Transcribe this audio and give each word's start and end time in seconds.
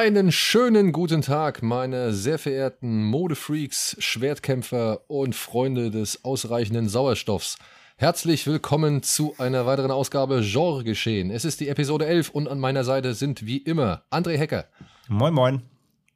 Einen 0.00 0.30
schönen 0.30 0.92
guten 0.92 1.22
Tag, 1.22 1.60
meine 1.60 2.12
sehr 2.12 2.38
verehrten 2.38 3.02
Modefreaks, 3.06 3.96
Schwertkämpfer 3.98 5.00
und 5.10 5.34
Freunde 5.34 5.90
des 5.90 6.24
ausreichenden 6.24 6.88
Sauerstoffs. 6.88 7.58
Herzlich 7.96 8.46
willkommen 8.46 9.02
zu 9.02 9.34
einer 9.38 9.66
weiteren 9.66 9.90
Ausgabe 9.90 10.42
Genre 10.44 10.84
Geschehen. 10.84 11.32
Es 11.32 11.44
ist 11.44 11.58
die 11.58 11.68
Episode 11.68 12.06
11 12.06 12.30
und 12.30 12.46
an 12.46 12.60
meiner 12.60 12.84
Seite 12.84 13.12
sind 13.12 13.44
wie 13.44 13.56
immer 13.56 14.04
André 14.12 14.36
Hecker. 14.38 14.66
Moin, 15.08 15.34
moin. 15.34 15.62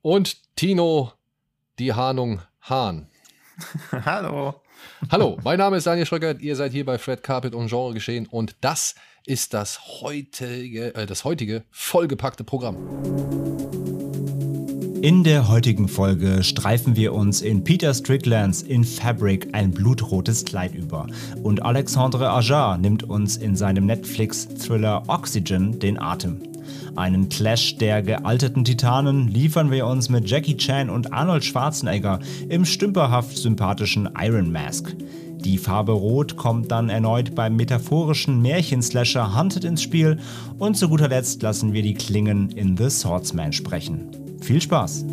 Und 0.01 0.37
Tino, 0.55 1.11
die 1.81 1.93
Hahnung 1.93 2.41
Hahn. 2.61 3.09
Hallo. 3.91 4.63
Hallo, 5.11 5.39
mein 5.43 5.59
Name 5.59 5.79
ist 5.79 5.89
Daniel 5.89 6.07
Schröckert, 6.07 6.41
ihr 6.41 6.55
seid 6.55 6.71
hier 6.71 6.87
bei 6.87 6.99
Fred 6.99 7.25
Carpet 7.25 7.53
und 7.53 7.67
Genre 7.67 7.95
Geschehen 7.95 8.29
und 8.29 8.55
das 8.61 8.91
ist 8.91 8.99
das 9.55 10.01
heutige, 10.01 10.95
äh, 10.95 11.07
das 11.07 11.25
heutige 11.25 11.65
vollgepackte 11.71 12.45
Programm. 12.45 12.77
In 15.03 15.25
der 15.25 15.49
heutigen 15.49 15.89
Folge 15.89 16.45
streifen 16.45 16.95
wir 16.95 17.13
uns 17.13 17.41
in 17.41 17.65
Peter 17.65 17.93
Stricklands 17.93 18.63
In 18.63 18.85
Fabric 18.85 19.49
ein 19.53 19.73
blutrotes 19.73 20.45
Kleid 20.45 20.77
über 20.77 21.09
und 21.43 21.63
Alexandre 21.65 22.31
Ajar 22.31 22.79
nimmt 22.79 23.03
uns 23.03 23.37
in 23.37 23.57
seinem 23.57 23.87
Netflix-Thriller 23.87 25.03
Oxygen 25.09 25.81
den 25.81 25.99
Atem. 25.99 26.41
Einen 26.95 27.29
Clash 27.29 27.79
der 27.79 28.03
gealterten 28.03 28.65
Titanen 28.65 29.27
liefern 29.27 29.73
wir 29.73 29.87
uns 29.87 30.09
mit 30.09 30.31
Jackie 30.31 30.57
Chan 30.57 30.89
und 30.89 31.13
Arnold 31.13 31.45
Schwarzenegger 31.45 32.21
im 32.49 32.65
stümperhaft 32.65 33.37
sympathischen 33.37 34.11
Iron 34.17 34.53
Mask. 34.53 34.95
Die 35.45 35.59
Farbe 35.59 35.91
Rot 35.91 36.37
kommt 36.37 36.71
dann 36.71 36.89
erneut 36.89 37.35
beim 37.35 37.57
metaphorischen 37.57 38.41
Märchenslasher 38.43 39.37
Hunted 39.37 39.65
ins 39.65 39.83
Spiel 39.83 40.21
und 40.59 40.77
zu 40.77 40.89
guter 40.89 41.09
Letzt 41.09 41.43
lassen 41.43 41.73
wir 41.73 41.83
die 41.83 41.95
Klingen 41.95 42.51
in 42.51 42.77
The 42.77 42.89
Swordsman 42.89 43.53
sprechen. 43.53 44.39
Viel 44.41 44.63
Spaß! 44.63 45.05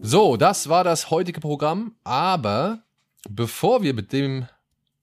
So, 0.00 0.36
das 0.36 0.68
war 0.68 0.84
das 0.84 1.10
heutige 1.10 1.40
Programm, 1.40 1.96
aber 2.04 2.84
bevor 3.28 3.82
wir 3.82 3.94
mit 3.94 4.12
dem 4.12 4.46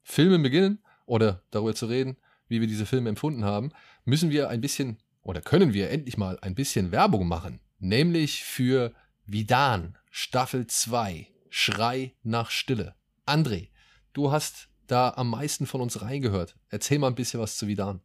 Filmen 0.04 0.42
beginnen 0.42 0.80
oder 1.06 1.42
darüber 1.52 1.76
zu 1.76 1.88
reden, 1.88 2.16
wie 2.48 2.62
wir 2.62 2.68
diese 2.68 2.86
Filme 2.86 3.10
empfunden 3.10 3.44
haben, 3.44 3.72
müssen 4.06 4.30
wir 4.30 4.48
ein 4.48 4.62
bisschen 4.62 5.00
oder 5.22 5.42
können 5.42 5.74
wir 5.74 5.90
endlich 5.90 6.18
mal 6.18 6.40
ein 6.42 6.56
bisschen 6.56 6.94
Werbung 6.94 7.28
machen, 7.28 7.60
nämlich 7.80 8.46
für 8.46 8.94
Vidan 9.26 9.98
Staffel 10.18 10.66
2, 10.66 11.28
Schrei 11.50 12.14
nach 12.24 12.50
Stille. 12.50 12.96
André, 13.26 13.68
du 14.14 14.32
hast 14.32 14.70
da 14.88 15.14
am 15.18 15.30
meisten 15.30 15.66
von 15.66 15.82
uns 15.82 16.02
reingehört. 16.02 16.56
Erzähl 16.70 17.00
mal 17.00 17.08
ein 17.08 17.16
bisschen 17.16 17.42
was 17.42 17.58
zu 17.58 17.68
Vidan. 17.68 18.00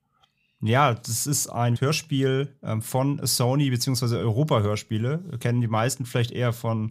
Ja, 0.61 0.93
das 0.93 1.29
ist 1.29 1.47
ein 1.47 1.81
Hörspiel 1.81 2.59
ähm, 2.65 2.83
von 2.83 3.25
Sony 3.25 3.71
bzw. 3.71 4.17
Europa-Hörspiele. 4.17 5.39
Kennen 5.39 5.61
die 5.61 5.69
meisten 5.69 6.05
vielleicht 6.05 6.33
eher 6.33 6.53
von 6.53 6.91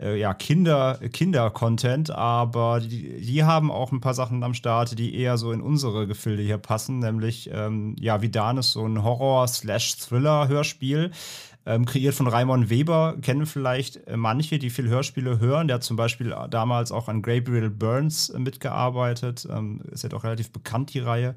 äh, 0.00 0.18
ja, 0.18 0.34
Kinder, 0.34 0.98
Kinder-Content, 1.12 2.10
aber 2.10 2.80
die, 2.80 3.20
die, 3.20 3.44
haben 3.44 3.70
auch 3.70 3.92
ein 3.92 4.00
paar 4.00 4.14
Sachen 4.14 4.42
am 4.42 4.54
Start, 4.54 4.98
die 4.98 5.14
eher 5.14 5.38
so 5.38 5.52
in 5.52 5.60
unsere 5.60 6.08
Gefilde 6.08 6.42
hier 6.42 6.58
passen, 6.58 6.98
nämlich 6.98 7.48
ähm, 7.52 7.94
ja, 7.98 8.22
Vidan 8.22 8.58
ist 8.58 8.72
so 8.72 8.84
ein 8.84 9.04
Horror-Slash-Thriller-Hörspiel 9.04 11.12
ähm, 11.68 11.84
kreiert 11.84 12.14
von 12.14 12.26
Raimon 12.26 12.70
Weber, 12.70 13.16
kennen 13.20 13.44
vielleicht 13.44 14.06
äh, 14.06 14.16
manche, 14.16 14.58
die 14.58 14.70
viel 14.70 14.88
Hörspiele 14.88 15.38
hören. 15.38 15.68
Der 15.68 15.74
hat 15.74 15.84
zum 15.84 15.98
Beispiel 15.98 16.34
damals 16.50 16.90
auch 16.90 17.08
an 17.08 17.20
Gabriel 17.20 17.68
Burns 17.68 18.30
äh, 18.30 18.38
mitgearbeitet. 18.38 19.46
Ähm, 19.50 19.82
ist 19.92 20.02
ja 20.02 20.08
doch 20.08 20.24
relativ 20.24 20.50
bekannt, 20.50 20.94
die 20.94 21.00
Reihe. 21.00 21.34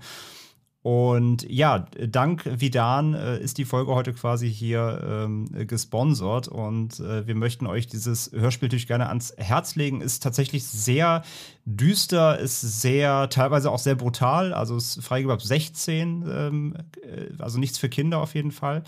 Und 0.83 1.47
ja, 1.47 1.85
dank 2.07 2.43
Vidan 2.59 3.13
äh, 3.13 3.39
ist 3.39 3.59
die 3.59 3.65
Folge 3.65 3.93
heute 3.93 4.13
quasi 4.13 4.51
hier 4.51 5.01
ähm, 5.05 5.67
gesponsert. 5.67 6.47
Und 6.47 6.99
äh, 6.99 7.27
wir 7.27 7.35
möchten 7.35 7.67
euch 7.67 7.85
dieses 7.85 8.31
Hörspiel 8.31 8.67
natürlich 8.67 8.87
gerne 8.87 9.07
ans 9.07 9.33
Herz 9.37 9.75
legen. 9.75 10.01
Ist 10.01 10.23
tatsächlich 10.23 10.65
sehr 10.65 11.21
düster, 11.65 12.39
ist 12.39 12.61
sehr, 12.81 13.29
teilweise 13.29 13.69
auch 13.69 13.77
sehr 13.77 13.93
brutal, 13.93 14.53
also 14.53 14.75
ist 14.75 15.03
freigegeben 15.03 15.33
ab 15.33 15.43
16, 15.43 16.25
ähm, 16.27 16.75
äh, 17.03 17.27
also 17.37 17.59
nichts 17.59 17.77
für 17.77 17.89
Kinder 17.89 18.19
auf 18.19 18.33
jeden 18.33 18.51
Fall. 18.51 18.83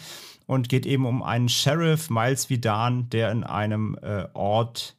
Und 0.47 0.69
geht 0.69 0.87
eben 0.87 1.05
um 1.05 1.21
einen 1.21 1.47
Sheriff, 1.47 2.09
Miles 2.09 2.49
Vidan, 2.49 3.07
der 3.11 3.31
in 3.31 3.43
einem 3.43 3.97
äh, 4.01 4.25
Ort 4.33 4.95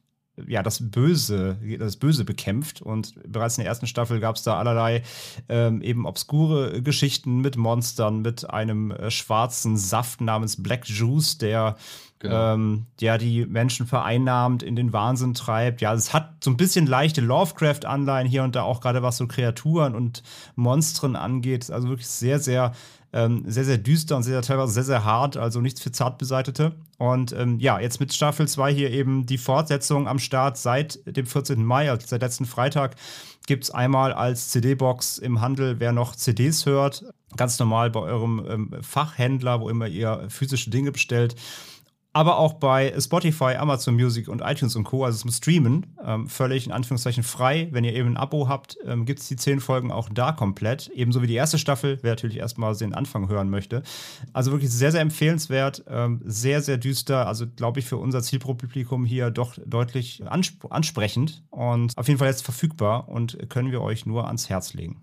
ja, 0.47 0.63
das 0.63 0.91
Böse, 0.91 1.57
das 1.79 1.97
Böse 1.97 2.25
bekämpft. 2.25 2.81
Und 2.81 3.13
bereits 3.31 3.57
in 3.57 3.63
der 3.63 3.69
ersten 3.69 3.87
Staffel 3.87 4.19
gab 4.19 4.35
es 4.35 4.43
da 4.43 4.57
allerlei 4.57 5.03
ähm, 5.49 5.81
eben 5.81 6.05
obskure 6.05 6.81
Geschichten 6.81 7.41
mit 7.41 7.57
Monstern, 7.57 8.21
mit 8.21 8.49
einem 8.49 8.91
äh, 8.91 9.11
schwarzen 9.11 9.77
Saft 9.77 10.21
namens 10.21 10.61
Black 10.61 10.87
Juice, 10.87 11.37
der 11.37 11.77
Genau. 12.19 12.53
Ähm, 12.53 12.85
der 13.01 13.17
die 13.17 13.45
Menschen 13.45 13.85
vereinnahmt, 13.85 14.63
in 14.63 14.77
den 14.77 14.93
Wahnsinn 14.93 15.33
treibt. 15.33 15.81
Ja, 15.81 15.93
es 15.93 16.13
hat 16.13 16.43
so 16.43 16.49
ein 16.49 16.55
bisschen 16.57 16.87
leichte 16.87 17.19
Lovecraft-Anleihen 17.19 18.27
hier 18.27 18.43
und 18.43 18.55
da 18.55 18.63
auch 18.63 18.79
gerade 18.79 19.03
was 19.03 19.17
so 19.17 19.27
Kreaturen 19.27 19.93
und 19.93 20.23
Monstren 20.55 21.17
angeht. 21.17 21.69
Also 21.69 21.89
wirklich 21.89 22.07
sehr, 22.07 22.39
sehr 22.39 22.71
ähm, 23.15 23.43
sehr, 23.47 23.63
sehr 23.63 23.77
düster 23.77 24.17
und 24.17 24.23
sehr, 24.23 24.41
teilweise 24.41 24.73
sehr, 24.73 24.83
sehr 24.83 25.05
hart, 25.05 25.37
also 25.37 25.61
nichts 25.61 25.81
für 25.81 25.91
Zartbeseitete. 25.91 26.73
Und 26.97 27.31
ähm, 27.31 27.59
ja, 27.61 27.79
jetzt 27.79 28.01
mit 28.01 28.13
Staffel 28.13 28.45
2 28.45 28.73
hier 28.73 28.91
eben 28.91 29.25
die 29.25 29.37
Fortsetzung 29.37 30.09
am 30.09 30.19
Start 30.19 30.57
seit 30.57 30.99
dem 31.07 31.25
14. 31.25 31.63
Mai, 31.63 31.89
also 31.89 32.05
seit 32.05 32.21
letzten 32.21 32.45
Freitag, 32.45 32.97
gibt 33.47 33.63
es 33.63 33.71
einmal 33.71 34.11
als 34.11 34.49
CD-Box 34.49 35.17
im 35.17 35.39
Handel, 35.39 35.79
wer 35.79 35.93
noch 35.93 36.15
CDs 36.15 36.65
hört, 36.65 37.05
ganz 37.37 37.57
normal 37.57 37.89
bei 37.89 38.01
eurem 38.01 38.45
ähm, 38.49 38.75
Fachhändler, 38.81 39.61
wo 39.61 39.69
immer 39.69 39.87
ihr 39.87 40.25
physische 40.27 40.69
Dinge 40.69 40.91
bestellt 40.91 41.35
aber 42.15 42.37
auch 42.37 42.53
bei 42.53 42.93
Spotify, 42.97 43.55
Amazon 43.57 43.95
Music 43.95 44.29
und 44.29 44.39
iTunes 44.39 44.77
und 44.77 44.85
Co., 44.85 45.03
also 45.03 45.17
zum 45.19 45.31
Streamen, 45.31 45.85
ähm, 46.01 46.29
völlig 46.29 46.65
in 46.65 46.71
Anführungszeichen 46.71 47.23
frei. 47.23 47.67
Wenn 47.71 47.83
ihr 47.83 47.93
eben 47.93 48.11
ein 48.11 48.15
Abo 48.15 48.47
habt, 48.47 48.77
ähm, 48.85 49.03
gibt 49.03 49.19
es 49.19 49.27
die 49.27 49.35
zehn 49.35 49.59
Folgen 49.59 49.91
auch 49.91 50.07
da 50.07 50.31
komplett. 50.31 50.89
Ebenso 50.95 51.21
wie 51.21 51.27
die 51.27 51.33
erste 51.33 51.57
Staffel, 51.57 51.99
wer 52.03 52.13
natürlich 52.13 52.37
erstmal 52.37 52.73
den 52.77 52.93
Anfang 52.93 53.27
hören 53.27 53.49
möchte. 53.49 53.83
Also 54.31 54.51
wirklich 54.53 54.71
sehr, 54.71 54.93
sehr 54.93 55.01
empfehlenswert, 55.01 55.83
ähm, 55.89 56.21
sehr, 56.23 56.61
sehr 56.61 56.77
düster. 56.77 57.27
Also 57.27 57.47
glaube 57.53 57.81
ich 57.81 57.85
für 57.85 57.97
unser 57.97 58.21
Zielpublikum 58.21 59.03
hier 59.03 59.29
doch 59.29 59.57
deutlich 59.65 60.23
ansp 60.25 60.67
ansprechend 60.69 61.43
und 61.49 61.97
auf 61.97 62.07
jeden 62.07 62.17
Fall 62.17 62.29
jetzt 62.29 62.45
verfügbar 62.45 63.09
und 63.09 63.49
können 63.49 63.73
wir 63.73 63.81
euch 63.81 64.05
nur 64.05 64.27
ans 64.27 64.47
Herz 64.47 64.73
legen. 64.73 65.01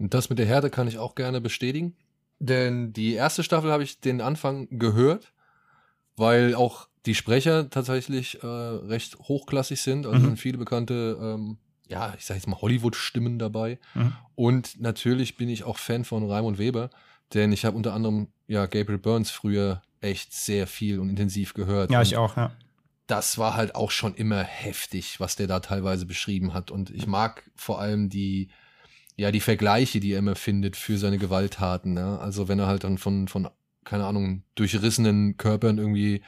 Und 0.00 0.14
das 0.14 0.30
mit 0.30 0.40
der 0.40 0.46
Herde 0.46 0.68
kann 0.68 0.88
ich 0.88 0.98
auch 0.98 1.14
gerne 1.14 1.40
bestätigen. 1.40 1.94
Denn 2.40 2.92
die 2.92 3.12
erste 3.12 3.44
Staffel 3.44 3.70
habe 3.70 3.84
ich 3.84 4.00
den 4.00 4.20
Anfang 4.20 4.66
gehört 4.72 5.32
weil 6.20 6.54
auch 6.54 6.86
die 7.06 7.14
Sprecher 7.14 7.70
tatsächlich 7.70 8.42
äh, 8.42 8.46
recht 8.46 9.18
hochklassig 9.20 9.80
sind. 9.80 10.04
Also 10.04 10.18
mhm. 10.18 10.24
sind 10.26 10.36
viele 10.36 10.58
bekannte, 10.58 11.18
ähm, 11.20 11.56
ja, 11.88 12.14
ich 12.16 12.26
sag 12.26 12.34
jetzt 12.34 12.46
mal 12.46 12.60
Hollywood-Stimmen 12.60 13.38
dabei. 13.38 13.78
Mhm. 13.94 14.12
Und 14.34 14.80
natürlich 14.80 15.38
bin 15.38 15.48
ich 15.48 15.64
auch 15.64 15.78
Fan 15.78 16.04
von 16.04 16.30
Raimund 16.30 16.58
Weber, 16.58 16.90
denn 17.32 17.52
ich 17.52 17.64
habe 17.64 17.74
unter 17.74 17.94
anderem 17.94 18.28
ja 18.48 18.66
Gabriel 18.66 18.98
Burns 18.98 19.30
früher 19.30 19.80
echt 20.02 20.34
sehr 20.34 20.66
viel 20.66 21.00
und 21.00 21.08
intensiv 21.08 21.54
gehört. 21.54 21.90
Ja, 21.90 22.02
ich 22.02 22.16
auch, 22.18 22.36
ja. 22.36 22.52
Das 23.06 23.38
war 23.38 23.56
halt 23.56 23.74
auch 23.74 23.90
schon 23.90 24.14
immer 24.14 24.42
heftig, 24.42 25.20
was 25.20 25.36
der 25.36 25.46
da 25.46 25.60
teilweise 25.60 26.04
beschrieben 26.04 26.52
hat. 26.52 26.70
Und 26.70 26.90
ich 26.90 27.06
mag 27.06 27.50
vor 27.56 27.80
allem 27.80 28.10
die, 28.10 28.50
ja, 29.16 29.32
die 29.32 29.40
Vergleiche, 29.40 30.00
die 30.00 30.12
er 30.12 30.18
immer 30.18 30.36
findet 30.36 30.76
für 30.76 30.98
seine 30.98 31.16
Gewalttaten. 31.16 31.96
Ja? 31.96 32.18
Also 32.18 32.46
wenn 32.46 32.58
er 32.58 32.66
halt 32.66 32.84
dann 32.84 32.98
von, 32.98 33.26
von 33.26 33.48
keine 33.84 34.04
Ahnung, 34.04 34.42
durchrissenen 34.54 35.36
Körpern 35.36 35.78
irgendwie 35.78 36.22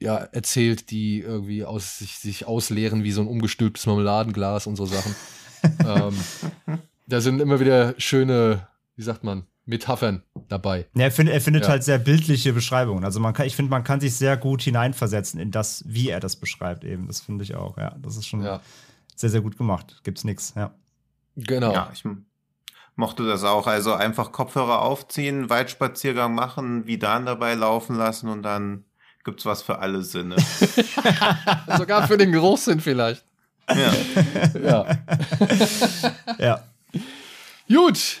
ja, 0.00 0.16
erzählt, 0.16 0.90
die 0.90 1.20
irgendwie 1.20 1.64
aus 1.64 1.98
sich, 1.98 2.18
sich 2.18 2.46
ausleeren 2.46 3.04
wie 3.04 3.12
so 3.12 3.20
ein 3.20 3.26
umgestülptes 3.26 3.86
Marmeladenglas 3.86 4.66
und 4.66 4.76
so 4.76 4.86
Sachen. 4.86 5.14
ähm, 5.86 6.14
da 7.06 7.20
sind 7.20 7.40
immer 7.40 7.60
wieder 7.60 7.94
schöne, 7.98 8.66
wie 8.96 9.02
sagt 9.02 9.24
man, 9.24 9.46
Metaphern 9.66 10.22
dabei. 10.48 10.86
Ja, 10.94 11.04
er, 11.04 11.10
find, 11.10 11.30
er 11.30 11.40
findet 11.40 11.64
ja. 11.64 11.70
halt 11.70 11.84
sehr 11.84 11.98
bildliche 11.98 12.52
Beschreibungen. 12.52 13.04
Also 13.04 13.18
man 13.18 13.32
kann, 13.32 13.46
ich 13.46 13.56
finde, 13.56 13.70
man 13.70 13.82
kann 13.82 14.00
sich 14.00 14.14
sehr 14.14 14.36
gut 14.36 14.62
hineinversetzen 14.62 15.40
in 15.40 15.50
das, 15.50 15.84
wie 15.86 16.10
er 16.10 16.20
das 16.20 16.36
beschreibt 16.36 16.84
eben. 16.84 17.06
Das 17.06 17.20
finde 17.20 17.44
ich 17.44 17.54
auch, 17.54 17.78
ja. 17.78 17.96
Das 18.02 18.16
ist 18.16 18.26
schon 18.26 18.42
ja. 18.42 18.60
sehr, 19.16 19.30
sehr 19.30 19.40
gut 19.40 19.56
gemacht. 19.56 20.00
Gibt's 20.04 20.24
nichts, 20.24 20.52
ja. 20.54 20.74
Genau. 21.36 21.72
Ja, 21.72 21.90
ich 21.92 22.04
mochte 22.96 23.26
das 23.26 23.44
auch. 23.44 23.66
Also 23.66 23.94
einfach 23.94 24.32
Kopfhörer 24.32 24.82
aufziehen, 24.82 25.50
Waldspaziergang 25.50 26.34
machen, 26.34 26.86
Vidan 26.86 27.26
dabei 27.26 27.54
laufen 27.54 27.96
lassen 27.96 28.28
und 28.28 28.42
dann 28.42 28.84
gibt's 29.24 29.46
was 29.46 29.62
für 29.62 29.78
alle 29.78 30.02
Sinne. 30.02 30.36
Sogar 31.76 32.06
für 32.06 32.18
den 32.18 32.32
Geruchssinn 32.32 32.80
vielleicht. 32.80 33.24
ja. 33.68 33.92
Ja. 34.62 34.86
Ja. 36.38 36.64
Gut. 37.68 38.18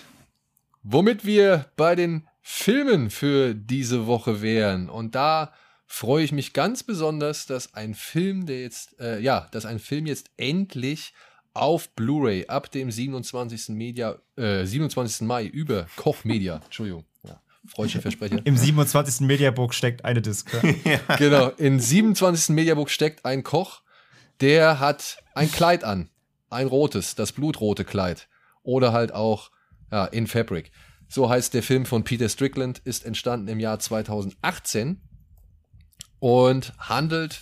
Womit 0.82 1.24
wir 1.24 1.66
bei 1.76 1.94
den 1.94 2.26
Filmen 2.42 3.08
für 3.10 3.54
diese 3.54 4.06
Woche 4.06 4.42
wären. 4.42 4.90
Und 4.90 5.14
da 5.14 5.52
freue 5.86 6.24
ich 6.24 6.32
mich 6.32 6.52
ganz 6.52 6.82
besonders, 6.82 7.46
dass 7.46 7.72
ein 7.74 7.94
Film, 7.94 8.46
der 8.46 8.60
jetzt, 8.60 8.98
äh, 9.00 9.18
ja, 9.20 9.48
dass 9.50 9.64
ein 9.64 9.78
Film 9.78 10.06
jetzt 10.06 10.30
endlich 10.36 11.14
auf 11.54 11.94
Blu-ray 11.94 12.46
ab 12.48 12.70
dem 12.70 12.90
27. 12.90 13.70
Media, 13.70 14.18
äh, 14.36 14.64
27. 14.64 15.26
Mai 15.26 15.46
über 15.46 15.86
Koch 15.96 16.24
Media, 16.24 16.60
Entschuldigung, 16.64 17.04
ja, 17.26 17.40
freudscher 17.66 18.02
Versprecher. 18.02 18.40
Im 18.44 18.56
27. 18.56 19.26
Mediabook 19.26 19.72
steckt 19.72 20.04
eine 20.04 20.20
Disc. 20.20 20.52
Ja. 20.84 20.98
genau, 21.16 21.48
in 21.50 21.80
27. 21.80 22.54
Mediabook 22.54 22.90
steckt 22.90 23.24
ein 23.24 23.44
Koch, 23.44 23.82
der 24.40 24.80
hat 24.80 25.22
ein 25.34 25.50
Kleid 25.50 25.84
an, 25.84 26.10
ein 26.50 26.66
rotes, 26.66 27.14
das 27.14 27.32
blutrote 27.32 27.84
Kleid 27.84 28.28
oder 28.62 28.92
halt 28.92 29.12
auch 29.12 29.50
ja, 29.90 30.06
in 30.06 30.26
Fabric. 30.26 30.72
So 31.08 31.30
heißt 31.30 31.54
der 31.54 31.62
Film 31.62 31.86
von 31.86 32.02
Peter 32.02 32.28
Strickland, 32.28 32.80
ist 32.80 33.04
entstanden 33.04 33.46
im 33.46 33.60
Jahr 33.60 33.78
2018 33.78 35.00
und 36.18 36.72
handelt 36.78 37.40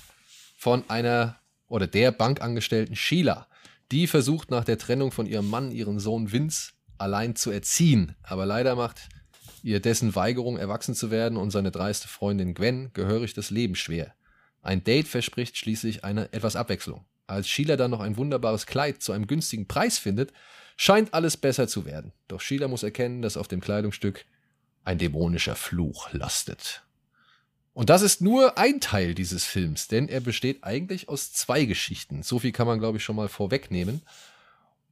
von 0.58 0.84
einer 0.90 1.36
oder 1.68 1.86
der 1.86 2.12
Bankangestellten 2.12 2.94
Sheila. 2.94 3.46
Die 3.92 4.06
versucht 4.06 4.50
nach 4.50 4.64
der 4.64 4.78
Trennung 4.78 5.12
von 5.12 5.26
ihrem 5.26 5.50
Mann 5.50 5.70
ihren 5.70 6.00
Sohn 6.00 6.32
Vince 6.32 6.72
allein 6.96 7.36
zu 7.36 7.50
erziehen. 7.50 8.16
Aber 8.22 8.46
leider 8.46 8.74
macht 8.74 9.02
ihr 9.62 9.80
dessen 9.80 10.14
Weigerung, 10.14 10.56
erwachsen 10.56 10.94
zu 10.94 11.10
werden 11.10 11.36
und 11.36 11.50
seine 11.50 11.70
dreiste 11.70 12.08
Freundin 12.08 12.54
Gwen 12.54 12.90
gehörig 12.94 13.34
das 13.34 13.50
Leben 13.50 13.74
schwer. 13.74 14.14
Ein 14.62 14.82
Date 14.82 15.08
verspricht 15.08 15.58
schließlich 15.58 16.04
eine 16.04 16.32
etwas 16.32 16.56
Abwechslung. 16.56 17.04
Als 17.26 17.48
Sheila 17.48 17.76
dann 17.76 17.90
noch 17.90 18.00
ein 18.00 18.16
wunderbares 18.16 18.64
Kleid 18.64 19.02
zu 19.02 19.12
einem 19.12 19.26
günstigen 19.26 19.68
Preis 19.68 19.98
findet, 19.98 20.32
scheint 20.78 21.12
alles 21.12 21.36
besser 21.36 21.68
zu 21.68 21.84
werden. 21.84 22.12
Doch 22.28 22.40
Sheila 22.40 22.68
muss 22.68 22.84
erkennen, 22.84 23.20
dass 23.20 23.36
auf 23.36 23.46
dem 23.46 23.60
Kleidungsstück 23.60 24.24
ein 24.84 24.96
dämonischer 24.96 25.54
Fluch 25.54 26.10
lastet. 26.12 26.82
Und 27.74 27.88
das 27.88 28.02
ist 28.02 28.20
nur 28.20 28.58
ein 28.58 28.80
Teil 28.80 29.14
dieses 29.14 29.44
Films, 29.44 29.88
denn 29.88 30.08
er 30.08 30.20
besteht 30.20 30.62
eigentlich 30.62 31.08
aus 31.08 31.32
zwei 31.32 31.64
Geschichten. 31.64 32.22
So 32.22 32.38
viel 32.38 32.52
kann 32.52 32.66
man, 32.66 32.78
glaube 32.78 32.98
ich, 32.98 33.04
schon 33.04 33.16
mal 33.16 33.28
vorwegnehmen. 33.28 34.02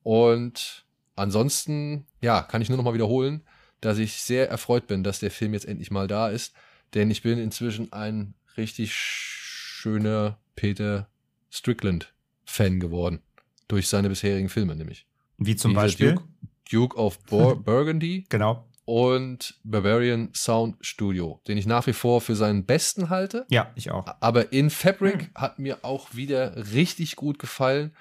Und 0.03 0.85
ansonsten, 1.15 2.07
ja, 2.23 2.41
kann 2.43 2.63
ich 2.63 2.69
nur 2.71 2.79
noch 2.79 2.85
mal 2.85 2.95
wiederholen, 2.95 3.43
dass 3.83 3.99
ich 3.99 4.23
sehr 4.23 4.49
erfreut 4.49 4.87
bin, 4.87 5.05
dass 5.05 5.21
der 5.21 5.31
Film 5.31 5.53
jetzt 5.53 5.67
endlich 5.67 5.91
mal 5.91 6.07
da 6.07 6.31
ist. 6.31 6.55
Denn 6.95 7.11
ich 7.11 7.23
bin 7.23 7.39
inzwischen 7.39 7.93
ein 7.93 8.35
richtig 8.57 8.95
schöner 8.95 10.39
Peter 10.57 11.09
Strickland-Fan 11.51 12.81
geworden. 12.81 13.21
Durch 13.69 13.89
seine 13.89 14.09
bisherigen 14.09 14.49
Filme 14.49 14.75
nämlich. 14.75 15.07
Wie 15.39 15.55
zum 15.55 15.73
Dieser 15.73 15.83
Beispiel? 15.83 16.15
Duke, 16.15 16.29
Duke 16.71 16.97
of 16.97 17.19
Bur 17.25 17.57
Burgundy 17.63 18.25
Genau. 18.29 18.67
Und 18.91 19.55
Bavarian 19.63 20.31
Sound 20.35 20.75
Studio, 20.81 21.41
den 21.47 21.57
ich 21.57 21.65
nach 21.65 21.87
wie 21.87 21.93
vor 21.93 22.21
für 22.21 22.35
seinen 22.35 22.67
besten 22.67 23.09
halte. 23.09 23.47
Ja, 23.49 23.71
ich 23.77 23.93
auch. 23.93 24.05
Aber 24.19 24.53
in 24.53 24.69
Fabric 24.69 25.31
hat 25.37 25.61
mir 25.61 25.85
auch 25.85 26.17
wieder 26.17 26.73
richtig 26.73 27.15
gut 27.15 27.39
gefallen. 27.39 27.95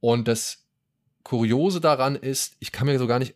Und 0.00 0.28
das 0.28 0.64
Kuriose 1.22 1.82
daran 1.82 2.16
ist, 2.16 2.56
ich 2.60 2.72
kann 2.72 2.86
mir 2.86 2.98
so 2.98 3.06
gar 3.06 3.18
nicht 3.18 3.34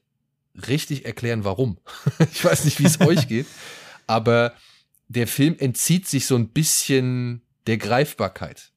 richtig 0.66 1.04
erklären, 1.04 1.44
warum. 1.44 1.76
ich 2.32 2.42
weiß 2.42 2.64
nicht, 2.64 2.80
wie 2.80 2.86
es 2.86 2.98
euch 3.02 3.28
geht. 3.28 3.46
Aber 4.06 4.54
der 5.08 5.26
Film 5.26 5.54
entzieht 5.58 6.08
sich 6.08 6.24
so 6.24 6.34
ein 6.34 6.48
bisschen 6.48 7.42
der 7.66 7.76
Greifbarkeit. 7.76 8.72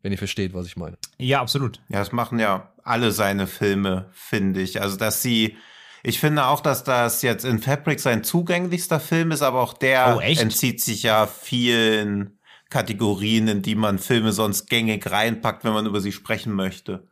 Wenn 0.00 0.12
ihr 0.12 0.18
versteht, 0.18 0.54
was 0.54 0.66
ich 0.66 0.78
meine. 0.78 0.96
Ja, 1.18 1.42
absolut. 1.42 1.78
Ja, 1.90 1.98
das 1.98 2.12
machen 2.12 2.38
ja 2.38 2.72
alle 2.84 3.12
seine 3.12 3.46
Filme, 3.46 4.08
finde 4.14 4.62
ich. 4.62 4.80
Also, 4.80 4.96
dass 4.96 5.20
sie, 5.20 5.58
ich 6.02 6.18
finde 6.20 6.46
auch, 6.46 6.60
dass 6.60 6.84
das 6.84 7.22
jetzt 7.22 7.44
in 7.44 7.58
Fabric 7.60 8.00
sein 8.00 8.24
zugänglichster 8.24 9.00
Film 9.00 9.30
ist, 9.32 9.42
aber 9.42 9.60
auch 9.60 9.72
der 9.74 10.16
Oh, 10.16 10.20
entzieht 10.20 10.80
sich 10.80 11.02
ja 11.02 11.26
vielen 11.26 12.38
Kategorien, 12.70 13.48
in 13.48 13.62
die 13.62 13.74
man 13.74 13.98
Filme 13.98 14.32
sonst 14.32 14.68
gängig 14.68 15.10
reinpackt, 15.10 15.64
wenn 15.64 15.72
man 15.72 15.86
über 15.86 16.00
sie 16.00 16.12
sprechen 16.12 16.52
möchte. 16.54 17.06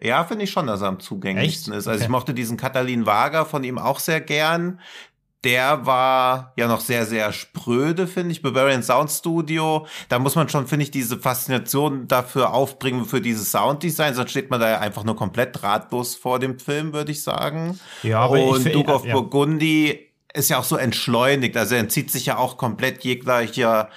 Ja, 0.00 0.24
finde 0.24 0.44
ich 0.44 0.50
schon, 0.50 0.66
dass 0.66 0.80
er 0.82 0.88
am 0.88 1.00
zugänglichsten 1.00 1.72
Echt? 1.72 1.80
ist. 1.80 1.88
Also 1.88 1.98
Okay. 1.98 2.04
ich 2.04 2.08
mochte 2.08 2.34
diesen 2.34 2.56
Katalin 2.56 3.06
Wager 3.06 3.46
von 3.46 3.62
ihm 3.64 3.78
auch 3.78 4.00
sehr 4.00 4.20
gern. 4.20 4.80
Der 5.44 5.84
war 5.84 6.52
ja 6.56 6.66
noch 6.66 6.80
sehr, 6.80 7.04
sehr 7.06 7.32
spröde, 7.32 8.06
finde 8.06 8.32
ich. 8.32 8.40
Bavarian 8.42 8.82
Sound 8.82 9.10
Studio. 9.10 9.86
Da 10.08 10.18
muss 10.18 10.34
man 10.34 10.48
schon, 10.48 10.66
finde 10.66 10.84
ich, 10.84 10.90
diese 10.90 11.18
Faszination 11.18 12.08
dafür 12.08 12.54
aufbringen, 12.54 13.04
für 13.04 13.20
dieses 13.20 13.50
Sounddesign. 13.52 14.14
Sonst 14.14 14.30
steht 14.30 14.50
man 14.50 14.60
da 14.60 14.70
ja 14.70 14.78
einfach 14.80 15.04
nur 15.04 15.16
komplett 15.16 15.62
ratlos 15.62 16.16
vor 16.16 16.38
dem 16.38 16.58
Film, 16.58 16.92
würde 16.94 17.12
ich 17.12 17.22
sagen. 17.22 17.78
Ja, 18.02 18.20
aber 18.20 18.38
ich 18.38 18.44
Und 18.46 18.62
fi- 18.62 18.72
Duke 18.72 18.92
of 18.92 19.04
ja. 19.04 19.12
Burgundy 19.12 20.10
ist 20.32 20.48
ja 20.50 20.58
auch 20.58 20.64
so 20.64 20.76
entschleunigt. 20.76 21.56
Also 21.56 21.74
er 21.74 21.82
entzieht 21.82 22.10
sich 22.10 22.26
ja 22.26 22.38
auch 22.38 22.56
komplett 22.56 23.04
jeglicher 23.04 23.88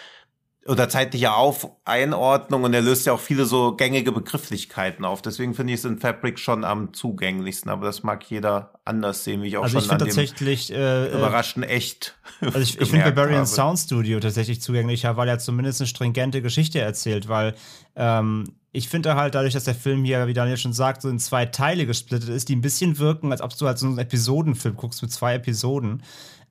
oder 0.68 0.90
zeitliche 0.90 1.34
auf 1.34 1.70
Einordnung 1.86 2.64
und 2.64 2.74
er 2.74 2.82
löst 2.82 3.06
ja 3.06 3.14
auch 3.14 3.20
viele 3.20 3.46
so 3.46 3.76
gängige 3.76 4.12
Begrifflichkeiten 4.12 5.06
auf. 5.06 5.22
Deswegen 5.22 5.54
finde 5.54 5.74
ich 5.74 5.80
es 5.80 5.86
in 5.86 5.98
Fabric 6.00 6.40
schon 6.40 6.64
am 6.64 6.94
zugänglichsten, 6.94 7.72
aber 7.72 7.86
das 7.86 8.04
mag 8.04 8.30
jeder 8.30 8.74
anders 8.84 9.24
sehen, 9.24 9.42
wie 9.42 9.48
ich 9.48 9.58
auch 9.58 9.64
Also 9.64 9.78
ich 9.78 9.86
schon 9.86 9.94
an 9.94 10.00
finde 10.00 10.14
dem 10.14 10.16
tatsächlich, 10.16 10.74
äh, 10.74 11.08
äh, 11.08 11.18
überraschten 11.18 11.64
echt. 11.64 12.18
also 12.42 12.60
ich, 12.60 12.80
ich 12.80 12.90
finde 12.90 13.06
Barbarian 13.06 13.40
habe. 13.40 13.48
Sound 13.48 13.80
Studio 13.80 14.20
tatsächlich 14.20 14.62
zugänglicher, 14.62 15.16
weil 15.16 15.30
er 15.30 15.40
zumindest 15.40 15.82
eine 15.82 15.88
stringente 15.88 16.42
Geschichte 16.42 16.80
erzählt, 16.80 17.30
weil 17.30 17.56
ähm, 17.96 18.46
ich 18.74 18.90
finde 18.90 19.16
halt 19.16 19.34
dadurch, 19.34 19.54
dass 19.54 19.64
der 19.64 19.76
Film 19.76 20.04
hier, 20.04 20.28
wie 20.28 20.34
Daniel 20.34 20.58
schon 20.58 20.74
sagt, 20.74 21.02
so 21.02 21.10
in 21.10 21.20
zwei 21.20 21.46
Teile 21.46 21.86
gesplittet 21.86 22.30
ist, 22.30 22.50
die 22.50 22.56
ein 22.56 22.62
bisschen 22.62 23.00
wirken, 23.00 23.32
als 23.32 23.42
ob 23.42 23.58
du 23.58 23.66
halt 23.66 23.80
so 23.80 23.88
einen 23.88 23.98
Episodenfilm 23.98 24.76
guckst 24.76 25.02
mit 25.02 25.12
zwei 25.12 25.36
Episoden. 25.36 26.04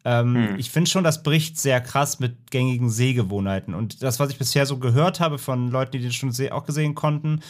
Ähm, 0.06 0.34
Hm. 0.36 0.58
Ich 0.58 0.70
finde 0.70 0.88
schon, 0.88 1.02
das 1.02 1.24
bricht 1.24 1.58
sehr 1.58 1.80
krass 1.80 2.20
mit 2.20 2.52
gängigen 2.52 2.90
Sehgewohnheiten. 2.90 3.74
Und 3.74 4.04
das, 4.04 4.20
was 4.20 4.30
ich 4.30 4.38
bisher 4.38 4.64
so 4.64 4.78
gehört 4.78 5.18
habe 5.18 5.36
von 5.36 5.68
Leuten, 5.68 5.92
die 5.92 5.98
den 5.98 6.12
schon 6.12 6.32
auch 6.52 6.64
gesehen 6.64 6.94
konnten, 6.94 7.40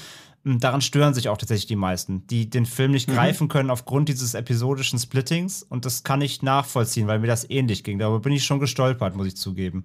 m, 0.42 0.58
daran 0.58 0.80
stören 0.80 1.12
sich 1.12 1.28
auch 1.28 1.36
tatsächlich 1.36 1.66
die 1.66 1.76
meisten, 1.76 2.26
die 2.28 2.48
den 2.48 2.64
Film 2.64 2.92
nicht 2.92 3.08
greifen 3.08 3.48
können 3.48 3.68
aufgrund 3.68 4.08
dieses 4.08 4.32
episodischen 4.32 4.98
Splittings. 4.98 5.62
Und 5.64 5.84
das 5.84 6.02
kann 6.02 6.22
ich 6.22 6.40
nachvollziehen, 6.40 7.06
weil 7.06 7.18
mir 7.18 7.26
das 7.26 7.48
ähnlich 7.50 7.84
ging. 7.84 7.98
Darüber 7.98 8.20
bin 8.20 8.32
ich 8.32 8.44
schon 8.46 8.58
gestolpert, 8.58 9.14
muss 9.16 9.26
ich 9.26 9.36
zugeben. 9.36 9.84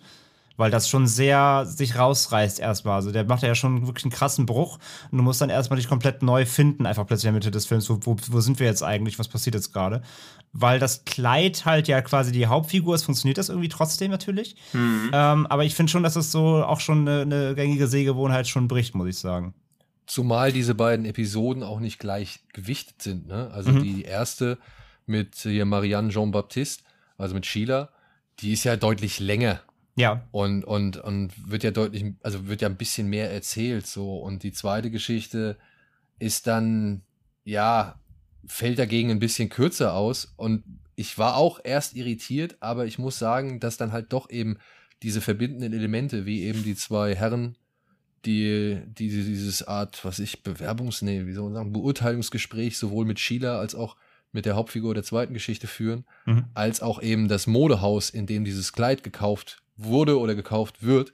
Weil 0.62 0.70
das 0.70 0.88
schon 0.88 1.08
sehr 1.08 1.66
sich 1.66 1.98
rausreißt 1.98 2.60
erstmal. 2.60 2.94
Also 2.98 3.12
der 3.12 3.24
macht 3.24 3.42
ja 3.42 3.56
schon 3.56 3.88
wirklich 3.88 4.06
einen 4.06 4.12
krassen 4.12 4.46
Bruch. 4.46 4.78
Und 5.12 5.18
du 5.18 5.24
musst 5.24 5.42
dann 5.42 5.50
erstmal 5.50 5.78
dich 5.78 5.90
komplett 5.90 6.22
neu 6.22 6.46
finden, 6.46 6.86
einfach 6.86 7.08
plötzlich 7.08 7.26
in 7.30 7.34
der 7.34 7.40
Mitte 7.40 7.50
des 7.50 7.66
Films. 7.66 7.90
Wo, 7.90 7.98
wo, 8.04 8.16
wo 8.30 8.40
sind 8.42 8.60
wir 8.60 8.68
jetzt 8.68 8.84
eigentlich? 8.84 9.18
Was 9.18 9.28
passiert 9.28 9.56
jetzt 9.56 9.74
gerade? 9.74 10.04
Weil 10.54 10.78
das 10.78 11.04
Kleid 11.04 11.66
halt 11.66 11.88
ja 11.88 12.00
quasi 12.04 12.32
die 12.32 12.46
Hauptfigur 12.46 12.94
ist, 12.94 13.04
funktioniert 13.06 13.40
das 13.40 13.50
irgendwie 13.50 13.70
trotzdem 13.70 14.12
natürlich. 14.12 14.56
Ähm, 14.76 15.48
aber 15.48 15.64
ich 15.64 15.74
finde 15.74 15.92
schon, 15.92 16.04
dass 16.04 16.16
es 16.16 16.32
so 16.32 16.64
auch 16.64 16.80
schon 16.80 17.08
eine, 17.08 17.22
eine 17.22 17.56
gängige 17.56 17.88
Sehgewohnheit 17.88 18.48
schon 18.48 18.68
bricht, 18.68 18.94
muss 18.94 19.08
ich 19.08 19.18
sagen. 19.18 19.56
Zumal 20.06 20.52
diese 20.52 20.76
beiden 20.76 21.06
Episoden 21.06 21.64
auch 21.64 21.80
nicht 21.80 21.98
gleich 21.98 22.42
gewichtet 22.54 23.02
sind. 23.02 23.28
Ne? 23.28 23.50
Also 23.52 23.72
Mhm. 23.72 23.82
die 23.82 24.02
erste 24.04 24.60
mit 25.08 25.38
hier 25.38 25.66
Marianne 25.66 26.10
Jean-Baptiste, 26.10 26.84
also 27.18 27.34
mit 27.34 27.48
Sheila, 27.48 27.90
die 28.40 28.54
ist 28.54 28.64
ja 28.64 28.76
deutlich 28.76 29.20
länger 29.20 29.62
Ja, 29.96 30.26
und, 30.32 30.64
und, 30.64 30.98
und 30.98 31.52
wird 31.52 31.64
ja 31.64 31.72
deutlich, 31.72 32.14
also 32.24 32.48
wird 32.48 32.62
ja 32.62 32.70
ein 32.70 32.78
bisschen 32.78 33.08
mehr 33.08 33.32
erzählt 33.32 33.86
so. 33.88 34.18
Und 34.20 34.44
die 34.44 34.54
zweite 34.54 34.90
Geschichte 34.90 35.58
ist 36.20 36.48
dann, 36.48 37.02
ja, 37.44 38.00
fällt 38.46 38.80
dagegen 38.80 39.12
ein 39.12 39.20
bisschen 39.20 39.50
kürzer 39.50 39.94
aus. 39.94 40.34
Und 40.38 40.64
ich 40.96 41.18
war 41.18 41.36
auch 41.36 41.60
erst 41.64 41.96
irritiert, 41.96 42.58
aber 42.60 42.86
ich 42.86 43.00
muss 43.00 43.20
sagen, 43.20 43.60
dass 43.60 43.78
dann 43.78 43.92
halt 43.92 44.14
doch 44.14 44.30
eben 44.30 44.58
diese 45.04 45.20
verbindenden 45.22 45.74
Elemente, 45.74 46.26
wie 46.26 46.44
eben 46.44 46.64
die 46.64 46.76
zwei 46.76 47.16
Herren, 47.16 47.58
die, 48.26 48.80
die 48.86 49.10
dieses 49.10 49.68
Art, 49.68 50.06
was 50.06 50.20
ich, 50.20 50.44
Bewerbungs-, 50.44 51.04
nee, 51.04 51.26
wie 51.26 51.34
soll 51.34 51.46
man 51.46 51.54
sagen, 51.56 51.74
Beurteilungsgespräch 51.74 52.78
sowohl 52.78 53.06
mit 53.06 53.20
Sheila 53.20 53.60
als 53.60 53.74
auch 53.74 53.98
mit 54.32 54.46
der 54.46 54.56
Hauptfigur 54.56 54.94
der 54.94 55.04
zweiten 55.04 55.34
Geschichte 55.34 55.68
führen, 55.68 56.06
Mhm. 56.26 56.46
als 56.54 56.82
auch 56.82 57.02
eben 57.02 57.28
das 57.28 57.48
Modehaus, 57.48 58.10
in 58.10 58.28
dem 58.28 58.46
dieses 58.46 58.72
Kleid 58.72 59.04
gekauft 59.04 59.61
wurde 59.84 60.20
oder 60.20 60.36
gekauft 60.36 60.84
wird, 60.84 61.14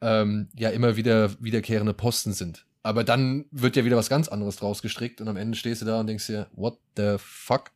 ähm, 0.00 0.48
ja 0.54 0.70
immer 0.70 0.96
wieder 0.96 1.30
wiederkehrende 1.42 1.94
Posten 1.94 2.32
sind. 2.32 2.66
Aber 2.82 3.02
dann 3.02 3.46
wird 3.50 3.76
ja 3.76 3.84
wieder 3.84 3.96
was 3.96 4.10
ganz 4.10 4.28
anderes 4.28 4.56
draus 4.56 4.82
gestrickt 4.82 5.20
und 5.20 5.28
am 5.28 5.36
Ende 5.36 5.56
stehst 5.56 5.80
du 5.82 5.86
da 5.86 6.00
und 6.00 6.06
denkst 6.06 6.26
dir, 6.26 6.48
what 6.52 6.78
the 6.96 7.16
fuck? 7.18 7.70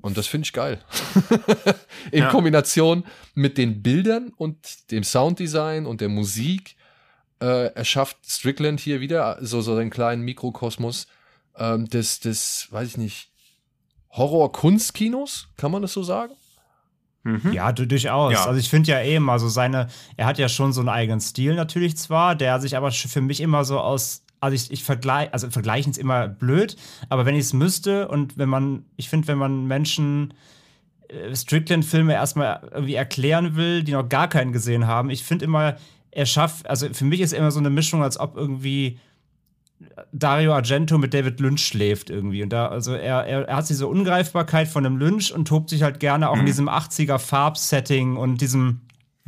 Und 0.00 0.16
das 0.16 0.26
finde 0.26 0.46
ich 0.46 0.52
geil. 0.52 0.78
In 2.12 2.20
Ja. 2.20 2.30
Kombination 2.30 3.04
mit 3.34 3.58
den 3.58 3.82
Bildern 3.82 4.32
und 4.36 4.90
dem 4.90 5.02
Sounddesign 5.02 5.84
und 5.84 6.00
der 6.00 6.08
Musik 6.08 6.76
äh, 7.42 7.72
erschafft 7.74 8.18
Strickland 8.26 8.80
hier 8.80 9.00
wieder 9.00 9.38
so, 9.40 9.60
so 9.60 9.74
einen 9.74 9.90
kleinen 9.90 10.22
Mikrokosmos 10.22 11.06
ähm, 11.56 11.88
des, 11.88 12.20
des, 12.20 12.68
weiß 12.70 12.88
ich 12.88 12.96
nicht, 12.96 13.30
Horror-Kunstkinos, 14.10 15.48
kann 15.56 15.70
man 15.70 15.82
das 15.82 15.92
so 15.92 16.02
sagen? 16.02 16.34
Mhm. 17.22 17.52
Ja, 17.52 17.72
durchaus. 17.72 18.32
Ja. 18.32 18.46
Also 18.46 18.58
ich 18.58 18.68
finde 18.70 18.90
ja 18.92 19.02
eben, 19.02 19.28
also 19.28 19.48
seine, 19.48 19.88
er 20.16 20.26
hat 20.26 20.38
ja 20.38 20.48
schon 20.48 20.72
so 20.72 20.80
einen 20.80 20.88
eigenen 20.88 21.20
Stil 21.20 21.54
natürlich 21.54 21.96
zwar, 21.96 22.34
der 22.34 22.60
sich 22.60 22.76
aber 22.76 22.90
für 22.90 23.20
mich 23.20 23.40
immer 23.40 23.64
so 23.64 23.78
aus, 23.78 24.22
also 24.40 24.54
ich, 24.54 24.70
ich 24.70 24.84
vergleiche, 24.84 25.32
also 25.32 25.50
vergleichen 25.50 25.90
ist 25.90 25.98
immer 25.98 26.28
blöd, 26.28 26.76
aber 27.08 27.26
wenn 27.26 27.34
ich 27.34 27.42
es 27.42 27.52
müsste 27.52 28.08
und 28.08 28.38
wenn 28.38 28.48
man, 28.48 28.84
ich 28.96 29.10
finde, 29.10 29.28
wenn 29.28 29.38
man 29.38 29.66
Menschen 29.66 30.32
äh, 31.08 31.34
Strickland-Filme 31.34 32.14
erstmal 32.14 32.68
irgendwie 32.72 32.94
erklären 32.94 33.54
will, 33.54 33.82
die 33.82 33.92
noch 33.92 34.08
gar 34.08 34.28
keinen 34.28 34.52
gesehen 34.52 34.86
haben, 34.86 35.10
ich 35.10 35.22
finde 35.22 35.44
immer, 35.44 35.76
er 36.10 36.26
schafft, 36.26 36.68
also 36.68 36.88
für 36.92 37.04
mich 37.04 37.20
ist 37.20 37.34
immer 37.34 37.50
so 37.50 37.60
eine 37.60 37.70
Mischung, 37.70 38.02
als 38.02 38.18
ob 38.18 38.36
irgendwie 38.36 38.98
Dario 40.12 40.52
Argento 40.54 40.98
mit 40.98 41.14
David 41.14 41.40
Lynch 41.40 41.66
schläft 41.66 42.10
irgendwie. 42.10 42.42
Und 42.42 42.50
da, 42.50 42.68
also 42.68 42.92
er, 42.92 43.24
er, 43.24 43.48
er 43.48 43.56
hat 43.56 43.68
diese 43.68 43.86
Ungreifbarkeit 43.86 44.68
von 44.68 44.84
einem 44.84 44.98
Lynch 44.98 45.32
und 45.32 45.48
tobt 45.48 45.70
sich 45.70 45.82
halt 45.82 46.00
gerne 46.00 46.28
auch 46.28 46.34
mhm. 46.34 46.40
in 46.40 46.46
diesem 46.46 46.68
80er 46.68 47.18
Farbsetting 47.18 48.16
und 48.16 48.40
diesem, 48.40 48.80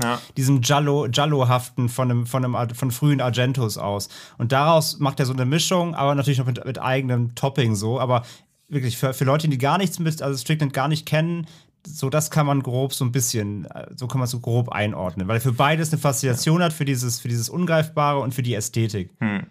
ja. 0.02 0.20
diesem 0.36 0.60
Giallo, 0.60 1.08
Giallo-haften 1.10 1.88
von, 1.88 2.10
einem, 2.10 2.26
von, 2.26 2.44
einem, 2.44 2.74
von 2.74 2.90
frühen 2.90 3.20
Argentos 3.20 3.78
aus. 3.78 4.08
Und 4.38 4.52
daraus 4.52 4.98
macht 4.98 5.20
er 5.20 5.26
so 5.26 5.32
eine 5.32 5.46
Mischung, 5.46 5.94
aber 5.94 6.14
natürlich 6.14 6.38
noch 6.38 6.46
mit, 6.46 6.64
mit 6.64 6.80
eigenem 6.80 7.34
Topping 7.34 7.74
so. 7.74 7.98
Aber 7.98 8.22
wirklich 8.68 8.98
für, 8.98 9.14
für 9.14 9.24
Leute, 9.24 9.48
die 9.48 9.58
gar 9.58 9.78
nichts 9.78 9.98
mit, 9.98 10.20
also 10.20 10.38
Strickland 10.38 10.74
gar 10.74 10.88
nicht 10.88 11.06
kennen, 11.06 11.46
so 11.84 12.10
das 12.10 12.30
kann 12.30 12.46
man 12.46 12.62
grob 12.62 12.92
so 12.94 13.04
ein 13.04 13.10
bisschen, 13.10 13.66
so 13.96 14.06
kann 14.06 14.20
man 14.20 14.28
so 14.28 14.38
grob 14.38 14.68
einordnen, 14.68 15.26
weil 15.26 15.38
er 15.38 15.40
für 15.40 15.52
beides 15.52 15.90
eine 15.90 16.00
Faszination 16.00 16.60
ja. 16.60 16.66
hat, 16.66 16.72
für 16.72 16.84
dieses, 16.84 17.18
für 17.18 17.28
dieses 17.28 17.48
Ungreifbare 17.48 18.20
und 18.20 18.34
für 18.34 18.42
die 18.42 18.54
Ästhetik. 18.54 19.10
Hm 19.18 19.46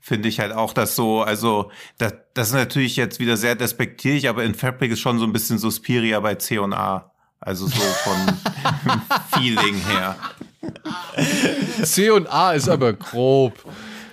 finde 0.00 0.28
ich 0.28 0.40
halt 0.40 0.52
auch, 0.52 0.72
dass 0.72 0.96
so, 0.96 1.22
also 1.22 1.70
das, 1.98 2.14
das 2.34 2.48
ist 2.48 2.54
natürlich 2.54 2.96
jetzt 2.96 3.20
wieder 3.20 3.36
sehr 3.36 3.54
despektierlich, 3.54 4.28
aber 4.28 4.44
in 4.44 4.54
Fabric 4.54 4.92
ist 4.92 5.00
schon 5.00 5.18
so 5.18 5.24
ein 5.24 5.32
bisschen 5.32 5.58
Suspiria 5.58 6.20
bei 6.20 6.34
C 6.36 6.58
und 6.58 6.72
A. 6.72 7.12
Also 7.40 7.66
so 7.66 7.80
von 7.80 8.16
Feeling 9.40 9.76
her. 9.76 10.16
C 11.84 12.10
und 12.10 12.26
A 12.26 12.52
ist 12.52 12.68
aber 12.68 12.92
grob. 12.92 13.64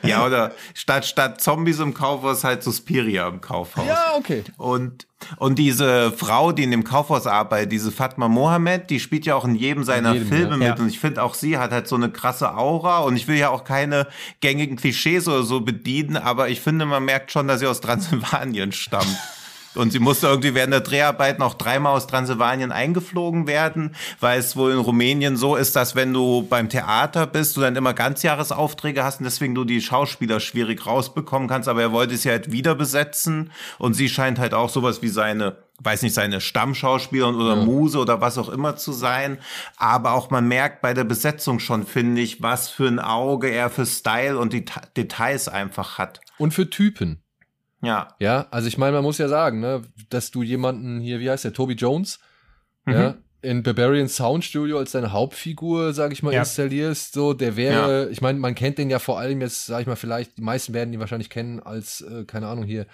Ja, 0.16 0.26
oder 0.26 0.52
statt, 0.74 1.06
statt 1.06 1.42
Zombies 1.42 1.80
im 1.80 1.94
Kaufhaus 1.94 2.44
halt 2.44 2.64
Suspiria 2.64 3.28
im 3.28 3.42
Kaufhaus. 3.42 3.86
Ja, 3.88 4.14
okay. 4.18 4.44
Und, 4.58 5.08
und 5.38 5.58
diese 5.58 6.12
Frau, 6.12 6.52
die 6.52 6.64
in 6.64 6.72
dem 6.72 6.84
Kaufhaus 6.84 7.28
arbeitet, 7.28 7.72
diese 7.72 7.92
Fatma 7.92 8.28
Mohammed, 8.28 8.90
die 8.90 9.00
spielt 9.00 9.26
ja 9.26 9.36
auch 9.36 9.46
in 9.46 9.56
jedem 9.56 9.84
seiner 9.84 10.10
in 10.10 10.24
jedem, 10.24 10.28
Filme 10.30 10.64
ja. 10.64 10.72
mit. 10.72 10.80
Und 10.80 10.88
ich 10.88 11.00
finde 11.00 11.24
auch 11.24 11.34
sie 11.34 11.58
hat 11.58 11.72
halt 11.72 11.88
so 11.88 11.96
eine 11.96 12.10
krasse 12.10 12.56
Aura. 12.56 13.00
Und 13.00 13.16
ich 13.16 13.28
will 13.28 13.38
ja 13.38 13.50
auch 13.50 13.64
keine 13.64 14.08
gängigen 14.42 14.78
Klischees 14.78 15.28
oder 15.28 15.44
so 15.44 15.62
bedienen, 15.62 16.18
aber 16.18 16.50
ich 16.50 16.62
finde, 16.62 16.86
man 16.86 17.06
merkt 17.06 17.32
schon, 17.32 17.48
dass 17.48 17.60
sie 17.60 17.68
aus 17.68 17.82
Transsilvanien 17.82 18.72
stammt. 18.72 19.06
Und 19.76 19.92
sie 19.92 20.00
musste 20.00 20.28
irgendwie 20.28 20.54
während 20.56 20.74
der 20.74 20.82
Dreharbeiten 20.82 21.42
auch 21.44 21.54
dreimal 21.54 21.96
aus 21.96 22.08
Transsilvanien 22.08 22.72
eingeflogen 22.72 23.48
werden, 23.48 23.96
weil 24.20 24.40
es 24.40 24.56
wohl 24.56 24.72
in 24.72 24.80
Rumänien 24.80 25.38
so 25.38 25.56
ist, 25.56 25.76
dass 25.76 25.96
wenn 25.96 26.14
du 26.14 26.44
beim 26.48 26.70
Theater 26.70 27.28
bist, 27.28 27.58
du 27.58 27.62
dann 27.62 27.76
immer 27.76 27.94
Ganzjahresaufträge 27.94 29.04
hast 29.04 29.20
und 29.20 29.26
deswegen 29.26 29.56
du 29.56 29.64
die 29.64 29.82
Schauspieler 29.82 30.40
schwierig 30.40 30.86
rausbekommen 30.86 31.48
kannst. 31.48 31.68
Aber 31.68 31.82
er 31.82 31.92
wollte 31.92 32.18
sie 32.18 32.30
halt 32.30 32.52
wieder 32.52 32.76
besetzen 32.76 33.52
und 33.78 33.94
sie 33.94 34.10
scheint 34.10 34.40
halt 34.40 34.54
auch 34.54 34.70
sowas 34.70 35.02
wie 35.02 35.10
seine 35.10 35.58
weiß 35.80 36.04
nicht, 36.04 36.14
seine 36.14 36.42
Stammschauspielerin 36.42 37.36
oder. 37.36 37.58
Muse 37.58 38.00
oder 38.00 38.22
was 38.22 38.38
auch 38.38 38.50
immer 38.50 38.76
zu 38.78 38.92
sein. 38.94 39.38
Aber 39.78 40.14
auch 40.14 40.30
man 40.30 40.48
merkt 40.48 40.82
bei 40.82 40.94
der 40.94 41.04
Besetzung 41.04 41.60
schon, 41.60 41.86
finde 41.86 42.22
ich, 42.22 42.42
was 42.42 42.70
für 42.70 42.88
ein 42.88 43.00
Auge 43.00 43.50
er 43.50 43.70
für 43.70 43.86
Style 43.86 44.38
und 44.38 44.54
Details 44.96 45.48
einfach 45.48 45.98
hat. 45.98 46.22
Und 46.38 46.54
für 46.54 46.70
Typen. 46.70 47.25
Ja. 47.82 48.16
Ja, 48.20 48.48
also 48.52 48.68
ich 48.68 48.78
meine, 48.78 48.94
man 48.94 49.04
muss 49.04 49.18
ja 49.18 49.28
sagen, 49.28 49.60
ne, 49.60 49.82
dass 50.10 50.32
du 50.32 50.44
jemanden 50.44 51.00
hier, 51.00 51.20
wie 51.20 51.30
heißt 51.30 51.44
der, 51.44 51.54
Toby 51.54 51.74
Jones, 51.74 52.20
mhm. 52.86 52.94
ja, 52.94 53.16
in 53.42 53.62
Barbarian 53.62 54.08
Sound 54.08 54.44
Studio 54.44 54.80
als 54.80 54.92
deine 54.92 55.12
Hauptfigur, 55.12 55.94
sag 55.94 56.12
ich 56.12 56.24
mal, 56.24 56.34
ja. 56.34 56.40
installierst, 56.40 57.14
so, 57.14 57.34
der 57.34 57.56
wäre, 57.56 58.06
ja. 58.06 58.10
ich 58.10 58.22
meine, 58.22 58.40
man 58.40 58.56
kennt 58.56 58.78
den 58.78 58.90
ja 58.90 59.00
vor 59.00 59.20
allem 59.20 59.42
jetzt, 59.42 59.68
sag 59.68 59.82
ich 59.82 59.88
mal, 59.88 59.96
vielleicht, 59.96 60.38
die 60.38 60.42
meisten 60.42 60.74
werden 60.74 60.94
ihn 60.94 61.00
wahrscheinlich 61.00 61.30
kennen 61.30 61.60
als, 61.60 62.02
äh, 62.02 62.26
keine 62.26 62.48
Ahnung, 62.48 62.64
hier, 62.64 62.88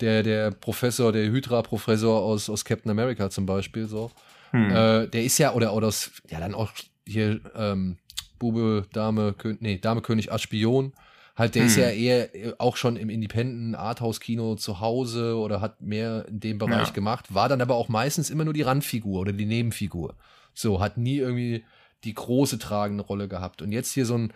der, 0.00 0.22
der 0.22 0.50
Professor, 0.50 1.12
der 1.12 1.30
Hydra-Professor 1.30 2.20
aus, 2.20 2.50
aus 2.50 2.64
Captain 2.64 2.90
America 2.90 3.30
zum 3.30 3.46
Beispiel, 3.46 3.86
so. 3.86 4.10
Hm. 4.50 4.70
Äh, 4.70 5.06
der 5.08 5.24
ist 5.24 5.38
ja, 5.38 5.54
oder, 5.54 5.72
oder 5.72 5.88
aus, 5.88 6.10
ja, 6.28 6.40
dann 6.40 6.54
auch 6.54 6.70
hier, 7.06 7.40
ähm, 7.54 7.96
Bube, 8.38 8.86
Dame, 8.92 9.32
König, 9.32 9.62
nee, 9.62 9.78
Dame, 9.78 10.02
König, 10.02 10.32
Aspion. 10.32 10.92
Halt, 11.36 11.56
der 11.56 11.62
hm. 11.62 11.66
ist 11.66 11.76
ja 11.76 11.88
eher 11.90 12.34
äh, 12.34 12.52
auch 12.58 12.76
schon 12.76 12.96
im 12.96 13.10
Independent 13.10 13.76
Arthouse-Kino 13.76 14.54
zu 14.54 14.80
Hause 14.80 15.36
oder 15.36 15.60
hat 15.60 15.80
mehr 15.80 16.26
in 16.28 16.40
dem 16.40 16.58
Bereich 16.58 16.88
ja. 16.88 16.94
gemacht, 16.94 17.34
war 17.34 17.48
dann 17.48 17.60
aber 17.60 17.74
auch 17.74 17.88
meistens 17.88 18.30
immer 18.30 18.44
nur 18.44 18.54
die 18.54 18.62
Randfigur 18.62 19.20
oder 19.20 19.32
die 19.32 19.46
Nebenfigur. 19.46 20.14
So, 20.52 20.80
hat 20.80 20.96
nie 20.96 21.16
irgendwie 21.16 21.64
die 22.04 22.14
große 22.14 22.58
tragende 22.58 23.02
Rolle 23.02 23.28
gehabt. 23.28 23.62
Und 23.62 23.72
jetzt 23.72 23.92
hier 23.92 24.06
so 24.06 24.16
ein 24.16 24.32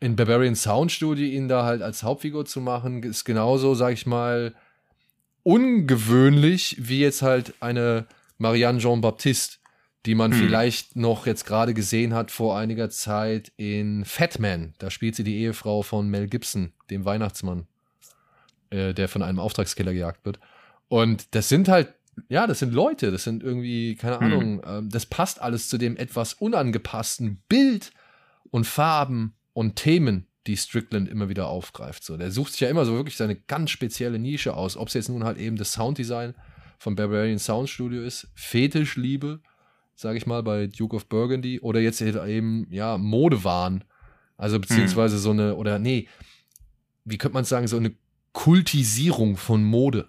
in 0.00 0.16
Barbarian 0.16 0.56
Sound 0.56 0.90
Studio 0.90 1.26
ihn 1.26 1.48
da 1.48 1.64
halt 1.64 1.82
als 1.82 2.02
Hauptfigur 2.02 2.46
zu 2.46 2.60
machen, 2.60 3.02
ist 3.02 3.24
genauso, 3.24 3.74
sag 3.74 3.92
ich 3.92 4.06
mal, 4.06 4.54
ungewöhnlich 5.42 6.76
wie 6.78 7.00
jetzt 7.00 7.22
halt 7.22 7.54
eine 7.60 8.06
Marianne 8.38 8.78
Jean-Baptiste, 8.78 9.58
die 10.06 10.14
man 10.14 10.32
hm. 10.32 10.38
vielleicht 10.38 10.96
noch 10.96 11.26
jetzt 11.26 11.44
gerade 11.44 11.74
gesehen 11.74 12.14
hat 12.14 12.30
vor 12.30 12.56
einiger 12.56 12.90
Zeit 12.90 13.52
in 13.56 14.04
Fatman. 14.04 14.74
Da 14.78 14.90
spielt 14.90 15.14
sie 15.14 15.24
die 15.24 15.38
Ehefrau 15.38 15.82
von 15.82 16.08
Mel 16.08 16.26
Gibson, 16.26 16.72
dem 16.90 17.04
Weihnachtsmann, 17.04 17.66
äh, 18.70 18.94
der 18.94 19.08
von 19.08 19.22
einem 19.22 19.38
Auftragskiller 19.38 19.92
gejagt 19.92 20.24
wird. 20.24 20.40
Und 20.88 21.34
das 21.34 21.48
sind 21.48 21.68
halt, 21.68 21.92
ja, 22.28 22.46
das 22.46 22.60
sind 22.60 22.72
Leute, 22.72 23.10
das 23.10 23.24
sind 23.24 23.42
irgendwie, 23.42 23.94
keine 23.96 24.20
hm. 24.20 24.26
Ahnung, 24.26 24.62
äh, 24.62 24.82
das 24.88 25.06
passt 25.06 25.40
alles 25.42 25.68
zu 25.68 25.76
dem 25.76 25.96
etwas 25.96 26.34
unangepassten 26.34 27.42
Bild 27.48 27.92
und 28.50 28.66
Farben 28.66 29.34
und 29.52 29.76
Themen, 29.76 30.26
die 30.46 30.56
Strickland 30.56 31.10
immer 31.10 31.28
wieder 31.28 31.48
aufgreift. 31.48 32.04
So, 32.04 32.16
der 32.16 32.30
sucht 32.30 32.52
sich 32.52 32.62
ja 32.62 32.70
immer 32.70 32.86
so 32.86 32.94
wirklich 32.94 33.18
seine 33.18 33.36
ganz 33.36 33.70
spezielle 33.70 34.18
Nische 34.18 34.54
aus. 34.54 34.78
Ob 34.78 34.88
es 34.88 34.94
jetzt 34.94 35.10
nun 35.10 35.24
halt 35.24 35.36
eben 35.36 35.56
das 35.56 35.72
Sounddesign 35.72 36.34
von 36.78 36.96
Barbarian 36.96 37.38
Sound 37.38 37.68
Studio 37.68 38.02
ist, 38.02 38.28
Fetischliebe 38.34 39.42
sage 40.00 40.16
ich 40.16 40.26
mal, 40.26 40.42
bei 40.42 40.66
Duke 40.66 40.96
of 40.96 41.06
Burgundy 41.06 41.60
oder 41.60 41.78
jetzt 41.78 42.00
eben, 42.00 42.66
ja, 42.70 42.96
Modewahn. 42.96 43.84
Also 44.38 44.58
beziehungsweise 44.58 45.16
hm. 45.16 45.22
so 45.22 45.30
eine, 45.30 45.54
oder 45.56 45.78
nee, 45.78 46.08
wie 47.04 47.18
könnte 47.18 47.34
man 47.34 47.44
sagen, 47.44 47.68
so 47.68 47.76
eine 47.76 47.92
Kultisierung 48.32 49.36
von 49.36 49.62
Mode, 49.62 50.08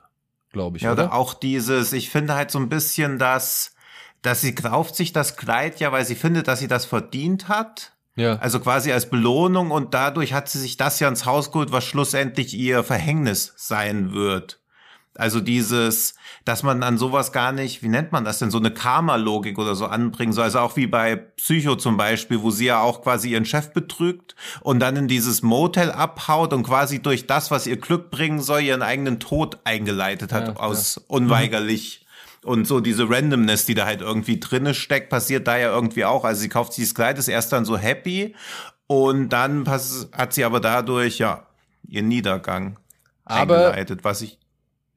glaube 0.53 0.77
ich. 0.77 0.83
Ja, 0.83 0.93
oder? 0.93 1.05
oder 1.05 1.13
auch 1.13 1.33
dieses, 1.33 1.91
ich 1.91 2.09
finde 2.09 2.35
halt 2.35 2.51
so 2.51 2.59
ein 2.59 2.69
bisschen, 2.69 3.19
dass, 3.19 3.75
dass 4.21 4.39
sie 4.39 4.55
kauft 4.55 4.95
sich 4.95 5.11
das 5.11 5.35
Kleid 5.35 5.81
ja, 5.81 5.91
weil 5.91 6.05
sie 6.05 6.15
findet, 6.15 6.47
dass 6.47 6.59
sie 6.59 6.69
das 6.69 6.85
verdient 6.85 7.49
hat. 7.49 7.91
Ja. 8.15 8.37
Also 8.37 8.61
quasi 8.61 8.93
als 8.93 9.09
Belohnung 9.09 9.71
und 9.71 9.93
dadurch 9.93 10.31
hat 10.31 10.47
sie 10.47 10.59
sich 10.59 10.77
das 10.77 11.01
ja 11.01 11.09
ins 11.09 11.25
Haus 11.25 11.51
geholt, 11.51 11.73
was 11.73 11.83
schlussendlich 11.83 12.53
ihr 12.53 12.85
Verhängnis 12.85 13.53
sein 13.57 14.13
wird. 14.13 14.60
Also 15.17 15.41
dieses, 15.41 16.15
dass 16.45 16.63
man 16.63 16.83
an 16.83 16.97
sowas 16.97 17.33
gar 17.33 17.51
nicht, 17.51 17.83
wie 17.83 17.89
nennt 17.89 18.13
man 18.13 18.23
das 18.23 18.39
denn, 18.39 18.49
so 18.49 18.57
eine 18.57 18.71
Karma-Logik 18.71 19.57
oder 19.59 19.75
so 19.75 19.85
anbringen 19.85 20.31
soll. 20.31 20.45
Also 20.45 20.59
auch 20.59 20.77
wie 20.77 20.87
bei 20.87 21.17
Psycho 21.17 21.75
zum 21.75 21.97
Beispiel, 21.97 22.41
wo 22.41 22.49
sie 22.49 22.65
ja 22.65 22.81
auch 22.81 23.01
quasi 23.01 23.31
ihren 23.31 23.45
Chef 23.45 23.73
betrügt 23.73 24.35
und 24.61 24.79
dann 24.79 24.95
in 24.95 25.07
dieses 25.09 25.41
Motel 25.41 25.91
abhaut 25.91 26.53
und 26.53 26.63
quasi 26.63 27.01
durch 27.01 27.27
das, 27.27 27.51
was 27.51 27.67
ihr 27.67 27.77
Glück 27.77 28.09
bringen 28.09 28.39
soll, 28.41 28.61
ihren 28.61 28.81
eigenen 28.81 29.19
Tod 29.19 29.59
eingeleitet 29.65 30.31
hat, 30.31 30.47
ja, 30.47 30.55
aus 30.55 30.95
ja. 30.95 31.01
unweigerlich. 31.07 32.05
Und 32.43 32.65
so 32.65 32.79
diese 32.79 33.07
Randomness, 33.07 33.65
die 33.65 33.75
da 33.75 33.85
halt 33.85 34.01
irgendwie 34.01 34.39
drinne 34.39 34.73
steckt, 34.73 35.09
passiert 35.09 35.45
da 35.45 35.57
ja 35.57 35.71
irgendwie 35.73 36.05
auch. 36.05 36.23
Also 36.23 36.41
sie 36.41 36.49
kauft 36.49 36.73
sich 36.73 36.85
das 36.85 36.95
Kleid, 36.95 37.19
ist 37.19 37.27
erst 37.27 37.51
dann 37.51 37.65
so 37.65 37.77
happy 37.77 38.33
und 38.87 39.29
dann 39.29 39.67
hat 39.67 40.33
sie 40.33 40.43
aber 40.43 40.59
dadurch, 40.59 41.19
ja, 41.19 41.45
ihren 41.87 42.07
Niedergang 42.07 42.77
aber 43.25 43.67
eingeleitet, 43.67 44.03
was 44.03 44.21
ich 44.21 44.40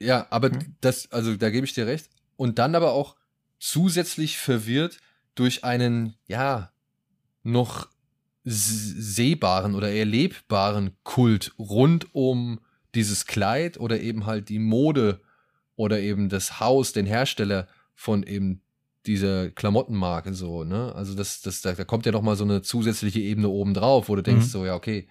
ja, 0.04 0.26
aber 0.30 0.50
mhm. 0.50 0.76
das, 0.80 1.11
also 1.11 1.37
da 1.37 1.50
gebe 1.50 1.66
ich 1.66 1.75
dir 1.75 1.87
recht. 1.87 2.08
Und 2.37 2.58
dann 2.58 2.75
aber 2.75 2.92
auch 2.92 3.16
zusätzlich 3.58 4.38
verwirrt 4.38 4.99
durch 5.34 5.64
einen, 5.64 6.14
ja, 6.26 6.73
noch 7.42 7.88
sehbaren 8.44 9.75
oder 9.75 9.90
erlebbaren 9.90 10.96
Kult 11.02 11.54
rund 11.58 12.14
um 12.14 12.61
dieses 12.94 13.26
Kleid 13.26 13.78
oder 13.78 14.00
eben 14.00 14.26
halt 14.26 14.49
die 14.49 14.58
Mode 14.58 15.20
oder 15.76 16.00
eben 16.00 16.28
das 16.28 16.61
Haus, 16.61 16.92
den 16.92 17.06
Hersteller 17.06 17.68
von 17.94 18.23
eben 18.23 18.62
dieser 19.06 19.50
Klamottenmarke 19.50 20.34
so, 20.34 20.64
ne? 20.64 20.94
Also 20.94 21.14
das, 21.14 21.42
das, 21.42 21.61
da, 21.61 21.73
da 21.73 21.84
kommt 21.84 22.06
ja 22.06 22.12
noch 22.12 22.23
mal 22.23 22.37
so 22.37 22.44
eine 22.44 22.62
zusätzliche 22.62 23.20
Ebene 23.20 23.49
oben 23.49 23.75
drauf, 23.75 24.08
wo 24.08 24.16
du 24.16 24.23
denkst 24.23 24.46
mhm. 24.46 24.50
so, 24.50 24.64
ja, 24.64 24.75
okay, 24.75 25.08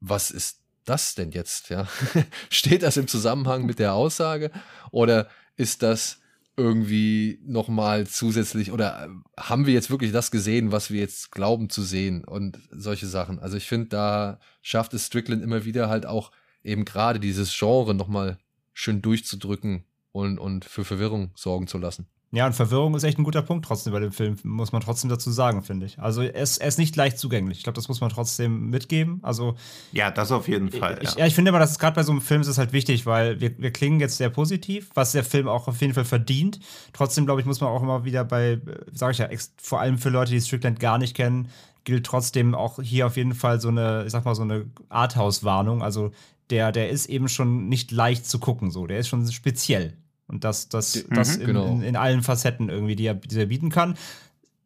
was 0.00 0.30
ist 0.30 0.62
das 0.88 1.14
denn 1.14 1.30
jetzt? 1.30 1.70
Ja? 1.70 1.86
Steht 2.50 2.82
das 2.82 2.96
im 2.96 3.08
Zusammenhang 3.08 3.66
mit 3.66 3.78
der 3.78 3.94
Aussage 3.94 4.50
oder 4.90 5.28
ist 5.56 5.82
das 5.82 6.20
irgendwie 6.56 7.38
nochmal 7.44 8.06
zusätzlich 8.06 8.72
oder 8.72 9.04
äh, 9.04 9.40
haben 9.40 9.66
wir 9.66 9.74
jetzt 9.74 9.90
wirklich 9.90 10.10
das 10.10 10.30
gesehen, 10.30 10.72
was 10.72 10.90
wir 10.90 11.00
jetzt 11.00 11.30
glauben 11.30 11.70
zu 11.70 11.82
sehen 11.82 12.24
und 12.24 12.58
solche 12.70 13.06
Sachen? 13.06 13.38
Also 13.38 13.56
ich 13.56 13.68
finde, 13.68 13.88
da 13.88 14.40
schafft 14.60 14.92
es 14.92 15.06
Strickland 15.06 15.42
immer 15.42 15.64
wieder 15.64 15.88
halt 15.88 16.04
auch 16.04 16.32
eben 16.64 16.84
gerade 16.84 17.20
dieses 17.20 17.56
Genre 17.56 17.94
nochmal 17.94 18.38
schön 18.72 19.00
durchzudrücken 19.02 19.84
und, 20.12 20.38
und 20.38 20.64
für 20.64 20.84
Verwirrung 20.84 21.30
sorgen 21.36 21.68
zu 21.68 21.78
lassen. 21.78 22.08
Ja, 22.30 22.46
und 22.46 22.52
Verwirrung 22.52 22.94
ist 22.94 23.04
echt 23.04 23.18
ein 23.18 23.24
guter 23.24 23.40
Punkt 23.40 23.64
trotzdem 23.64 23.94
bei 23.94 24.00
dem 24.00 24.12
Film, 24.12 24.36
muss 24.42 24.70
man 24.70 24.82
trotzdem 24.82 25.08
dazu 25.08 25.30
sagen, 25.30 25.62
finde 25.62 25.86
ich. 25.86 25.98
Also 25.98 26.20
er 26.20 26.34
ist, 26.34 26.58
er 26.58 26.68
ist 26.68 26.78
nicht 26.78 26.94
leicht 26.94 27.18
zugänglich. 27.18 27.56
Ich 27.56 27.64
glaube, 27.64 27.76
das 27.76 27.88
muss 27.88 28.02
man 28.02 28.10
trotzdem 28.10 28.68
mitgeben. 28.68 29.20
Also 29.22 29.54
ja, 29.92 30.10
das 30.10 30.30
auf 30.30 30.46
jeden 30.46 30.70
Fall. 30.70 30.98
Ich, 31.00 31.12
ja. 31.12 31.20
ja 31.20 31.26
ich 31.26 31.34
finde 31.34 31.48
immer, 31.48 31.58
dass 31.58 31.70
es 31.70 31.78
gerade 31.78 31.94
bei 31.94 32.02
so 32.02 32.12
einem 32.12 32.20
Film 32.20 32.42
ist 32.42 32.58
halt 32.58 32.74
wichtig, 32.74 33.06
weil 33.06 33.40
wir, 33.40 33.58
wir 33.58 33.70
klingen 33.70 33.98
jetzt 33.98 34.18
sehr 34.18 34.28
positiv, 34.28 34.90
was 34.92 35.12
der 35.12 35.24
Film 35.24 35.48
auch 35.48 35.68
auf 35.68 35.80
jeden 35.80 35.94
Fall 35.94 36.04
verdient. 36.04 36.60
Trotzdem, 36.92 37.24
glaube 37.24 37.40
ich, 37.40 37.46
muss 37.46 37.62
man 37.62 37.70
auch 37.70 37.82
immer 37.82 38.04
wieder 38.04 38.24
bei, 38.24 38.60
sage 38.92 39.12
ich 39.12 39.18
ja, 39.18 39.28
vor 39.56 39.80
allem 39.80 39.96
für 39.96 40.10
Leute, 40.10 40.32
die 40.32 40.40
Strickland 40.42 40.80
gar 40.80 40.98
nicht 40.98 41.16
kennen, 41.16 41.48
gilt 41.84 42.04
trotzdem 42.04 42.54
auch 42.54 42.78
hier 42.82 43.06
auf 43.06 43.16
jeden 43.16 43.34
Fall 43.34 43.58
so 43.58 43.68
eine, 43.68 44.04
ich 44.04 44.12
sag 44.12 44.26
mal, 44.26 44.34
so 44.34 44.42
eine 44.42 44.66
Arthouse-Warnung. 44.90 45.82
Also 45.82 46.10
der, 46.50 46.72
der 46.72 46.90
ist 46.90 47.06
eben 47.06 47.28
schon 47.28 47.70
nicht 47.70 47.90
leicht 47.90 48.26
zu 48.26 48.38
gucken, 48.38 48.70
so. 48.70 48.86
Der 48.86 48.98
ist 48.98 49.08
schon 49.08 49.26
speziell. 49.32 49.94
Und 50.28 50.44
das, 50.44 50.68
das, 50.68 50.94
mhm, 50.94 51.14
das 51.14 51.36
in, 51.36 51.46
genau. 51.46 51.66
in, 51.66 51.82
in, 51.82 51.96
allen 51.96 52.22
Facetten 52.22 52.68
irgendwie, 52.68 52.96
die 52.96 53.06
er, 53.06 53.14
die 53.14 53.38
er 53.38 53.46
bieten 53.46 53.70
kann. 53.70 53.96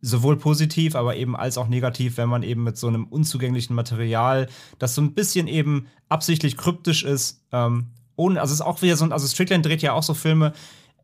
Sowohl 0.00 0.36
positiv, 0.36 0.96
aber 0.96 1.16
eben 1.16 1.36
als 1.36 1.56
auch 1.56 1.68
negativ, 1.68 2.16
wenn 2.16 2.28
man 2.28 2.42
eben 2.42 2.64
mit 2.64 2.76
so 2.76 2.88
einem 2.88 3.04
unzugänglichen 3.04 3.74
Material, 3.74 4.48
das 4.80 4.96
so 4.96 5.00
ein 5.00 5.14
bisschen 5.14 5.46
eben 5.46 5.86
absichtlich 6.08 6.56
kryptisch 6.56 7.04
ist, 7.04 7.40
ähm, 7.52 7.86
ohne, 8.16 8.40
also 8.40 8.52
es 8.52 8.60
ist 8.60 8.66
auch 8.66 8.82
wieder 8.82 8.96
so 8.96 9.04
ein, 9.04 9.12
also 9.12 9.26
Strickland 9.28 9.64
dreht 9.64 9.80
ja 9.80 9.92
auch 9.92 10.02
so 10.02 10.14
Filme, 10.14 10.52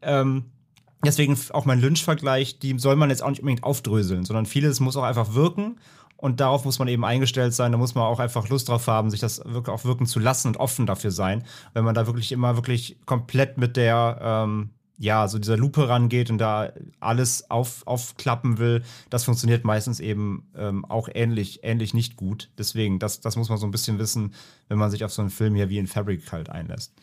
ähm, 0.03 0.47
deswegen 1.05 1.39
auch 1.53 1.65
mein 1.65 1.81
Lynch-Vergleich, 1.81 2.59
die 2.59 2.77
soll 2.79 2.97
man 2.97 3.11
jetzt 3.11 3.23
auch 3.23 3.31
nicht 3.31 3.41
unbedingt 3.41 3.63
aufdröseln, 3.63 4.25
sondern 4.25 4.47
vieles 4.47 4.81
muss 4.81 4.97
auch 4.97 5.05
einfach 5.05 5.35
wirken 5.35 5.77
und 6.19 6.41
darauf 6.41 6.65
muss 6.65 6.81
man 6.81 6.89
eben 6.89 7.05
eingestellt 7.05 7.55
sein. 7.55 7.71
Da 7.71 7.79
muss 7.79 7.95
man 7.95 8.05
auch 8.05 8.19
einfach 8.19 8.49
Lust 8.49 8.69
drauf 8.69 8.89
haben, 8.89 9.09
sich 9.09 9.21
das 9.21 9.39
wirklich 9.45 9.69
auch 9.75 9.85
wirken 9.85 10.05
zu 10.05 10.19
lassen 10.19 10.49
und 10.49 10.57
offen 10.57 10.85
dafür 10.85 11.13
sein. 11.13 11.45
Wenn 11.75 11.85
man 11.85 11.95
da 11.95 12.07
wirklich 12.07 12.33
immer 12.33 12.57
wirklich 12.57 12.99
komplett 13.07 13.57
mit 13.57 13.77
der, 13.77 14.19
ähm, 14.21 14.71
ja, 14.99 15.29
so 15.29 15.39
dieser 15.39 15.57
Lupe 15.57 15.89
rangeht 15.89 16.29
und 16.29 16.39
da 16.39 16.73
alles 16.99 17.49
auf, 17.53 17.87
aufklappen 17.87 18.59
will, 18.59 18.83
das 19.11 19.25
funktioniert 19.25 19.65
meistens 19.65 20.01
eben 20.01 20.51
ähm, 20.57 20.85
auch 20.85 21.09
ähnlich, 21.15 21.61
ähnlich 21.63 21.95
nicht 21.95 22.17
gut. 22.17 22.51
Deswegen, 22.59 22.99
das, 22.99 23.21
das 23.21 23.37
muss 23.37 23.49
man 23.49 23.59
so 23.59 23.69
ein 23.69 23.71
bisschen 23.71 24.01
wissen, 24.01 24.35
wenn 24.67 24.79
man 24.79 24.91
sich 24.91 25.05
auf 25.05 25.13
so 25.13 25.23
einen 25.23 25.31
Film 25.31 25.55
hier 25.55 25.69
wie 25.69 25.79
in 25.79 25.87
Fabric 25.87 26.33
halt 26.33 26.51
einlässt. 26.51 26.95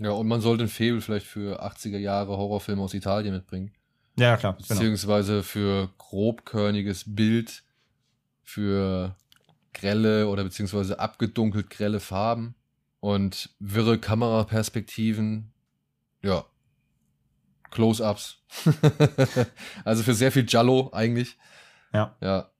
Ja, 0.00 0.12
und 0.12 0.26
man 0.28 0.40
sollte 0.40 0.64
ein 0.64 0.70
Faible 0.70 1.02
vielleicht 1.02 1.26
für 1.26 1.62
80er 1.62 1.98
Jahre 1.98 2.38
Horrorfilme 2.38 2.80
aus 2.80 2.94
Italien 2.94 3.34
mitbringen. 3.34 3.70
Ja, 4.18 4.38
klar. 4.38 4.54
Genau. 4.54 4.66
Beziehungsweise 4.66 5.32
genau. 5.32 5.42
für 5.42 5.90
grobkörniges 5.98 7.04
Bild 7.06 7.64
für 8.50 9.16
grelle 9.72 10.26
oder 10.26 10.44
beziehungsweise 10.44 10.98
abgedunkelt 10.98 11.70
grelle 11.70 12.00
Farben 12.00 12.54
und 12.98 13.50
wirre 13.60 13.98
Kameraperspektiven. 13.98 15.52
Ja. 16.22 16.44
Close-ups. 17.70 18.42
also 19.84 20.02
für 20.02 20.14
sehr 20.14 20.32
viel 20.32 20.44
Jallo 20.48 20.90
eigentlich. 20.92 21.38
Ja. 21.92 22.16
Ja. 22.20 22.50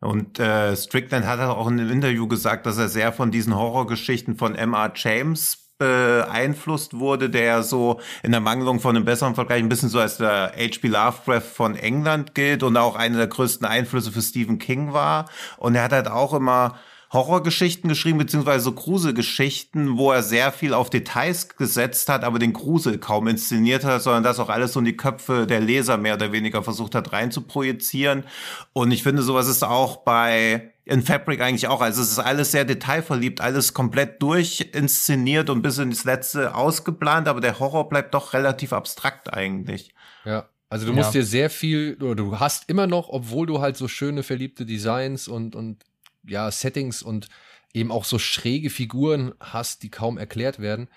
Und 0.00 0.38
äh, 0.38 0.76
Strickland 0.76 1.26
hat 1.26 1.40
auch 1.40 1.68
in 1.68 1.80
einem 1.80 1.90
Interview 1.90 2.26
gesagt, 2.26 2.66
dass 2.66 2.78
er 2.78 2.88
sehr 2.88 3.12
von 3.12 3.30
diesen 3.30 3.54
Horrorgeschichten 3.54 4.36
von 4.36 4.54
M.R. 4.54 4.92
James 4.94 5.71
beeinflusst 5.82 6.98
wurde, 6.98 7.28
der 7.28 7.62
so 7.62 8.00
in 8.22 8.30
der 8.30 8.40
Mangelung 8.40 8.80
von 8.80 8.96
einem 8.96 9.04
besseren 9.04 9.34
Vergleich 9.34 9.62
ein 9.62 9.68
bisschen 9.68 9.88
so 9.88 9.98
als 9.98 10.16
der 10.16 10.52
H.P. 10.56 10.88
Lovecraft 10.88 11.40
von 11.40 11.74
England 11.74 12.34
gilt 12.34 12.62
und 12.62 12.76
auch 12.76 12.94
einer 12.94 13.18
der 13.18 13.26
größten 13.26 13.66
Einflüsse 13.66 14.12
für 14.12 14.22
Stephen 14.22 14.58
King 14.58 14.92
war. 14.92 15.28
Und 15.56 15.74
er 15.74 15.84
hat 15.84 15.92
halt 15.92 16.08
auch 16.08 16.34
immer 16.34 16.76
Horrorgeschichten 17.12 17.88
geschrieben, 17.88 18.18
beziehungsweise 18.18 18.64
so 18.64 18.72
Gruselgeschichten, 18.72 19.98
wo 19.98 20.12
er 20.12 20.22
sehr 20.22 20.50
viel 20.50 20.72
auf 20.72 20.88
Details 20.88 21.56
gesetzt 21.56 22.08
hat, 22.08 22.24
aber 22.24 22.38
den 22.38 22.54
Grusel 22.54 22.96
kaum 22.98 23.28
inszeniert 23.28 23.84
hat, 23.84 24.02
sondern 24.02 24.22
das 24.22 24.40
auch 24.40 24.48
alles 24.48 24.72
so 24.72 24.78
in 24.78 24.86
die 24.86 24.96
Köpfe 24.96 25.46
der 25.46 25.60
Leser 25.60 25.98
mehr 25.98 26.14
oder 26.14 26.32
weniger 26.32 26.62
versucht 26.62 26.94
hat 26.94 27.12
rein 27.12 27.30
zu 27.30 27.42
projizieren. 27.42 28.24
Und 28.72 28.92
ich 28.92 29.02
finde, 29.02 29.22
sowas 29.22 29.46
ist 29.46 29.62
auch 29.62 29.98
bei 29.98 30.72
in 30.84 31.02
Fabric 31.02 31.40
eigentlich 31.40 31.68
auch. 31.68 31.80
Also 31.80 32.02
es 32.02 32.12
ist 32.12 32.18
alles 32.18 32.50
sehr 32.50 32.64
detailverliebt, 32.64 33.40
alles 33.40 33.74
komplett 33.74 34.22
durchinszeniert 34.22 35.50
und 35.50 35.62
bis 35.62 35.78
ins 35.78 36.04
Letzte 36.04 36.54
ausgeplant, 36.54 37.28
aber 37.28 37.40
der 37.40 37.58
Horror 37.58 37.88
bleibt 37.88 38.14
doch 38.14 38.32
relativ 38.32 38.72
abstrakt 38.72 39.32
eigentlich. 39.32 39.94
Ja. 40.24 40.48
Also 40.70 40.86
du 40.86 40.94
musst 40.94 41.14
ja. 41.14 41.20
dir 41.20 41.26
sehr 41.26 41.50
viel, 41.50 41.98
oder 42.00 42.14
du 42.14 42.40
hast 42.40 42.70
immer 42.70 42.86
noch, 42.86 43.10
obwohl 43.10 43.46
du 43.46 43.60
halt 43.60 43.76
so 43.76 43.88
schöne 43.88 44.22
verliebte 44.22 44.64
Designs 44.64 45.28
und, 45.28 45.54
und 45.54 45.84
ja, 46.24 46.50
Settings 46.50 47.02
und 47.02 47.28
eben 47.74 47.90
auch 47.90 48.04
so 48.04 48.18
schräge 48.18 48.70
Figuren 48.70 49.32
hast, 49.40 49.82
die 49.82 49.90
kaum 49.90 50.18
erklärt 50.18 50.58
werden, 50.58 50.88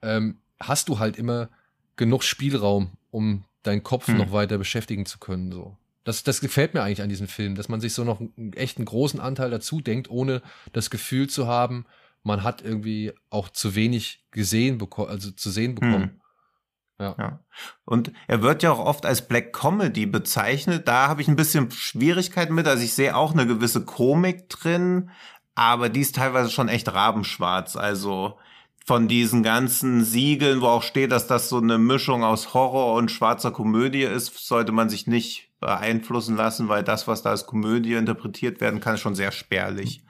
ähm, 0.00 0.38
hast 0.60 0.88
du 0.88 0.98
halt 0.98 1.16
immer 1.16 1.48
genug 1.96 2.24
Spielraum, 2.24 2.92
um 3.10 3.44
deinen 3.62 3.82
Kopf 3.82 4.08
hm. 4.08 4.16
noch 4.16 4.32
weiter 4.32 4.58
beschäftigen 4.58 5.06
zu 5.06 5.18
können. 5.18 5.52
So. 5.52 5.76
Das, 6.04 6.22
das 6.22 6.40
gefällt 6.40 6.74
mir 6.74 6.82
eigentlich 6.82 7.02
an 7.02 7.08
diesem 7.08 7.28
Film, 7.28 7.54
dass 7.54 7.68
man 7.68 7.80
sich 7.80 7.92
so 7.92 8.04
noch 8.04 8.20
einen 8.20 8.52
echten 8.54 8.84
großen 8.84 9.20
Anteil 9.20 9.50
dazu 9.50 9.80
denkt, 9.80 10.10
ohne 10.10 10.42
das 10.72 10.90
Gefühl 10.90 11.28
zu 11.28 11.46
haben, 11.46 11.86
man 12.24 12.42
hat 12.42 12.62
irgendwie 12.62 13.12
auch 13.30 13.48
zu 13.48 13.74
wenig 13.74 14.24
gesehen 14.30 14.78
bekommen, 14.78 15.10
also 15.10 15.30
zu 15.30 15.50
sehen 15.50 15.74
bekommen. 15.74 16.02
Hm. 16.02 16.20
Ja. 16.98 17.40
Und 17.84 18.12
er 18.28 18.42
wird 18.42 18.62
ja 18.62 18.70
auch 18.70 18.78
oft 18.78 19.06
als 19.06 19.26
Black 19.26 19.52
Comedy 19.52 20.06
bezeichnet. 20.06 20.86
Da 20.86 21.08
habe 21.08 21.20
ich 21.20 21.28
ein 21.28 21.36
bisschen 21.36 21.70
Schwierigkeiten 21.70 22.54
mit. 22.54 22.68
Also 22.68 22.84
ich 22.84 22.94
sehe 22.94 23.16
auch 23.16 23.32
eine 23.32 23.46
gewisse 23.46 23.84
Komik 23.84 24.48
drin, 24.48 25.10
aber 25.54 25.88
die 25.88 26.00
ist 26.00 26.14
teilweise 26.14 26.50
schon 26.50 26.68
echt 26.68 26.92
rabenschwarz. 26.92 27.76
Also 27.76 28.38
von 28.84 29.08
diesen 29.08 29.42
ganzen 29.42 30.04
Siegeln, 30.04 30.60
wo 30.60 30.66
auch 30.66 30.82
steht, 30.82 31.12
dass 31.12 31.26
das 31.26 31.48
so 31.48 31.58
eine 31.58 31.78
Mischung 31.78 32.24
aus 32.24 32.54
Horror 32.54 32.94
und 32.94 33.10
schwarzer 33.10 33.50
Komödie 33.50 34.02
ist, 34.02 34.46
sollte 34.46 34.72
man 34.72 34.88
sich 34.88 35.06
nicht 35.06 35.50
beeinflussen 35.60 36.36
lassen, 36.36 36.68
weil 36.68 36.82
das, 36.82 37.06
was 37.06 37.22
da 37.22 37.30
als 37.30 37.46
Komödie 37.46 37.94
interpretiert 37.94 38.60
werden 38.60 38.80
kann, 38.80 38.98
schon 38.98 39.14
sehr 39.14 39.30
spärlich. 39.30 40.02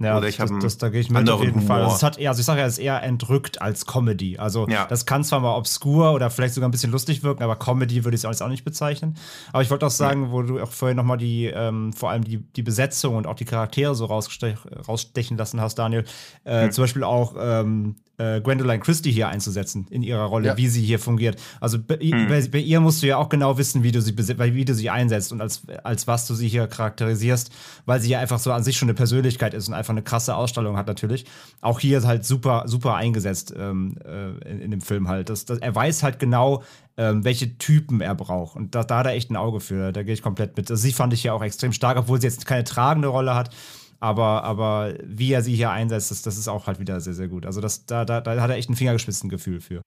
Ja, 0.00 0.16
Oder 0.16 0.28
ich 0.28 0.36
das, 0.36 0.50
das, 0.60 0.78
da 0.78 0.90
gehe 0.90 1.00
ich 1.00 1.10
mit 1.10 1.28
auf 1.28 1.42
jeden 1.42 1.56
Humor. 1.56 1.66
Fall. 1.66 1.82
Also, 1.82 1.96
es 1.96 2.02
hat 2.04 2.18
eher, 2.18 2.30
also 2.30 2.38
ich 2.38 2.46
sage 2.46 2.60
ja, 2.60 2.66
es 2.66 2.74
ist 2.74 2.78
eher 2.78 3.02
entrückt 3.02 3.60
als 3.60 3.84
Comedy. 3.84 4.38
Also 4.38 4.68
ja. 4.68 4.86
das 4.86 5.06
kann 5.06 5.24
zwar 5.24 5.40
mal 5.40 5.56
obskur 5.56 6.12
oder 6.12 6.30
vielleicht 6.30 6.54
sogar 6.54 6.68
ein 6.68 6.70
bisschen 6.70 6.92
lustig 6.92 7.24
wirken, 7.24 7.42
aber 7.42 7.56
Comedy 7.56 8.04
würde 8.04 8.16
ich 8.16 8.22
es 8.22 8.42
auch 8.42 8.48
nicht 8.48 8.64
bezeichnen. 8.64 9.16
Aber 9.52 9.62
ich 9.62 9.70
wollte 9.70 9.86
auch 9.86 9.90
sagen, 9.90 10.26
ja. 10.26 10.30
wo 10.30 10.42
du 10.42 10.60
auch 10.60 10.70
vorhin 10.70 10.96
nochmal 10.96 11.18
die, 11.18 11.46
ähm, 11.46 11.92
vor 11.92 12.10
allem 12.10 12.22
die, 12.22 12.38
die 12.38 12.62
Besetzung 12.62 13.16
und 13.16 13.26
auch 13.26 13.34
die 13.34 13.44
Charaktere 13.44 13.96
so 13.96 14.04
rausstechen 14.04 15.36
lassen 15.36 15.60
hast, 15.60 15.76
Daniel. 15.76 16.04
Äh, 16.44 16.64
hm. 16.64 16.72
Zum 16.72 16.84
Beispiel 16.84 17.02
auch 17.02 17.34
ähm, 17.36 17.96
äh, 18.18 18.40
Gwendoline 18.40 18.80
Christie 18.80 19.12
hier 19.12 19.28
einzusetzen 19.28 19.86
in 19.90 20.02
ihrer 20.02 20.24
Rolle, 20.24 20.48
ja. 20.48 20.56
wie 20.56 20.68
sie 20.68 20.82
hier 20.82 20.98
fungiert. 20.98 21.40
Also 21.60 21.78
bei, 21.78 21.96
hm. 21.96 22.28
bei, 22.28 22.46
bei, 22.48 22.58
ihr 22.58 22.80
musst 22.80 23.02
du 23.02 23.06
ja 23.06 23.16
auch 23.16 23.28
genau 23.28 23.58
wissen, 23.58 23.82
wie 23.82 23.92
du 23.92 24.02
sie 24.02 24.16
wie 24.18 24.64
du 24.64 24.74
sie 24.74 24.90
einsetzt 24.90 25.32
und 25.32 25.40
als, 25.40 25.62
als 25.84 26.06
was 26.06 26.26
du 26.26 26.34
sie 26.34 26.48
hier 26.48 26.66
charakterisierst, 26.66 27.50
weil 27.86 28.00
sie 28.00 28.10
ja 28.10 28.18
einfach 28.18 28.38
so 28.38 28.52
an 28.52 28.64
sich 28.64 28.76
schon 28.76 28.88
eine 28.88 28.94
Persönlichkeit 28.94 29.54
ist 29.54 29.68
und 29.68 29.74
einfach 29.74 29.87
eine 29.92 30.02
krasse 30.02 30.34
Ausstellung 30.34 30.76
hat 30.76 30.86
natürlich. 30.86 31.24
Auch 31.60 31.80
hier 31.80 31.98
ist 31.98 32.06
halt 32.06 32.24
super, 32.24 32.64
super 32.66 32.94
eingesetzt 32.94 33.54
ähm, 33.56 33.96
äh, 34.04 34.30
in, 34.48 34.60
in, 34.60 34.70
dem 34.70 34.80
Film 34.80 35.08
halt. 35.08 35.28
Das, 35.28 35.44
das, 35.44 35.58
er 35.58 35.74
weiß 35.74 36.02
halt 36.02 36.18
genau, 36.18 36.62
ähm, 36.96 37.24
welche 37.24 37.58
Typen 37.58 38.00
er 38.00 38.14
braucht. 38.14 38.56
Und 38.56 38.74
da, 38.74 38.84
da 38.84 38.98
hat 38.98 39.06
er 39.06 39.12
echt 39.12 39.30
ein 39.30 39.36
Auge 39.36 39.60
für. 39.60 39.92
Da 39.92 40.02
gehe 40.02 40.14
ich 40.14 40.22
komplett 40.22 40.56
mit. 40.56 40.70
Also 40.70 40.80
sie 40.80 40.92
fand 40.92 41.12
ich 41.12 41.24
ja 41.24 41.32
auch 41.32 41.42
extrem 41.42 41.72
stark, 41.72 41.96
obwohl 41.96 42.20
sie 42.20 42.26
jetzt 42.26 42.46
keine 42.46 42.64
tragende 42.64 43.08
Rolle 43.08 43.34
hat. 43.34 43.54
Aber, 44.00 44.44
aber 44.44 44.94
wie 45.04 45.32
er 45.32 45.42
sie 45.42 45.54
hier 45.54 45.70
einsetzt, 45.70 46.10
das, 46.10 46.22
das 46.22 46.38
ist 46.38 46.48
auch 46.48 46.66
halt 46.66 46.78
wieder 46.78 47.00
sehr, 47.00 47.14
sehr 47.14 47.28
gut. 47.28 47.46
Also 47.46 47.60
das, 47.60 47.86
da, 47.86 48.04
da, 48.04 48.20
da 48.20 48.40
hat 48.40 48.50
er 48.50 48.56
echt 48.56 48.70
ein 48.70 48.76
Fingergespitzengefühl 48.76 49.60
für. 49.60 49.82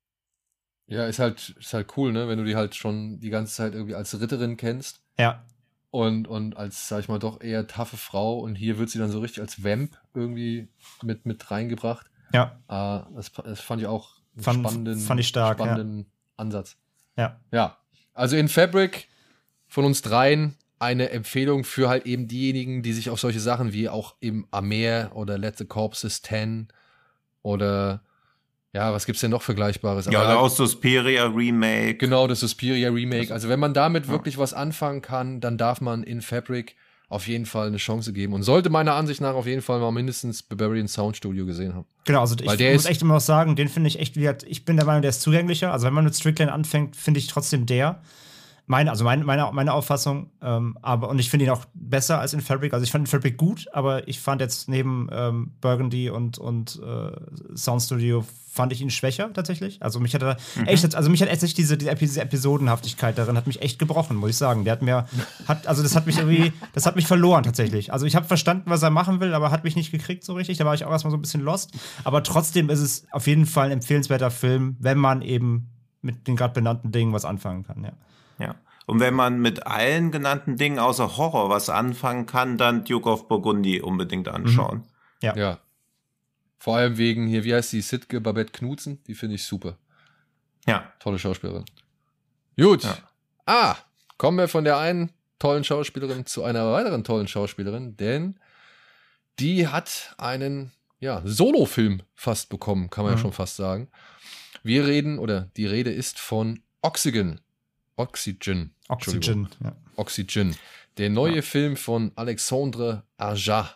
Ja, 0.88 1.06
ist 1.06 1.20
halt, 1.20 1.56
ist 1.58 1.74
halt 1.74 1.96
cool, 1.96 2.12
ne? 2.12 2.28
Wenn 2.28 2.38
du 2.38 2.44
die 2.44 2.58
halt 2.58 2.76
schon 2.76 3.20
die 3.22 3.30
ganze 3.30 3.54
Zeit 3.56 3.74
irgendwie 3.74 3.96
als 3.96 4.20
Ritterin 4.20 4.58
kennst. 4.58 5.00
Ja. 5.18 5.46
Und, 5.92 6.28
und 6.28 6.56
als, 6.56 6.88
sag 6.88 7.02
ich 7.02 7.10
mal, 7.10 7.20
doch 7.20 7.42
eher 7.42 7.68
taffe 7.68 7.98
Frau. 7.98 8.40
Und 8.40 8.56
hier 8.56 8.78
wird 8.78 8.90
sie 8.90 8.98
dann 8.98 9.12
so 9.12 9.20
richtig 9.20 9.42
als 9.42 9.64
Vamp 9.64 9.98
irgendwie 10.14 10.70
mit, 11.04 11.26
mit 11.26 11.52
reingebracht. 11.52 12.10
Ja. 12.34 12.58
Äh, 12.68 13.14
das, 13.16 13.32
das 13.32 13.60
fand 13.60 13.82
ich 13.82 13.88
auch 13.88 14.16
einen 14.36 14.44
fand, 14.44 14.60
spannenden, 14.60 15.00
fand 15.00 15.20
ich 15.20 15.28
stark, 15.28 15.58
spannenden 15.58 16.00
ja. 16.00 16.06
Ansatz. 16.38 16.78
Ja. 17.18 17.40
Ja. 17.52 17.78
Also 18.14 18.38
in 18.38 18.48
Fabric 18.48 19.08
von 19.68 19.86
uns 19.86 20.02
dreien 20.02 20.56
eine 20.80 21.12
Empfehlung 21.12 21.64
für 21.64 21.90
halt 21.90 22.06
eben 22.06 22.28
diejenigen, 22.28 22.82
die 22.82 22.94
sich 22.94 23.10
auf 23.10 23.20
solche 23.20 23.40
Sachen 23.40 23.72
wie 23.72 23.88
auch 23.88 24.16
im 24.20 24.48
Amer 24.50 25.12
oder 25.14 25.38
Let 25.38 25.58
the 25.58 25.66
Corpses 25.66 26.22
10 26.22 26.70
oder 27.44 28.02
ja, 28.74 28.94
was 28.94 29.06
gibt's 29.06 29.22
denn 29.22 29.32
noch 29.32 29.42
Vergleichbares? 29.42 30.06
Ja, 30.06 30.22
oder 30.24 30.40
auch 30.40 30.50
Suspiria 30.50 31.26
Remake. 31.26 31.96
Genau, 31.96 32.28
das 32.28 32.40
Suspiria 32.40 32.90
Remake. 32.90 33.34
Also 33.34 33.50
wenn 33.50 33.60
man 33.60 33.74
damit 33.74 34.06
ja. 34.06 34.12
wirklich 34.12 34.38
was 34.38 34.54
anfangen 34.54 35.02
kann, 35.02 35.42
dann 35.42 35.58
darf 35.58 35.82
man 35.82 36.04
in 36.04 36.22
Fabric 36.22 36.76
auf 37.10 37.28
jeden 37.28 37.46
Fall 37.46 37.68
eine 37.68 37.76
Chance 37.76 38.14
geben 38.14 38.32
und 38.32 38.44
sollte 38.44 38.70
meiner 38.70 38.96
Ansicht 38.96 39.20
nach 39.20 39.34
auf 39.34 39.46
jeden 39.46 39.62
Fall 39.62 39.82
mal 39.82 39.92
mindestens 39.92 40.42
Barbarian 40.42 40.88
Sound 40.88 41.18
Studio 41.18 41.46
gesehen 41.46 41.76
haben. 41.76 41.86
Genau, 42.06 42.22
also 42.22 42.38
Weil 42.46 42.60
ich 42.60 42.74
muss 42.74 42.86
echt 42.86 43.02
immer 43.02 43.16
noch 43.16 43.22
sagen, 43.22 43.58
den 43.58 43.68
finde 43.68 43.90
ich 43.90 44.00
echt, 44.00 44.16
ich 44.16 44.64
bin 44.64 44.78
der 44.78 44.86
Meinung, 44.86 45.02
der 45.02 45.10
ist 45.10 45.22
zugänglicher. 45.22 45.74
Also 45.74 45.86
wenn 45.86 45.94
man 45.94 46.06
mit 46.06 46.16
Strickland 46.16 46.50
anfängt, 46.50 46.96
finde 46.96 47.20
ich 47.20 47.28
trotzdem 47.28 47.66
der 47.66 48.02
Meine, 48.72 48.90
also 48.90 49.04
meine, 49.04 49.26
meine, 49.26 49.50
meine 49.52 49.74
Auffassung, 49.74 50.30
ähm, 50.42 50.78
aber 50.82 51.10
und 51.10 51.20
ich 51.20 51.30
finde 51.30 51.44
ihn 51.44 51.52
auch 51.52 51.66
besser 51.74 52.22
als 52.22 52.32
in 52.32 52.40
Fabric. 52.40 52.74
Also 52.74 52.86
ich 52.86 52.92
fand 52.92 53.10
Fabric 53.10 53.36
gut, 53.36 53.66
aber 53.74 54.08
ich 54.08 54.22
fand 54.22 54.40
jetzt 54.40 54.70
neben 54.70 55.10
ähm, 55.12 55.52
Burgundy 55.60 56.10
und, 56.10 56.38
und 56.38 56.82
äh, 56.82 57.58
Sound 57.58 57.82
Studio 57.82 58.24
fand 58.50 58.72
ich 58.72 58.80
ihn 58.80 58.90
schwächer 58.90 59.34
tatsächlich. 59.34 59.84
Also 59.84 60.00
mich 60.00 60.16
hat 60.16 60.22
er 60.24 60.38
mhm. 60.56 60.68
echt, 60.68 60.96
also 60.96 61.10
mich 61.10 61.22
hat 61.22 61.28
echt 61.28 61.58
diese, 61.58 61.78
diese, 61.78 61.96
diese 61.96 62.22
Episodenhaftigkeit 62.22 63.18
darin 63.18 63.36
hat 63.36 63.46
mich 63.46 63.62
echt 63.62 63.78
gebrochen, 63.78 64.16
muss 64.16 64.30
ich 64.30 64.38
sagen. 64.38 64.64
Der 64.64 64.72
hat 64.72 64.82
mir, 64.82 65.06
hat, 65.50 65.68
also 65.68 65.84
das 65.84 65.94
hat 65.98 66.08
mich 66.08 66.20
irgendwie, 66.20 66.54
das 66.72 66.86
hat 66.86 66.96
mich 66.96 67.08
verloren 67.08 67.44
tatsächlich. 67.44 67.92
Also 67.92 68.06
ich 68.06 68.16
habe 68.16 68.26
verstanden, 68.26 68.70
was 68.70 68.82
er 68.84 68.90
machen 68.90 69.20
will, 69.20 69.34
aber 69.34 69.52
hat 69.52 69.66
mich 69.66 69.76
nicht 69.76 69.92
gekriegt 69.92 70.24
so 70.24 70.32
richtig. 70.34 70.60
Da 70.60 70.64
war 70.64 70.76
ich 70.76 70.86
auch 70.86 70.92
erstmal 70.92 71.12
so 71.12 71.18
ein 71.18 71.22
bisschen 71.22 71.42
lost. 71.42 71.72
Aber 72.06 72.24
trotzdem 72.24 72.70
ist 72.70 72.80
es 72.80 73.06
auf 73.12 73.28
jeden 73.28 73.48
Fall 73.48 73.66
ein 73.66 73.74
empfehlenswerter 73.74 74.32
Film, 74.32 74.78
wenn 74.80 74.98
man 74.98 75.22
eben 75.22 75.72
mit 76.02 76.26
den 76.26 76.38
gerade 76.38 76.54
benannten 76.54 76.94
Dingen 76.94 77.12
was 77.12 77.26
anfangen 77.26 77.64
kann, 77.64 77.84
ja. 77.84 77.92
Ja. 78.42 78.56
Und 78.88 79.00
wenn 79.00 79.14
man 79.14 79.40
mit 79.40 79.68
allen 79.68 80.12
genannten 80.12 80.58
Dingen 80.58 80.80
außer 80.80 81.18
Horror 81.18 81.50
was 81.50 81.70
anfangen 81.70 82.26
kann, 82.26 82.58
dann 82.58 82.84
Duke 82.84 83.10
of 83.10 83.28
Burgundy 83.28 83.82
unbedingt 83.82 84.28
anschauen. 84.28 84.80
Mhm. 84.80 84.86
Ja. 85.22 85.36
ja. 85.36 85.60
Vor 86.58 86.78
allem 86.78 86.98
wegen 86.98 87.28
hier, 87.28 87.44
wie 87.44 87.54
heißt 87.54 87.74
die, 87.74 87.82
Sitke 87.82 88.22
Babette 88.22 88.52
Knutzen, 88.52 89.02
die 89.08 89.16
finde 89.16 89.36
ich 89.36 89.46
super. 89.46 89.78
Ja. 90.68 90.92
Tolle 91.00 91.20
Schauspielerin. 91.20 91.66
Gut. 92.58 92.84
Ja. 92.84 92.98
Ah, 93.46 93.76
kommen 94.18 94.38
wir 94.38 94.48
von 94.48 94.64
der 94.64 94.78
einen 94.78 95.12
tollen 95.40 95.64
Schauspielerin 95.64 96.26
zu 96.26 96.44
einer 96.44 96.72
weiteren 96.72 97.04
tollen 97.04 97.28
Schauspielerin, 97.28 97.98
denn 97.98 98.40
die 99.40 99.68
hat 99.68 100.14
einen 100.18 100.72
ja, 101.00 101.22
Solo-Film 101.26 102.04
fast 102.14 102.50
bekommen, 102.50 102.90
kann 102.90 103.04
man 103.04 103.14
mhm. 103.14 103.18
ja 103.18 103.22
schon 103.24 103.34
fast 103.34 103.56
sagen. 103.56 103.90
Wir 104.64 104.86
reden, 104.86 105.18
oder 105.18 105.50
die 105.58 105.66
Rede 105.66 105.92
ist 105.92 106.20
von 106.20 106.62
Oxygen. 106.84 107.42
Oxygen. 108.02 108.74
Oxygen, 108.88 109.48
ja. 109.64 109.76
Oxygen. 109.96 110.56
Der 110.98 111.10
neue 111.10 111.38
ja. 111.38 111.42
Film 111.42 111.78
von 111.78 112.12
Alexandre 112.16 113.04
Aja, 113.18 113.76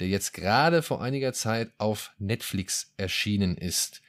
der 0.00 0.08
jetzt 0.08 0.32
gerade 0.32 0.82
vor 0.82 1.02
einiger 1.02 1.32
Zeit 1.32 1.70
auf 1.78 2.12
Netflix 2.18 2.92
erschienen 2.96 3.56
ist. 3.56 4.00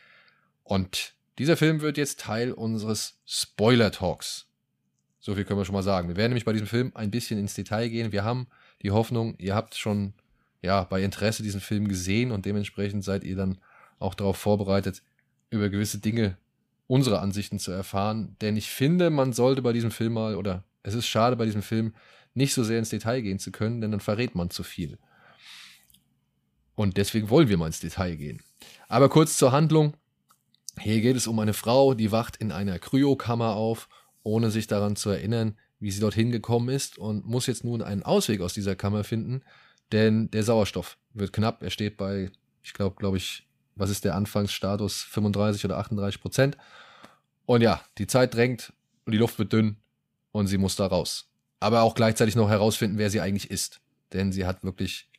Und 0.64 1.14
dieser 1.38 1.58
Film 1.58 1.82
wird 1.82 1.98
jetzt 1.98 2.20
Teil 2.20 2.52
unseres 2.52 3.20
Spoiler-Talks. 3.26 4.48
So 5.20 5.36
viel 5.36 5.46
können 5.46 5.60
wir 5.60 5.66
schon 5.66 5.76
mal 5.76 5.84
sagen. 5.84 6.08
Wir 6.08 6.16
werden 6.16 6.32
nämlich 6.32 6.46
bei 6.46 6.54
diesem 6.54 6.68
Film 6.68 6.92
ein 6.96 7.12
bisschen 7.12 7.40
ins 7.40 7.54
Detail 7.54 7.90
gehen. 7.90 8.12
Wir 8.12 8.24
haben 8.24 8.48
die 8.82 8.92
Hoffnung, 8.92 9.36
ihr 9.38 9.56
habt 9.56 9.76
schon 9.76 10.14
ja 10.62 10.84
bei 10.84 11.04
Interesse 11.04 11.44
diesen 11.44 11.62
Film 11.62 11.88
gesehen 11.88 12.32
und 12.32 12.46
dementsprechend 12.46 13.04
seid 13.04 13.24
ihr 13.24 13.36
dann 13.36 13.60
auch 14.00 14.16
darauf 14.16 14.38
vorbereitet, 14.38 15.02
über 15.50 15.70
gewisse 15.70 16.00
Dinge 16.00 16.38
unsere 16.90 17.20
Ansichten 17.20 17.60
zu 17.60 17.72
erfahren. 17.72 18.36
Denn 18.42 18.58
ich 18.58 18.72
finde, 18.72 19.12
man 19.12 19.32
sollte 19.32 19.62
bei 19.62 19.74
diesem 19.74 19.92
Film 19.92 20.14
mal, 20.14 20.36
oder 20.36 20.64
es 20.82 20.96
ist 20.96 21.06
schade 21.06 21.36
bei 21.36 21.46
diesem 21.46 21.62
Film, 21.62 21.94
nicht 22.34 22.54
so 22.54 22.64
sehr 22.64 22.80
ins 22.80 22.90
Detail 22.90 23.22
gehen 23.22 23.38
zu 23.38 23.52
können, 23.52 23.80
denn 23.80 23.92
dann 23.92 24.00
verrät 24.00 24.34
man 24.34 24.50
zu 24.50 24.64
viel. 24.64 24.98
Und 26.74 26.98
deswegen 26.98 27.30
wollen 27.30 27.48
wir 27.48 27.58
mal 27.58 27.68
ins 27.68 27.80
Detail 27.80 28.16
gehen. 28.16 28.42
Aber 28.88 29.08
kurz 29.08 29.38
zur 29.38 29.52
Handlung. 29.52 29.94
Hier 30.80 31.00
geht 31.02 31.16
es 31.16 31.28
um 31.28 31.38
eine 31.40 31.54
Frau, 31.54 31.94
die 31.94 32.12
wacht 32.12 32.38
in 32.38 32.52
einer 32.52 32.80
Kryokammer 32.80 33.54
auf, 33.54 33.88
ohne 34.24 34.50
sich 34.50 34.66
daran 34.66 34.96
zu 34.96 35.12
erinnern, 35.12 35.58
wie 35.80 35.92
sie 35.92 36.00
dorthin 36.00 36.32
gekommen 36.32 36.70
ist 36.70 36.98
und 36.98 37.26
muss 37.26 37.46
jetzt 37.46 37.64
nun 37.64 37.84
einen 37.84 38.04
Ausweg 38.04 38.42
aus 38.42 38.54
dieser 38.54 38.76
Kammer 38.76 39.04
finden, 39.04 39.44
denn 39.92 40.32
der 40.32 40.44
Sauerstoff 40.44 40.98
wird 41.14 41.34
knapp. 41.34 41.62
Er 41.62 41.70
steht 41.70 41.98
bei, 41.98 42.32
ich 42.64 42.74
glaube, 42.74 42.96
glaube 42.96 43.18
ich, 43.18 43.49
was 43.80 43.90
ist 43.90 44.06
der 44.06 44.16
Anfangsstatus? 44.16 45.02
35 45.04 45.66
oder 45.66 45.78
38 45.78 46.22
Prozent. 46.22 46.58
Und 47.46 47.62
ja, 47.62 47.82
die 47.98 48.08
Zeit 48.08 48.34
drängt 48.34 48.74
und 49.06 49.14
die 49.14 49.18
Luft 49.18 49.40
wird 49.40 49.54
dünn 49.54 49.78
und 50.32 50.48
sie 50.48 50.58
muss 50.58 50.76
da 50.76 50.86
raus. 50.86 51.30
Aber 51.60 51.82
auch 51.82 51.96
gleichzeitig 51.96 52.36
noch 52.36 52.50
herausfinden, 52.50 52.98
wer 52.98 53.10
sie 53.10 53.22
eigentlich 53.22 53.50
ist. 53.50 53.82
Denn 54.14 54.32
sie 54.32 54.46
hat 54.46 54.64
wirklich 54.64 55.10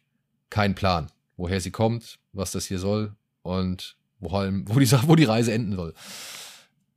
keinen 0.48 0.74
Plan, 0.74 1.10
woher 1.36 1.60
sie 1.60 1.70
kommt, 1.70 2.18
was 2.32 2.52
das 2.52 2.66
hier 2.66 2.78
soll 2.78 3.14
und 3.42 3.96
wo, 4.20 4.30
wo, 4.30 4.78
die, 4.78 4.90
wo 5.06 5.16
die 5.16 5.24
Reise 5.24 5.52
enden 5.52 5.74
soll. 5.74 5.94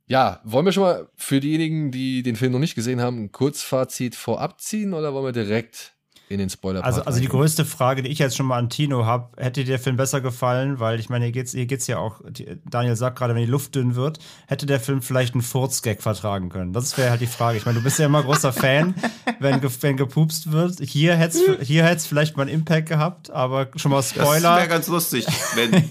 Ja, 0.06 0.40
wollen 0.44 0.66
wir 0.66 0.72
schon 0.72 0.82
mal 0.82 1.08
für 1.16 1.40
diejenigen, 1.40 1.90
die 1.90 2.22
den 2.22 2.36
Film 2.36 2.52
noch 2.52 2.58
nicht 2.58 2.74
gesehen 2.74 3.00
haben, 3.00 3.24
ein 3.24 3.32
Kurzfazit 3.32 4.14
vorab 4.14 4.60
ziehen 4.60 4.92
oder 4.92 5.14
wollen 5.14 5.24
wir 5.24 5.32
direkt 5.32 5.93
in 6.28 6.38
den 6.38 6.48
spoiler 6.48 6.84
Also, 6.84 7.02
also 7.02 7.20
die 7.20 7.28
größte 7.28 7.64
Frage, 7.64 8.02
die 8.02 8.08
ich 8.08 8.18
jetzt 8.18 8.36
schon 8.36 8.46
mal 8.46 8.58
an 8.58 8.70
Tino 8.70 9.04
habe, 9.04 9.28
hätte 9.36 9.60
dir 9.60 9.66
der 9.66 9.78
Film 9.78 9.96
besser 9.96 10.20
gefallen, 10.20 10.80
weil 10.80 10.98
ich 10.98 11.10
meine, 11.10 11.26
hier 11.26 11.32
geht's, 11.32 11.52
hier 11.52 11.66
geht's 11.66 11.86
ja 11.86 11.98
auch, 11.98 12.20
Daniel 12.68 12.96
sagt 12.96 13.18
gerade, 13.18 13.34
wenn 13.34 13.42
die 13.42 13.50
Luft 13.50 13.74
dünn 13.74 13.94
wird, 13.94 14.18
hätte 14.46 14.66
der 14.66 14.80
Film 14.80 15.02
vielleicht 15.02 15.34
einen 15.34 15.42
Furzgag 15.42 16.02
vertragen 16.02 16.48
können. 16.48 16.72
Das 16.72 16.96
wäre 16.96 17.10
halt 17.10 17.20
die 17.20 17.26
Frage. 17.26 17.58
Ich 17.58 17.66
meine, 17.66 17.78
du 17.78 17.84
bist 17.84 17.98
ja 17.98 18.06
immer 18.06 18.22
großer 18.22 18.52
Fan, 18.52 18.94
wenn, 19.38 19.60
wenn 19.62 19.96
gepupst 19.96 20.50
wird. 20.50 20.80
Hier 20.80 21.14
hätte 21.16 21.38
es 21.38 21.66
hier 21.66 21.84
hätt's 21.84 22.06
vielleicht 22.06 22.36
mal 22.36 22.44
einen 22.44 22.52
Impact 22.52 22.88
gehabt, 22.88 23.30
aber 23.30 23.68
schon 23.76 23.90
mal 23.90 24.02
Spoiler. 24.02 24.40
Das 24.40 24.58
wäre 24.58 24.68
ganz 24.68 24.88
lustig, 24.88 25.26
wenn, 25.54 25.72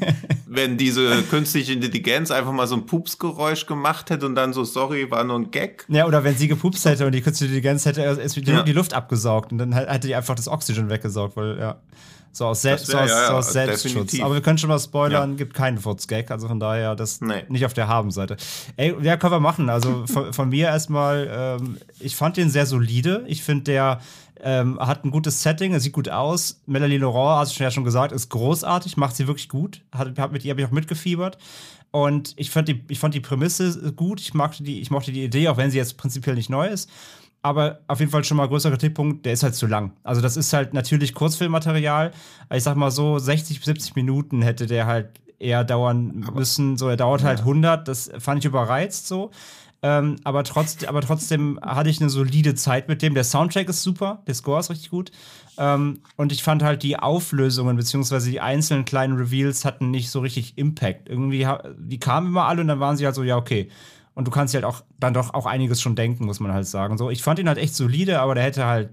wenn 0.55 0.77
diese 0.77 1.23
künstliche 1.23 1.73
Intelligenz 1.73 2.31
einfach 2.31 2.51
mal 2.51 2.67
so 2.67 2.75
ein 2.75 2.85
Pupsgeräusch 2.85 3.65
gemacht 3.65 4.09
hätte 4.09 4.25
und 4.25 4.35
dann 4.35 4.53
so, 4.53 4.63
sorry, 4.63 5.09
war 5.09 5.23
nur 5.23 5.39
ein 5.39 5.51
Gag. 5.51 5.85
Ja, 5.87 6.05
oder 6.05 6.23
wenn 6.23 6.35
sie 6.35 6.47
gepupst 6.47 6.85
hätte 6.85 7.05
und 7.05 7.11
die 7.13 7.21
künstliche 7.21 7.53
Intelligenz 7.53 7.85
hätte 7.85 8.01
erst 8.01 8.35
die, 8.35 8.41
ja. 8.43 8.63
die 8.63 8.73
Luft 8.73 8.93
abgesaugt 8.93 9.51
und 9.51 9.57
dann 9.57 9.73
hätte 9.73 10.07
die 10.07 10.15
einfach 10.15 10.35
das 10.35 10.47
Oxygen 10.47 10.89
weggesaugt, 10.89 11.35
weil, 11.35 11.59
ja. 11.59 11.79
So 12.35 12.47
aus, 12.47 12.63
Sel 12.63 12.71
wär, 12.71 12.77
so 12.79 12.97
aus, 12.97 13.09
ja, 13.09 13.15
ja, 13.15 13.27
so 13.27 13.33
aus 13.33 13.53
Selbstschutz. 13.53 13.83
Definitiv. 13.93 14.23
Aber 14.23 14.33
wir 14.33 14.41
können 14.41 14.57
schon 14.57 14.69
mal 14.69 14.79
spoilern, 14.79 15.31
ja. 15.31 15.37
gibt 15.37 15.53
keinen 15.53 15.77
Furzgag, 15.77 16.31
also 16.31 16.47
von 16.47 16.59
daher 16.59 16.95
das 16.95 17.21
nee. 17.21 17.43
nicht 17.47 17.63
auf 17.63 17.75
der 17.75 17.87
Habenseite. 17.87 18.37
Ey, 18.75 18.95
ja, 19.03 19.17
können 19.17 19.33
wir 19.33 19.39
machen. 19.39 19.69
Also 19.69 20.05
von, 20.07 20.33
von 20.33 20.49
mir 20.49 20.65
erstmal, 20.65 21.29
ähm, 21.31 21.77
ich 21.99 22.15
fand 22.15 22.37
den 22.37 22.49
sehr 22.49 22.65
solide. 22.65 23.23
Ich 23.27 23.43
finde, 23.43 23.65
der 23.65 24.01
ähm, 24.43 24.79
hat 24.79 25.05
ein 25.05 25.11
gutes 25.11 25.41
Setting, 25.41 25.73
er 25.73 25.79
sieht 25.79 25.93
gut 25.93 26.09
aus. 26.09 26.61
Melanie 26.65 26.97
Laurent, 26.97 27.39
hast 27.39 27.57
du 27.57 27.63
ja 27.63 27.71
schon 27.71 27.83
gesagt, 27.85 28.11
ist 28.11 28.29
großartig, 28.29 28.97
macht 28.97 29.15
sie 29.15 29.27
wirklich 29.27 29.49
gut. 29.49 29.81
Hat, 29.91 30.17
hat 30.19 30.31
mit 30.31 30.43
ihr 30.43 30.51
habe 30.51 30.61
ich 30.61 30.67
auch 30.67 30.71
mitgefiebert. 30.71 31.37
Und 31.91 32.33
ich 32.37 32.49
fand, 32.49 32.67
die, 32.67 32.83
ich 32.89 32.99
fand 32.99 33.13
die 33.13 33.19
Prämisse 33.19 33.93
gut. 33.93 34.19
Ich 34.19 34.33
mochte, 34.33 34.63
die, 34.63 34.81
ich 34.81 34.91
mochte 34.91 35.11
die 35.11 35.23
Idee, 35.23 35.47
auch 35.47 35.57
wenn 35.57 35.71
sie 35.71 35.77
jetzt 35.77 35.97
prinzipiell 35.97 36.35
nicht 36.35 36.49
neu 36.49 36.67
ist. 36.67 36.89
Aber 37.41 37.79
auf 37.87 37.99
jeden 37.99 38.11
Fall 38.11 38.23
schon 38.23 38.37
mal 38.37 38.47
größer 38.47 38.71
Kritikpunkt, 38.71 39.25
der 39.25 39.33
ist 39.33 39.43
halt 39.43 39.55
zu 39.55 39.67
lang. 39.67 39.91
Also, 40.03 40.21
das 40.21 40.37
ist 40.37 40.51
halt 40.53 40.73
natürlich 40.73 41.13
Kurzfilmmaterial. 41.13 42.11
Ich 42.53 42.63
sag 42.63 42.75
mal 42.77 42.89
so, 42.91 43.19
60 43.19 43.57
bis 43.57 43.65
70 43.65 43.95
Minuten 43.95 44.41
hätte 44.41 44.65
der 44.65 44.87
halt 44.87 45.19
eher 45.39 45.63
dauern 45.63 46.25
müssen. 46.33 46.77
So, 46.77 46.89
er 46.89 46.97
dauert 46.97 47.21
ja. 47.21 47.27
halt 47.27 47.39
100. 47.39 47.87
Das 47.87 48.11
fand 48.17 48.39
ich 48.39 48.45
überreizt 48.45 49.07
so. 49.07 49.31
Ähm, 49.85 50.15
aber, 50.23 50.45
trotz, 50.45 50.85
aber 50.85 51.01
trotzdem 51.01 51.59
hatte 51.61 51.89
ich 51.89 51.99
eine 51.99 52.09
solide 52.09 52.55
Zeit 52.55 52.87
mit 52.87 53.01
dem. 53.01 53.13
Der 53.13 53.25
Soundtrack 53.25 53.67
ist 53.67 53.83
super, 53.83 54.23
der 54.25 54.33
Score 54.33 54.61
ist 54.61 54.69
richtig 54.69 54.89
gut. 54.89 55.11
Ähm, 55.57 55.99
und 56.15 56.31
ich 56.31 56.41
fand 56.41 56.63
halt 56.63 56.83
die 56.83 56.97
Auflösungen 56.97 57.75
beziehungsweise 57.75 58.31
die 58.31 58.39
einzelnen 58.39 58.85
kleinen 58.85 59.17
Reveals 59.17 59.65
hatten 59.65 59.91
nicht 59.91 60.09
so 60.09 60.21
richtig 60.21 60.57
Impact. 60.57 61.09
Irgendwie, 61.09 61.45
die 61.77 61.99
kamen 61.99 62.27
immer 62.27 62.45
alle 62.45 62.61
und 62.61 62.69
dann 62.69 62.79
waren 62.79 62.95
sie 62.95 63.05
halt 63.05 63.13
so, 63.13 63.23
ja, 63.23 63.35
okay. 63.35 63.69
Und 64.13 64.25
du 64.25 64.31
kannst 64.31 64.53
halt 64.53 64.63
auch 64.63 64.83
dann 64.99 65.13
doch 65.13 65.33
auch 65.33 65.45
einiges 65.45 65.81
schon 65.81 65.97
denken, 65.97 66.25
muss 66.25 66.39
man 66.39 66.53
halt 66.53 66.65
sagen. 66.65 66.97
So, 66.97 67.09
ich 67.09 67.21
fand 67.21 67.39
ihn 67.39 67.49
halt 67.49 67.57
echt 67.57 67.75
solide, 67.75 68.21
aber 68.21 68.35
der 68.35 68.43
hätte 68.45 68.65
halt 68.65 68.91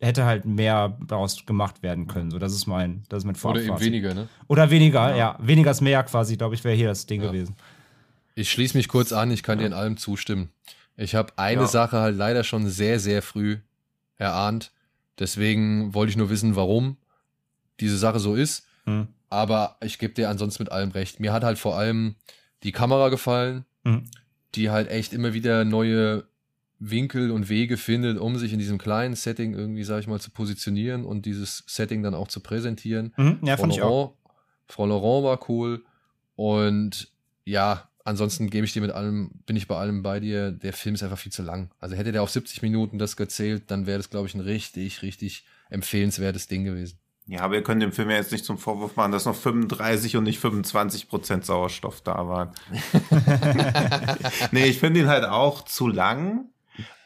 hätte 0.00 0.24
halt 0.24 0.46
mehr 0.46 0.96
daraus 1.06 1.44
gemacht 1.44 1.82
werden 1.82 2.06
können. 2.06 2.30
So, 2.30 2.38
das 2.38 2.54
ist 2.54 2.66
mein, 2.66 3.02
das 3.10 3.18
ist 3.18 3.24
mein 3.26 3.34
Vorfazit. 3.34 3.68
Oder 3.68 3.80
eben 3.80 3.84
weniger, 3.84 4.14
ne? 4.14 4.28
Oder 4.48 4.70
weniger, 4.70 5.10
ja. 5.10 5.16
ja. 5.16 5.38
Weniger 5.40 5.70
ist 5.70 5.82
mehr 5.82 6.02
quasi, 6.04 6.38
glaube 6.38 6.54
ich, 6.54 6.64
wäre 6.64 6.74
hier 6.74 6.88
das 6.88 7.04
Ding 7.04 7.20
ja. 7.20 7.30
gewesen. 7.30 7.54
Ich 8.34 8.50
schließe 8.50 8.76
mich 8.76 8.88
kurz 8.88 9.12
an, 9.12 9.30
ich 9.30 9.42
kann 9.42 9.58
ja. 9.58 9.62
dir 9.62 9.66
in 9.68 9.72
allem 9.72 9.96
zustimmen. 9.96 10.50
Ich 10.96 11.14
habe 11.14 11.32
eine 11.36 11.62
ja. 11.62 11.66
Sache 11.66 11.98
halt 11.98 12.16
leider 12.16 12.44
schon 12.44 12.68
sehr, 12.68 13.00
sehr 13.00 13.22
früh 13.22 13.58
erahnt. 14.18 14.72
Deswegen 15.18 15.94
wollte 15.94 16.10
ich 16.10 16.16
nur 16.16 16.30
wissen, 16.30 16.56
warum 16.56 16.96
diese 17.80 17.98
Sache 17.98 18.18
so 18.18 18.34
ist. 18.34 18.66
Mhm. 18.84 19.08
Aber 19.28 19.76
ich 19.82 19.98
gebe 19.98 20.14
dir 20.14 20.28
ansonsten 20.28 20.62
mit 20.62 20.72
allem 20.72 20.90
recht. 20.90 21.20
Mir 21.20 21.32
hat 21.32 21.44
halt 21.44 21.58
vor 21.58 21.76
allem 21.76 22.16
die 22.62 22.72
Kamera 22.72 23.08
gefallen, 23.08 23.64
mhm. 23.84 24.04
die 24.54 24.70
halt 24.70 24.90
echt 24.90 25.12
immer 25.12 25.32
wieder 25.32 25.64
neue 25.64 26.24
Winkel 26.78 27.30
und 27.30 27.48
Wege 27.48 27.76
findet, 27.76 28.18
um 28.18 28.38
sich 28.38 28.52
in 28.52 28.58
diesem 28.58 28.78
kleinen 28.78 29.14
Setting 29.14 29.54
irgendwie, 29.54 29.84
sag 29.84 30.00
ich 30.00 30.06
mal, 30.06 30.20
zu 30.20 30.30
positionieren 30.30 31.04
und 31.04 31.26
dieses 31.26 31.62
Setting 31.66 32.02
dann 32.02 32.14
auch 32.14 32.28
zu 32.28 32.40
präsentieren. 32.40 33.12
Mhm. 33.16 33.38
Ja, 33.42 33.56
Frau 33.56 33.62
fand 33.62 33.76
Laurent, 33.76 33.76
ich 33.76 33.82
auch. 33.82 34.14
Frau 34.66 34.86
Laurent 34.86 35.24
war 35.24 35.50
cool. 35.50 35.84
Und 36.36 37.08
ja, 37.44 37.89
ansonsten 38.04 38.50
gebe 38.50 38.64
ich 38.64 38.72
dir 38.72 38.82
mit 38.82 38.90
allem, 38.90 39.30
bin 39.46 39.56
ich 39.56 39.68
bei 39.68 39.76
allem 39.76 40.02
bei 40.02 40.20
dir. 40.20 40.52
Der 40.52 40.72
Film 40.72 40.94
ist 40.94 41.02
einfach 41.02 41.18
viel 41.18 41.32
zu 41.32 41.42
lang. 41.42 41.70
Also 41.78 41.96
hätte 41.96 42.12
der 42.12 42.22
auf 42.22 42.30
70 42.30 42.62
Minuten 42.62 42.98
das 42.98 43.16
gezählt, 43.16 43.64
dann 43.68 43.86
wäre 43.86 43.98
das, 43.98 44.10
glaube 44.10 44.26
ich, 44.26 44.34
ein 44.34 44.40
richtig, 44.40 45.02
richtig 45.02 45.44
empfehlenswertes 45.68 46.48
Ding 46.48 46.64
gewesen. 46.64 46.98
Ja, 47.26 47.42
aber 47.42 47.54
ihr 47.54 47.62
könnt 47.62 47.80
dem 47.80 47.92
Film 47.92 48.10
ja 48.10 48.16
jetzt 48.16 48.32
nicht 48.32 48.44
zum 48.44 48.58
Vorwurf 48.58 48.96
machen, 48.96 49.12
dass 49.12 49.24
noch 49.24 49.36
35 49.36 50.16
und 50.16 50.24
nicht 50.24 50.40
25 50.40 51.08
Prozent 51.08 51.46
Sauerstoff 51.46 52.00
da 52.00 52.26
waren. 52.26 52.50
nee, 54.50 54.66
ich 54.66 54.80
finde 54.80 55.00
ihn 55.00 55.06
halt 55.06 55.24
auch 55.24 55.64
zu 55.64 55.86
lang 55.86 56.46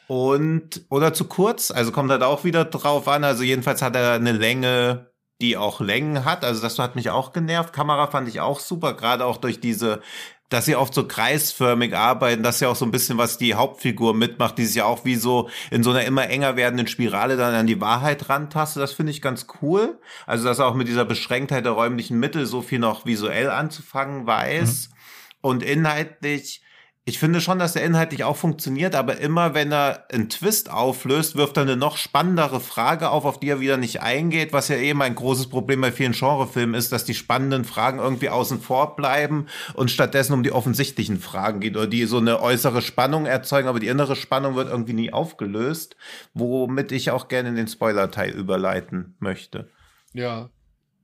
und 0.07 0.81
oder 0.89 1.13
zu 1.13 1.25
kurz. 1.25 1.69
Also 1.69 1.91
kommt 1.91 2.09
halt 2.09 2.23
auch 2.23 2.43
wieder 2.43 2.65
drauf 2.65 3.07
an. 3.07 3.23
Also 3.23 3.43
jedenfalls 3.43 3.83
hat 3.83 3.95
er 3.95 4.13
eine 4.13 4.31
Länge, 4.31 5.11
die 5.41 5.57
auch 5.57 5.79
Längen 5.81 6.25
hat. 6.25 6.43
Also 6.43 6.61
das 6.61 6.79
hat 6.79 6.95
mich 6.95 7.09
auch 7.09 7.33
genervt. 7.33 7.73
Kamera 7.73 8.07
fand 8.07 8.27
ich 8.27 8.39
auch 8.39 8.59
super, 8.59 8.93
gerade 8.93 9.25
auch 9.25 9.37
durch 9.37 9.59
diese 9.59 10.01
dass 10.49 10.65
sie 10.65 10.75
oft 10.75 10.93
so 10.93 11.07
kreisförmig 11.07 11.95
arbeiten, 11.95 12.43
dass 12.43 12.59
ja 12.59 12.69
auch 12.69 12.75
so 12.75 12.85
ein 12.85 12.91
bisschen 12.91 13.17
was 13.17 13.37
die 13.37 13.55
Hauptfigur 13.55 14.13
mitmacht, 14.13 14.57
die 14.57 14.65
sich 14.65 14.75
ja 14.75 14.85
auch 14.85 15.03
wie 15.03 15.15
so 15.15 15.49
in 15.71 15.83
so 15.83 15.89
einer 15.89 16.03
immer 16.03 16.29
enger 16.29 16.55
werdenden 16.55 16.87
Spirale 16.87 17.35
dann 17.35 17.55
an 17.55 17.67
die 17.67 17.81
Wahrheit 17.81 18.29
rantastet. 18.29 18.83
Das 18.83 18.93
finde 18.93 19.11
ich 19.11 19.21
ganz 19.21 19.47
cool. 19.61 19.99
Also, 20.27 20.45
dass 20.45 20.59
er 20.59 20.67
auch 20.67 20.75
mit 20.75 20.87
dieser 20.87 21.05
Beschränktheit 21.05 21.65
der 21.65 21.71
räumlichen 21.71 22.19
Mittel 22.19 22.45
so 22.45 22.61
viel 22.61 22.79
noch 22.79 23.05
visuell 23.05 23.49
anzufangen 23.49 24.27
weiß. 24.27 24.89
Mhm. 24.89 24.95
Und 25.41 25.63
inhaltlich 25.63 26.61
ich 27.07 27.19
finde 27.19 27.39
schon, 27.39 27.59
dass 27.59 27.75
er 27.75 27.83
inhaltlich 27.83 28.23
auch 28.23 28.35
funktioniert, 28.35 28.95
aber 28.95 29.19
immer 29.19 29.53
wenn 29.53 29.71
er 29.71 30.07
einen 30.11 30.27
Twist 30.27 30.71
auflöst, 30.71 31.35
wirft 31.35 31.55
er 31.55 31.61
eine 31.61 31.77
noch 31.77 31.97
spannendere 31.97 32.59
Frage 32.59 33.11
auf, 33.11 33.25
auf 33.25 33.39
die 33.39 33.49
er 33.49 33.59
wieder 33.59 33.77
nicht 33.77 34.01
eingeht, 34.01 34.53
was 34.53 34.69
ja 34.69 34.77
eben 34.77 35.03
ein 35.03 35.13
großes 35.13 35.47
Problem 35.47 35.81
bei 35.81 35.91
vielen 35.91 36.13
Genrefilmen 36.13 36.73
ist, 36.73 36.91
dass 36.91 37.05
die 37.05 37.13
spannenden 37.13 37.63
Fragen 37.63 37.99
irgendwie 37.99 38.29
außen 38.29 38.59
vor 38.59 38.95
bleiben 38.95 39.45
und 39.75 39.91
stattdessen 39.91 40.33
um 40.33 40.41
die 40.41 40.51
offensichtlichen 40.51 41.19
Fragen 41.19 41.59
geht 41.59 41.77
oder 41.77 41.85
die 41.85 42.05
so 42.05 42.17
eine 42.17 42.41
äußere 42.41 42.81
Spannung 42.81 43.27
erzeugen, 43.27 43.67
aber 43.67 43.79
die 43.79 43.87
innere 43.87 44.15
Spannung 44.15 44.55
wird 44.55 44.69
irgendwie 44.69 44.93
nie 44.93 45.13
aufgelöst, 45.13 45.95
womit 46.33 46.91
ich 46.91 47.11
auch 47.11 47.27
gerne 47.27 47.49
in 47.49 47.55
den 47.55 47.67
Spoiler-Teil 47.67 48.31
überleiten 48.31 49.15
möchte. 49.19 49.69
Ja, 50.13 50.49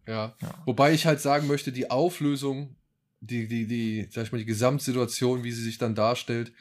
ja, 0.07 0.33
ja. 0.41 0.49
Wobei 0.65 0.93
ich 0.93 1.05
halt 1.05 1.21
sagen 1.21 1.45
möchte, 1.45 1.71
die 1.71 1.91
Auflösung 1.91 2.75
die, 3.21 3.47
die, 3.47 3.67
die, 3.67 4.07
sag 4.11 4.25
ich 4.25 4.31
mal, 4.31 4.39
die 4.39 4.45
Gesamtsituation, 4.45 5.43
wie 5.43 5.51
sie 5.51 5.63
sich 5.63 5.77
dann 5.77 5.95
darstellt, 5.95 6.51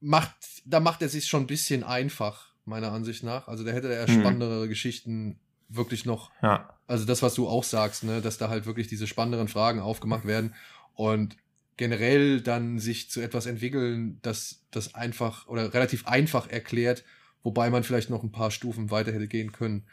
macht, 0.00 0.36
da 0.64 0.80
macht 0.80 1.02
er 1.02 1.08
sich 1.08 1.26
schon 1.26 1.44
ein 1.44 1.46
bisschen 1.46 1.84
einfach, 1.84 2.52
meiner 2.64 2.92
Ansicht 2.92 3.22
nach. 3.22 3.48
Also 3.48 3.64
da 3.64 3.70
hätte 3.70 3.92
er 3.92 4.08
mhm. 4.08 4.20
spannendere 4.20 4.68
Geschichten 4.68 5.38
wirklich 5.68 6.04
noch. 6.04 6.30
Ja. 6.42 6.74
Also 6.86 7.04
das, 7.04 7.22
was 7.22 7.34
du 7.34 7.48
auch 7.48 7.64
sagst, 7.64 8.04
ne, 8.04 8.20
dass 8.20 8.38
da 8.38 8.48
halt 8.48 8.66
wirklich 8.66 8.88
diese 8.88 9.06
spannenderen 9.06 9.48
Fragen 9.48 9.80
aufgemacht 9.80 10.26
werden 10.26 10.54
und 10.94 11.36
generell 11.76 12.40
dann 12.40 12.78
sich 12.78 13.10
zu 13.10 13.20
etwas 13.20 13.46
entwickeln, 13.46 14.18
das 14.22 14.64
das 14.70 14.94
einfach 14.94 15.46
oder 15.46 15.72
relativ 15.72 16.06
einfach 16.06 16.48
erklärt, 16.48 17.04
wobei 17.42 17.70
man 17.70 17.84
vielleicht 17.84 18.10
noch 18.10 18.22
ein 18.22 18.32
paar 18.32 18.50
Stufen 18.50 18.90
weiter 18.90 19.12
hätte 19.12 19.28
gehen 19.28 19.52
können. 19.52 19.84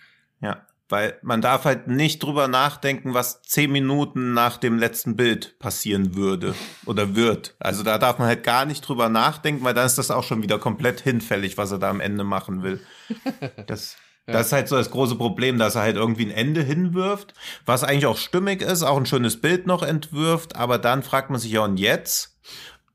Ja. 0.42 0.66
Weil 0.88 1.18
man 1.24 1.42
darf 1.42 1.66
halt 1.66 1.88
nicht 1.88 2.22
drüber 2.22 2.48
nachdenken, 2.48 3.16
was 3.16 3.42
zehn 3.42 3.72
Minuten 3.72 4.34
nach 4.34 4.58
dem 4.58 4.78
letzten 4.78 5.16
Bild 5.16 5.58
passieren 5.58 6.16
würde 6.16 6.54
oder 6.86 7.16
wird. 7.16 7.56
Also 7.58 7.82
da 7.82 7.98
darf 7.98 8.20
man 8.20 8.28
halt 8.28 8.44
gar 8.44 8.66
nicht 8.66 8.82
drüber 8.82 9.10
nachdenken, 9.10 9.64
weil 9.64 9.74
dann 9.74 9.88
ist 9.88 9.98
das 9.98 10.12
auch 10.12 10.24
schon 10.24 10.44
wieder 10.44 10.60
komplett 10.60 11.02
hinfällig, 11.02 11.58
was 11.58 11.72
er 11.72 11.80
da 11.80 11.90
am 11.90 12.02
Ende 12.02 12.24
machen 12.24 12.64
will. 12.64 12.80
Das, 13.68 13.98
ja. 14.28 14.34
das 14.34 14.48
ist 14.48 14.54
halt 14.54 14.68
so 14.68 14.76
das 14.76 14.92
große 14.92 15.16
Problem, 15.16 15.58
dass 15.58 15.76
er 15.76 15.82
halt 15.82 15.96
irgendwie 15.96 16.26
ein 16.26 16.32
Ende 16.32 16.62
hinwirft, 16.62 17.34
was 17.66 17.84
eigentlich 17.84 18.06
auch 18.06 18.18
stimmig 18.18 18.62
ist, 18.62 18.84
auch 18.84 18.98
ein 18.98 19.06
schönes 19.06 19.40
Bild 19.40 19.68
noch 19.68 19.84
entwirft, 19.84 20.56
aber 20.56 20.78
dann 20.78 21.04
fragt 21.04 21.30
man 21.30 21.40
sich 21.40 21.52
ja, 21.52 21.62
und 21.62 21.78
jetzt? 21.78 22.35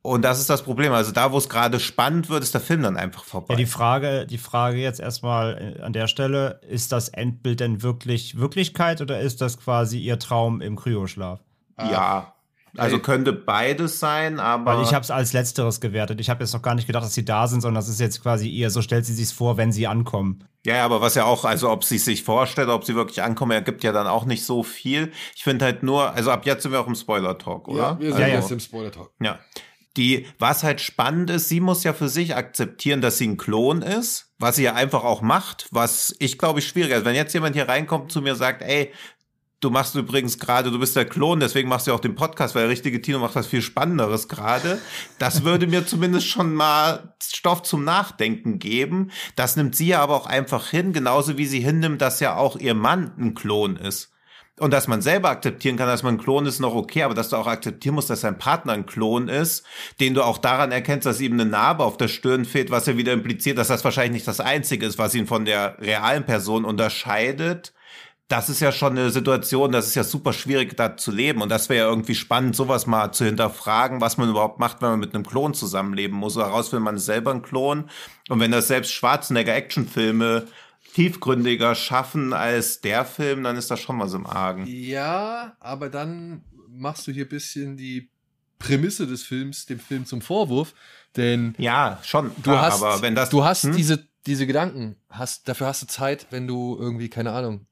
Und 0.03 0.23
das 0.23 0.41
ist 0.41 0.49
das 0.49 0.63
Problem. 0.63 0.93
Also 0.93 1.13
da, 1.13 1.31
wo 1.31 1.37
es 1.37 1.49
gerade 1.49 1.79
spannend 1.79 2.31
wird, 2.31 2.43
ist 2.43 2.55
der 2.55 2.63
Film 2.63 2.83
dann 2.83 2.97
einfach 2.97 3.25
vorbei. 3.25 3.55
Ja, 3.55 3.57
die 3.57 3.67
Frage, 3.67 4.27
die 4.27 4.39
Frage 4.39 4.79
jetzt 4.79 4.99
erstmal 4.99 5.77
äh, 5.79 5.83
an 5.83 5.93
der 5.93 6.07
Stelle, 6.07 6.61
ist 6.67 6.93
das 6.93 7.11
Endbild 7.11 7.61
denn 7.61 7.83
wirklich 7.83 8.39
Wirklichkeit 8.39 9.03
oder 9.03 9.21
ist 9.21 9.43
das 9.43 9.59
quasi 9.59 9.99
ihr 9.99 10.19
Traum 10.19 10.63
im 10.63 10.77
Kryoschlaf? 10.77 11.41
Ja. 11.79 12.35
Also 12.77 13.01
könnte 13.01 13.33
beides 13.33 13.99
sein, 13.99 14.39
aber. 14.39 14.77
Weil 14.77 14.85
ich 14.85 14.95
habe 14.95 15.03
es 15.03 15.11
als 15.11 15.33
letzteres 15.33 15.81
gewertet. 15.81 16.21
Ich 16.21 16.31
habe 16.31 16.45
jetzt 16.45 16.53
noch 16.53 16.63
gar 16.63 16.77
nicht 16.77 16.87
gedacht, 16.87 17.05
dass 17.05 17.15
sie 17.15 17.25
da 17.25 17.49
sind, 17.49 17.63
sondern 17.63 17.81
das 17.81 17.89
ist 17.89 17.99
jetzt 17.99 18.23
quasi 18.23 18.49
ihr, 18.49 18.71
so 18.71 18.81
stellt 18.81 19.05
sie 19.05 19.13
sich 19.13 19.35
vor, 19.35 19.57
wenn 19.57 19.73
sie 19.73 19.89
ankommen. 19.89 20.45
Ja, 20.65 20.85
aber 20.85 21.01
was 21.01 21.17
ja 21.17 21.25
auch, 21.25 21.45
also 21.45 21.69
ob 21.69 21.83
sie 21.83 21.99
sich 21.99 22.23
vorstellt, 22.23 22.69
ob 22.69 22.85
sie 22.85 22.95
wirklich 22.95 23.23
ankommen, 23.23 23.51
ergibt 23.51 23.83
ja 23.83 23.91
dann 23.91 24.07
auch 24.07 24.25
nicht 24.25 24.45
so 24.45 24.63
viel. 24.63 25.11
Ich 25.35 25.43
finde 25.43 25.65
halt 25.65 25.83
nur, 25.83 26.13
also 26.13 26.31
ab 26.31 26.47
jetzt 26.47 26.63
sind 26.63 26.71
wir 26.71 26.81
auch 26.81 26.87
im 26.87 26.95
Spoiler-Talk, 26.95 27.67
oder? 27.67 27.83
Ja, 27.83 27.99
wir 27.99 28.13
sind 28.13 28.23
also, 28.23 28.37
jetzt 28.37 28.51
im 28.53 28.61
Spoiler-Talk. 28.61 29.11
Ja 29.21 29.41
die, 29.97 30.27
was 30.39 30.63
halt 30.63 30.81
spannend 30.81 31.31
ist, 31.31 31.49
sie 31.49 31.61
muss 31.61 31.85
ja 31.85 31.93
für 31.93 32.09
sich 32.09 32.37
akzeptieren, 32.37 33.01
dass 33.01 33.19
sie 33.19 33.27
ein 33.27 33.37
Klon 33.37 33.83
ist, 33.83 34.33
was 34.39 34.57
sie 34.57 34.63
ja 34.63 34.75
einfach 34.75 35.05
auch 35.05 35.21
macht, 35.21 35.67
was 35.73 36.15
ich 36.19 36.39
glaube 36.39 36.61
ich 36.61 36.69
schwierig 36.69 36.93
ist. 36.93 37.05
Wenn 37.05 37.17
jetzt 37.17 37.35
jemand 37.35 37.57
hier 37.57 37.69
reinkommt 37.69 38.13
zu 38.13 38.23
mir 38.23 38.37
sagt, 38.37 38.63
ey, 38.63 38.93
du 39.61 39.71
machst 39.71 39.95
übrigens 39.95 40.39
gerade, 40.39 40.71
du 40.71 40.79
bist 40.79 40.97
der 40.97 41.05
Klon, 41.05 41.41
deswegen 41.41 41.69
machst 41.69 41.87
du 41.87 41.93
auch 41.93 42.01
den 42.01 42.15
Podcast, 42.15 42.55
weil 42.55 42.63
der 42.63 42.71
richtige 42.71 43.03
Tino 43.03 43.19
macht 43.19 43.35
was 43.35 43.47
viel 43.47 43.63
Spannenderes 43.63 44.29
gerade. 44.29 44.81
Das 45.19 45.45
würde 45.45 45.67
mir 45.67 45.87
zumindest 45.87 46.27
schon 46.27 46.55
mal 46.55 47.15
Stoff 47.23 47.63
zum 47.63 47.85
Nachdenken 47.85 48.59
geben. 48.59 49.11
Das 49.37 49.57
nimmt 49.57 49.77
sie 49.77 49.89
ja 49.89 50.01
aber 50.01 50.17
auch 50.17 50.27
einfach 50.27 50.69
hin, 50.69 50.93
genauso 50.93 51.37
wie 51.37 51.47
sie 51.47 51.61
hinnimmt, 51.61 52.01
dass 52.01 52.21
ja 52.21 52.37
auch 52.37 52.57
ihr 52.57 52.75
Mann 52.75 53.13
ein 53.19 53.35
Klon 53.35 53.77
ist. 53.77 54.13
Und 54.61 54.73
dass 54.73 54.89
man 54.89 55.01
selber 55.01 55.31
akzeptieren 55.31 55.79
kann, 55.79 55.87
dass 55.87 56.03
man 56.03 56.17
ein 56.17 56.19
Klon 56.19 56.45
ist, 56.45 56.61
noch 56.61 56.75
okay, 56.75 57.03
aber 57.03 57.15
dass 57.15 57.31
du 57.31 57.37
auch 57.37 57.47
akzeptieren 57.47 57.95
musst, 57.95 58.11
dass 58.11 58.21
dein 58.21 58.37
Partner 58.37 58.75
ein 58.75 58.85
Klon 58.85 59.29
ist, 59.29 59.65
den 60.01 60.13
du 60.13 60.23
auch 60.23 60.37
daran 60.37 60.71
erkennst, 60.71 61.07
dass 61.07 61.23
ihm 61.23 61.33
eine 61.33 61.47
Narbe 61.47 61.83
auf 61.83 61.97
der 61.97 62.09
Stirn 62.09 62.45
fehlt, 62.45 62.71
was 62.71 62.85
ja 62.85 62.99
wieder 62.99 63.15
impliziert, 63.15 63.57
dass 63.57 63.69
das 63.69 63.85
wahrscheinlich 63.85 64.13
nicht 64.13 64.29
das 64.29 64.39
Einzige 64.39 64.85
ist, 64.85 64.99
was 64.99 65.15
ihn 65.15 65.27
von 65.27 65.47
der 65.47 65.79
realen 65.81 66.27
Person 66.27 66.67
unterscheidet. 66.67 67.73
Das 68.29 68.51
ist 68.51 68.61
ja 68.61 68.71
schon 68.71 68.99
eine 68.99 69.09
Situation, 69.09 69.73
das 69.73 69.87
ist 69.87 69.95
ja 69.95 70.05
super 70.05 70.35
schwierig, 70.35 70.77
da 70.77 70.95
zu 70.95 71.11
leben. 71.11 71.41
Und 71.41 71.49
das 71.49 71.71
wäre 71.71 71.87
ja 71.87 71.91
irgendwie 71.91 72.15
spannend, 72.15 72.55
sowas 72.55 72.87
mal 72.87 73.13
zu 73.13 73.25
hinterfragen, 73.25 74.03
was 74.03 74.19
man 74.19 74.29
überhaupt 74.29 74.61
macht, 74.61 74.83
wenn 74.83 74.91
man 74.91 75.01
mit 75.01 75.15
einem 75.15 75.27
Klon 75.27 75.55
zusammenleben 75.55 76.19
muss. 76.19 76.37
Oder 76.37 76.49
herausfinden, 76.49 76.85
man 76.85 76.97
ist 76.97 77.07
selber 77.07 77.31
ein 77.31 77.41
Klon. 77.41 77.89
Und 78.29 78.41
wenn 78.41 78.53
das 78.53 78.69
selbst 78.69 78.93
Schwarzenegger-Actionfilme 78.93 80.45
tiefgründiger 80.93 81.75
schaffen 81.75 82.33
als 82.33 82.81
der 82.81 83.05
Film, 83.05 83.45
dann 83.45 83.57
ist 83.57 83.71
das 83.71 83.81
schon 83.81 83.99
was 83.99 84.15
im 84.15 84.27
Argen. 84.27 84.65
Ja, 84.67 85.57
aber 85.61 85.89
dann 85.89 86.45
machst 86.69 87.07
du 87.07 87.13
hier 87.13 87.29
bisschen 87.29 87.77
die 87.77 88.11
Prämisse 88.59 89.07
des 89.07 89.23
Films, 89.23 89.67
dem 89.67 89.81
Film 89.81 90.07
zum 90.07 90.21
Vorwurf, 90.21 90.75
denn 91.17 91.55
ja, 91.59 91.99
schon. 92.03 92.31
Du 92.37 92.43
klar, 92.43 92.63
hast, 92.63 92.83
aber 92.83 93.03
wenn 93.03 93.15
das, 93.15 93.31
du 93.31 93.45
hast 93.45 93.65
hm? 93.65 93.77
diese 93.77 94.09
diese 94.27 94.47
Gedanken, 94.47 94.97
hast 95.09 95.49
dafür 95.49 95.67
hast 95.67 95.83
du 95.83 95.87
Zeit, 95.87 96.27
wenn 96.31 96.47
du 96.47 96.77
irgendwie 96.79 97.09
keine 97.09 97.33
Ahnung 97.33 97.67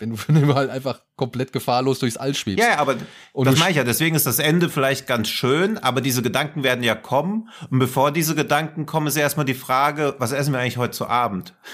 wenn 0.28 0.46
du, 0.46 0.54
halt 0.54 0.70
einfach 0.70 1.02
komplett 1.16 1.52
gefahrlos 1.52 1.98
durchs 1.98 2.16
All 2.16 2.34
schwebst. 2.34 2.64
Ja, 2.64 2.78
aber 2.78 2.96
und 3.32 3.46
das 3.46 3.58
meine 3.58 3.70
ich 3.70 3.76
ja. 3.76 3.84
Deswegen 3.84 4.16
ist 4.16 4.26
das 4.26 4.38
Ende 4.38 4.68
vielleicht 4.68 5.06
ganz 5.06 5.28
schön, 5.28 5.78
aber 5.78 6.00
diese 6.00 6.22
Gedanken 6.22 6.62
werden 6.62 6.82
ja 6.82 6.94
kommen. 6.94 7.48
Und 7.70 7.78
bevor 7.78 8.12
diese 8.12 8.34
Gedanken 8.34 8.86
kommen, 8.86 9.06
ist 9.06 9.16
ja 9.16 9.22
erstmal 9.22 9.46
die 9.46 9.54
Frage, 9.54 10.14
was 10.18 10.32
essen 10.32 10.52
wir 10.52 10.60
eigentlich 10.60 10.78
heute 10.78 10.92
zu 10.92 11.06
Abend? 11.06 11.54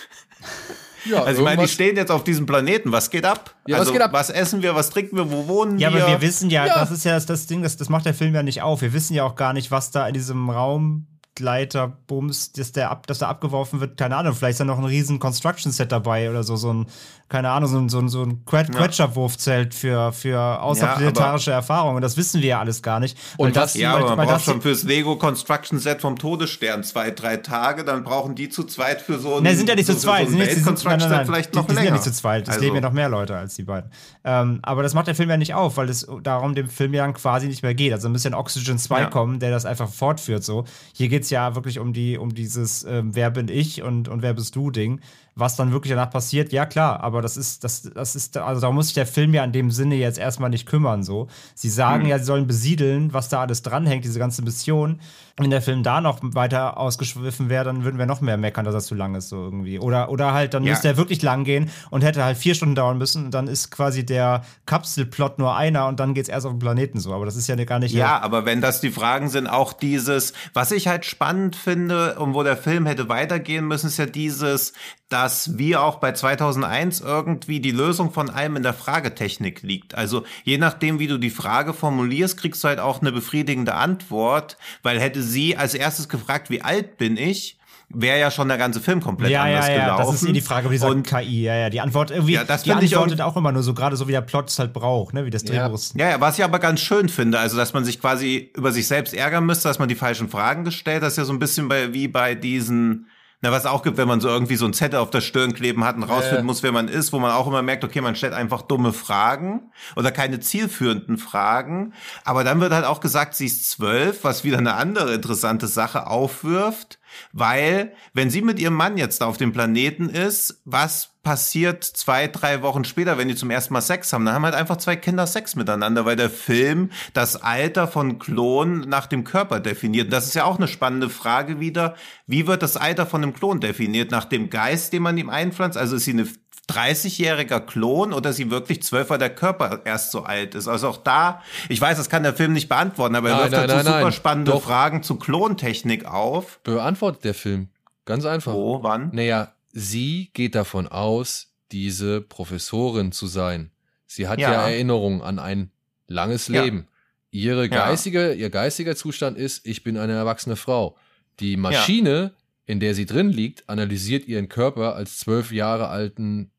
Ja, 1.09 1.23
also 1.23 1.41
ich 1.41 1.45
meine, 1.45 1.63
die 1.63 1.69
stehen 1.69 1.95
jetzt 1.97 2.11
auf 2.11 2.25
diesem 2.25 2.47
Planeten. 2.47 2.93
Was 2.93 3.11
geht 3.11 3.25
ab? 3.25 3.55
Ja, 3.67 3.77
also, 3.77 3.87
was 3.87 3.93
geht 3.93 4.03
ab? 4.03 4.13
Was 4.13 4.31
essen 4.31 4.63
wir? 4.63 4.75
Was 4.75 4.91
trinken 4.91 5.17
wir? 5.17 5.31
Wo 5.31 5.47
wohnen 5.47 5.79
ja, 5.79 5.93
wir? 5.93 5.99
Ja, 5.99 6.05
aber 6.07 6.15
wir 6.15 6.21
wissen 6.21 6.51
ja, 6.51 6.67
ja, 6.67 6.75
das 6.81 6.91
ist 6.91 7.05
ja 7.05 7.19
das 7.19 7.47
Ding, 7.47 7.63
das, 7.63 7.77
das 7.77 7.89
macht 7.89 8.07
der 8.07 8.15
Film 8.15 8.35
ja 8.35 8.43
nicht 8.43 8.63
auf. 8.63 8.83
Wir 8.83 8.93
wissen 8.93 9.15
ja 9.15 9.25
auch 9.25 9.37
gar 9.37 9.53
nicht, 9.53 9.71
was 9.71 9.91
da 9.91 10.07
in 10.09 10.15
diesem 10.15 10.51
Raum 10.51 11.07
Gleiterbums, 11.37 12.53
dass 12.53 12.73
der 12.73 12.91
ab, 12.91 13.07
dass 13.07 13.19
da 13.19 13.29
abgeworfen 13.29 13.81
wird, 13.81 13.97
keine 13.97 14.17
Ahnung, 14.17 14.35
vielleicht 14.35 14.53
ist 14.53 14.61
da 14.61 14.65
noch 14.65 14.79
ein 14.79 14.85
riesen 14.85 15.19
Construction 15.19 15.71
Set 15.71 15.93
dabei 15.93 16.29
oder 16.29 16.43
so, 16.43 16.57
so 16.57 16.73
ein, 16.73 16.87
keine 17.29 17.51
Ahnung, 17.51 17.69
so 17.69 17.79
ein, 17.79 17.89
so 17.89 17.99
ein, 17.99 18.09
so 18.09 18.23
ein 18.23 18.45
Quetscher-Wurfzelt 18.45 19.75
für, 19.75 20.13
für 20.13 20.61
außerplanetarische 20.61 21.51
ja, 21.51 21.57
Erfahrungen. 21.57 22.03
Das 22.03 22.17
wissen 22.17 22.41
wir 22.43 22.49
ja 22.49 22.61
alles 22.61 22.83
gar 22.83 23.01
nicht. 23.01 23.19
Und 23.37 23.57
das, 23.57 23.75
ja, 23.75 23.95
weil, 23.95 24.03
aber 24.03 24.11
man 24.11 24.19
weil 24.19 24.27
braucht 24.27 24.45
schon 24.45 24.63
fürs 24.63 24.85
Lego 24.85 25.17
Construction 25.17 25.79
Set 25.79 26.01
vom 26.01 26.17
Todesstern 26.17 26.85
zwei, 26.85 27.11
drei 27.11 27.39
Tage, 27.39 27.85
dann 27.85 28.05
brauchen 28.05 28.35
die 28.35 28.49
zu 28.49 28.65
zweit 28.65 29.01
für 29.01 29.19
so 29.19 29.37
ein. 29.37 29.43
Ne, 29.43 29.57
sind 29.57 29.69
ja 29.69 29.75
nicht 29.75 29.87
so, 29.87 29.95
zu 29.95 30.01
zweit. 30.01 30.29
So 30.29 30.37
sind 30.37 30.85
nein, 30.85 30.99
nein, 30.99 31.11
nein, 31.11 31.27
vielleicht 31.27 31.55
noch 31.55 31.67
die, 31.67 31.69
die 31.69 31.75
länger. 31.75 31.85
sind 31.85 31.87
ja 31.87 31.93
nicht 31.95 32.05
zu 32.05 32.13
zweit. 32.13 32.45
Es 32.45 32.49
also. 32.51 32.61
leben 32.61 32.75
ja 32.77 32.81
noch 32.81 32.93
mehr 32.93 33.09
Leute 33.09 33.37
als 33.37 33.57
die 33.57 33.65
beiden. 33.65 33.91
Ähm, 34.25 34.61
aber 34.63 34.83
das 34.83 34.95
macht 34.95 35.07
der 35.07 35.15
Film 35.15 35.31
ja 35.31 35.37
nicht 35.37 35.55
auf, 35.55 35.77
weil 35.77 35.89
es 35.89 36.07
darum 36.23 36.55
dem 36.55 36.69
Film 36.69 36.95
ja 36.95 37.07
dann 37.07 37.15
quasi 37.15 37.47
nicht 37.47 37.63
mehr 37.63 37.75
geht. 37.75 37.93
Also 37.93 38.09
ein 38.09 38.13
bisschen 38.13 38.35
Oxygen 38.35 38.79
2 38.79 39.01
ja. 39.01 39.07
kommen, 39.07 39.39
der 39.39 39.51
das 39.51 39.67
einfach 39.67 39.89
fortführt 39.89 40.45
so. 40.45 40.65
Hier 40.93 41.09
geht 41.09 41.26
es 41.27 41.31
ja 41.31 41.55
wirklich 41.55 41.79
um 41.79 41.93
die 41.93 42.19
um 42.19 42.35
dieses 42.35 42.85
ähm, 42.85 43.15
Wer 43.15 43.31
bin 43.31 43.49
ich 43.49 43.83
und, 43.83 44.09
und 44.09 44.23
wer 44.23 44.35
bist 44.35 44.57
du 44.57 44.71
Ding. 44.71 45.01
Was 45.39 45.55
dann 45.55 45.71
wirklich 45.71 45.93
danach 45.93 46.11
passiert, 46.11 46.51
ja 46.51 46.65
klar, 46.65 47.01
aber 47.01 47.21
das 47.21 47.37
ist, 47.37 47.63
das, 47.63 47.83
das 47.83 48.17
ist, 48.17 48.39
also 48.39 48.63
da 48.63 48.71
muss 48.71 48.87
sich 48.87 48.95
der 48.95 49.07
Film 49.07 49.35
ja 49.35 49.45
in 49.45 49.53
dem 49.53 49.71
Sinne 49.71 49.95
jetzt 49.97 50.19
erstmal 50.19 50.49
nicht 50.49 50.67
kümmern. 50.67 51.03
so. 51.03 51.29
Sie 51.55 51.69
sagen 51.69 52.05
hm. 52.05 52.09
ja, 52.09 52.19
sie 52.19 52.25
sollen 52.25 52.47
besiedeln, 52.47 53.13
was 53.13 53.29
da 53.29 53.43
alles 53.43 53.61
dranhängt, 53.61 54.05
diese 54.05 54.19
ganze 54.19 54.41
Mission. 54.41 54.99
Wenn 55.39 55.51
der 55.51 55.61
Film 55.61 55.83
da 55.83 56.01
noch 56.01 56.21
weiter 56.23 56.79
ausgeschwiffen 56.79 57.51
wäre, 57.51 57.65
dann 57.65 57.85
würden 57.85 57.99
wir 57.99 58.07
noch 58.07 58.23
mehr 58.23 58.39
meckern, 58.39 58.65
dass 58.65 58.75
er 58.75 58.81
zu 58.81 58.95
lang 58.95 59.15
ist, 59.15 59.29
so 59.29 59.37
irgendwie. 59.37 59.79
Oder, 59.79 60.09
oder 60.09 60.33
halt, 60.33 60.55
dann 60.55 60.65
ja. 60.65 60.71
müsste 60.71 60.89
er 60.89 60.97
wirklich 60.97 61.21
lang 61.21 61.45
gehen 61.45 61.69
und 61.91 62.03
hätte 62.03 62.25
halt 62.25 62.39
vier 62.39 62.55
Stunden 62.55 62.75
dauern 62.75 62.97
müssen. 62.97 63.27
Und 63.27 63.35
dann 63.35 63.47
ist 63.47 63.71
quasi 63.71 64.07
der 64.07 64.43
Kapselplot 64.65 65.39
nur 65.39 65.55
einer 65.55 65.89
und 65.89 66.01
dann 66.01 66.15
geht 66.15 66.23
es 66.23 66.29
erst 66.31 66.47
auf 66.47 66.53
den 66.53 66.59
Planeten 66.59 66.99
so. 66.99 67.13
Aber 67.13 67.27
das 67.27 67.37
ist 67.37 67.47
ja 67.49 67.57
gar 67.57 67.79
nicht. 67.79 67.95
Ja, 67.95 68.21
aber 68.23 68.47
wenn 68.47 68.63
das 68.63 68.81
die 68.81 68.91
Fragen 68.91 69.29
sind, 69.29 69.47
auch 69.47 69.75
dieses, 69.75 70.33
was 70.55 70.73
ich 70.73 70.89
halt 70.89 71.05
spannend 71.05 71.55
finde 71.55 72.19
und 72.19 72.33
wo 72.33 72.43
der 72.43 72.57
Film 72.57 72.87
hätte 72.87 73.11
weitergehen 73.11 73.69
müssen, 73.69 73.89
ist 73.89 73.99
ja 73.99 74.07
dieses, 74.07 74.73
dass 75.09 75.57
wie 75.59 75.77
auch 75.77 75.97
bei 75.97 76.13
2001 76.13 77.01
irgendwie 77.01 77.61
die 77.61 77.71
Lösung 77.71 78.13
von 78.13 78.29
allem 78.29 78.57
in 78.57 78.63
der 78.65 78.75
Fragetechnik 78.75 79.63
liegt. 79.63 79.95
Also 79.95 80.25
je 80.45 80.59
nachdem, 80.59 80.99
wie 80.99 81.07
du 81.07 81.19
die 81.19 81.31
Frage 81.31 81.73
formulierst, 81.75 82.37
kriegst 82.39 82.65
du 82.65 82.69
halt 82.69 82.81
auch 82.81 83.01
eine 83.01 83.13
befriedigende 83.13 83.75
Antwort, 83.75 84.57
weil 84.83 84.99
hätte 85.01 85.23
sie 85.23 85.57
als 85.57 85.75
erstes 85.75 86.09
gefragt, 86.09 86.51
wie 86.51 86.63
alt 86.63 86.99
bin 86.99 87.17
ich, 87.17 87.57
wäre 87.89 88.19
ja 88.19 88.33
schon 88.33 88.49
der 88.49 88.59
ganze 88.59 88.81
Film 88.81 89.01
komplett 89.01 89.31
ja, 89.31 89.45
anders 89.45 89.69
ja, 89.69 89.75
ja, 89.75 89.85
gelaufen. 89.85 90.13
Das 90.13 90.23
ist 90.23 90.29
eh 90.29 90.33
die 90.33 90.41
Frage 90.41 90.69
dieser 90.69 90.89
und, 90.89 91.07
KI. 91.07 91.43
Ja, 91.45 91.55
ja, 91.55 91.71
die 91.71 91.81
Antwort 91.81 92.11
irgendwie, 92.11 92.33
Ja, 92.33 92.43
das 92.43 92.65
die 92.65 92.73
antwortet 92.73 93.21
auch- 93.21 93.35
auch 93.35 93.37
immer 93.37 93.53
nur 93.53 93.63
so, 93.63 93.75
gerade 93.75 93.95
so 93.97 94.09
wie 94.09 94.13
der 94.13 94.23
Plot 94.23 94.49
es 94.51 94.59
halt 94.59 94.73
braucht, 94.73 95.15
ne, 95.15 95.25
wie 95.25 95.31
das 95.31 95.45
Ja. 95.45 95.63
Drehbuch 95.63 95.77
ist. 95.79 95.95
Ja, 95.95 96.11
ja, 96.11 96.21
was 96.21 96.37
ich 96.37 96.43
aber 96.43 96.59
ganz 96.59 96.81
schön 96.81 97.09
finde, 97.09 97.39
also 97.39 97.57
dass 97.57 97.75
man 97.75 97.85
sich 97.85 98.01
quasi 98.01 98.51
über 98.57 98.73
sich 98.73 98.89
selbst 98.89 99.15
ärgern 99.15 99.47
müsste, 99.47 99.69
dass 99.69 99.79
man 99.79 99.89
die 99.89 99.95
falschen 99.95 100.29
Fragen 100.29 100.65
gestellt, 100.65 101.05
das 101.05 101.13
ist 101.13 101.19
ja 101.19 101.25
so 101.25 101.33
ein 101.33 101.39
bisschen 101.39 101.69
bei, 101.69 101.95
wie 101.95 102.09
bei 102.09 102.35
diesen, 102.35 103.07
na, 103.47 103.53
was 103.53 103.65
auch 103.67 103.83
gibt, 103.83 103.97
wenn 103.97 104.09
man 104.09 104.21
so 104.21 104.29
irgendwie 104.29 104.57
so 104.57 104.67
ein 104.67 104.73
Zettel 104.73 104.99
auf 104.99 105.11
der 105.11 105.21
Stirn 105.21 105.55
kleben 105.55 105.85
hat 105.85 105.97
und 105.97 106.03
rausfinden 106.03 106.39
Ja. 106.39 106.43
muss, 106.45 106.63
wer 106.63 106.73
man 106.73 106.89
ist, 106.89 107.13
wo 107.13 107.19
man 107.19 107.31
auch 107.31 107.47
immer 107.47 107.63
merkt, 107.63 107.85
okay, 107.85 108.01
man 108.01 108.17
stellt 108.17 108.33
einfach 108.33 108.63
dumme 108.63 108.93
Fragen 108.93 109.71
oder 109.95 110.11
keine 110.11 110.41
zielführenden 110.41 111.17
Fragen. 111.17 111.93
Aber 112.25 112.43
dann 112.45 112.61
wird 112.61 112.73
halt 112.73 112.85
auch 112.85 113.01
gesagt, 113.01 113.35
sie 113.35 113.47
ist 113.47 113.71
zwölf, 113.71 114.25
was 114.25 114.43
wieder 114.43 114.59
eine 114.59 114.75
andere 114.75 115.15
interessante 115.15 115.69
Sache 115.69 116.09
aufwirft, 116.09 116.99
weil 117.33 117.93
wenn 118.13 118.31
sie 118.31 118.43
mit 118.43 118.59
ihrem 118.59 118.75
Mann 118.75 118.99
jetzt 118.99 119.21
da 119.21 119.27
auf 119.27 119.37
dem 119.37 119.53
Planeten 119.53 120.09
ist, 120.09 120.61
was 120.65 121.13
passiert 121.27 121.83
zwei, 121.83 122.29
drei 122.29 122.63
Wochen 122.63 122.85
später, 122.85 123.19
wenn 123.19 123.27
die 123.27 123.35
zum 123.35 123.51
ersten 123.51 123.75
Mal 123.75 123.81
Sex 123.81 124.13
haben? 124.13 124.25
Dann 124.25 124.37
haben 124.37 124.45
halt 124.45 124.55
einfach 124.55 124.77
zwei 124.77 124.95
Kinder 124.95 125.27
Sex 125.27 125.57
miteinander, 125.57 126.05
weil 126.05 126.15
der 126.15 126.31
Film 126.31 126.93
das 127.15 127.35
Alter 127.43 127.89
von 127.89 128.21
Klon 128.21 128.83
nach 128.83 129.09
dem 129.09 129.25
Körper 129.25 129.59
definiert. 129.59 130.05
Und 130.05 130.13
das 130.13 130.27
ist 130.27 130.35
ja 130.35 130.45
auch 130.45 130.59
eine 130.59 130.69
spannende 130.69 131.11
Frage 131.11 131.59
wieder. 131.59 131.97
Wie 132.29 132.47
wird 132.47 132.63
das 132.63 132.77
Alter 132.77 133.07
von 133.07 133.25
einem 133.25 133.35
Klon 133.35 133.59
definiert? 133.59 134.13
Nach 134.13 134.25
dem 134.25 134.51
Geist, 134.51 134.93
den 134.93 135.03
man 135.03 135.19
ihm 135.19 135.29
einpflanzt? 135.29 135.77
Also 135.77 135.97
ist 135.97 136.05
sie 136.05 136.13
eine 136.13 136.29
30-jähriger 136.71 137.59
Klon 137.59 138.13
oder 138.13 138.31
ist 138.31 138.37
sie 138.37 138.53
wirklich 138.53 138.85
zwölf, 138.85 139.11
weil 139.11 139.19
der 139.19 139.35
Körper 139.35 139.81
erst 139.85 140.13
so 140.13 140.23
alt 140.23 140.55
ist? 140.55 140.69
Also 140.69 140.91
auch 140.91 140.99
da, 140.99 141.43
ich 141.69 141.81
weiß, 141.81 141.97
das 141.97 142.09
kann 142.09 142.23
der 142.23 142.35
Film 142.35 142.53
nicht 142.53 142.69
beantworten, 142.69 143.17
aber 143.17 143.31
er 143.31 143.39
wirft 143.39 143.51
nein, 143.51 143.67
dazu 143.67 143.75
nein, 143.75 143.85
super 143.85 144.01
nein. 144.01 144.13
spannende 144.13 144.53
Doch. 144.53 144.63
Fragen 144.63 145.03
zu 145.03 145.17
Klontechnik 145.17 146.05
auf. 146.05 146.61
Beantwortet 146.63 147.25
der 147.25 147.35
Film. 147.35 147.69
Ganz 148.05 148.25
einfach. 148.25 148.53
Wo, 148.53 148.85
wann? 148.85 149.11
Naja, 149.13 149.49
sie 149.79 150.31
geht 150.33 150.55
davon 150.55 150.89
aus, 150.89 151.53
diese 151.71 152.23
Professorin 152.23 153.13
zu 153.13 153.27
sein. 153.27 153.71
Sie 154.07 154.27
hat 154.27 154.39
ja, 154.41 154.53
Ja. 154.53 154.69
Erinnerungen 154.69 155.21
an 155.21 155.39
ein 155.39 155.71
langes 156.09 156.49
Ja. 156.49 156.63
Leben. 156.63 156.89
Ihre 157.31 157.69
geistige, 157.69 158.33
ihr 158.33 158.49
geistiger 158.49 158.97
Zustand 158.97 159.37
ist, 159.37 159.67
ich 159.67 159.83
bin 159.85 159.99
eine 159.99 160.15
erwachsene 160.15 160.57
Frau. 160.57 160.97
Die 161.41 161.57
Maschine, 161.59 162.33
in 162.65 162.81
der 162.81 162.95
sie 162.95 163.05
drin 163.05 163.29
liegt, 163.31 163.69
analysiert 163.69 164.27
ihren 164.27 164.49
Körper 164.49 164.95
als 164.95 165.19
zwölf 165.19 165.53
Jahre 165.53 165.89
alten 165.89 166.51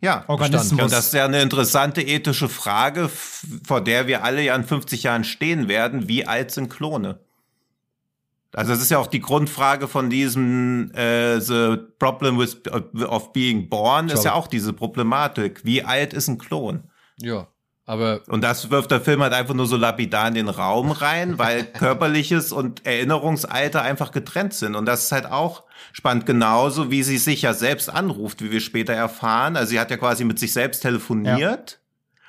Ja. 0.00 0.24
Organismus. 0.28 0.80
Und 0.80 0.92
das 0.92 1.06
ist 1.08 1.14
ja 1.14 1.26
eine 1.26 1.42
interessante 1.42 2.00
ethische 2.00 2.48
Frage, 2.48 3.10
vor 3.10 3.82
der 3.82 4.06
wir 4.06 4.24
alle 4.24 4.42
ja 4.42 4.56
in 4.56 4.64
50 4.64 5.02
Jahren 5.02 5.24
stehen 5.24 5.68
werden. 5.68 6.08
Wie 6.08 6.26
alt 6.26 6.50
sind 6.50 6.70
Klone? 6.70 7.20
Also 8.56 8.72
das 8.72 8.80
ist 8.80 8.90
ja 8.90 8.98
auch 8.98 9.06
die 9.06 9.20
Grundfrage 9.20 9.86
von 9.86 10.08
diesem 10.08 10.90
äh, 10.94 11.38
The 11.40 11.76
Problem 11.98 12.38
with, 12.38 12.62
of 13.06 13.32
Being 13.34 13.68
Born, 13.68 14.08
ist 14.08 14.22
Schau. 14.22 14.30
ja 14.30 14.32
auch 14.32 14.46
diese 14.46 14.72
Problematik. 14.72 15.64
Wie 15.64 15.84
alt 15.84 16.14
ist 16.14 16.28
ein 16.28 16.38
Klon? 16.38 16.84
Ja, 17.20 17.48
aber 17.84 18.22
Und 18.28 18.42
das 18.42 18.70
wirft 18.70 18.90
der 18.90 19.00
Film 19.02 19.22
halt 19.22 19.34
einfach 19.34 19.54
nur 19.54 19.66
so 19.66 19.76
lapidar 19.76 20.26
in 20.28 20.34
den 20.34 20.48
Raum 20.48 20.90
rein, 20.90 21.38
weil 21.38 21.64
körperliches 21.78 22.50
und 22.50 22.84
Erinnerungsalter 22.86 23.82
einfach 23.82 24.10
getrennt 24.10 24.54
sind. 24.54 24.74
Und 24.74 24.86
das 24.86 25.04
ist 25.04 25.12
halt 25.12 25.26
auch 25.26 25.64
spannend, 25.92 26.24
genauso 26.24 26.90
wie 26.90 27.02
sie 27.02 27.18
sich 27.18 27.42
ja 27.42 27.52
selbst 27.52 27.88
anruft, 27.88 28.42
wie 28.42 28.50
wir 28.50 28.60
später 28.60 28.94
erfahren. 28.94 29.56
Also 29.56 29.70
sie 29.70 29.80
hat 29.80 29.90
ja 29.90 29.98
quasi 29.98 30.24
mit 30.24 30.38
sich 30.38 30.52
selbst 30.54 30.80
telefoniert. 30.80 31.78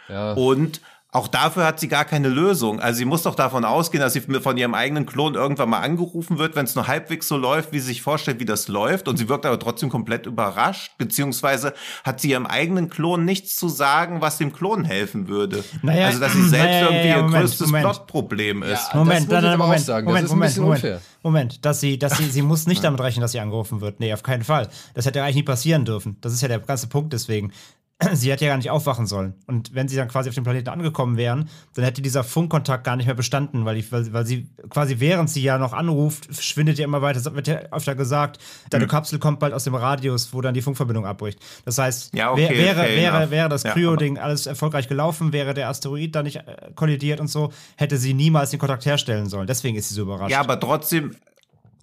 ja, 0.10 0.34
Und 0.34 0.82
auch 1.14 1.30
dafür 1.30 1.66
hat 1.66 1.80
sie 1.80 1.88
gar 1.88 2.04
keine 2.04 2.28
Lösung. 2.28 2.82
Also 2.82 2.98
sie 2.98 3.06
muss 3.06 3.24
doch 3.24 3.36
davon 3.36 3.64
ausgehen, 3.64 4.02
dass 4.02 4.12
sie 4.12 4.22
von 4.22 4.58
ihrem 4.58 4.74
eigenen 4.74 5.06
Klon 5.06 5.36
irgendwann 5.36 5.70
mal 5.70 5.80
angerufen 5.80 6.38
wird, 6.38 6.58
wenn 6.58 6.66
es 6.66 6.76
nur 6.76 6.88
halbwegs 6.88 7.30
so 7.30 7.38
läuft, 7.38 7.72
wie 7.72 7.80
sie 7.80 7.88
sich 7.88 8.02
vorstellt, 8.02 8.42
wie 8.42 8.46
das 8.46 8.68
läuft. 8.68 9.08
Und 9.08 9.16
sie 9.16 9.30
wirkt 9.30 9.46
aber 9.46 9.58
trotzdem 9.58 9.90
komplett 9.90 10.26
überrascht. 10.26 10.92
Beziehungsweise 10.98 11.74
hat 12.04 12.20
sie 12.20 12.32
ihrem 12.32 12.46
eigenen 12.46 12.90
Klon 12.90 13.24
nichts 13.24 13.56
zu 13.56 13.70
sagen, 13.70 14.20
was 14.20 14.38
dem 14.38 14.52
Klon 14.52 14.84
helfen 14.84 15.30
würde. 15.30 15.64
Naja, 15.82 16.08
also 16.08 16.20
dass 16.20 16.34
sie 16.34 16.50
selbst 16.50 16.66
naja, 16.66 16.82
irgendwie 16.82 17.08
ja, 17.08 17.16
ihr 17.16 17.24
Moment, 17.24 17.42
größtes 17.42 17.68
Moment. 17.68 17.84
Plotproblem 17.86 18.64
ist. 18.64 18.70
Ja, 18.70 18.76
das 18.76 18.94
Moment, 18.94 19.34
aber 19.34 19.54
auch 19.54 19.58
Moment, 19.58 19.82
sagen. 19.82 20.08
Das 20.08 20.12
Moment, 20.12 20.26
ist 20.26 20.32
ein 20.32 20.36
Moment, 20.36 20.50
bisschen 20.50 20.64
Moment, 20.64 20.84
unfair. 20.84 21.02
Moment, 21.24 21.66
dass 21.66 21.80
sie, 21.80 21.98
dass 21.98 22.18
sie, 22.18 22.26
sie 22.26 22.42
muss 22.42 22.68
nicht 22.68 22.84
damit 22.84 23.00
rechnen, 23.00 23.22
dass 23.22 23.32
sie 23.32 23.40
angerufen 23.40 23.80
wird. 23.80 24.02
Nee, 24.02 24.14
auf 24.14 24.24
keinen 24.24 24.44
Fall. 24.44 24.68
Das 24.94 25.06
hätte 25.06 25.24
eigentlich 25.24 25.36
nie 25.38 25.44
passieren 25.44 25.86
dürfen. 25.86 26.18
Das 26.20 26.34
ist 26.34 26.42
ja 26.42 26.50
der 26.50 26.60
ganze 26.60 26.88
Punkt 26.88 27.14
deswegen. 27.14 27.54
Sie 28.14 28.32
hätte 28.32 28.46
ja 28.46 28.52
gar 28.52 28.58
nicht 28.58 28.70
aufwachen 28.70 29.08
sollen. 29.08 29.34
Und 29.48 29.74
wenn 29.74 29.88
sie 29.88 29.96
dann 29.96 30.08
quasi 30.08 30.30
auf 30.30 30.36
dem 30.36 30.44
Planeten 30.44 30.70
angekommen 30.70 31.18
wären, 31.18 31.50
dann 31.74 31.84
hätte 31.84 32.04
dieser 32.04 32.24
Funkkontakt 32.24 32.84
gar 32.84 32.96
nicht 32.96 33.08
mehr 33.08 33.16
bestanden, 33.16 33.66
weil, 33.66 33.78
ich, 33.78 33.92
weil, 33.92 34.14
weil 34.14 34.26
sie 34.26 34.50
quasi 34.70 35.00
während 35.00 35.32
sie 35.32 35.42
ja 35.42 35.58
noch 35.58 35.74
anruft, 35.74 36.26
verschwindet 36.26 36.78
ja 36.78 36.86
immer 36.86 37.02
weiter. 37.02 37.18
Es 37.20 37.26
wird 37.26 37.48
ja 37.48 37.56
öfter 37.72 37.96
gesagt, 37.96 38.38
deine 38.70 38.84
Hm. 38.84 38.90
Kapsel 38.92 39.18
kommt 39.18 39.40
bald 39.40 39.54
aus 39.54 39.64
dem 39.64 39.74
Radius, 39.74 40.32
wo 40.32 40.42
dann 40.42 40.54
die 40.54 40.62
Funkverbindung 40.62 41.08
abbricht. 41.08 41.40
Das 41.66 41.80
heißt, 41.80 42.14
Ja, 42.14 42.32
okay, 42.32 42.50
wär, 42.50 42.58
wäre, 42.58 42.76
fair 42.84 42.96
wäre, 42.98 43.32
wäre 43.32 43.50
das 43.50 43.64
Kryo-Ding 43.64 44.20
alles 44.20 44.46
erfolgreich 44.46 44.88
gelaufen, 44.88 45.34
wäre 45.34 45.56
der 45.56 45.70
Asteroid 45.70 46.14
da 46.16 46.22
nicht 46.22 46.36
äh, 46.36 46.44
kollidiert 46.76 47.20
und 47.20 47.30
so, 47.30 47.52
hätte 47.78 47.98
sie 47.98 48.14
niemals 48.14 48.52
den 48.52 48.60
Kontakt 48.60 48.86
herstellen 48.86 49.28
sollen. 49.28 49.48
Deswegen 49.48 49.76
ist 49.76 49.90
sie 49.90 49.96
so 49.96 50.04
überrascht. 50.04 50.32
Ja, 50.32 50.40
aber 50.42 50.60
trotzdem, 50.60 51.16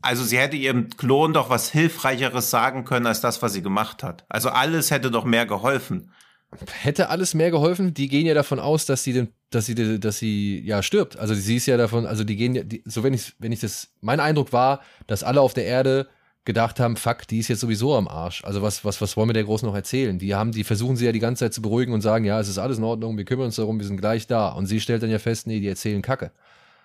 also 0.05 0.23
sie 0.23 0.39
hätte 0.39 0.57
ihrem 0.57 0.91
Klon 0.91 1.33
doch 1.33 1.51
was 1.51 1.71
Hilfreicheres 1.71 2.51
sagen 2.51 2.85
können, 2.85 3.07
als 3.07 3.21
das, 3.21 3.43
was 3.43 3.53
sie 3.53 3.63
gemacht 3.63 4.03
hat. 4.03 4.25
Also 4.29 4.51
alles 4.51 4.91
hätte 4.91 5.11
doch 5.11 5.25
mehr 5.25 5.47
geholfen. 5.47 6.11
hätte 6.83 7.09
alles 7.09 7.35
mehr 7.35 7.51
geholfen. 7.51 7.95
Die 7.95 8.09
gehen 8.09 8.27
ja 8.27 8.35
davon 8.35 8.61
aus, 8.61 8.87
dass 8.87 9.03
sie 9.03 9.13
den, 9.13 9.29
dass 9.51 9.67
sie, 9.67 9.99
dass 9.99 10.19
sie 10.19 10.61
ja 10.65 10.83
stirbt. 10.83 11.19
Also 11.19 11.35
sie 11.35 11.57
ist 11.57 11.67
ja 11.67 11.77
davon, 11.77 12.07
also 12.07 12.25
die 12.25 12.37
gehen 12.37 12.55
ja, 12.55 12.63
die, 12.63 12.83
so 12.87 13.03
wenn 13.03 13.15
ich, 13.15 13.35
wenn 13.39 13.53
ich 13.53 13.61
das, 13.61 13.89
mein 14.01 14.21
Eindruck 14.21 14.53
war, 14.53 14.81
dass 15.07 15.23
alle 15.23 15.41
auf 15.41 15.55
der 15.55 15.65
Erde 15.65 16.09
gedacht 16.45 16.79
haben, 16.79 16.97
fuck, 16.97 17.27
die 17.27 17.39
ist 17.39 17.49
jetzt 17.49 17.61
sowieso 17.61 17.95
am 17.95 18.07
Arsch. 18.07 18.45
Also 18.45 18.61
was, 18.61 18.85
was, 18.85 19.01
was 19.01 19.17
wollen 19.17 19.31
wir 19.31 19.35
der 19.35 19.45
Groß 19.45 19.63
noch 19.63 19.75
erzählen? 19.75 20.19
Die 20.19 20.35
haben, 20.35 20.53
die 20.53 20.65
versuchen 20.65 20.97
sie 20.97 21.07
ja 21.07 21.13
die 21.13 21.19
ganze 21.19 21.47
Zeit 21.47 21.55
zu 21.55 21.63
beruhigen 21.63 21.95
und 21.95 22.03
sagen, 22.03 22.25
ja, 22.25 22.39
es 22.39 22.49
ist 22.49 22.59
alles 22.59 22.79
in 22.79 22.85
Ordnung, 22.85 23.17
wir 23.17 23.25
kümmern 23.25 23.47
uns 23.47 23.57
darum, 23.57 23.79
wir 23.79 23.87
sind 23.87 23.97
gleich 23.97 24.27
da. 24.27 24.49
Und 24.51 24.67
sie 24.67 24.81
stellt 24.81 25.03
dann 25.03 25.11
ja 25.11 25.19
fest, 25.19 25.47
nee, 25.47 25.61
die 25.61 25.69
erzählen 25.69 26.03
Kacke. 26.03 26.33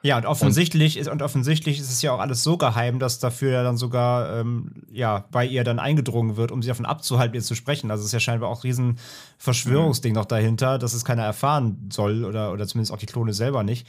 Ja, 0.02 0.18
und 0.18 0.26
offensichtlich 0.26 0.96
ist 0.96 1.10
und 1.10 1.22
offensichtlich 1.22 1.78
ist 1.78 1.92
es 1.92 2.02
ja 2.02 2.14
auch 2.14 2.20
alles 2.20 2.42
so 2.42 2.58
geheim, 2.58 3.00
dass 3.00 3.20
dafür 3.20 3.52
ja 3.52 3.64
dann 3.64 3.76
sogar 3.76 4.40
ähm, 4.40 4.72
ja 4.90 5.26
bei 5.32 5.46
ihr 5.46 5.66
dann 5.66 5.78
eingedrungen 5.78 6.38
wird, 6.38 6.52
um 6.52 6.62
sie 6.62 6.70
davon 6.70 6.86
abzuhalten, 6.86 7.36
ihr 7.36 7.42
zu 7.42 7.54
sprechen. 7.54 7.92
Also 7.92 8.02
es 8.02 8.08
ist 8.08 8.14
ja 8.14 8.22
scheinbar 8.22 8.50
auch 8.50 8.60
ein 8.60 8.68
riesen 8.68 9.00
Verschwörungsding 9.38 10.14
noch 10.14 10.26
dahinter, 10.26 10.78
dass 10.80 10.94
es 10.94 11.04
keiner 11.04 11.24
erfahren 11.24 11.90
soll 11.92 12.24
oder 12.24 12.54
oder 12.54 12.66
zumindest 12.66 12.94
auch 12.94 12.98
die 12.98 13.08
Klone 13.08 13.34
selber 13.34 13.64
nicht. 13.64 13.88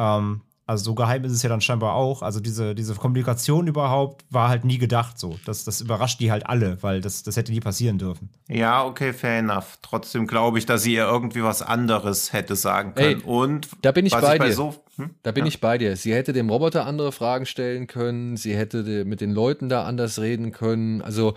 Ähm, 0.00 0.40
also 0.66 0.84
so 0.84 0.94
geheim 0.94 1.24
ist 1.24 1.32
es 1.32 1.42
ja 1.42 1.48
dann 1.48 1.60
scheinbar 1.60 1.94
auch. 1.94 2.22
Also 2.22 2.38
diese, 2.40 2.74
diese 2.74 2.94
Kommunikation 2.94 3.66
überhaupt 3.66 4.24
war 4.30 4.48
halt 4.48 4.64
nie 4.64 4.78
gedacht 4.78 5.18
so. 5.18 5.36
Das, 5.44 5.64
das 5.64 5.80
überrascht 5.80 6.20
die 6.20 6.30
halt 6.30 6.46
alle, 6.46 6.80
weil 6.82 7.00
das, 7.00 7.22
das 7.24 7.36
hätte 7.36 7.50
nie 7.52 7.60
passieren 7.60 7.98
dürfen. 7.98 8.30
Ja, 8.48 8.84
okay, 8.84 9.12
fair 9.12 9.40
enough. 9.40 9.78
Trotzdem 9.82 10.26
glaube 10.26 10.58
ich, 10.58 10.66
dass 10.66 10.82
sie 10.84 10.94
ihr 10.94 11.04
irgendwie 11.04 11.42
was 11.42 11.62
anderes 11.62 12.32
hätte 12.32 12.54
sagen 12.56 12.94
können. 12.94 13.20
Ey, 13.20 13.24
Und 13.24 13.68
da 13.82 13.90
bin 13.92 14.06
ich 14.06 14.12
bei 14.12 14.20
bei 14.38 14.48
dir. 14.48 14.54
so, 14.54 14.74
hm? 14.96 15.10
Da 15.22 15.32
bin 15.32 15.44
Ja. 15.44 15.48
ich 15.48 15.60
bei 15.60 15.78
dir. 15.78 15.96
Sie 15.96 16.14
hätte 16.14 16.32
dem 16.32 16.48
Roboter 16.48 16.86
andere 16.86 17.10
Fragen 17.12 17.44
stellen 17.44 17.86
können, 17.88 18.36
sie 18.36 18.56
hätte 18.56 19.04
mit 19.04 19.20
den 19.20 19.32
Leuten 19.32 19.68
da 19.68 19.84
anders 19.84 20.20
reden 20.20 20.52
können. 20.52 21.02
Also, 21.02 21.34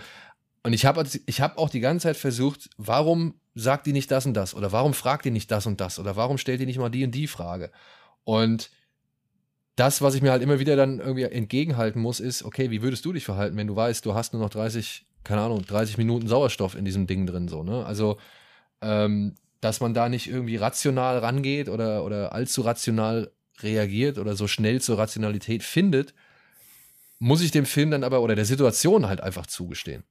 und 0.64 0.74
ich 0.74 0.86
habe 0.86 1.04
ich 1.26 1.42
hab 1.42 1.58
auch 1.58 1.70
die 1.70 1.80
ganze 1.80 2.04
Zeit 2.08 2.18
versucht, 2.18 2.70
warum 2.78 3.36
sagt 3.56 3.86
die 3.88 3.94
nicht 3.94 4.12
das 4.12 4.26
und 4.26 4.34
das? 4.36 4.54
Oder 4.54 4.72
warum 4.72 4.94
fragt 4.94 5.26
die 5.26 5.32
nicht 5.32 5.50
das 5.50 5.66
und 5.66 5.82
das? 5.82 5.98
Oder 6.00 6.16
warum 6.16 6.38
stellt 6.38 6.60
die 6.60 6.66
nicht 6.66 6.78
mal 6.80 6.90
die 6.90 7.04
und 7.06 7.12
die 7.12 7.28
Frage? 7.28 7.72
Und 8.24 8.70
das, 9.76 10.02
was 10.02 10.16
ich 10.16 10.22
mir 10.22 10.32
halt 10.32 10.42
immer 10.42 10.60
wieder 10.60 10.76
dann 10.76 11.00
irgendwie 11.00 11.24
entgegenhalten 11.24 12.02
muss, 12.02 12.20
ist, 12.20 12.44
okay, 12.44 12.72
wie 12.72 12.82
würdest 12.82 13.04
du 13.06 13.14
dich 13.14 13.26
verhalten, 13.26 13.58
wenn 13.58 13.68
du 13.68 13.76
weißt, 13.76 14.06
du 14.06 14.14
hast 14.14 14.34
nur 14.34 14.42
noch 14.42 14.50
30, 14.50 15.06
keine 15.24 15.42
Ahnung, 15.42 15.66
30 15.66 15.98
Minuten 15.98 16.28
Sauerstoff 16.28 16.76
in 16.76 16.86
diesem 16.86 17.08
Ding 17.08 17.26
drin, 17.26 17.48
so, 17.48 17.64
ne? 17.64 17.86
Also, 17.86 18.18
ähm, 18.82 19.36
dass 19.60 19.82
man 19.82 19.94
da 19.94 20.10
nicht 20.10 20.28
irgendwie 20.28 20.58
rational 20.58 21.18
rangeht 21.20 21.70
oder, 21.70 22.06
oder 22.06 22.34
allzu 22.34 22.62
rational 22.62 23.32
reagiert 23.62 24.18
oder 24.18 24.36
so 24.36 24.48
schnell 24.48 24.82
zur 24.82 24.98
Rationalität 24.98 25.64
findet, 25.64 26.14
muss 27.20 27.42
ich 27.42 27.52
dem 27.52 27.66
Film 27.66 27.92
dann 27.92 28.04
aber 28.04 28.22
oder 28.22 28.36
der 28.36 28.46
Situation 28.46 29.08
halt 29.08 29.22
einfach 29.22 29.48
zugestehen. 29.48 30.04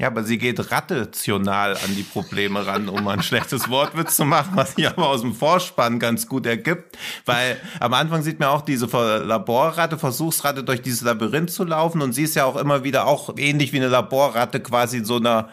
Ja, 0.00 0.06
aber 0.06 0.22
sie 0.22 0.38
geht 0.38 0.70
rational 0.70 1.72
an 1.72 1.96
die 1.96 2.04
Probleme 2.04 2.64
ran, 2.64 2.88
um 2.88 3.08
ein 3.08 3.20
schlechtes 3.20 3.68
Wortwitz 3.68 4.14
zu 4.14 4.24
machen, 4.24 4.52
was 4.54 4.76
sich 4.76 4.86
aber 4.86 5.08
aus 5.08 5.22
dem 5.22 5.34
Vorspann 5.34 5.98
ganz 5.98 6.28
gut 6.28 6.46
ergibt. 6.46 6.96
Weil 7.26 7.56
am 7.80 7.92
Anfang 7.94 8.22
sieht 8.22 8.38
man 8.38 8.50
auch 8.50 8.60
diese 8.60 8.86
Laborratte, 8.86 9.98
Versuchsratte 9.98 10.62
durch 10.62 10.82
dieses 10.82 11.00
Labyrinth 11.00 11.50
zu 11.50 11.64
laufen 11.64 12.00
und 12.00 12.12
sie 12.12 12.22
ist 12.22 12.36
ja 12.36 12.44
auch 12.44 12.54
immer 12.54 12.84
wieder 12.84 13.08
auch 13.08 13.36
ähnlich 13.36 13.72
wie 13.72 13.78
eine 13.78 13.88
Laborratte 13.88 14.60
quasi 14.60 14.98
in 14.98 15.04
so 15.04 15.16
einer 15.16 15.48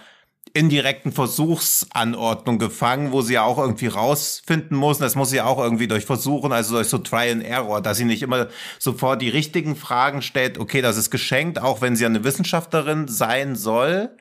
indirekten 0.55 1.11
Versuchsanordnung 1.11 2.59
gefangen, 2.59 3.11
wo 3.11 3.21
sie 3.21 3.33
ja 3.33 3.43
auch 3.43 3.57
irgendwie 3.57 3.87
rausfinden 3.87 4.77
muss. 4.77 4.99
Das 4.99 5.15
muss 5.15 5.29
sie 5.29 5.41
auch 5.41 5.59
irgendwie 5.59 5.89
durch 5.89 6.05
Versuchen, 6.05 6.53
also 6.53 6.75
durch 6.75 6.87
so 6.87 6.97
Try 6.97 7.29
and 7.29 7.43
Error, 7.43 7.81
dass 7.81 7.97
sie 7.97 8.05
nicht 8.05 8.23
immer 8.23 8.47
sofort 8.79 9.21
die 9.21 9.27
richtigen 9.27 9.75
Fragen 9.75 10.21
stellt. 10.21 10.57
Okay, 10.57 10.81
das 10.81 10.95
ist 10.95 11.11
geschenkt, 11.11 11.61
auch 11.61 11.81
wenn 11.81 11.97
sie 11.97 12.05
eine 12.05 12.23
Wissenschaftlerin 12.23 13.09
sein 13.09 13.57
soll. 13.57 14.11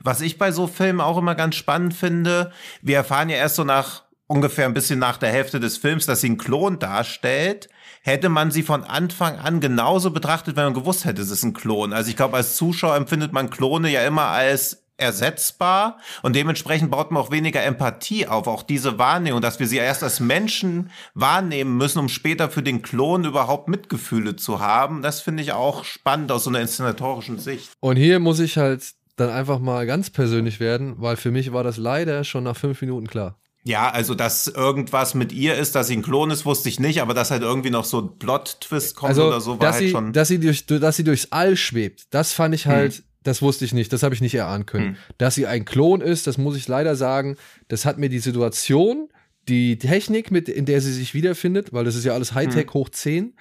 Was 0.00 0.22
ich 0.22 0.38
bei 0.38 0.50
so 0.50 0.66
Filmen 0.66 1.02
auch 1.02 1.18
immer 1.18 1.34
ganz 1.34 1.56
spannend 1.56 1.92
finde, 1.92 2.52
wir 2.80 2.96
erfahren 2.96 3.28
ja 3.28 3.36
erst 3.36 3.56
so 3.56 3.64
nach 3.64 4.04
ungefähr 4.26 4.64
ein 4.64 4.72
bisschen 4.72 4.98
nach 4.98 5.18
der 5.18 5.30
Hälfte 5.30 5.60
des 5.60 5.76
Films, 5.76 6.06
dass 6.06 6.22
sie 6.22 6.28
einen 6.28 6.38
Klon 6.38 6.78
darstellt. 6.78 7.68
hätte 8.00 8.30
man 8.30 8.50
sie 8.50 8.62
von 8.62 8.82
Anfang 8.82 9.38
an 9.38 9.60
genauso 9.60 10.10
betrachtet, 10.10 10.56
wenn 10.56 10.64
man 10.64 10.74
gewusst 10.74 11.04
hätte, 11.04 11.20
es 11.20 11.30
ist 11.30 11.44
ein 11.44 11.52
Klon. 11.52 11.92
Also 11.92 12.08
ich 12.08 12.16
glaube, 12.16 12.36
als 12.36 12.56
Zuschauer 12.56 12.96
empfindet 12.96 13.32
man 13.32 13.50
Klone 13.50 13.90
ja 13.90 14.04
immer 14.06 14.28
als 14.28 14.81
ersetzbar 15.02 15.98
und 16.22 16.34
dementsprechend 16.36 16.90
baut 16.90 17.10
man 17.10 17.22
auch 17.22 17.30
weniger 17.30 17.62
Empathie 17.62 18.26
auf. 18.26 18.46
Auch 18.46 18.62
diese 18.62 18.98
Wahrnehmung, 18.98 19.40
dass 19.40 19.60
wir 19.60 19.66
sie 19.66 19.76
erst 19.76 20.02
als 20.02 20.20
Menschen 20.20 20.90
wahrnehmen 21.14 21.76
müssen, 21.76 21.98
um 21.98 22.08
später 22.08 22.48
für 22.48 22.62
den 22.62 22.82
Klon 22.82 23.24
überhaupt 23.24 23.68
Mitgefühle 23.68 24.36
zu 24.36 24.60
haben, 24.60 25.02
das 25.02 25.20
finde 25.20 25.42
ich 25.42 25.52
auch 25.52 25.84
spannend 25.84 26.32
aus 26.32 26.44
so 26.44 26.50
einer 26.50 26.60
inszenatorischen 26.60 27.38
Sicht. 27.38 27.70
Und 27.80 27.96
hier 27.96 28.20
muss 28.20 28.40
ich 28.40 28.56
halt 28.56 28.94
dann 29.16 29.30
einfach 29.30 29.58
mal 29.58 29.86
ganz 29.86 30.10
persönlich 30.10 30.60
werden, 30.60 30.94
weil 30.98 31.16
für 31.16 31.30
mich 31.30 31.52
war 31.52 31.64
das 31.64 31.76
leider 31.76 32.24
schon 32.24 32.44
nach 32.44 32.56
fünf 32.56 32.80
Minuten 32.80 33.06
klar. 33.06 33.38
Ja, 33.64 33.90
also 33.90 34.14
dass 34.14 34.48
irgendwas 34.48 35.14
mit 35.14 35.32
ihr 35.32 35.54
ist, 35.54 35.76
dass 35.76 35.86
sie 35.86 35.96
ein 35.96 36.02
Klon 36.02 36.30
ist, 36.30 36.44
wusste 36.44 36.68
ich 36.68 36.80
nicht, 36.80 37.00
aber 37.00 37.14
dass 37.14 37.30
halt 37.30 37.42
irgendwie 37.42 37.70
noch 37.70 37.84
so 37.84 38.00
ein 38.00 38.18
Plot-Twist 38.18 38.96
kommt 38.96 39.10
also, 39.10 39.28
oder 39.28 39.40
so, 39.40 39.52
war 39.52 39.58
dass 39.58 39.76
halt 39.76 39.84
sie, 39.84 39.90
schon. 39.90 40.12
Dass 40.12 40.28
sie, 40.28 40.40
durch, 40.40 40.66
dass 40.66 40.96
sie 40.96 41.04
durchs 41.04 41.28
All 41.30 41.56
schwebt, 41.56 42.06
das 42.10 42.32
fand 42.32 42.54
ich 42.54 42.66
halt, 42.66 42.94
hm. 42.94 43.04
Das 43.22 43.42
wusste 43.42 43.64
ich 43.64 43.72
nicht, 43.72 43.92
das 43.92 44.02
habe 44.02 44.14
ich 44.14 44.20
nicht 44.20 44.34
erahnen 44.34 44.66
können. 44.66 44.88
Hm. 44.88 44.96
Dass 45.18 45.34
sie 45.34 45.46
ein 45.46 45.64
Klon 45.64 46.00
ist, 46.00 46.26
das 46.26 46.38
muss 46.38 46.56
ich 46.56 46.68
leider 46.68 46.96
sagen, 46.96 47.36
das 47.68 47.84
hat 47.84 47.98
mir 47.98 48.08
die 48.08 48.18
Situation, 48.18 49.08
die 49.48 49.78
Technik, 49.78 50.30
mit, 50.30 50.48
in 50.48 50.66
der 50.66 50.80
sie 50.80 50.92
sich 50.92 51.14
wiederfindet, 51.14 51.72
weil 51.72 51.84
das 51.84 51.96
ist 51.96 52.04
ja 52.04 52.14
alles 52.14 52.34
Hightech 52.34 52.66
hm. 52.66 52.74
hoch 52.74 52.88
10 52.88 53.34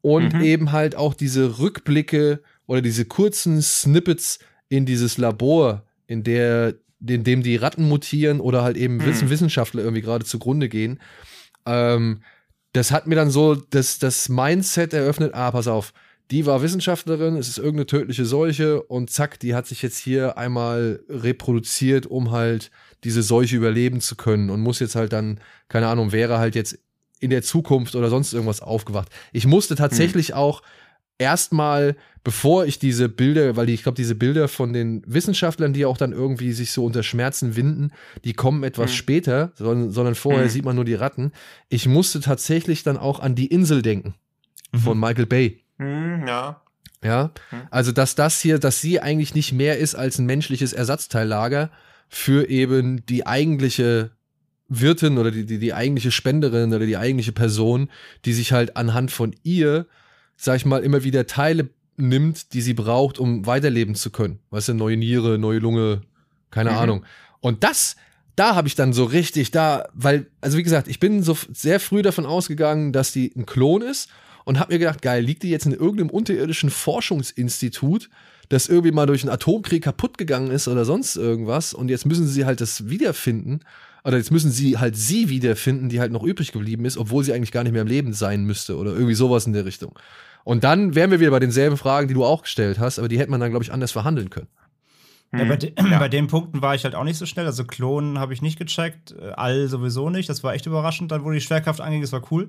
und 0.00 0.34
mhm. 0.34 0.40
eben 0.42 0.72
halt 0.72 0.96
auch 0.96 1.14
diese 1.14 1.58
Rückblicke 1.58 2.42
oder 2.66 2.82
diese 2.82 3.04
kurzen 3.04 3.62
Snippets 3.62 4.38
in 4.68 4.86
dieses 4.86 5.18
Labor, 5.18 5.84
in 6.06 6.22
der 6.24 6.74
in 7.06 7.24
dem 7.24 7.42
die 7.42 7.56
Ratten 7.56 7.88
mutieren 7.88 8.40
oder 8.40 8.62
halt 8.62 8.76
eben 8.76 9.04
hm. 9.04 9.28
Wissenschaftler 9.28 9.82
irgendwie 9.82 10.02
gerade 10.02 10.24
zugrunde 10.24 10.68
gehen. 10.68 11.00
Ähm, 11.66 12.22
das 12.72 12.90
hat 12.90 13.06
mir 13.06 13.16
dann 13.16 13.30
so 13.30 13.54
das, 13.54 13.98
das 13.98 14.28
Mindset 14.28 14.94
eröffnet, 14.94 15.34
ah, 15.34 15.50
pass 15.50 15.66
auf, 15.66 15.92
die 16.32 16.46
war 16.46 16.62
Wissenschaftlerin, 16.62 17.36
es 17.36 17.48
ist 17.48 17.58
irgendeine 17.58 17.86
tödliche 17.86 18.24
Seuche 18.24 18.82
und 18.82 19.10
zack, 19.10 19.38
die 19.38 19.54
hat 19.54 19.66
sich 19.66 19.82
jetzt 19.82 19.98
hier 19.98 20.38
einmal 20.38 21.00
reproduziert, 21.08 22.06
um 22.06 22.30
halt 22.30 22.70
diese 23.04 23.22
Seuche 23.22 23.54
überleben 23.56 24.00
zu 24.00 24.16
können 24.16 24.48
und 24.48 24.60
muss 24.60 24.80
jetzt 24.80 24.94
halt 24.94 25.12
dann, 25.12 25.40
keine 25.68 25.88
Ahnung, 25.88 26.10
wäre 26.10 26.38
halt 26.38 26.54
jetzt 26.54 26.78
in 27.20 27.28
der 27.28 27.42
Zukunft 27.42 27.94
oder 27.94 28.08
sonst 28.08 28.32
irgendwas 28.32 28.62
aufgewacht. 28.62 29.08
Ich 29.32 29.46
musste 29.46 29.76
tatsächlich 29.76 30.28
hm. 30.28 30.36
auch 30.36 30.62
erstmal, 31.18 31.96
bevor 32.24 32.64
ich 32.64 32.78
diese 32.78 33.10
Bilder, 33.10 33.54
weil 33.56 33.66
die, 33.66 33.74
ich 33.74 33.82
glaube, 33.82 33.96
diese 33.96 34.14
Bilder 34.14 34.48
von 34.48 34.72
den 34.72 35.02
Wissenschaftlern, 35.06 35.74
die 35.74 35.84
auch 35.84 35.98
dann 35.98 36.12
irgendwie 36.12 36.52
sich 36.52 36.72
so 36.72 36.84
unter 36.86 37.02
Schmerzen 37.02 37.56
winden, 37.56 37.92
die 38.24 38.32
kommen 38.32 38.64
etwas 38.64 38.90
mhm. 38.90 38.94
später, 38.94 39.52
sondern, 39.54 39.90
sondern 39.90 40.14
vorher 40.14 40.44
mhm. 40.44 40.48
sieht 40.48 40.64
man 40.64 40.76
nur 40.76 40.86
die 40.86 40.94
Ratten. 40.94 41.32
Ich 41.68 41.86
musste 41.86 42.20
tatsächlich 42.20 42.82
dann 42.84 42.96
auch 42.96 43.20
an 43.20 43.34
die 43.34 43.48
Insel 43.48 43.82
denken 43.82 44.14
mhm. 44.72 44.78
von 44.78 44.98
Michael 44.98 45.26
Bay. 45.26 45.61
Mhm, 45.82 46.26
ja. 46.26 46.62
Ja, 47.04 47.32
mhm. 47.50 47.62
also 47.70 47.90
dass 47.90 48.14
das 48.14 48.40
hier, 48.40 48.58
dass 48.58 48.80
sie 48.80 49.00
eigentlich 49.00 49.34
nicht 49.34 49.52
mehr 49.52 49.78
ist 49.78 49.94
als 49.94 50.18
ein 50.18 50.26
menschliches 50.26 50.72
Ersatzteillager 50.72 51.70
für 52.08 52.48
eben 52.48 53.04
die 53.06 53.26
eigentliche 53.26 54.12
Wirtin 54.68 55.18
oder 55.18 55.30
die, 55.32 55.44
die, 55.44 55.58
die 55.58 55.74
eigentliche 55.74 56.12
Spenderin 56.12 56.72
oder 56.72 56.86
die 56.86 56.96
eigentliche 56.96 57.32
Person, 57.32 57.90
die 58.24 58.32
sich 58.32 58.52
halt 58.52 58.76
anhand 58.76 59.10
von 59.10 59.34
ihr 59.42 59.86
sag 60.42 60.56
ich 60.56 60.66
mal, 60.66 60.82
immer 60.82 61.04
wieder 61.04 61.26
Teile 61.26 61.70
nimmt, 61.96 62.52
die 62.52 62.62
sie 62.62 62.74
braucht, 62.74 63.18
um 63.18 63.46
weiterleben 63.46 63.94
zu 63.94 64.10
können. 64.10 64.40
Weißt 64.50 64.68
du, 64.68 64.74
neue 64.74 64.96
Niere, 64.96 65.38
neue 65.38 65.60
Lunge, 65.60 66.02
keine 66.50 66.70
mhm. 66.72 66.76
Ahnung. 66.76 67.04
Und 67.40 67.62
das, 67.62 67.96
da 68.34 68.56
habe 68.56 68.66
ich 68.66 68.74
dann 68.74 68.92
so 68.92 69.04
richtig, 69.04 69.52
da, 69.52 69.88
weil, 69.94 70.26
also 70.40 70.58
wie 70.58 70.62
gesagt, 70.64 70.88
ich 70.88 70.98
bin 70.98 71.22
so 71.22 71.36
sehr 71.52 71.78
früh 71.78 72.02
davon 72.02 72.26
ausgegangen, 72.26 72.92
dass 72.92 73.12
die 73.12 73.32
ein 73.36 73.46
Klon 73.46 73.82
ist 73.82 74.08
und 74.44 74.58
habe 74.58 74.72
mir 74.72 74.78
gedacht, 74.78 75.02
geil, 75.02 75.22
liegt 75.22 75.42
die 75.42 75.50
jetzt 75.50 75.66
in 75.66 75.72
irgendeinem 75.72 76.10
unterirdischen 76.10 76.70
Forschungsinstitut, 76.70 78.10
das 78.48 78.68
irgendwie 78.68 78.92
mal 78.92 79.06
durch 79.06 79.22
einen 79.22 79.32
Atomkrieg 79.32 79.84
kaputt 79.84 80.18
gegangen 80.18 80.50
ist 80.50 80.68
oder 80.68 80.84
sonst 80.84 81.16
irgendwas 81.16 81.74
und 81.74 81.88
jetzt 81.88 82.06
müssen 82.06 82.26
sie 82.26 82.44
halt 82.44 82.60
das 82.60 82.88
wiederfinden 82.88 83.60
oder 84.04 84.16
jetzt 84.16 84.30
müssen 84.30 84.50
sie 84.50 84.78
halt 84.78 84.96
sie 84.96 85.28
wiederfinden, 85.28 85.88
die 85.88 86.00
halt 86.00 86.12
noch 86.12 86.24
übrig 86.24 86.52
geblieben 86.52 86.84
ist, 86.84 86.96
obwohl 86.96 87.24
sie 87.24 87.32
eigentlich 87.32 87.52
gar 87.52 87.62
nicht 87.62 87.72
mehr 87.72 87.82
im 87.82 87.88
Leben 87.88 88.12
sein 88.12 88.44
müsste 88.44 88.76
oder 88.76 88.92
irgendwie 88.92 89.14
sowas 89.14 89.46
in 89.46 89.52
der 89.52 89.64
Richtung. 89.64 89.98
Und 90.44 90.64
dann 90.64 90.94
wären 90.94 91.10
wir 91.10 91.20
wieder 91.20 91.30
bei 91.30 91.38
denselben 91.38 91.76
Fragen, 91.76 92.08
die 92.08 92.14
du 92.14 92.24
auch 92.24 92.42
gestellt 92.42 92.78
hast, 92.78 92.98
aber 92.98 93.08
die 93.08 93.18
hätte 93.18 93.30
man 93.30 93.40
dann, 93.40 93.50
glaube 93.50 93.64
ich, 93.64 93.72
anders 93.72 93.92
verhandeln 93.92 94.28
können. 94.28 94.48
Ja, 95.34 95.44
bei, 95.44 95.56
de 95.56 95.72
ja. 95.90 95.98
bei, 95.98 96.08
den 96.08 96.26
Punkten 96.26 96.60
war 96.62 96.74
ich 96.74 96.84
halt 96.84 96.94
auch 96.94 97.04
nicht 97.04 97.16
so 97.16 97.26
schnell. 97.26 97.46
Also 97.46 97.64
Klonen 97.64 98.18
habe 98.18 98.32
ich 98.34 98.42
nicht 98.42 98.58
gecheckt, 98.58 99.14
äh, 99.18 99.30
all 99.30 99.68
sowieso 99.68 100.10
nicht. 100.10 100.28
Das 100.28 100.42
war 100.44 100.54
echt 100.54 100.66
überraschend. 100.66 101.10
Dann 101.10 101.24
wurde 101.24 101.36
die 101.36 101.40
Schwerkraft 101.40 101.80
anging, 101.80 102.02
das 102.02 102.12
war 102.12 102.22
cool. 102.30 102.48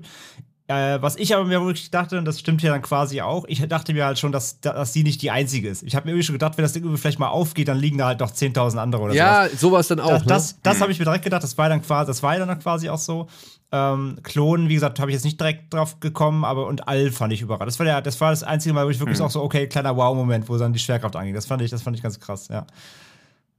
Äh, 0.66 1.02
was 1.02 1.16
ich 1.16 1.34
aber 1.34 1.44
mir 1.44 1.60
wirklich 1.60 1.90
dachte, 1.90 2.16
und 2.16 2.24
das 2.24 2.40
stimmt 2.40 2.62
ja 2.62 2.72
dann 2.72 2.80
quasi 2.80 3.20
auch, 3.20 3.44
ich 3.48 3.60
dachte 3.68 3.92
mir 3.92 4.06
halt 4.06 4.18
schon, 4.18 4.32
dass, 4.32 4.60
dass 4.60 4.94
sie 4.94 5.02
nicht 5.02 5.20
die 5.20 5.30
einzige 5.30 5.68
ist. 5.68 5.82
Ich 5.82 5.94
habe 5.94 6.06
mir 6.06 6.12
irgendwie 6.12 6.24
schon 6.24 6.34
gedacht, 6.34 6.56
wenn 6.56 6.62
das 6.62 6.72
Ding 6.72 6.96
vielleicht 6.96 7.18
mal 7.18 7.28
aufgeht, 7.28 7.68
dann 7.68 7.78
liegen 7.78 7.98
da 7.98 8.06
halt 8.06 8.20
noch 8.20 8.30
10.000 8.30 8.78
andere 8.78 9.02
oder 9.02 9.12
so. 9.12 9.18
Ja, 9.18 9.44
sowas, 9.48 9.60
sowas 9.60 9.88
dann 9.88 10.00
auch. 10.00 10.08
Das, 10.08 10.22
ne? 10.22 10.28
das, 10.28 10.60
das 10.62 10.80
habe 10.80 10.90
ich 10.90 10.98
mir 10.98 11.04
direkt 11.04 11.24
gedacht, 11.24 11.42
das 11.42 11.58
war 11.58 11.68
dann 11.68 11.82
quasi, 11.82 12.06
das 12.06 12.22
war 12.22 12.38
dann 12.38 12.58
quasi 12.58 12.88
auch 12.88 12.98
so. 12.98 13.26
Ähm, 13.72 14.18
Klonen, 14.22 14.70
wie 14.70 14.74
gesagt, 14.74 15.00
habe 15.00 15.10
ich 15.10 15.16
jetzt 15.16 15.24
nicht 15.24 15.38
direkt 15.38 15.74
drauf 15.74 16.00
gekommen, 16.00 16.44
aber 16.46 16.66
und 16.66 16.88
All 16.88 17.10
fand 17.10 17.34
ich 17.34 17.42
überrascht. 17.42 17.66
Das 17.66 17.78
war, 17.78 17.84
der, 17.84 18.00
das 18.00 18.18
war 18.20 18.30
das 18.30 18.42
einzige 18.42 18.72
Mal, 18.72 18.86
wo 18.86 18.90
ich 18.90 19.00
wirklich 19.00 19.18
mhm. 19.18 19.24
auch 19.26 19.30
so, 19.30 19.42
okay, 19.42 19.66
kleiner 19.66 19.94
Wow-Moment, 19.94 20.48
wo 20.48 20.56
dann 20.56 20.72
die 20.72 20.78
Schwerkraft 20.78 21.16
anging. 21.16 21.34
Das 21.34 21.44
fand 21.44 21.60
ich, 21.60 21.70
das 21.70 21.82
fand 21.82 21.96
ich 21.96 22.02
ganz 22.02 22.18
krass, 22.18 22.48
ja. 22.48 22.66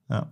Ja. 0.10 0.28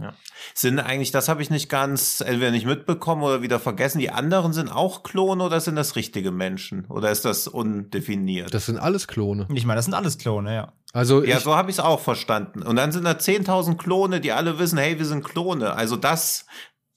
Ja. 0.00 0.14
Sind 0.54 0.78
eigentlich, 0.78 1.10
das 1.10 1.28
habe 1.28 1.42
ich 1.42 1.50
nicht 1.50 1.68
ganz, 1.68 2.20
entweder 2.20 2.50
nicht 2.50 2.66
mitbekommen 2.66 3.22
oder 3.22 3.42
wieder 3.42 3.60
vergessen, 3.60 3.98
die 3.98 4.10
anderen 4.10 4.52
sind 4.52 4.70
auch 4.70 5.02
Klone 5.02 5.44
oder 5.44 5.60
sind 5.60 5.76
das 5.76 5.96
richtige 5.96 6.30
Menschen? 6.30 6.86
Oder 6.86 7.10
ist 7.10 7.24
das 7.24 7.46
undefiniert? 7.46 8.54
Das 8.54 8.66
sind 8.66 8.78
alles 8.78 9.06
Klone. 9.06 9.46
Ich 9.52 9.66
meine, 9.66 9.76
das 9.78 9.84
sind 9.84 9.94
alles 9.94 10.18
Klone, 10.18 10.54
ja. 10.54 10.72
Also 10.92 11.22
ja, 11.22 11.38
so 11.38 11.54
habe 11.54 11.70
ich 11.70 11.76
es 11.76 11.80
auch 11.80 12.00
verstanden. 12.00 12.62
Und 12.62 12.76
dann 12.76 12.90
sind 12.90 13.04
da 13.04 13.12
10.000 13.12 13.76
Klone, 13.76 14.20
die 14.20 14.32
alle 14.32 14.58
wissen, 14.58 14.76
hey, 14.78 14.98
wir 14.98 15.06
sind 15.06 15.22
Klone. 15.24 15.74
Also 15.74 15.96
das 15.96 16.46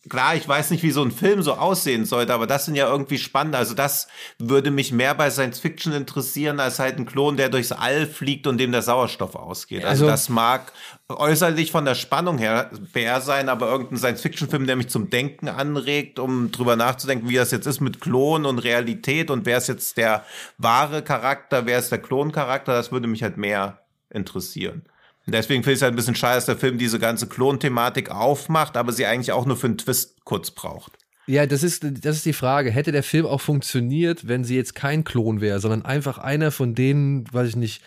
klar, 0.10 0.36
ich 0.36 0.48
weiß 0.48 0.72
nicht, 0.72 0.84
wie 0.84 0.92
so 0.92 1.02
ein 1.02 1.12
Film 1.12 1.42
so 1.42 1.54
aussehen 1.54 2.06
sollte, 2.06 2.34
aber 2.34 2.48
das 2.48 2.66
sind 2.66 2.76
ja 2.76 2.90
irgendwie 2.90 3.18
spannend. 3.18 3.56
Also 3.56 3.74
das 3.74 4.08
würde 4.38 4.72
mich 4.72 4.92
mehr 4.92 5.16
bei 5.16 5.30
Science 5.30 5.60
Fiction 5.60 5.94
interessieren, 5.94 6.60
als 6.60 6.80
halt 6.80 6.98
ein 6.98 7.06
Klon, 7.06 7.38
der 7.38 7.50
durchs 7.50 7.72
All 7.72 8.06
fliegt 8.06 8.48
und 8.48 8.58
dem 8.58 8.72
der 8.72 8.82
Sauerstoff 8.82 9.36
ausgeht. 9.36 9.86
Also, 9.86 10.04
also 10.04 10.08
das 10.08 10.30
mag 10.30 10.74
äußerlich 11.08 11.72
von 11.72 11.86
der 11.86 11.96
Spannung 11.96 12.38
her 12.38 12.70
fair 12.92 13.22
sein, 13.22 13.50
aber 13.50 13.70
irgendein 13.70 13.98
Science-Fiction-Film, 13.98 14.68
der 14.68 14.76
mich 14.76 14.90
zum 14.90 15.10
Denken 15.10 15.48
anregt, 15.48 16.20
um 16.20 16.52
drüber 16.52 16.76
nachzudenken, 16.76 17.30
wie 17.30 17.36
das 17.36 17.52
jetzt 17.52 17.68
ist 17.68 17.80
mit 17.80 18.02
Klon 18.02 18.46
und 18.46 18.60
Realität 18.60 19.30
und 19.30 19.46
wer 19.46 19.58
ist 19.58 19.68
jetzt 19.68 19.98
der 19.98 20.26
wahre 20.58 21.02
Charakter, 21.02 21.66
wer 21.66 21.80
ist 21.80 21.92
der 21.92 22.00
Kloncharakter, 22.00 22.74
das 22.74 22.92
würde 22.92 23.08
mich 23.08 23.24
halt 23.24 23.38
mehr 23.38 23.80
interessieren. 24.10 24.84
Deswegen 25.26 25.64
finde 25.64 25.74
ich 25.74 25.78
es 25.78 25.82
halt 25.82 25.94
ein 25.94 25.96
bisschen 25.96 26.16
schade, 26.16 26.36
dass 26.36 26.46
der 26.46 26.58
Film 26.58 26.78
diese 26.78 27.00
ganze 27.00 27.28
Klon-Thematik 27.28 28.12
aufmacht, 28.12 28.76
aber 28.76 28.92
sie 28.92 29.06
eigentlich 29.06 29.32
auch 29.32 29.46
nur 29.46 29.56
für 29.56 29.68
einen 29.68 29.78
Twist 29.78 30.26
kurz 30.26 30.52
braucht. 30.52 30.94
Ja, 31.26 31.46
das 31.46 31.64
ist, 31.64 31.86
das 32.04 32.18
ist 32.18 32.26
die 32.26 32.34
Frage. 32.34 32.72
Hätte 32.72 32.92
der 32.92 33.04
Film 33.04 33.26
auch 33.26 33.40
funktioniert, 33.40 34.28
wenn 34.28 34.44
sie 34.44 34.58
jetzt 34.58 34.76
kein 34.76 35.06
Klon 35.06 35.40
wäre, 35.40 35.62
sondern 35.62 35.84
einfach 35.84 36.18
einer 36.18 36.52
von 36.52 36.76
denen, 36.76 37.26
weiß 37.32 37.50
ich 37.50 37.56
nicht, 37.56 37.82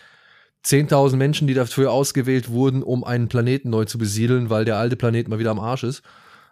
10.000 0.65 1.15
Menschen, 1.17 1.47
die 1.47 1.53
dafür 1.53 1.91
ausgewählt 1.91 2.49
wurden, 2.49 2.81
um 2.81 3.03
einen 3.03 3.27
Planeten 3.27 3.69
neu 3.69 3.85
zu 3.85 3.99
besiedeln, 3.99 4.49
weil 4.49 4.65
der 4.65 4.77
alte 4.77 4.95
Planet 4.95 5.27
mal 5.27 5.37
wieder 5.37 5.51
am 5.51 5.59
Arsch 5.59 5.83
ist. 5.83 6.01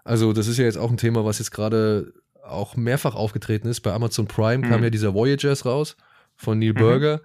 Also, 0.04 0.32
das 0.32 0.48
ist 0.48 0.58
ja 0.58 0.66
jetzt 0.66 0.78
auch 0.78 0.92
ein 0.92 0.98
Thema, 0.98 1.26
was 1.26 1.40
jetzt 1.40 1.52
gerade 1.52 2.14
auch 2.46 2.76
mehrfach 2.76 3.16
aufgetreten 3.16 3.68
ist. 3.68 3.82
Bei 3.82 3.92
Amazon 3.92 4.28
Prime 4.28 4.60
mhm. 4.60 4.70
kam 4.70 4.84
ja 4.84 4.92
dieser 4.92 5.16
Voyagers 5.16 5.66
raus 5.66 5.98
von 6.36 6.60
Neil 6.60 6.74
mhm. 6.74 6.78
Burger 6.78 7.22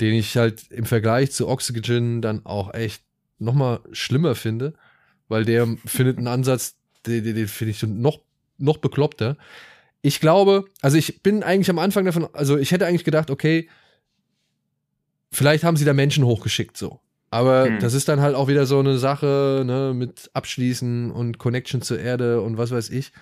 den 0.00 0.14
ich 0.14 0.36
halt 0.36 0.70
im 0.70 0.86
Vergleich 0.86 1.32
zu 1.32 1.48
Oxygen 1.48 2.22
dann 2.22 2.44
auch 2.46 2.74
echt 2.74 3.02
nochmal 3.38 3.80
schlimmer 3.92 4.34
finde, 4.34 4.74
weil 5.28 5.44
der 5.44 5.66
findet 5.84 6.18
einen 6.18 6.26
Ansatz, 6.26 6.76
den, 7.06 7.24
den, 7.24 7.34
den 7.34 7.48
finde 7.48 7.70
ich 7.70 7.82
noch, 7.82 8.20
noch 8.58 8.78
bekloppter. 8.78 9.36
Ich 10.02 10.20
glaube, 10.20 10.64
also 10.80 10.96
ich 10.96 11.22
bin 11.22 11.42
eigentlich 11.42 11.70
am 11.70 11.78
Anfang 11.78 12.04
davon, 12.04 12.28
also 12.32 12.56
ich 12.56 12.72
hätte 12.72 12.86
eigentlich 12.86 13.04
gedacht, 13.04 13.30
okay, 13.30 13.68
vielleicht 15.30 15.64
haben 15.64 15.76
sie 15.76 15.84
da 15.84 15.92
Menschen 15.92 16.24
hochgeschickt 16.24 16.76
so. 16.76 17.00
Aber 17.30 17.66
hm. 17.66 17.78
das 17.78 17.94
ist 17.94 18.08
dann 18.08 18.20
halt 18.20 18.34
auch 18.34 18.48
wieder 18.48 18.66
so 18.66 18.80
eine 18.80 18.98
Sache, 18.98 19.62
ne, 19.64 19.92
mit 19.94 20.30
Abschließen 20.34 21.10
und 21.10 21.38
Connection 21.38 21.80
zur 21.80 22.00
Erde 22.00 22.40
und 22.40 22.58
was 22.58 22.72
weiß 22.72 22.90
ich. 22.90 23.12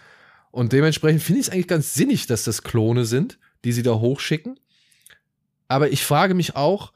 Und 0.50 0.72
dementsprechend 0.72 1.22
finde 1.22 1.40
ich 1.40 1.48
es 1.48 1.52
eigentlich 1.52 1.68
ganz 1.68 1.92
sinnig, 1.94 2.26
dass 2.26 2.44
das 2.44 2.62
Klone 2.62 3.04
sind, 3.04 3.38
die 3.64 3.72
sie 3.72 3.82
da 3.82 3.94
hochschicken. 3.94 4.58
Aber 5.68 5.90
ich 5.90 6.02
frage 6.02 6.34
mich 6.34 6.56
auch, 6.56 6.92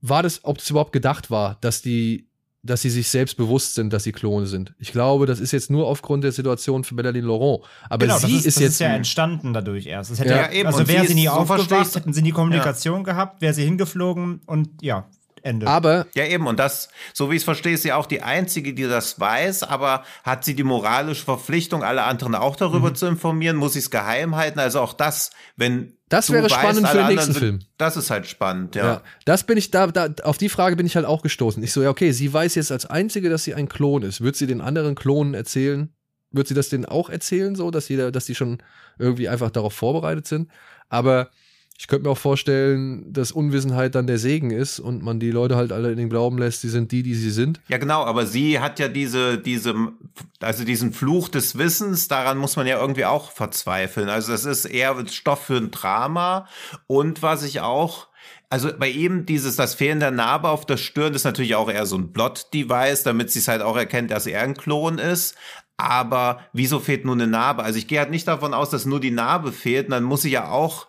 war 0.00 0.22
das, 0.22 0.44
ob 0.44 0.58
das 0.58 0.70
überhaupt 0.70 0.92
gedacht 0.92 1.30
war, 1.30 1.58
dass 1.60 1.82
die, 1.82 2.28
dass 2.62 2.82
sie 2.82 2.90
sich 2.90 3.08
selbst 3.08 3.36
bewusst 3.36 3.74
sind, 3.74 3.92
dass 3.92 4.04
sie 4.04 4.12
Klone 4.12 4.46
sind. 4.46 4.74
Ich 4.78 4.92
glaube, 4.92 5.26
das 5.26 5.40
ist 5.40 5.52
jetzt 5.52 5.70
nur 5.70 5.86
aufgrund 5.86 6.24
der 6.24 6.32
Situation 6.32 6.84
für 6.84 6.94
Melanie 6.94 7.20
Laurent. 7.20 7.62
Aber 7.88 8.06
genau, 8.06 8.18
sie 8.18 8.32
ist, 8.32 8.46
ist, 8.46 8.56
das 8.56 8.62
jetzt 8.62 8.72
ist 8.72 8.80
ja 8.80 8.88
entstanden 8.88 9.52
dadurch 9.52 9.86
erst. 9.86 10.10
Das 10.10 10.18
hätte 10.18 10.30
ja, 10.30 10.36
ja, 10.42 10.52
eben. 10.52 10.66
Also 10.66 10.88
wäre 10.88 11.06
sie 11.06 11.14
nie 11.14 11.26
so 11.26 11.30
aufgewacht, 11.30 11.94
hätten 11.94 12.12
sie 12.12 12.22
nie 12.22 12.32
Kommunikation 12.32 12.98
ja. 12.98 13.12
gehabt, 13.12 13.40
wäre 13.40 13.54
sie 13.54 13.64
hingeflogen 13.64 14.40
und 14.46 14.82
ja, 14.82 15.06
Ende. 15.46 15.66
Aber 15.66 16.06
Ja, 16.14 16.24
eben. 16.26 16.46
Und 16.46 16.58
das, 16.58 16.88
so 17.14 17.30
wie 17.30 17.34
ich 17.36 17.40
es 17.40 17.44
verstehe, 17.44 17.74
ist 17.74 17.82
sie 17.82 17.92
auch 17.92 18.06
die 18.06 18.22
Einzige, 18.22 18.74
die 18.74 18.82
das 18.82 19.18
weiß, 19.18 19.62
aber 19.62 20.04
hat 20.24 20.44
sie 20.44 20.54
die 20.54 20.64
moralische 20.64 21.24
Verpflichtung, 21.24 21.82
alle 21.82 22.02
anderen 22.02 22.34
auch 22.34 22.56
darüber 22.56 22.90
Mhm. 22.90 22.94
zu 22.96 23.06
informieren? 23.06 23.56
Muss 23.56 23.72
sie 23.74 23.78
es 23.78 23.90
geheim 23.90 24.36
halten? 24.36 24.58
Also 24.58 24.80
auch 24.80 24.92
das, 24.92 25.30
wenn 25.56 25.94
Das 26.08 26.26
du 26.26 26.34
wäre 26.34 26.44
weißt, 26.44 26.54
spannend 26.54 26.88
für 26.88 26.96
den 26.98 27.06
nächsten 27.08 27.32
sind- 27.32 27.40
Film. 27.40 27.58
Das 27.78 27.96
ist 27.96 28.10
halt 28.10 28.26
spannend, 28.26 28.74
ja. 28.74 28.84
Ja, 28.86 29.02
das 29.24 29.44
bin 29.44 29.56
ich 29.58 29.70
da, 29.70 29.86
da, 29.86 30.08
auf 30.24 30.38
die 30.38 30.48
Frage 30.48 30.76
bin 30.76 30.86
ich 30.86 30.96
halt 30.96 31.06
auch 31.06 31.22
gestoßen. 31.22 31.62
Ich 31.62 31.72
so, 31.72 31.82
ja, 31.82 31.90
okay, 31.90 32.12
sie 32.12 32.32
weiß 32.32 32.54
jetzt 32.56 32.70
als 32.72 32.86
Einzige, 32.86 33.30
dass 33.30 33.44
sie 33.44 33.54
ein 33.54 33.68
Klon 33.68 34.02
ist. 34.02 34.20
Wird 34.20 34.36
sie 34.36 34.46
den 34.46 34.60
anderen 34.60 34.94
Klonen 34.94 35.34
erzählen? 35.34 35.92
Wird 36.32 36.48
sie 36.48 36.54
das 36.54 36.68
denen 36.68 36.84
auch 36.84 37.08
erzählen, 37.08 37.54
so, 37.54 37.70
dass 37.70 37.88
jeder, 37.88 38.10
dass 38.12 38.26
die 38.26 38.34
schon 38.34 38.58
irgendwie 38.98 39.28
einfach 39.28 39.50
darauf 39.50 39.72
vorbereitet 39.74 40.26
sind? 40.26 40.50
Aber 40.88 41.30
ich 41.78 41.88
könnte 41.88 42.04
mir 42.04 42.10
auch 42.10 42.18
vorstellen, 42.18 43.12
dass 43.12 43.32
Unwissenheit 43.32 43.94
dann 43.94 44.06
der 44.06 44.18
Segen 44.18 44.50
ist 44.50 44.80
und 44.80 45.02
man 45.02 45.20
die 45.20 45.30
Leute 45.30 45.56
halt 45.56 45.72
alle 45.72 45.90
in 45.90 45.98
den 45.98 46.08
Glauben 46.08 46.38
lässt, 46.38 46.62
sie 46.62 46.70
sind 46.70 46.90
die, 46.90 47.02
die 47.02 47.14
sie 47.14 47.30
sind. 47.30 47.60
Ja, 47.68 47.76
genau, 47.78 48.04
aber 48.04 48.26
sie 48.26 48.60
hat 48.60 48.78
ja 48.78 48.88
diese, 48.88 49.38
diese, 49.38 49.74
also 50.40 50.64
diesen 50.64 50.92
Fluch 50.92 51.28
des 51.28 51.58
Wissens, 51.58 52.08
daran 52.08 52.38
muss 52.38 52.56
man 52.56 52.66
ja 52.66 52.80
irgendwie 52.80 53.04
auch 53.04 53.30
verzweifeln. 53.30 54.08
Also 54.08 54.32
das 54.32 54.46
ist 54.46 54.64
eher 54.64 54.96
Stoff 55.06 55.44
für 55.44 55.58
ein 55.58 55.70
Drama. 55.70 56.48
Und 56.86 57.22
was 57.22 57.42
ich 57.42 57.60
auch, 57.60 58.08
also 58.48 58.70
bei 58.78 58.88
ihm 58.88 59.26
dieses, 59.26 59.56
das 59.56 59.74
Fehlen 59.74 60.00
der 60.00 60.10
Narbe 60.10 60.48
auf 60.48 60.64
der 60.64 60.78
Stirn 60.78 61.14
ist 61.14 61.24
natürlich 61.24 61.56
auch 61.56 61.70
eher 61.70 61.84
so 61.84 61.96
ein 61.96 62.12
Blot-Device, 62.12 63.02
damit 63.02 63.30
sie 63.30 63.40
es 63.40 63.48
halt 63.48 63.60
auch 63.60 63.76
erkennt, 63.76 64.10
dass 64.10 64.26
er 64.26 64.40
ein 64.40 64.54
Klon 64.54 64.98
ist. 64.98 65.36
Aber 65.76 66.40
wieso 66.54 66.80
fehlt 66.80 67.04
nur 67.04 67.14
eine 67.14 67.26
Narbe? 67.26 67.62
Also 67.62 67.78
ich 67.78 67.86
gehe 67.86 67.98
halt 67.98 68.10
nicht 68.10 68.26
davon 68.26 68.54
aus, 68.54 68.70
dass 68.70 68.86
nur 68.86 69.00
die 69.00 69.10
Narbe 69.10 69.52
fehlt. 69.52 69.86
Und 69.86 69.90
dann 69.90 70.04
muss 70.04 70.24
ich 70.24 70.32
ja 70.32 70.48
auch 70.48 70.86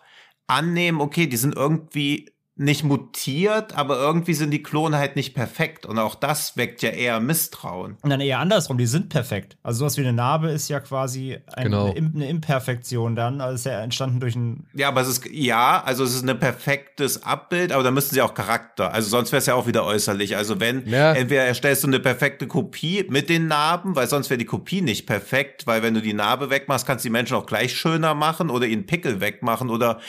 annehmen, 0.48 1.00
okay, 1.00 1.26
die 1.26 1.36
sind 1.36 1.54
irgendwie 1.54 2.30
nicht 2.60 2.82
mutiert, 2.82 3.78
aber 3.78 4.00
irgendwie 4.00 4.34
sind 4.34 4.50
die 4.50 4.64
Klone 4.64 4.98
halt 4.98 5.14
nicht 5.14 5.32
perfekt. 5.32 5.86
Und 5.86 5.96
auch 6.00 6.16
das 6.16 6.56
weckt 6.56 6.82
ja 6.82 6.88
eher 6.90 7.20
Misstrauen. 7.20 7.96
Und 8.02 8.10
dann 8.10 8.20
eher 8.20 8.40
andersrum, 8.40 8.78
die 8.78 8.86
sind 8.86 9.10
perfekt. 9.10 9.56
Also 9.62 9.78
sowas 9.78 9.96
wie 9.96 10.00
eine 10.00 10.12
Narbe 10.12 10.50
ist 10.50 10.68
ja 10.68 10.80
quasi 10.80 11.38
ein, 11.54 11.62
Genau. 11.62 11.84
eine, 11.90 11.94
Im- 11.94 12.12
eine 12.16 12.28
Imperfektion 12.28 13.14
dann. 13.14 13.40
Also 13.40 13.54
ist 13.54 13.66
ja 13.66 13.80
entstanden 13.80 14.18
durch 14.18 14.34
ein. 14.34 14.66
Ja, 14.74 14.88
aber 14.88 15.02
es 15.02 15.06
ist, 15.08 15.26
ja, 15.30 15.80
also 15.84 16.02
es 16.02 16.12
ist 16.16 16.28
ein 16.28 16.36
perfektes 16.40 17.22
Abbild, 17.22 17.70
aber 17.70 17.84
da 17.84 17.92
müssten 17.92 18.16
sie 18.16 18.22
auch 18.22 18.34
Charakter. 18.34 18.92
Also 18.92 19.08
sonst 19.08 19.30
wäre 19.30 19.38
es 19.38 19.46
ja 19.46 19.54
auch 19.54 19.68
wieder 19.68 19.84
äußerlich. 19.84 20.36
Also 20.36 20.58
wenn, 20.58 20.84
Ja. 20.88 21.12
entweder 21.12 21.44
erstellst 21.44 21.84
du 21.84 21.86
eine 21.86 22.00
perfekte 22.00 22.48
Kopie 22.48 23.06
mit 23.08 23.28
den 23.28 23.46
Narben, 23.46 23.94
weil 23.94 24.08
sonst 24.08 24.30
wäre 24.30 24.38
die 24.38 24.46
Kopie 24.46 24.80
nicht 24.82 25.06
perfekt, 25.06 25.68
weil 25.68 25.84
wenn 25.84 25.94
du 25.94 26.02
die 26.02 26.12
Narbe 26.12 26.50
wegmachst, 26.50 26.88
kannst 26.88 27.04
du 27.04 27.08
die 27.08 27.12
Menschen 27.12 27.36
auch 27.36 27.46
gleich 27.46 27.72
schöner 27.76 28.14
machen 28.14 28.50
oder 28.50 28.66
ihren 28.66 28.86
Pickel 28.86 29.20
wegmachen 29.20 29.70
oder 29.70 30.00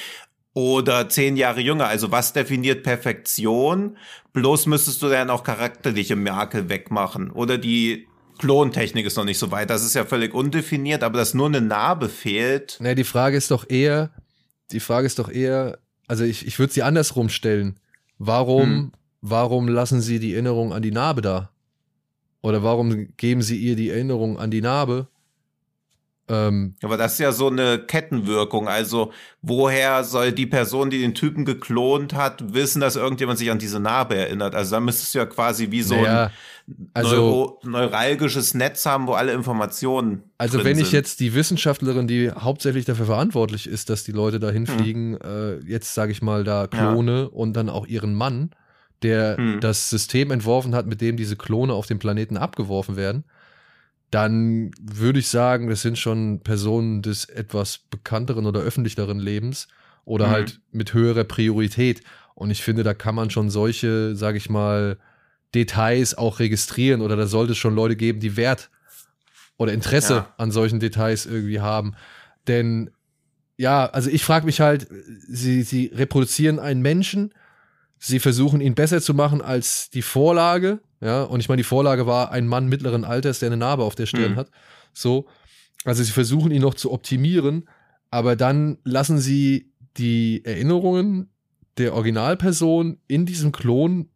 oder 0.54 1.10
zehn 1.10 1.38
Jahre 1.38 1.62
jünger. 1.62 1.88
Also 1.88 2.12
was 2.12 2.34
definiert 2.34 2.84
Perfektion? 2.84 3.98
Bloß 4.34 4.66
müsstest 4.66 5.02
du 5.02 5.10
dann 5.10 5.30
auch 5.30 5.44
charakterliche 5.44 6.16
Merkel 6.16 6.70
wegmachen. 6.70 7.32
Oder 7.32 7.58
die 7.58 8.08
Klontechnik 8.40 9.06
ist 9.06 9.18
noch 9.18 9.26
nicht 9.26 9.38
so 9.40 9.52
weit. 9.52 9.70
Das 9.70 9.84
ist 9.86 9.96
ja 9.96 10.06
völlig 10.06 10.34
undefiniert, 10.34 11.04
aber 11.04 11.18
dass 11.20 11.34
nur 11.34 11.48
eine 11.48 11.62
Narbe 11.62 12.10
fehlt. 12.10 12.78
Naja, 12.80 12.96
die 12.96 13.04
Frage 13.04 13.38
ist 13.38 13.52
doch 13.52 13.70
eher, 13.70 14.12
die 14.72 14.80
Frage 14.80 15.08
ist 15.08 15.20
doch 15.20 15.30
eher, 15.30 15.80
also 16.08 16.24
ich, 16.24 16.46
ich 16.48 16.58
würde 16.60 16.74
sie 16.74 16.84
andersrum 16.84 17.30
stellen. 17.30 17.80
Warum, 18.18 18.64
Hm. 18.70 18.92
warum 19.22 19.68
lassen 19.68 20.02
sie 20.02 20.20
die 20.20 20.34
Erinnerung 20.34 20.74
an 20.74 20.82
die 20.82 20.92
Narbe 20.92 21.22
da? 21.22 21.52
Oder 22.42 22.64
warum 22.64 23.10
geben 23.18 23.42
sie 23.42 23.58
ihr 23.58 23.76
die 23.76 23.90
Erinnerung 23.90 24.40
an 24.40 24.50
die 24.52 24.62
Narbe? 24.62 25.08
Ähm, 26.30 26.76
Aber 26.84 26.98
das 26.98 27.14
ist 27.14 27.20
ja 27.20 27.32
so 27.32 27.48
eine 27.48 27.80
Kettenwirkung. 27.80 28.68
Also, 28.68 29.12
woher 29.42 30.04
soll 30.04 30.32
die 30.32 30.46
Person, 30.46 30.90
die 30.90 31.00
den 31.00 31.16
Typen 31.16 31.44
geklont 31.46 32.14
hat, 32.14 32.54
wissen, 32.54 32.80
dass 32.82 32.96
irgendjemand 32.96 33.40
sich 33.40 33.50
an 33.52 33.60
diese 33.60 33.80
Narbe 33.80 34.16
erinnert? 34.16 34.56
Also, 34.56 34.76
da 34.76 34.80
müsstest 34.80 35.16
du 35.16 35.20
ja 35.20 35.26
quasi 35.26 35.72
wie 35.72 35.82
so 35.82 35.96
naja, 35.96 36.32
ein 36.68 36.90
also, 36.94 37.60
neuralgisches 37.64 38.54
Netz 38.54 38.86
haben, 38.86 39.08
wo 39.08 39.14
alle 39.14 39.32
Informationen. 39.34 40.24
also 40.38 40.64
wenn 40.64 40.78
ich 40.78 40.86
sind. 40.86 40.94
jetzt 40.94 41.20
die 41.20 41.34
Wissenschaftlerin, 41.34 42.08
die 42.08 42.32
hauptsächlich 42.32 42.86
dafür 42.86 43.08
verantwortlich 43.08 43.68
ist, 43.68 43.90
dass 43.90 44.04
die 44.04 44.12
Leute 44.12 44.40
da 44.40 44.50
hinfliegen, 44.52 45.18
Hm. 45.22 45.62
äh, 45.64 45.70
jetzt 45.72 45.94
sage 45.96 46.12
ich 46.12 46.22
mal 46.22 46.44
da 46.44 46.68
Klone 46.68 47.30
und 47.30 47.54
dann 47.54 47.70
auch 47.70 47.88
ihren 47.88 48.14
Mann, 48.14 48.52
der 49.02 49.38
Hm. 49.38 49.60
das 49.62 49.90
System 49.90 50.30
entworfen 50.30 50.76
hat, 50.76 50.86
mit 50.86 51.02
dem 51.02 51.18
diese 51.18 51.36
Klone 51.38 51.74
auf 51.74 51.88
dem 51.88 52.00
Planeten 52.00 52.38
abgeworfen 52.38 52.96
werden, 52.98 53.24
dann 54.12 54.72
würde 54.82 55.20
ich 55.20 55.28
sagen, 55.28 55.70
das 55.70 55.82
sind 55.82 55.98
schon 56.00 56.40
Personen 56.42 57.02
des 57.02 57.26
etwas 57.26 57.78
bekannteren 57.78 58.46
oder 58.46 58.62
öffentlicheren 58.62 59.20
Lebens 59.20 59.68
oder 60.06 60.28
Mhm. 60.28 60.32
halt 60.32 60.62
mit 60.72 60.94
höherer 60.94 61.24
Priorität. 61.24 62.02
Und 62.36 62.50
ich 62.52 62.64
finde, 62.64 62.84
da 62.84 62.94
kann 62.94 63.16
man 63.16 63.30
schon 63.30 63.50
solche, 63.50 64.16
sage 64.16 64.38
ich 64.38 64.50
mal, 64.50 64.98
Details 65.54 66.16
auch 66.18 66.40
registrieren 66.40 67.02
oder 67.02 67.16
da 67.16 67.26
sollte 67.28 67.52
es 67.54 67.58
schon 67.58 67.76
Leute 67.76 67.96
geben, 67.96 68.20
die 68.20 68.38
Wert 68.38 68.70
oder 69.58 69.74
Interesse 69.74 70.14
Ja. 70.14 70.34
an 70.38 70.52
solchen 70.52 70.80
Details 70.80 71.26
irgendwie 71.26 71.60
haben. 71.60 71.94
Denn 72.48 72.92
ja, 73.58 73.86
also 73.88 74.10
ich 74.10 74.24
frage 74.24 74.46
mich 74.46 74.62
halt, 74.62 74.88
sie, 75.28 75.64
sie 75.64 75.92
reproduzieren 75.94 76.60
einen 76.60 76.82
Menschen, 76.82 77.34
sie 78.00 78.20
versuchen 78.20 78.62
ihn 78.62 78.76
besser 78.76 79.02
zu 79.02 79.14
machen 79.14 79.42
als 79.42 79.90
die 79.90 80.02
Vorlage, 80.02 80.80
ja, 81.02 81.24
und 81.24 81.40
ich 81.40 81.48
meine, 81.50 81.60
die 81.60 81.66
Vorlage 81.68 82.08
war 82.08 82.32
ein 82.32 82.48
Mann 82.48 82.68
mittleren 82.68 83.06
Alters, 83.06 83.40
der 83.40 83.48
eine 83.48 83.58
Narbe 83.58 83.84
auf 83.84 83.96
der 83.96 84.06
Stirn 84.06 84.32
Hm. 84.32 84.38
hat. 84.38 84.50
So, 84.94 85.28
also 85.86 86.04
sie 86.04 86.12
versuchen 86.12 86.52
ihn 86.52 86.62
noch 86.62 86.74
zu 86.74 86.92
optimieren, 86.92 87.70
aber 88.10 88.36
dann 88.36 88.80
lassen 88.84 89.20
sie 89.20 89.72
die 89.98 90.44
Erinnerungen 90.44 91.32
der 91.78 91.94
Originalperson 91.94 92.98
in 93.08 93.26
diesem 93.26 93.52
Klon 93.52 94.10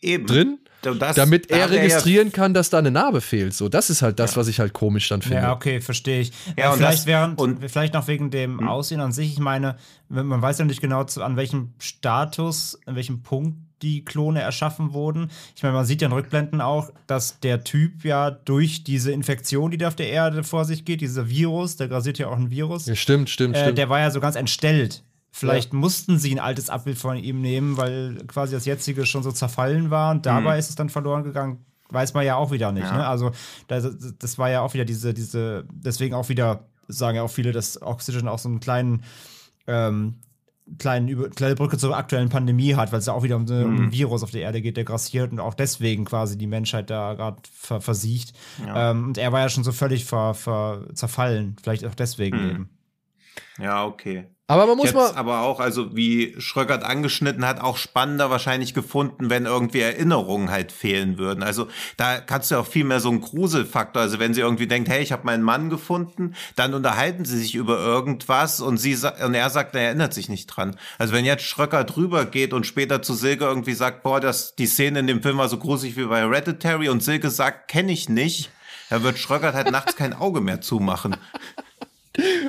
Eben. 0.00 0.26
drin, 0.26 0.58
Das, 0.82 1.16
damit 1.16 1.50
da 1.50 1.56
er 1.56 1.70
wär 1.70 1.76
ja- 1.76 1.82
registrieren 1.82 2.30
kann, 2.30 2.54
dass 2.54 2.70
da 2.70 2.78
eine 2.78 2.90
Narbe 2.92 3.20
fehlt. 3.20 3.52
So, 3.54 3.68
das 3.68 3.90
ist 3.90 4.02
halt 4.02 4.18
das, 4.20 4.32
Ja. 4.32 4.36
was 4.36 4.48
ich 4.48 4.60
halt 4.60 4.72
komisch 4.72 5.08
dann 5.08 5.22
finde. 5.22 5.38
Ja, 5.38 5.52
okay, 5.52 5.80
verstehe 5.80 6.20
ich. 6.20 6.32
Ja, 6.56 6.66
Äh, 6.66 6.68
und 6.70 6.76
vielleicht 6.78 6.98
das- 7.00 7.06
während, 7.06 7.40
und- 7.40 7.68
vielleicht 7.68 7.94
noch 7.94 8.06
wegen 8.06 8.30
dem 8.30 8.60
Hm? 8.60 8.68
Aussehen 8.68 9.00
an 9.00 9.10
sich. 9.12 9.32
Ich 9.32 9.40
meine, 9.40 9.76
man 10.08 10.40
weiß 10.40 10.58
ja 10.58 10.64
nicht 10.64 10.80
genau, 10.80 11.04
zu, 11.04 11.22
an 11.24 11.36
welchem 11.36 11.72
Status, 11.78 12.78
an 12.86 12.94
welchem 12.94 13.22
Punkt 13.22 13.58
die 13.82 14.04
Klone 14.04 14.40
erschaffen 14.40 14.92
wurden. 14.92 15.30
Ich 15.54 15.62
meine, 15.62 15.74
man 15.74 15.84
sieht 15.86 16.02
ja 16.02 16.06
in 16.08 16.12
Rückblenden 16.12 16.60
auch, 16.60 16.90
dass 17.06 17.38
der 17.40 17.62
Typ 17.62 18.04
ja 18.04 18.30
durch 18.30 18.82
diese 18.82 19.12
Infektion, 19.12 19.70
die 19.70 19.78
da 19.78 19.86
auf 19.88 19.94
der 19.96 20.08
Erde 20.10 20.42
vor 20.42 20.64
sich 20.64 20.84
geht, 20.84 21.00
dieser 21.00 21.28
Virus, 21.28 21.76
da 21.76 21.86
grasiert 21.86 22.18
ja 22.18 22.26
auch 22.28 22.36
ein 22.36 22.50
Virus, 22.50 22.86
Ja, 22.86 22.96
stimmt, 22.96 23.30
stimmt, 23.30 23.54
äh, 23.56 23.60
stimmt. 23.62 23.78
der 23.78 23.88
war 23.88 24.00
ja 24.00 24.10
so 24.10 24.18
ganz 24.20 24.34
entstellt. 24.34 25.04
Vielleicht 25.30 25.72
mussten 25.72 26.18
sie 26.18 26.32
ein 26.34 26.38
altes 26.40 26.70
Abbild 26.70 26.98
von 26.98 27.16
ihm 27.16 27.40
nehmen, 27.40 27.76
weil 27.76 28.16
quasi 28.26 28.54
das 28.54 28.64
jetzige 28.64 29.06
schon 29.06 29.22
so 29.22 29.30
zerfallen 29.30 29.90
war 29.90 30.10
und 30.12 30.26
dabei 30.26 30.58
ist 30.58 30.70
es 30.70 30.74
dann 30.74 30.88
verloren 30.88 31.22
gegangen. 31.22 31.64
Weiß 31.90 32.12
man 32.14 32.24
ja 32.26 32.36
auch 32.36 32.50
wieder 32.50 32.72
nicht. 32.72 32.84
Ja. 32.86 32.96
Ne? 32.98 33.06
Also 33.06 33.30
das, 33.66 33.88
das 34.18 34.38
war 34.38 34.50
ja 34.50 34.62
auch 34.62 34.74
wieder 34.74 34.84
diese, 34.84 35.14
diese, 35.14 35.64
deswegen 35.72 36.14
auch 36.14 36.28
wieder, 36.28 36.68
sagen 36.88 37.16
ja 37.16 37.22
auch 37.22 37.30
viele, 37.30 37.52
dass 37.52 37.80
Oxygen 37.80 38.28
auch 38.28 38.38
so 38.38 38.48
einen 38.48 38.60
kleinen, 38.60 39.04
ähm, 39.66 40.16
kleinen 40.78 41.08
Über 41.08 41.30
kleine 41.30 41.54
Brücke 41.54 41.78
zur 41.78 41.96
aktuellen 41.96 42.28
Pandemie 42.28 42.74
hat, 42.74 42.92
weil 42.92 42.98
es 42.98 43.06
ja 43.06 43.14
auch 43.14 43.22
wieder 43.22 43.36
um, 43.36 43.46
so- 43.46 43.54
um 43.54 43.74
Mhm. 43.74 43.82
ein 43.84 43.92
Virus 43.92 44.22
auf 44.22 44.30
der 44.30 44.42
Erde 44.42 44.60
geht, 44.60 44.76
der 44.76 44.84
grassiert 44.84 45.32
und 45.32 45.40
auch 45.40 45.54
deswegen 45.54 46.04
quasi 46.04 46.36
die 46.36 46.46
Menschheit 46.46 46.90
da 46.90 47.14
gerade 47.14 47.38
ver 47.50 47.80
versiegt. 47.80 48.32
Ja. 48.66 48.90
Ähm, 48.90 49.06
und 49.08 49.18
er 49.18 49.32
war 49.32 49.40
ja 49.40 49.48
schon 49.48 49.64
so 49.64 49.72
völlig 49.72 50.04
ver 50.04 50.34
ver 50.34 50.86
zerfallen. 50.92 51.56
Vielleicht 51.62 51.86
auch 51.86 51.94
deswegen 51.94 52.36
Mhm. 52.42 52.50
eben. 52.50 52.70
Ja, 53.58 53.84
okay. 53.86 54.26
Aber 54.50 54.66
man 54.66 54.78
muss 54.78 54.86
Jetzt 54.86 54.94
mal. 54.94 55.14
aber 55.14 55.42
auch, 55.42 55.60
also 55.60 55.94
wie 55.94 56.34
Schröckert 56.38 56.82
angeschnitten 56.82 57.46
hat, 57.46 57.60
auch 57.60 57.76
spannender 57.76 58.30
wahrscheinlich 58.30 58.72
gefunden, 58.72 59.28
wenn 59.28 59.44
irgendwie 59.44 59.80
Erinnerungen 59.80 60.50
halt 60.50 60.72
fehlen 60.72 61.18
würden. 61.18 61.42
Also 61.42 61.68
da 61.98 62.18
kannst 62.18 62.50
du 62.50 62.56
auch 62.56 62.66
viel 62.66 62.84
mehr 62.84 63.00
so 63.00 63.10
einen 63.10 63.20
Gruselfaktor. 63.20 64.00
Also 64.00 64.18
wenn 64.18 64.32
sie 64.32 64.40
irgendwie 64.40 64.66
denkt, 64.66 64.88
hey, 64.88 65.02
ich 65.02 65.12
habe 65.12 65.26
meinen 65.26 65.42
Mann 65.42 65.68
gefunden, 65.68 66.34
dann 66.56 66.72
unterhalten 66.72 67.26
sie 67.26 67.38
sich 67.38 67.56
über 67.56 67.78
irgendwas 67.78 68.62
und 68.62 68.78
sie 68.78 68.96
und 69.22 69.34
er 69.34 69.50
sagt, 69.50 69.74
er 69.74 69.82
erinnert 69.82 70.14
sich 70.14 70.30
nicht 70.30 70.46
dran. 70.46 70.76
Also 70.96 71.12
wenn 71.12 71.26
jetzt 71.26 71.44
Schröcker 71.44 71.84
drüber 71.84 72.24
geht 72.24 72.54
und 72.54 72.64
später 72.64 73.02
zu 73.02 73.12
Silke 73.12 73.44
irgendwie 73.44 73.74
sagt, 73.74 74.02
boah, 74.02 74.18
das 74.18 74.54
die 74.54 74.66
Szene 74.66 75.00
in 75.00 75.06
dem 75.06 75.22
Film 75.22 75.36
war 75.36 75.50
so 75.50 75.58
gruselig 75.58 75.98
wie 75.98 76.04
bei 76.04 76.20
Hereditary 76.20 76.88
und 76.88 77.02
Silke 77.02 77.28
sagt, 77.28 77.68
kenne 77.68 77.92
ich 77.92 78.08
nicht, 78.08 78.50
dann 78.88 79.02
wird 79.02 79.18
Schröckert 79.18 79.54
halt 79.54 79.70
nachts 79.70 79.94
kein 79.94 80.14
Auge 80.14 80.40
mehr 80.40 80.62
zumachen. 80.62 81.16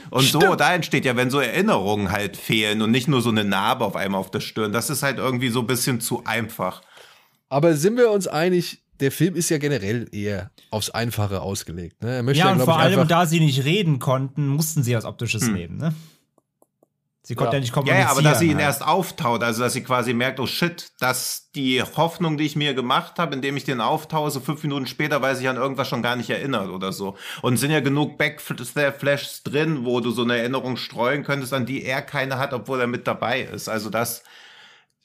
Und 0.10 0.24
so, 0.24 0.56
da 0.56 0.74
entsteht 0.74 1.06
ja, 1.06 1.16
wenn 1.16 1.30
so 1.30 1.40
Erinnerungen 1.40 2.12
halt 2.12 2.38
fehlen 2.38 2.82
und 2.82 2.92
nicht 2.92 3.08
nur 3.08 3.22
so 3.22 3.30
eine 3.30 3.44
Narbe 3.44 3.86
auf 3.86 3.96
einmal 3.96 4.20
auf 4.20 4.32
der 4.32 4.40
Stirn, 4.40 4.72
das 4.74 4.90
ist 4.90 5.04
halt 5.04 5.18
irgendwie 5.18 5.50
so 5.50 5.60
ein 5.60 5.68
bisschen 5.68 6.02
zu 6.02 6.24
einfach. 6.26 6.82
Aber 7.50 7.76
sind 7.76 7.98
wir 7.98 8.12
uns 8.12 8.28
einig, 8.28 8.84
der 9.00 9.12
Film 9.12 9.36
ist 9.36 9.50
ja 9.50 9.58
generell 9.58 10.08
eher 10.12 10.52
aufs 10.72 10.90
Einfache 10.90 11.42
ausgelegt. 11.42 12.02
Ne? 12.04 12.16
Er 12.16 12.24
möchte 12.24 12.40
Ja, 12.40 12.48
ja, 12.48 12.54
und 12.54 12.60
vor 12.62 12.76
ich, 12.76 12.82
allem, 12.82 13.08
da 13.08 13.26
sie 13.26 13.40
nicht 13.40 13.64
reden 13.64 14.00
konnten, 14.00 14.48
mussten 14.48 14.84
sie 14.84 14.96
was 14.96 15.06
Optisches 15.06 15.48
Hm. 15.48 15.54
nehmen, 15.54 15.78
ne? 15.78 15.94
Sie 17.30 17.36
konnte 17.36 17.52
Ja. 17.52 17.58
ja, 17.58 17.62
nicht 17.62 17.74
kommunizieren. 17.74 18.02
ja, 18.02 18.10
aber 18.10 18.24
dass 18.24 18.40
sie 18.40 18.48
ihn 18.48 18.56
halt. 18.56 18.66
erst 18.66 18.84
auftaut, 18.84 19.44
also 19.44 19.62
dass 19.62 19.74
sie 19.74 19.84
quasi 19.84 20.16
merkt, 20.16 20.40
oh 20.40 20.48
shit, 20.48 20.92
dass 21.00 21.52
die 21.54 21.80
Hoffnung, 21.84 22.38
die 22.38 22.46
ich 22.46 22.56
mir 22.56 22.74
gemacht 22.74 23.20
habe, 23.20 23.36
indem 23.36 23.56
ich 23.56 23.64
den 23.66 23.82
auftaue, 23.82 24.32
so 24.32 24.40
fünf 24.40 24.64
Minuten 24.64 24.88
später 24.88 25.22
weiß 25.22 25.40
ich 25.40 25.48
an 25.48 25.56
irgendwas 25.56 25.88
schon 25.88 26.02
gar 26.02 26.16
nicht 26.16 26.32
erinnert 26.32 26.70
oder 26.70 26.92
so. 26.92 27.18
Und 27.44 27.58
sind 27.58 27.70
ja 27.70 27.82
genug 27.82 28.18
Backflashes 28.18 29.44
drin, 29.44 29.86
wo 29.86 30.00
du 30.00 30.10
so 30.10 30.24
eine 30.24 30.40
Erinnerung 30.40 30.76
streuen 30.76 31.24
könntest, 31.24 31.54
an 31.54 31.68
die 31.68 31.86
er 31.86 32.02
keine 32.02 32.40
hat, 32.40 32.52
obwohl 32.52 32.82
er 32.82 32.88
mit 32.88 33.06
dabei 33.06 33.42
ist. 33.42 33.70
Also 33.70 33.92
das, 33.92 34.24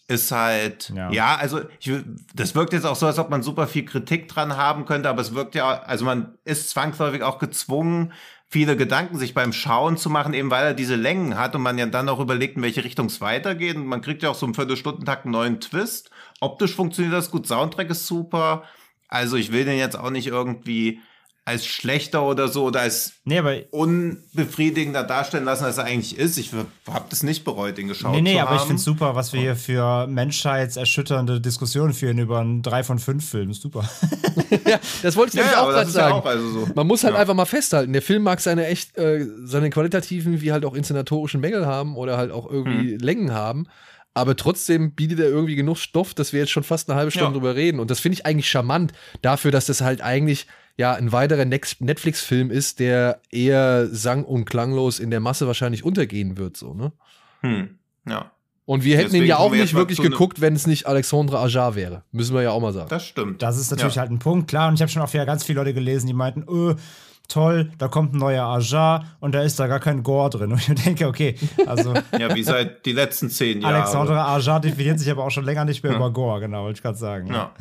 ist 0.07 0.33
halt, 0.33 0.91
Ja. 0.95 1.11
ja, 1.11 1.37
also 1.37 1.61
ich, 1.81 1.93
das 2.35 2.55
wirkt 2.55 2.73
jetzt 2.73 2.85
auch 2.85 2.97
so, 2.97 3.07
als 3.07 3.19
ob 3.19 3.31
man 3.31 3.43
super 3.43 3.67
viel 3.67 3.85
Kritik 3.85 4.29
dran 4.29 4.57
haben 4.57 4.85
könnte, 4.85 5.09
aber 5.09 5.23
es 5.23 5.35
wirkt 5.35 5.55
ja, 5.55 5.83
also 5.83 6.05
man 6.05 6.39
ist 6.45 6.71
zwangsläufig 6.71 7.23
auch 7.23 7.39
gezwungen, 7.39 8.13
viele 8.49 8.77
Gedanken 8.77 9.19
sich 9.19 9.35
beim 9.35 9.53
Schauen 9.53 9.97
zu 9.97 10.11
machen, 10.11 10.35
eben 10.35 10.51
weil 10.51 10.65
er 10.65 10.75
diese 10.75 10.97
Längen 10.97 11.37
hat 11.37 11.55
und 11.55 11.63
man 11.63 11.79
ja 11.79 11.87
dann 11.87 12.09
auch 12.09 12.21
überlegt, 12.21 12.57
in 12.57 12.63
welche 12.63 12.85
Richtung 12.85 13.07
es 13.07 13.21
weitergeht. 13.21 13.77
Und 13.77 13.87
man 13.87 14.03
kriegt 14.03 14.23
ja 14.23 14.31
auch 14.31 14.35
so 14.35 14.47
im 14.47 14.55
Viertelstundentakt 14.55 15.25
einen 15.25 15.33
neuen 15.33 15.61
Twist. 15.61 16.11
Optisch 16.41 16.75
funktioniert 16.75 17.15
das 17.15 17.31
gut, 17.31 17.47
Soundtrack 17.47 17.91
ist 17.91 18.07
super. 18.07 18.65
Also 19.09 19.37
ich 19.37 19.53
will 19.53 19.65
den 19.65 19.79
jetzt 19.79 19.99
auch 19.99 20.11
nicht 20.11 20.27
irgendwie 20.27 21.01
als 21.47 21.67
schlechter 21.67 22.23
oder 22.27 22.49
so 22.49 22.65
oder 22.65 22.81
als 22.81 23.13
Nee, 23.25 23.39
aber 23.39 23.55
unbefriedigender 23.71 25.03
darstellen 25.05 25.45
lassen, 25.45 25.65
als 25.65 25.77
er 25.79 25.85
eigentlich 25.85 26.17
ist. 26.19 26.39
Ich 26.39 26.53
habe 26.53 27.05
das 27.11 27.23
nicht 27.23 27.45
bereut, 27.45 27.77
den 27.77 27.89
geschaut 27.89 28.13
Nee, 28.13 28.23
nee, 28.23 28.35
zu 28.37 28.41
aber 28.41 28.55
ich 28.55 28.61
haben. 28.61 28.67
finde 28.69 28.79
es 28.79 28.85
super, 28.85 29.15
was 29.15 29.33
wir 29.35 29.41
hier 29.41 29.57
für 29.57 30.07
menschheitserschütternde 30.07 31.41
Diskussionen 31.41 31.93
führen 31.93 32.19
über 32.19 32.41
einen 32.41 32.63
3 32.63 32.83
von 32.85 32.99
5 32.99 33.29
Film. 33.29 33.53
Super. 33.53 33.89
Ja, 34.67 34.79
das 35.03 35.17
wollte 35.17 35.31
ich 35.31 35.35
ja, 35.35 35.43
nämlich 35.43 35.57
ja, 35.57 35.63
auch 35.63 35.69
gerade 35.71 35.89
ist 35.89 35.95
ja 35.97 36.03
sagen. 36.03 36.15
auch 36.15 36.25
also 36.27 36.49
so. 36.51 36.69
Man 36.75 36.87
muss 36.87 37.05
halt 37.05 37.15
Ja. 37.15 37.21
einfach 37.21 37.35
mal 37.35 37.45
festhalten, 37.45 37.93
der 37.93 38.03
Film 38.03 38.23
mag 38.23 38.41
seine 38.41 38.67
echt, 38.67 38.97
äh, 38.97 39.27
seine 39.45 39.71
qualitativen 39.71 40.41
wie 40.41 40.53
halt 40.53 40.65
auch 40.65 40.75
inszenatorischen 40.75 41.41
Mängel 41.41 41.67
haben 41.67 41.97
oder 41.97 42.17
halt 42.17 42.31
auch 42.33 42.51
irgendwie 42.51 42.93
Hm. 42.95 42.99
Längen 42.99 43.33
haben. 43.33 43.67
Aber 44.13 44.37
trotzdem 44.37 44.93
bietet 44.93 45.21
er 45.21 45.27
irgendwie 45.29 45.55
genug 45.57 45.77
Stoff, 45.79 46.15
dass 46.15 46.33
wir 46.33 46.41
jetzt 46.41 46.51
schon 46.53 46.63
fast 46.65 46.89
eine 46.89 46.97
halbe 46.99 47.11
Stunde 47.11 47.29
Ja. 47.29 47.33
drüber 47.33 47.55
reden. 47.55 47.81
Und 47.81 47.91
das 47.91 48.01
finde 48.01 48.15
ich 48.15 48.27
eigentlich 48.27 48.49
charmant 48.49 48.93
dafür, 49.23 49.51
dass 49.51 49.67
das 49.67 49.81
halt 49.81 50.01
eigentlich 50.03 50.47
ja 50.77 50.93
ein 50.95 51.13
weiterer 51.13 51.45
Netflix-Film 51.45 52.51
ist, 52.51 52.81
der 52.81 53.21
eher 53.31 53.87
sang- 53.89 54.25
und 54.25 54.45
klanglos 54.45 54.99
in 54.99 55.11
der 55.11 55.21
Masse 55.21 55.47
wahrscheinlich 55.47 55.85
untergehen 55.85 56.37
wird, 56.37 56.57
so, 56.57 56.75
ne? 56.75 56.93
Hm. 57.41 57.79
Ja, 58.09 58.33
Und 58.67 58.85
wir 58.85 58.97
hätten 58.97 59.09
ihn 59.09 59.13
Deswegen 59.13 59.27
ja 59.27 59.39
auch 59.39 59.53
wir 59.53 59.61
nicht 59.63 59.75
wirklich 59.75 60.01
geguckt, 60.01 60.41
wenn 60.41 60.55
es 60.55 60.67
nicht 60.67 60.87
Alexandre 60.87 61.39
Ajar 61.39 61.75
wäre. 61.75 62.03
Müssen 62.13 62.35
wir 62.35 62.43
ja 62.43 62.51
auch 62.51 62.61
mal 62.61 62.73
sagen. 62.73 62.89
das 62.89 63.07
stimmt. 63.07 63.41
Das 63.43 63.57
ist 63.59 63.71
natürlich 63.71 63.95
Ja. 63.97 64.03
halt 64.03 64.11
ein 64.11 64.19
Punkt, 64.19 64.49
klar. 64.49 64.69
Und 64.69 64.75
ich 64.75 64.81
habe 64.83 64.91
schon 64.91 65.03
auch 65.03 65.13
wieder 65.13 65.27
ganz 65.27 65.45
viele 65.45 65.61
Leute 65.61 65.75
gelesen, 65.75 66.07
die 66.07 66.13
meinten, 66.15 66.45
öh, 66.49 66.75
toll, 67.29 67.71
da 67.79 67.89
kommt 67.89 68.13
ein 68.15 68.19
neuer 68.19 68.45
Ajar 68.45 69.05
und 69.21 69.35
da 69.35 69.43
ist 69.43 69.59
da 69.61 69.67
gar 69.67 69.81
kein 69.81 70.03
Gore 70.03 70.29
drin. 70.31 70.53
Und 70.53 70.69
ich 70.69 70.75
denke, 70.85 71.07
okay, 71.07 71.37
also 71.67 71.95
Ja, 72.19 72.35
wie 72.35 72.43
seit 72.43 72.85
die 72.85 72.93
letzten 72.93 73.31
zehn 73.31 73.61
Jahren. 73.63 73.75
Alexandre 73.75 74.23
Ajar 74.25 74.61
definiert 74.61 74.99
sich 74.99 75.11
aber 75.11 75.25
auch 75.25 75.31
schon 75.31 75.45
länger 75.45 75.65
nicht 75.65 75.83
mehr 75.83 75.95
über 75.95 76.11
Gore, 76.13 76.41
genau, 76.41 76.65
wollte 76.65 76.79
ich 76.79 76.83
gerade 76.83 76.99
sagen. 76.99 77.29
Ja. 77.29 77.53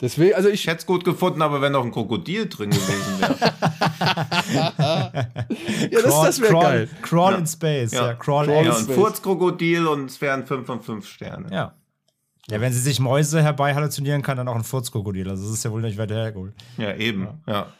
Deswegen, 0.00 0.34
also 0.34 0.48
Ich 0.48 0.54
ich, 0.60 0.66
hätte 0.66 0.78
es 0.80 0.86
gut 0.86 1.04
gefunden, 1.04 1.40
aber 1.40 1.60
wenn 1.62 1.72
noch 1.72 1.82
ein 1.84 1.90
Krokodil 1.90 2.48
drin 2.48 2.68
gewesen 2.70 3.18
wäre. 3.20 3.34
ja, 5.90 6.00
das, 6.02 6.04
das 6.22 6.40
wäre 6.40 6.50
crawl, 6.52 6.62
geil. 6.62 6.88
Crawl 7.02 7.32
Ja. 7.32 7.38
in 7.38 7.46
Space, 7.46 7.92
ja. 7.92 8.06
Ja. 8.08 8.14
Crawl, 8.14 8.46
Crawl 8.46 8.58
in 8.58 8.64
ja, 8.66 8.72
Space. 8.74 8.94
Furzkrokodil 8.94 9.86
und 9.86 10.10
es 10.10 10.20
wären 10.20 10.46
5 10.46 10.66
von 10.66 10.82
5 10.82 11.06
Sterne. 11.08 11.48
Ja. 11.50 11.74
Ja, 12.48 12.60
wenn 12.60 12.72
sie 12.72 12.78
sich 12.80 13.00
Mäuse 13.00 13.42
herbei 13.42 13.74
halluzinieren 13.74 14.22
kann, 14.22 14.36
dann 14.36 14.46
auch 14.48 14.54
ein 14.54 14.62
Furzkrokodil. 14.64 15.28
Also 15.28 15.44
das 15.44 15.52
ist 15.54 15.64
ja 15.64 15.70
wohl 15.72 15.82
nicht 15.82 15.98
weiter 15.98 16.14
hergeholt. 16.14 16.54
Ja, 16.76 16.94
eben. 16.94 17.26
Ja. 17.46 17.72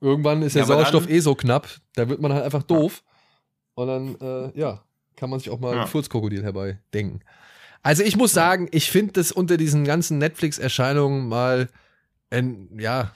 Irgendwann 0.00 0.42
ist 0.42 0.54
der 0.54 0.62
Ja, 0.62 0.66
Sauerstoff 0.66 1.06
dann- 1.06 1.14
eh 1.14 1.18
so 1.20 1.34
knapp, 1.34 1.68
da 1.94 2.08
wird 2.08 2.20
man 2.20 2.32
halt 2.32 2.44
einfach 2.44 2.62
doof. 2.62 3.02
Und 3.74 3.86
dann, 3.88 4.14
äh, 4.20 4.58
ja, 4.58 4.82
kann 5.16 5.28
man 5.30 5.38
sich 5.40 5.50
auch 5.50 5.58
mal 5.58 5.74
Ja. 5.74 5.82
ein 5.82 5.88
Furzkrokodil 5.88 6.42
herbei 6.42 6.78
denken. 6.94 7.20
Also 7.82 8.02
ich 8.02 8.16
muss 8.16 8.32
sagen, 8.32 8.68
ich 8.72 8.90
finde 8.90 9.14
das 9.14 9.32
unter 9.32 9.56
diesen 9.56 9.84
ganzen 9.84 10.18
Netflix-Erscheinungen 10.18 11.28
mal, 11.28 11.68
ein, 12.30 12.68
ja, 12.78 13.12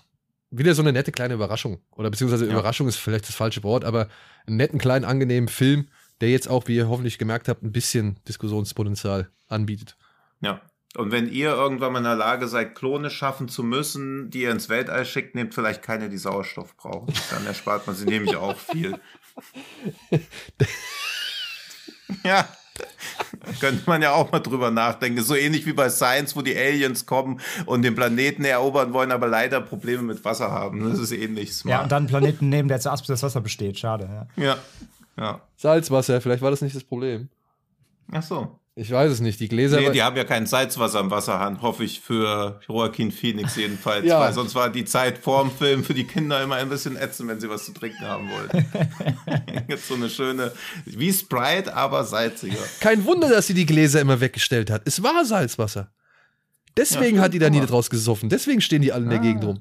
wieder 0.51 0.75
so 0.75 0.83
eine 0.83 0.93
nette 0.93 1.13
kleine 1.13 1.35
Überraschung. 1.35 1.81
Oder 1.93 2.11
beziehungsweise 2.11 2.47
Ja. 2.47 2.53
Überraschung 2.53 2.89
ist 2.89 2.97
vielleicht 2.97 3.29
das 3.29 3.35
falsche 3.35 3.63
Wort, 3.63 3.85
aber 3.85 4.09
einen 4.47 4.57
netten, 4.57 4.79
kleinen, 4.79 5.05
angenehmen 5.05 5.49
Film, 5.49 5.89
der 6.21 6.31
jetzt 6.31 6.49
auch, 6.49 6.69
wie 6.69 6.77
ihr 6.77 6.89
hoffentlich 6.89 7.19
gemerkt 7.19 7.49
habt, 7.49 7.63
ein 7.63 7.73
bisschen 7.73 8.19
Diskussionspotenzial 8.29 9.29
anbietet. 9.49 9.97
ja. 10.41 10.61
Und 10.97 11.11
wenn 11.11 11.29
ihr 11.29 11.51
irgendwann 11.51 11.93
mal 11.93 11.99
in 11.99 12.05
der 12.05 12.15
Lage 12.15 12.47
seid, 12.47 12.77
Klone 12.77 13.11
schaffen 13.11 13.49
zu 13.49 13.65
müssen, 13.65 14.31
die 14.31 14.43
ihr 14.43 14.53
ins 14.53 14.69
Weltall 14.69 15.05
schickt, 15.05 15.35
nehmt 15.35 15.53
vielleicht 15.53 15.83
keine, 15.83 16.09
die 16.09 16.19
Sauerstoff 16.19 16.77
brauchen. 16.77 17.13
Dann 17.31 17.45
erspart 17.47 17.89
man 17.89 17.97
sie 17.97 18.05
nämlich 18.05 18.37
auch 18.37 18.57
viel. 18.57 19.01
ja. 22.25 22.49
Könnte 23.61 23.83
man 23.87 24.03
ja 24.03 24.13
auch 24.13 24.31
mal 24.33 24.41
drüber 24.41 24.71
nachdenken. 24.71 25.23
So 25.23 25.35
ähnlich 25.35 25.67
wie 25.67 25.73
bei 25.73 25.89
Science, 25.91 26.37
wo 26.37 26.43
die 26.43 26.57
Aliens 26.57 27.07
kommen 27.07 27.41
und 27.67 27.83
den 27.83 27.95
Planeten 27.95 28.45
erobern 28.45 28.93
wollen, 28.93 29.13
aber 29.13 29.27
leider 29.29 29.61
Probleme 29.61 30.03
mit 30.03 30.25
Wasser 30.25 30.51
haben. 30.51 30.89
Das 30.91 30.99
ist 30.99 31.13
ähnlich 31.13 31.49
Ja, 31.51 31.55
smart. 31.55 31.83
und 31.85 31.93
dann 31.93 31.99
einen 32.03 32.07
Planeten 32.09 32.49
nehmen, 32.49 32.69
der 32.69 32.81
zuerst 32.81 33.09
das 33.09 33.23
Wasser 33.23 33.41
besteht. 33.41 33.79
Schade, 33.79 34.27
ja. 34.37 34.45
Ja. 34.45 34.57
Ja. 35.17 35.41
Salzwasser, 35.57 36.21
vielleicht 36.21 36.43
war 36.43 36.51
das 36.51 36.61
nicht 36.63 36.75
das 36.75 36.83
Problem. 36.85 37.29
Ach 38.13 38.23
so. 38.23 38.59
Ich 38.77 38.91
weiß 38.91 39.13
es 39.13 39.21
nicht. 39.21 39.39
Die 39.39 39.47
Gläser. 39.47 39.81
Nee, 39.81 39.91
die 39.93 40.03
haben 40.03 40.17
ja 40.17 40.25
kein 40.25 40.47
Salzwasser 40.47 40.99
im 40.99 41.09
Wasserhahn, 41.11 41.63
hoffe 41.63 41.85
ich 41.85 42.01
für 42.01 42.61
Joaquin 42.67 43.13
Phoenix 43.13 43.55
jedenfalls. 43.55 44.05
Ja. 44.07 44.19
Weil 44.19 44.33
sonst 44.33 44.57
war 44.57 44.69
die 44.69 44.85
Zeit 44.85 45.19
vorm 45.19 45.53
Film 45.53 45.85
für 45.85 45.95
die 45.95 46.05
Kinder 46.05 46.43
immer 46.43 46.57
ein 46.57 46.69
bisschen 46.69 46.97
ätzend, 46.97 47.29
wenn 47.29 47.39
sie 47.39 47.49
was 47.49 47.67
zu 47.67 47.73
trinken 47.73 48.01
haben 48.05 48.29
wollten. 48.31 48.67
Jetzt 49.69 49.87
so 49.87 49.95
eine 49.95 50.11
schöne, 50.11 50.51
wie 50.87 51.13
Sprite, 51.13 51.73
aber 51.75 52.03
salziger. 52.05 52.59
Kein 52.81 53.05
Wunder, 53.05 53.29
dass 53.29 53.47
sie 53.47 53.55
die 53.55 53.65
Gläser 53.67 54.01
immer 54.01 54.21
weggestellt 54.21 54.71
hat. 54.71 54.83
Es 54.87 55.01
war 55.03 55.25
Salzwasser. 55.25 55.93
Deswegen 56.77 57.19
Ja, 57.19 57.23
hat 57.23 57.33
die 57.35 57.39
da 57.39 57.51
nie 57.51 57.61
draus 57.61 57.89
gesoffen. 57.89 58.29
Deswegen 58.29 58.61
stehen 58.61 58.83
die 58.83 58.93
alle 58.93 59.05
in 59.05 59.11
der 59.11 59.21
Ah. 59.21 59.23
Gegend 59.23 59.45
rum. 59.45 59.61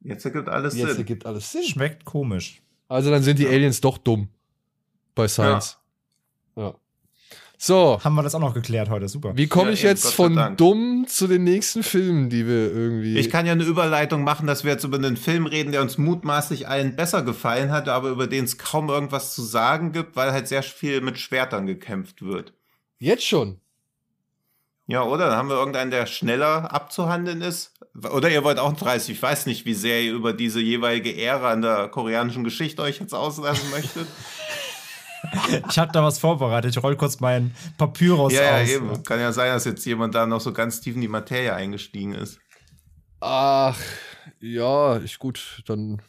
Jetzt 0.00 0.24
ergibt 0.24 0.48
alles 0.48 0.74
Jetzt 0.76 0.88
Sinn. 0.88 0.96
ergibt 0.98 1.24
alles 1.26 1.52
Sinn. 1.52 1.62
Schmeckt 1.62 2.04
komisch. 2.04 2.60
Also 2.88 3.10
dann 3.10 3.22
sind 3.22 3.38
die 3.38 3.46
Aliens 3.46 3.80
doch 3.80 3.98
dumm. 3.98 4.28
Bei 5.14 5.28
Science. 5.28 5.78
Ja. 6.56 6.74
So, 7.58 7.98
Haben 8.04 8.14
wir 8.14 8.22
das 8.22 8.34
auch 8.34 8.40
noch 8.40 8.52
geklärt 8.52 8.90
heute, 8.90 9.08
super. 9.08 9.32
wie 9.34 9.46
komme 9.46 9.68
Ja, 9.68 9.74
ich 9.74 9.80
eben, 9.80 9.88
jetzt 9.88 10.12
von 10.12 10.56
dumm 10.56 11.06
zu 11.08 11.26
den 11.26 11.44
nächsten 11.44 11.82
Filmen, 11.82 12.28
die 12.28 12.46
wir 12.46 12.72
irgendwie. 12.72 13.16
Ich 13.18 13.30
kann 13.30 13.46
ja 13.46 13.52
eine 13.52 13.64
Überleitung 13.64 14.24
machen, 14.24 14.46
dass 14.46 14.62
wir 14.64 14.72
jetzt 14.72 14.84
über 14.84 14.98
einen 14.98 15.16
Film 15.16 15.46
reden, 15.46 15.72
der 15.72 15.80
uns 15.80 15.96
mutmaßlich 15.96 16.68
allen 16.68 16.96
besser 16.96 17.22
gefallen 17.22 17.70
hat, 17.70 17.88
aber 17.88 18.10
über 18.10 18.26
den 18.26 18.44
es 18.44 18.58
kaum 18.58 18.90
irgendwas 18.90 19.34
zu 19.34 19.42
sagen 19.42 19.92
gibt, 19.92 20.16
weil 20.16 20.32
halt 20.32 20.48
sehr 20.48 20.62
viel 20.62 21.00
mit 21.00 21.18
Schwertern 21.18 21.66
gekämpft 21.66 22.22
wird. 22.22 22.52
jetzt 22.98 23.24
schon. 23.26 23.58
Ja, 24.88 25.02
oder? 25.02 25.26
Dann 25.28 25.36
haben 25.36 25.48
wir 25.48 25.56
irgendeinen, 25.56 25.90
der 25.90 26.06
schneller 26.06 26.72
abzuhandeln 26.72 27.42
ist. 27.42 27.72
Oder 28.12 28.30
ihr 28.30 28.44
wollt 28.44 28.60
auch 28.60 28.72
30. 28.72 29.16
Ich 29.16 29.22
weiß 29.22 29.46
nicht, 29.46 29.64
wie 29.64 29.74
sehr 29.74 30.00
ihr 30.02 30.12
über 30.12 30.32
diese 30.32 30.60
jeweilige 30.60 31.16
Ära 31.20 31.52
in 31.54 31.62
der 31.62 31.88
koreanischen 31.88 32.44
Geschichte 32.44 32.82
euch 32.82 33.00
jetzt 33.00 33.14
auslassen 33.14 33.68
möchtet. 33.70 34.06
Ich 35.70 35.78
habe 35.78 35.92
da 35.92 36.02
was 36.02 36.18
vorbereitet. 36.18 36.76
Ich 36.76 36.82
roll 36.82 36.96
kurz 36.96 37.20
meinen 37.20 37.54
Papyrus 37.78 38.32
ja, 38.32 38.42
ja, 38.42 38.62
aus. 38.62 38.68
eben. 38.68 39.02
Kann 39.04 39.20
ja 39.20 39.32
sein, 39.32 39.52
dass 39.52 39.64
jetzt 39.64 39.84
jemand 39.84 40.14
da 40.14 40.26
noch 40.26 40.40
so 40.40 40.52
ganz 40.52 40.80
tief 40.80 40.94
in 40.94 41.00
die 41.00 41.08
Materie 41.08 41.54
eingestiegen 41.54 42.14
ist. 42.14 42.38
Ach, 43.20 43.78
ja, 44.40 44.98
ich 44.98 45.18
gut, 45.18 45.62
dann. 45.66 46.02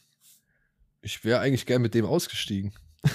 Ich 1.01 1.24
wäre 1.24 1.39
eigentlich 1.39 1.65
gern 1.65 1.82
mit 1.82 1.93
dem 1.93 2.05
ausgestiegen. 2.05 2.74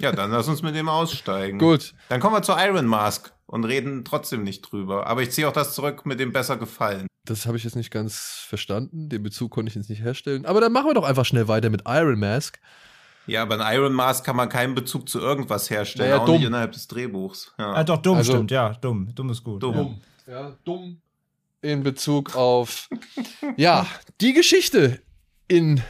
Ja, 0.00 0.12
dann 0.12 0.30
lass 0.30 0.46
uns 0.48 0.60
mit 0.60 0.74
dem 0.74 0.86
aussteigen. 0.86 1.58
Gut. 1.58 1.94
Dann 2.10 2.20
kommen 2.20 2.36
wir 2.36 2.42
zu 2.42 2.52
Iron 2.52 2.84
Mask 2.84 3.32
und 3.46 3.64
reden 3.64 4.04
trotzdem 4.04 4.42
nicht 4.42 4.60
drüber. 4.60 5.06
Aber 5.06 5.22
ich 5.22 5.30
ziehe 5.30 5.48
auch 5.48 5.52
das 5.52 5.74
zurück 5.74 6.04
mit 6.04 6.20
dem 6.20 6.30
besser 6.30 6.58
gefallen. 6.58 7.06
Das 7.24 7.46
habe 7.46 7.56
ich 7.56 7.64
jetzt 7.64 7.74
nicht 7.74 7.90
ganz 7.90 8.44
verstanden. 8.46 9.08
Den 9.08 9.22
Bezug 9.22 9.50
konnte 9.50 9.70
ich 9.70 9.76
jetzt 9.76 9.88
nicht 9.88 10.02
herstellen. 10.02 10.44
Aber 10.44 10.60
dann 10.60 10.72
machen 10.72 10.88
wir 10.88 10.94
doch 10.94 11.04
einfach 11.04 11.24
schnell 11.24 11.48
weiter 11.48 11.70
mit 11.70 11.84
Iron 11.86 12.18
Mask. 12.18 12.60
Ja, 13.28 13.42
aber 13.42 13.54
in 13.56 13.60
Iron 13.78 13.92
Mask 13.92 14.24
kann 14.24 14.36
man 14.36 14.48
keinen 14.48 14.74
Bezug 14.74 15.08
zu 15.08 15.20
irgendwas 15.20 15.70
herstellen, 15.70 16.10
Naja, 16.10 16.22
auch 16.22 16.26
dumm. 16.26 16.36
nicht 16.36 16.46
innerhalb 16.46 16.72
des 16.72 16.88
Drehbuchs. 16.88 17.52
Ja. 17.58 17.72
Ah, 17.74 17.84
doch, 17.84 17.98
dumm 18.02 18.16
Also- 18.18 18.32
stimmt, 18.32 18.50
ja, 18.50 18.70
dumm. 18.74 19.14
Dumm 19.14 19.30
ist 19.30 19.44
gut. 19.44 19.62
Dumm. 19.62 20.00
Ja. 20.26 20.32
Ja, 20.32 20.56
dumm. 20.64 21.00
In 21.60 21.82
Bezug 21.82 22.36
auf, 22.36 22.88
ja, 23.56 23.86
die 24.20 24.32
Geschichte 24.32 25.00
in, 25.48 25.82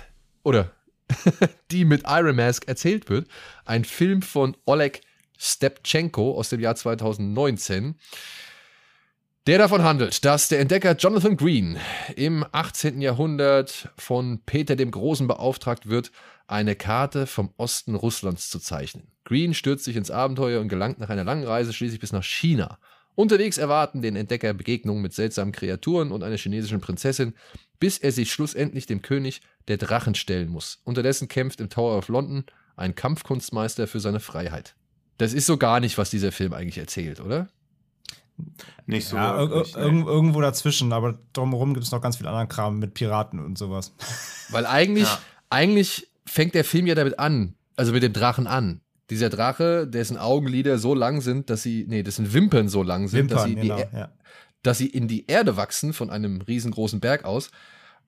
oder 0.42 0.70
die 1.70 1.84
mit 1.84 2.04
Iron 2.06 2.36
Mask 2.36 2.66
erzählt 2.68 3.08
wird. 3.10 3.28
Ein 3.66 3.84
Film 3.84 4.22
von 4.22 4.56
Oleg 4.64 5.02
Stepchenko 5.36 6.36
aus 6.36 6.48
dem 6.48 6.60
Jahr 6.60 6.74
2019, 6.74 7.96
der 9.46 9.58
davon 9.58 9.82
handelt, 9.82 10.24
dass 10.24 10.48
der 10.48 10.60
Entdecker 10.60 10.94
Jonathan 10.96 11.36
Green 11.36 11.78
im 12.16 12.44
18. 12.52 13.00
Jahrhundert 13.00 13.88
von 13.96 14.40
Peter 14.44 14.76
dem 14.76 14.90
Großen 14.90 15.26
beauftragt 15.26 15.88
wird, 15.88 16.10
eine 16.48 16.74
Karte 16.74 17.26
vom 17.26 17.52
Osten 17.56 17.94
Russlands 17.94 18.50
zu 18.50 18.58
zeichnen. 18.58 19.12
Green 19.24 19.54
stürzt 19.54 19.84
sich 19.84 19.96
ins 19.96 20.10
Abenteuer 20.10 20.60
und 20.60 20.68
gelangt 20.68 20.98
nach 20.98 21.10
einer 21.10 21.24
langen 21.24 21.44
Reise 21.44 21.72
schließlich 21.72 22.00
bis 22.00 22.12
nach 22.12 22.24
China. 22.24 22.78
Unterwegs 23.14 23.58
erwarten 23.58 24.00
den 24.00 24.16
Entdecker 24.16 24.54
Begegnungen 24.54 25.02
mit 25.02 25.12
seltsamen 25.12 25.52
Kreaturen 25.52 26.12
und 26.12 26.22
einer 26.22 26.36
chinesischen 26.36 26.80
Prinzessin, 26.80 27.34
bis 27.80 27.98
er 27.98 28.12
sich 28.12 28.32
schlussendlich 28.32 28.86
dem 28.86 29.02
König 29.02 29.40
der 29.68 29.76
Drachen 29.76 30.14
stellen 30.14 30.48
muss. 30.48 30.80
Unterdessen 30.84 31.28
kämpft 31.28 31.60
im 31.60 31.68
Tower 31.68 31.98
of 31.98 32.08
London 32.08 32.44
ein 32.76 32.94
Kampfkunstmeister 32.94 33.86
für 33.86 34.00
seine 34.00 34.20
Freiheit. 34.20 34.74
Das 35.18 35.32
ist 35.34 35.46
so 35.46 35.56
gar 35.56 35.80
nicht, 35.80 35.98
was 35.98 36.10
dieser 36.10 36.30
Film 36.32 36.52
eigentlich 36.52 36.78
erzählt, 36.78 37.20
oder? 37.20 37.48
Nicht 38.86 39.08
so 39.08 39.16
Ja, 39.16 39.42
ir 39.42 39.50
wirklich. 39.50 39.74
ir 39.76 39.90
nee. 39.90 40.04
irgendwo 40.06 40.40
dazwischen, 40.40 40.92
aber 40.92 41.18
drumherum 41.32 41.74
gibt 41.74 41.84
es 41.84 41.90
noch 41.92 42.00
ganz 42.00 42.16
viel 42.18 42.26
anderen 42.28 42.48
Kram 42.48 42.78
mit 42.78 42.94
Piraten 42.94 43.40
und 43.44 43.58
sowas. 43.58 43.92
Weil 44.50 44.64
eigentlich, 44.64 45.08
Ja. 45.08 45.18
eigentlich 45.50 46.07
fängt 46.28 46.54
der 46.54 46.64
Film 46.64 46.86
ja 46.86 46.94
damit 46.94 47.18
an, 47.18 47.54
also 47.76 47.92
mit 47.92 48.02
dem 48.02 48.12
Drachen 48.12 48.46
an. 48.46 48.80
Dieser 49.10 49.30
Drache, 49.30 49.86
dessen 49.86 50.18
Augenlider 50.18 50.78
so 50.78 50.94
lang 50.94 51.20
sind, 51.22 51.48
dass 51.50 51.62
sie, 51.62 51.86
nee, 51.88 52.02
dessen 52.02 52.32
Wimpern 52.34 52.68
so 52.68 52.82
lang 52.82 53.08
sind, 53.08 53.30
dass, 53.30 53.44
Wimpern, 53.46 53.48
sie 53.48 53.54
die, 53.54 53.68
genau. 53.68 53.78
Er- 53.92 53.98
Ja. 54.00 54.12
dass 54.62 54.78
sie 54.78 54.86
in 54.88 55.08
die 55.08 55.26
Erde 55.26 55.56
wachsen 55.56 55.92
von 55.92 56.10
einem 56.10 56.42
riesengroßen 56.42 57.00
Berg 57.00 57.24
aus 57.24 57.50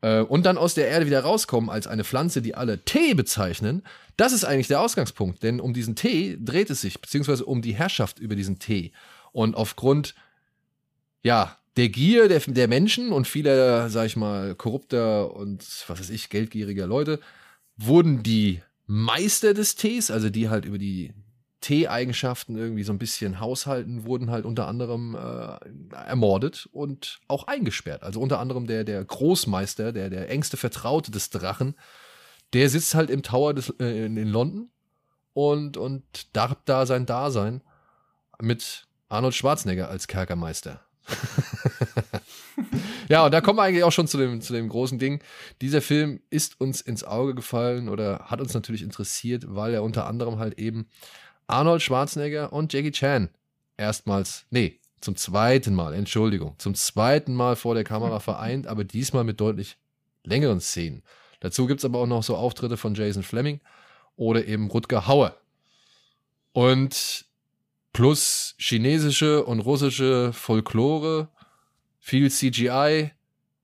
äh, 0.02 0.20
und 0.20 0.44
dann 0.44 0.58
aus 0.58 0.74
der 0.74 0.88
Erde 0.88 1.06
wieder 1.06 1.20
rauskommen 1.20 1.70
als 1.70 1.86
eine 1.86 2.04
Pflanze, 2.04 2.42
die 2.42 2.54
alle 2.54 2.84
Tee 2.84 3.14
bezeichnen. 3.14 3.82
Das 4.18 4.32
ist 4.34 4.44
eigentlich 4.44 4.68
der 4.68 4.80
Ausgangspunkt, 4.82 5.42
denn 5.42 5.58
um 5.60 5.72
diesen 5.72 5.96
Tee 5.96 6.36
dreht 6.38 6.68
es 6.68 6.82
sich, 6.82 7.00
beziehungsweise 7.00 7.46
um 7.46 7.62
die 7.62 7.72
Herrschaft 7.74 8.18
über 8.18 8.36
diesen 8.36 8.58
Tee. 8.58 8.92
Und 9.32 9.56
aufgrund, 9.56 10.14
ja, 11.22 11.56
der 11.76 11.88
Gier 11.88 12.28
der, 12.28 12.40
der 12.40 12.68
Menschen 12.68 13.12
und 13.12 13.26
vieler, 13.26 13.88
sag 13.88 14.04
ich 14.06 14.16
mal, 14.16 14.54
korrupter 14.54 15.34
und 15.34 15.64
was 15.86 16.00
weiß 16.00 16.10
ich, 16.10 16.28
geldgieriger 16.28 16.86
Leute, 16.86 17.20
wurden 17.80 18.22
die 18.22 18.62
Meister 18.86 19.54
des 19.54 19.76
Tees, 19.76 20.10
also 20.10 20.30
die 20.30 20.48
halt 20.48 20.64
über 20.64 20.78
die 20.78 21.14
Tee-Eigenschaften 21.60 22.56
irgendwie 22.56 22.84
so 22.84 22.92
ein 22.92 22.98
bisschen 22.98 23.38
haushalten, 23.38 24.04
wurden 24.04 24.30
halt 24.30 24.46
unter 24.46 24.66
anderem 24.66 25.14
äh, 25.14 25.94
ermordet 25.94 26.68
und 26.72 27.20
auch 27.28 27.46
eingesperrt. 27.46 28.02
Also 28.02 28.20
unter 28.20 28.38
anderem 28.38 28.66
der, 28.66 28.84
der 28.84 29.04
Großmeister, 29.04 29.92
der, 29.92 30.08
der 30.10 30.30
engste 30.30 30.56
Vertraute 30.56 31.10
des 31.10 31.30
Drachen, 31.30 31.74
der 32.54 32.68
sitzt 32.68 32.94
halt 32.94 33.10
im 33.10 33.22
Tower 33.22 33.54
des, 33.54 33.70
äh, 33.78 34.06
in, 34.06 34.16
London 34.28 34.70
und, 35.34 35.76
und 35.76 36.34
darbt 36.34 36.68
da 36.68 36.86
sein 36.86 37.06
Dasein 37.06 37.62
mit 38.40 38.86
Arnold 39.08 39.34
Schwarzenegger 39.34 39.88
als 39.88 40.06
Kerkermeister. 40.08 40.80
ja, 43.10 43.24
und 43.24 43.32
da 43.32 43.40
kommen 43.40 43.58
wir 43.58 43.64
eigentlich 43.64 43.82
auch 43.82 43.92
schon 43.92 44.06
zu 44.06 44.16
dem, 44.16 44.40
zu 44.40 44.52
dem 44.52 44.68
großen 44.68 44.98
Ding. 44.98 45.20
Dieser 45.60 45.82
Film 45.82 46.20
ist 46.30 46.60
uns 46.60 46.80
ins 46.80 47.02
Auge 47.02 47.34
gefallen 47.34 47.88
oder 47.88 48.26
hat 48.26 48.40
uns 48.40 48.54
natürlich 48.54 48.82
interessiert, 48.82 49.44
weil 49.48 49.74
er 49.74 49.82
unter 49.82 50.06
anderem 50.06 50.38
halt 50.38 50.58
eben 50.60 50.86
Arnold 51.48 51.82
Schwarzenegger 51.82 52.52
und 52.52 52.72
Jackie 52.72 52.92
Chan 52.92 53.28
erstmals, 53.76 54.46
nee, 54.50 54.78
zum 55.00 55.16
zweiten 55.16 55.74
Mal, 55.74 55.92
Entschuldigung, 55.94 56.54
zum 56.58 56.76
zweiten 56.76 57.34
Mal 57.34 57.56
vor 57.56 57.74
der 57.74 57.84
Kamera 57.84 58.20
vereint, 58.20 58.68
aber 58.68 58.84
diesmal 58.84 59.24
mit 59.24 59.40
deutlich 59.40 59.76
längeren 60.22 60.60
Szenen. 60.60 61.02
Dazu 61.40 61.66
gibt 61.66 61.80
es 61.80 61.84
aber 61.84 61.98
auch 61.98 62.06
noch 62.06 62.22
so 62.22 62.36
Auftritte 62.36 62.76
von 62.76 62.94
Jason 62.94 63.22
Fleming 63.22 63.60
oder 64.14 64.46
eben 64.46 64.70
Rutger 64.70 65.08
Hauer. 65.08 65.36
Und 66.52 67.24
plus 67.92 68.54
chinesische 68.58 69.44
und 69.44 69.60
russische 69.60 70.32
Folklore, 70.32 71.28
viel 72.00 72.30
CGI, 72.30 73.12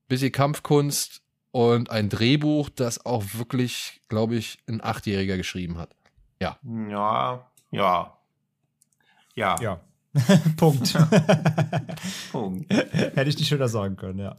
bisschen 0.07 0.31
Kampfkunst 0.31 1.21
und 1.51 1.89
ein 1.89 2.09
Drehbuch, 2.09 2.69
das 2.69 3.05
auch 3.05 3.23
wirklich, 3.33 3.99
glaube 4.09 4.35
ich, 4.35 4.59
ein 4.67 4.81
Achtjähriger 4.83 5.37
geschrieben 5.37 5.77
hat. 5.77 5.89
Ja, 6.41 6.57
ja. 6.89 7.45
Ja. 7.71 9.55
Ja. 9.59 9.79
Punkt. 10.57 10.97
Punkt. 12.31 12.71
Hätte 12.73 13.29
ich 13.29 13.37
nicht 13.37 13.47
schöner 13.47 13.67
sagen 13.67 13.95
können, 13.97 14.19
ja. 14.19 14.35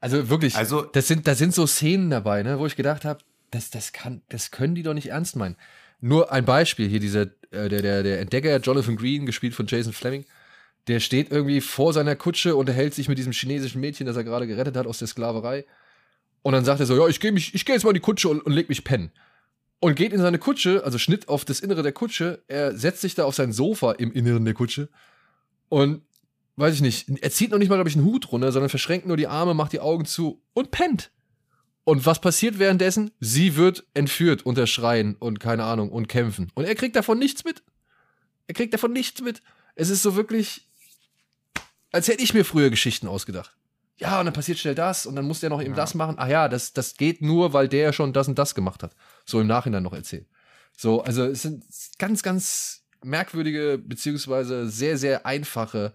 Also 0.00 0.28
wirklich, 0.28 0.56
Also- 0.56 0.82
das 0.82 1.06
sind, 1.08 1.26
da 1.26 1.34
sind 1.34 1.54
so 1.54 1.66
Szenen 1.66 2.10
dabei, 2.10 2.42
ne, 2.42 2.58
wo 2.58 2.66
ich 2.66 2.76
gedacht 2.76 3.04
habe, 3.04 3.20
das, 3.50 3.70
das 3.70 3.92
kann, 3.92 4.22
das 4.28 4.50
können 4.50 4.74
die 4.74 4.82
doch 4.82 4.94
nicht 4.94 5.08
ernst 5.10 5.36
meinen. 5.36 5.56
Nur 6.00 6.32
ein 6.32 6.44
Beispiel 6.44 6.88
hier, 6.88 7.00
dieser, 7.00 7.22
äh, 7.50 7.68
der, 7.68 7.82
der, 7.82 8.02
der 8.02 8.20
Entdecker 8.20 8.56
Jonathan 8.58 8.96
Green, 8.96 9.24
gespielt 9.26 9.54
von 9.54 9.66
Jason 9.66 9.92
Fleming, 9.92 10.24
der 10.88 11.00
steht 11.00 11.30
irgendwie 11.30 11.60
vor 11.60 11.92
seiner 11.92 12.16
Kutsche 12.16 12.54
und 12.54 12.60
unterhält 12.60 12.94
sich 12.94 13.08
mit 13.08 13.18
diesem 13.18 13.32
chinesischen 13.32 13.80
Mädchen, 13.80 14.06
das 14.06 14.16
er 14.16 14.24
gerade 14.24 14.46
gerettet 14.46 14.76
hat 14.76 14.86
aus 14.86 14.98
der 14.98 15.08
Sklaverei. 15.08 15.64
Und 16.42 16.52
dann 16.52 16.64
sagt 16.64 16.80
er 16.80 16.86
so, 16.86 16.96
ja, 16.96 17.06
ich 17.06 17.20
gehe 17.20 17.32
gehe 17.32 17.74
jetzt 17.74 17.84
mal 17.84 17.90
in 17.90 17.94
die 17.94 18.00
Kutsche 18.00 18.28
und, 18.28 18.40
und 18.40 18.52
leg 18.52 18.68
mich 18.68 18.84
pennen. 18.84 19.12
Und 19.78 19.96
geht 19.96 20.12
in 20.12 20.20
seine 20.20 20.38
Kutsche, 20.38 20.84
also 20.84 20.98
Schnitt 20.98 21.28
auf 21.28 21.44
das 21.44 21.60
Innere 21.60 21.82
der 21.82 21.92
Kutsche, 21.92 22.42
er 22.46 22.76
setzt 22.76 23.00
sich 23.00 23.14
da 23.14 23.24
auf 23.24 23.34
sein 23.34 23.52
Sofa 23.52 23.92
im 23.92 24.12
Inneren 24.12 24.44
der 24.44 24.54
Kutsche 24.54 24.88
und 25.68 26.02
weiß 26.56 26.74
ich 26.74 26.82
nicht, 26.82 27.08
er 27.20 27.30
zieht 27.30 27.50
noch 27.50 27.58
nicht 27.58 27.68
mal, 27.68 27.76
glaube 27.76 27.88
ich, 27.88 27.96
einen 27.96 28.04
Hut 28.04 28.30
runter, 28.30 28.52
sondern 28.52 28.68
verschränkt 28.68 29.06
nur 29.06 29.16
die 29.16 29.26
Arme, 29.26 29.54
macht 29.54 29.72
die 29.72 29.80
Augen 29.80 30.04
zu 30.04 30.42
und 30.52 30.70
pennt. 30.70 31.10
Und 31.84 32.06
was 32.06 32.20
passiert 32.20 32.58
währenddessen? 32.58 33.10
Sie 33.18 33.56
wird 33.56 33.84
entführt 33.94 34.46
unter 34.46 34.66
Schreien 34.66 35.16
und 35.16 35.40
keine 35.40 35.64
Ahnung 35.64 35.90
und 35.90 36.08
kämpfen. 36.08 36.52
Und 36.54 36.64
er 36.64 36.74
kriegt 36.74 36.94
davon 36.94 37.18
nichts 37.18 37.44
mit. 37.44 37.62
Er 38.46 38.54
kriegt 38.54 38.72
davon 38.72 38.92
nichts 38.92 39.20
mit. 39.20 39.42
Es 39.74 39.88
ist 39.88 40.02
so 40.02 40.14
wirklich, 40.14 40.68
als 41.92 42.08
hätte 42.08 42.22
ich 42.22 42.34
mir 42.34 42.44
früher 42.44 42.70
Geschichten 42.70 43.06
ausgedacht. 43.06 43.56
Ja, 43.98 44.18
und 44.18 44.24
dann 44.24 44.34
passiert 44.34 44.58
schnell 44.58 44.74
das 44.74 45.06
und 45.06 45.14
dann 45.14 45.26
muss 45.26 45.40
der 45.40 45.50
noch 45.50 45.62
eben 45.62 45.74
das 45.74 45.94
machen. 45.94 46.16
Ach 46.18 46.26
ja, 46.26 46.48
das, 46.48 46.72
das 46.72 46.96
geht 46.96 47.22
nur, 47.22 47.52
weil 47.52 47.68
der 47.68 47.92
schon 47.92 48.12
das 48.12 48.26
und 48.26 48.38
das 48.38 48.54
gemacht 48.54 48.82
hat. 48.82 48.96
So 49.24 49.40
im 49.40 49.46
Nachhinein 49.46 49.82
noch 49.82 49.92
erzählt. 49.92 50.26
So, 50.76 51.02
also 51.02 51.24
es 51.24 51.42
sind 51.42 51.64
ganz, 51.98 52.22
ganz 52.22 52.84
merkwürdige, 53.04 53.78
beziehungsweise 53.78 54.68
sehr, 54.68 54.98
sehr 54.98 55.26
einfache 55.26 55.94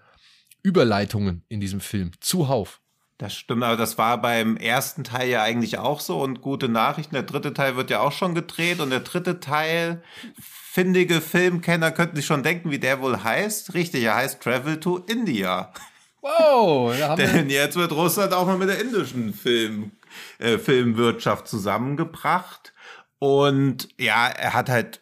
Überleitungen 0.63 1.43
in 1.49 1.59
diesem 1.59 1.81
Film. 1.81 2.11
Zuhauf. 2.19 2.81
Das 3.17 3.33
stimmt, 3.33 3.63
aber 3.63 3.77
das 3.77 3.97
war 3.97 4.21
beim 4.21 4.57
ersten 4.57 5.03
Teil 5.03 5.27
ja 5.27 5.41
eigentlich 5.41 5.79
auch 5.79 6.01
so 6.01 6.19
und 6.21 6.41
gute 6.41 6.69
Nachrichten. 6.69 7.15
Der 7.15 7.23
dritte 7.23 7.51
Teil 7.51 7.75
wird 7.75 7.89
ja 7.89 8.01
auch 8.01 8.11
schon 8.11 8.35
gedreht 8.35 8.79
und 8.79 8.91
der 8.91 8.99
dritte 8.99 9.39
Teil, 9.39 10.03
findige 10.39 11.19
Filmkenner 11.19 11.91
könnten 11.91 12.15
sich 12.15 12.27
schon 12.27 12.43
denken, 12.43 12.69
wie 12.69 12.77
der 12.77 13.01
wohl 13.01 13.23
heißt. 13.23 13.73
Richtig, 13.73 14.03
er 14.03 14.15
heißt 14.15 14.41
Travel 14.41 14.79
to 14.79 14.97
India. 15.07 15.73
Wow, 16.21 16.93
Denn 17.17 17.49
jetzt 17.49 17.75
wird 17.75 17.91
Russland 17.91 18.33
auch 18.33 18.45
mal 18.45 18.57
mit 18.57 18.69
der 18.69 18.81
indischen 18.81 19.33
Film, 19.33 19.93
äh, 20.37 20.59
Filmwirtschaft 20.59 21.47
zusammengebracht. 21.47 22.73
Und 23.17 23.89
ja, 23.97 24.27
er 24.27 24.53
hat 24.53 24.69
halt 24.69 25.01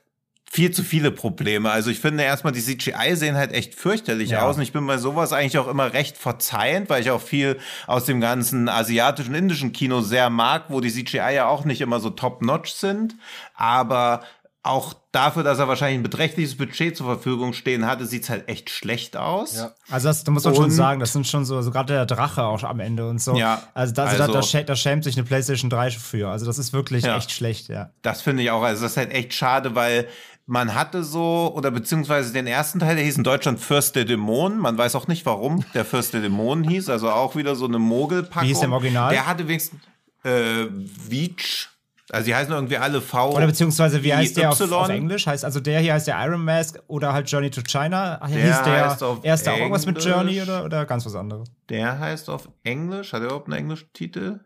viel 0.55 0.71
zu 0.71 0.83
viele 0.83 1.11
Probleme. 1.11 1.69
Also 1.69 1.89
ich 1.89 1.99
finde 1.99 2.23
erstmal, 2.23 2.53
die 2.53 2.61
CGI 2.61 3.15
sehen 3.17 3.35
halt 3.35 3.51
echt 3.51 3.75
fürchterlich 3.75 4.29
Ja. 4.29 4.43
aus. 4.43 4.55
Und 4.55 4.61
ich 4.61 4.71
bin 4.71 4.87
bei 4.87 4.97
sowas 4.97 5.33
eigentlich 5.33 5.57
auch 5.57 5.67
immer 5.67 5.91
recht 5.91 6.17
verzeihend, 6.17 6.89
weil 6.89 7.01
ich 7.01 7.11
auch 7.11 7.21
viel 7.21 7.59
aus 7.87 8.05
dem 8.05 8.21
ganzen 8.21 8.69
asiatischen, 8.69 9.35
indischen 9.35 9.73
Kino 9.73 9.99
sehr 9.99 10.29
mag, 10.29 10.63
wo 10.69 10.79
die 10.79 10.89
CGI 10.91 11.33
ja 11.35 11.47
auch 11.49 11.65
nicht 11.65 11.81
immer 11.81 11.99
so 11.99 12.09
top-notch 12.09 12.71
sind. 12.71 13.15
Aber 13.53 14.21
auch 14.63 14.93
dafür, 15.11 15.43
dass 15.43 15.59
er 15.59 15.67
wahrscheinlich 15.67 15.99
ein 15.99 16.03
beträchtliches 16.03 16.57
Budget 16.57 16.97
zur 16.97 17.05
Verfügung 17.05 17.53
stehen 17.53 17.85
hatte, 17.85 18.05
sieht's 18.07 18.29
halt 18.31 18.47
echt 18.49 18.71
schlecht 18.71 19.15
aus. 19.15 19.57
Ja. 19.57 19.71
Also 19.91 20.07
das, 20.07 20.23
da 20.23 20.31
muss 20.31 20.43
man 20.45 20.55
schon 20.55 20.63
Und- 20.65 20.71
sagen, 20.71 20.99
das 20.99 21.13
sind 21.13 21.27
schon 21.27 21.45
so, 21.45 21.61
so 21.61 21.69
gerade 21.69 21.93
der 21.93 22.05
Drache 22.07 22.43
auch 22.43 22.63
am 22.63 22.79
Ende 22.79 23.07
und 23.07 23.21
so. 23.21 23.35
Ja, 23.35 23.61
also 23.75 23.93
da, 23.93 24.05
also, 24.05 24.23
also- 24.23 24.33
da, 24.33 24.39
da, 24.39 24.45
schä- 24.45 24.63
da 24.63 24.75
schämt 24.75 25.03
sich 25.03 25.17
eine 25.17 25.25
PlayStation 25.27 25.69
3 25.69 25.91
für. 25.91 26.29
Also 26.29 26.45
das 26.47 26.57
ist 26.57 26.73
wirklich 26.73 27.03
Ja. 27.03 27.15
echt 27.17 27.31
schlecht, 27.31 27.67
ja. 27.67 27.91
Das 28.01 28.21
finde 28.23 28.41
ich 28.41 28.49
auch. 28.49 28.63
Also 28.63 28.81
das 28.83 28.93
ist 28.93 28.97
halt 28.97 29.11
echt 29.11 29.33
schade, 29.35 29.75
weil 29.75 30.07
man 30.47 30.75
hatte 30.75 31.03
so, 31.03 31.51
oder 31.55 31.71
beziehungsweise 31.71 32.31
den 32.31 32.45
ersten 32.47 32.79
Teil, 32.79 32.95
der 32.95 33.05
hieß 33.05 33.17
in 33.17 33.23
Deutschland 33.23 33.59
Fürst 33.59 33.95
der 33.95 34.05
Dämonen. 34.05 34.59
Man 34.59 34.77
weiß 34.77 34.95
auch 34.95 35.07
nicht, 35.07 35.25
warum 35.25 35.63
der 35.73 35.85
Fürst 35.85 36.13
der 36.13 36.21
Dämonen 36.21 36.63
hieß. 36.63 36.89
Also 36.89 37.09
auch 37.09 37.35
wieder 37.35 37.55
so 37.55 37.65
eine 37.65 37.79
Mogelpackung. 37.79 38.43
Wie 38.43 38.47
hieß 38.49 38.59
der 38.59 38.67
im 38.67 38.73
Original? 38.73 39.11
Der 39.11 39.25
hatte 39.25 39.47
wenigstens 39.47 39.79
äh, 40.23 40.65
Veach. 41.09 41.69
Also 42.11 42.27
die 42.27 42.35
heißen 42.35 42.53
irgendwie 42.53 42.77
alle 42.77 43.01
V. 43.01 43.31
Oder 43.35 43.47
beziehungsweise 43.47 44.03
wie 44.03 44.13
heißt 44.13 44.37
der 44.37 44.51
auf, 44.51 44.61
auf 44.61 44.89
Englisch? 44.89 45.25
Heißt 45.25 45.43
also 45.43 45.59
der 45.59 45.79
hier 45.79 45.93
heißt 45.95 46.05
der 46.05 46.23
Iron 46.23 46.45
Mask 46.45 46.77
oder 46.87 47.13
halt 47.13 47.29
Journey 47.29 47.49
to 47.49 47.61
China? 47.63 48.17
Der 48.17 48.27
hieß 48.27 48.61
der 48.63 48.85
heißt 48.89 49.01
auf 49.01 49.25
erste 49.25 49.51
auch 49.51 49.57
irgendwas 49.57 49.87
mit. 49.87 50.03
Journey 50.03 50.39
oder, 50.39 50.63
oder 50.63 50.85
ganz 50.85 51.07
was 51.07 51.15
anderes? 51.15 51.49
Der 51.69 51.97
heißt 51.99 52.29
auf 52.29 52.47
Englisch, 52.63 53.11
hat 53.11 53.21
er 53.21 53.25
überhaupt 53.25 53.47
einen 53.47 53.57
englischen 53.57 53.91
Titel? 53.93 54.41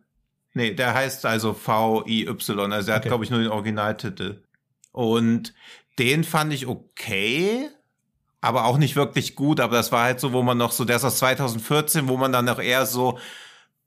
Nee, 0.54 0.74
der 0.74 0.94
heißt 0.94 1.26
also 1.26 1.54
V-I-Y, 1.54 2.30
also 2.30 2.92
er 2.92 2.96
hat, 2.96 3.02
Okay. 3.02 3.10
glaube 3.10 3.26
ich, 3.26 3.30
nur 3.30 3.40
den 3.42 3.50
Originaltitel. 3.50 4.42
Und 4.94 5.54
den 6.00 6.24
fand 6.24 6.54
ich 6.54 6.66
okay, 6.68 7.70
aber 8.42 8.66
auch 8.66 8.78
nicht 8.78 8.96
wirklich 8.96 9.36
gut, 9.36 9.60
aber 9.60 9.76
das 9.76 9.92
war 9.92 10.04
halt 10.04 10.20
so, 10.20 10.34
wo 10.34 10.42
man 10.42 10.58
noch 10.58 10.72
so, 10.72 10.86
der 10.86 10.96
ist 10.96 11.04
aus 11.04 11.18
2014, 11.18 12.08
wo 12.08 12.18
man 12.18 12.32
dann 12.32 12.46
noch 12.46 12.60
eher 12.60 12.86
so 12.86 13.20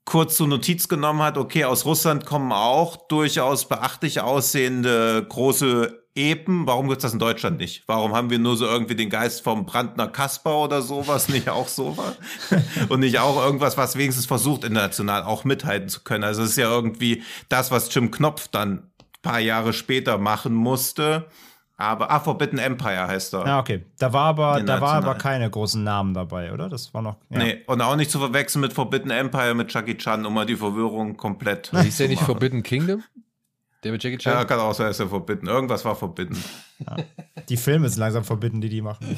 kurz 0.05 0.37
zur 0.37 0.47
Notiz 0.47 0.87
genommen 0.87 1.21
hat, 1.21 1.37
okay, 1.37 1.65
aus 1.65 1.85
Russland 1.85 2.25
kommen 2.25 2.51
auch 2.51 3.07
durchaus 3.07 3.67
beachtlich 3.67 4.21
aussehende 4.21 5.25
große 5.27 6.03
Epen. 6.15 6.67
Warum 6.67 6.89
gibt's 6.89 7.03
das 7.03 7.13
in 7.13 7.19
Deutschland 7.19 7.57
nicht? 7.57 7.83
Warum 7.87 8.13
haben 8.13 8.29
wir 8.29 8.37
nur 8.37 8.57
so 8.57 8.65
irgendwie 8.65 8.95
den 8.95 9.09
Geist 9.09 9.41
vom 9.41 9.65
Brandner 9.65 10.07
Kasper 10.07 10.57
oder 10.57 10.81
sowas? 10.81 11.29
Nicht 11.29 11.49
auch 11.49 11.67
sowas? 11.67 12.15
Und 12.89 12.99
nicht 12.99 13.19
auch 13.19 13.43
irgendwas, 13.43 13.77
was 13.77 13.97
wenigstens 13.97 14.25
versucht, 14.25 14.63
international 14.63 15.23
auch 15.23 15.43
mithalten 15.43 15.89
zu 15.89 16.01
können. 16.01 16.23
Also 16.23 16.43
es 16.43 16.51
ist 16.51 16.57
ja 16.57 16.69
irgendwie 16.69 17.23
das, 17.49 17.71
was 17.71 17.93
Jim 17.93 18.11
Knopf 18.11 18.47
dann 18.49 18.71
ein 18.73 18.91
paar 19.23 19.39
Jahre 19.39 19.73
später 19.73 20.17
machen 20.17 20.53
musste. 20.53 21.27
Aber, 21.75 22.11
ah, 22.11 22.19
Forbidden 22.19 22.59
Empire 22.59 23.07
heißt 23.07 23.33
er. 23.33 23.45
Ja, 23.47 23.59
okay. 23.59 23.83
Da 23.97 24.13
war 24.13 24.25
aber, 24.25 24.61
da 24.61 24.79
war 24.79 24.93
aber 24.93 25.15
keine 25.15 25.49
großen 25.49 25.83
Namen 25.83 26.13
dabei, 26.13 26.53
oder? 26.53 26.69
Das 26.69 26.93
war 26.93 27.01
noch. 27.01 27.17
Ja. 27.29 27.39
Nee, 27.39 27.61
und 27.65 27.81
auch 27.81 27.95
nicht 27.95 28.11
zu 28.11 28.19
verwechseln 28.19 28.61
mit 28.61 28.73
Forbidden 28.73 29.09
Empire 29.09 29.55
mit 29.55 29.73
Jackie 29.73 29.97
Chan, 29.97 30.25
um 30.25 30.33
mal 30.33 30.45
die 30.45 30.55
Verwirrung 30.55 31.17
komplett. 31.17 31.71
Hieß 31.71 31.97
der 31.97 32.09
nicht. 32.09 32.21
Forbidden 32.23 32.61
Kingdom? 32.61 33.03
Der 33.83 33.91
mit 33.91 34.03
Jackie 34.03 34.17
Chan? 34.17 34.33
Ja, 34.33 34.45
kann 34.45 34.59
auch 34.59 34.73
sein, 34.73 34.91
ist 34.91 34.99
ja 34.99 35.07
Forbidden. 35.07 35.47
Irgendwas 35.47 35.83
war 35.83 35.95
Forbidden. 35.95 36.37
Die 37.49 37.57
Filme 37.57 37.89
sind 37.89 37.99
langsam 37.99 38.23
verbieten, 38.23 38.61
die 38.61 38.69
die 38.69 38.81
machen. 38.81 39.17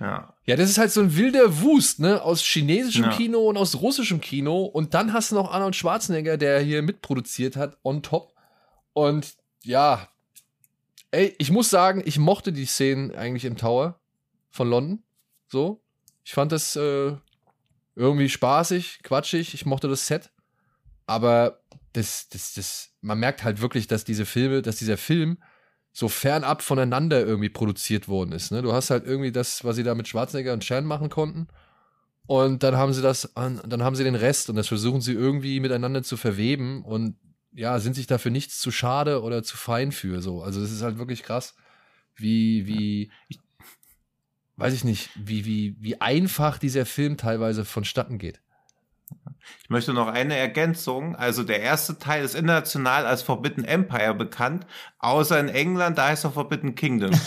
Ja. 0.00 0.34
Ja, 0.44 0.56
das 0.56 0.68
ist 0.70 0.78
halt 0.78 0.90
so 0.90 1.00
ein 1.00 1.16
wilder 1.16 1.62
Wust, 1.62 2.00
ne? 2.00 2.20
Aus 2.20 2.42
chinesischem 2.42 3.04
Ja. 3.04 3.10
Kino 3.10 3.38
und 3.48 3.56
aus 3.56 3.80
russischem 3.80 4.20
Kino. 4.20 4.64
Und 4.64 4.92
dann 4.92 5.12
hast 5.12 5.30
du 5.30 5.36
noch 5.36 5.52
Arnold 5.52 5.76
Schwarzenegger, 5.76 6.36
der 6.36 6.60
hier 6.60 6.82
mitproduziert 6.82 7.56
hat, 7.56 7.78
on 7.82 8.02
top. 8.02 8.34
Und 8.92 9.34
ja, 9.62 10.08
ey, 11.14 11.34
ich 11.38 11.50
muss 11.50 11.70
sagen, 11.70 12.02
ich 12.04 12.18
mochte 12.18 12.52
die 12.52 12.66
Szenen 12.66 13.14
eigentlich 13.14 13.44
im 13.44 13.56
Tower 13.56 14.00
von 14.50 14.68
London. 14.68 15.02
So. 15.48 15.82
Ich 16.24 16.32
fand 16.32 16.52
das 16.52 16.76
äh, 16.76 17.16
irgendwie 17.94 18.28
spaßig, 18.28 19.00
quatschig. 19.02 19.54
Ich 19.54 19.66
mochte 19.66 19.88
das 19.88 20.06
Set. 20.06 20.30
Aber 21.06 21.60
das, 21.92 22.28
das, 22.28 22.54
das, 22.54 22.90
man 23.00 23.18
merkt 23.18 23.44
halt 23.44 23.60
wirklich, 23.60 23.86
dass 23.86 24.04
diese 24.04 24.26
Filme, 24.26 24.62
dass 24.62 24.76
dieser 24.76 24.96
Film 24.96 25.38
so 25.92 26.08
fernab 26.08 26.62
voneinander 26.62 27.24
irgendwie 27.24 27.50
produziert 27.50 28.08
worden 28.08 28.32
ist. 28.32 28.50
Ne? 28.50 28.62
Du 28.62 28.72
hast 28.72 28.90
halt 28.90 29.06
irgendwie 29.06 29.30
das, 29.30 29.64
was 29.64 29.76
sie 29.76 29.84
da 29.84 29.94
mit 29.94 30.08
Schwarzenegger 30.08 30.52
und 30.52 30.64
Chan 30.64 30.84
machen 30.84 31.08
konnten. 31.08 31.46
Und 32.26 32.62
dann 32.62 32.76
haben 32.76 32.92
sie 32.92 33.02
das, 33.02 33.36
an, 33.36 33.60
dann 33.66 33.82
haben 33.82 33.94
sie 33.94 34.02
den 34.02 34.14
Rest 34.14 34.48
und 34.50 34.56
das 34.56 34.66
versuchen 34.66 35.02
sie 35.02 35.12
irgendwie 35.12 35.60
miteinander 35.60 36.02
zu 36.02 36.16
verweben 36.16 36.82
und 36.82 37.16
ja, 37.54 37.78
sind 37.78 37.94
sich 37.94 38.06
dafür 38.06 38.30
nichts 38.30 38.58
zu 38.58 38.70
schade 38.70 39.22
oder 39.22 39.42
zu 39.42 39.56
fein 39.56 39.92
für 39.92 40.20
so. 40.20 40.42
Also 40.42 40.60
das 40.60 40.72
ist 40.72 40.82
halt 40.82 40.98
wirklich 40.98 41.22
krass, 41.22 41.54
wie, 42.16 42.66
wie, 42.66 43.12
ich, 43.28 43.38
weiß 44.56 44.74
ich 44.74 44.84
nicht, 44.84 45.10
wie, 45.14 45.44
wie, 45.44 45.76
wie 45.78 46.00
einfach 46.00 46.58
dieser 46.58 46.84
Film 46.84 47.16
teilweise 47.16 47.64
vonstatten 47.64 48.18
geht. 48.18 48.40
Ich 49.62 49.70
möchte 49.70 49.92
noch 49.92 50.08
eine 50.08 50.36
Ergänzung. 50.36 51.16
Also 51.16 51.44
der 51.44 51.60
erste 51.60 51.98
Teil 51.98 52.24
ist 52.24 52.34
international 52.34 53.06
als 53.06 53.22
Forbidden 53.22 53.64
Empire 53.64 54.14
bekannt, 54.14 54.66
außer 54.98 55.38
in 55.38 55.48
England, 55.48 55.98
da 55.98 56.08
heißt 56.08 56.24
er 56.24 56.32
Forbidden 56.32 56.74
Kingdom. 56.74 57.12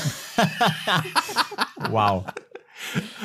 wow. 1.89 2.25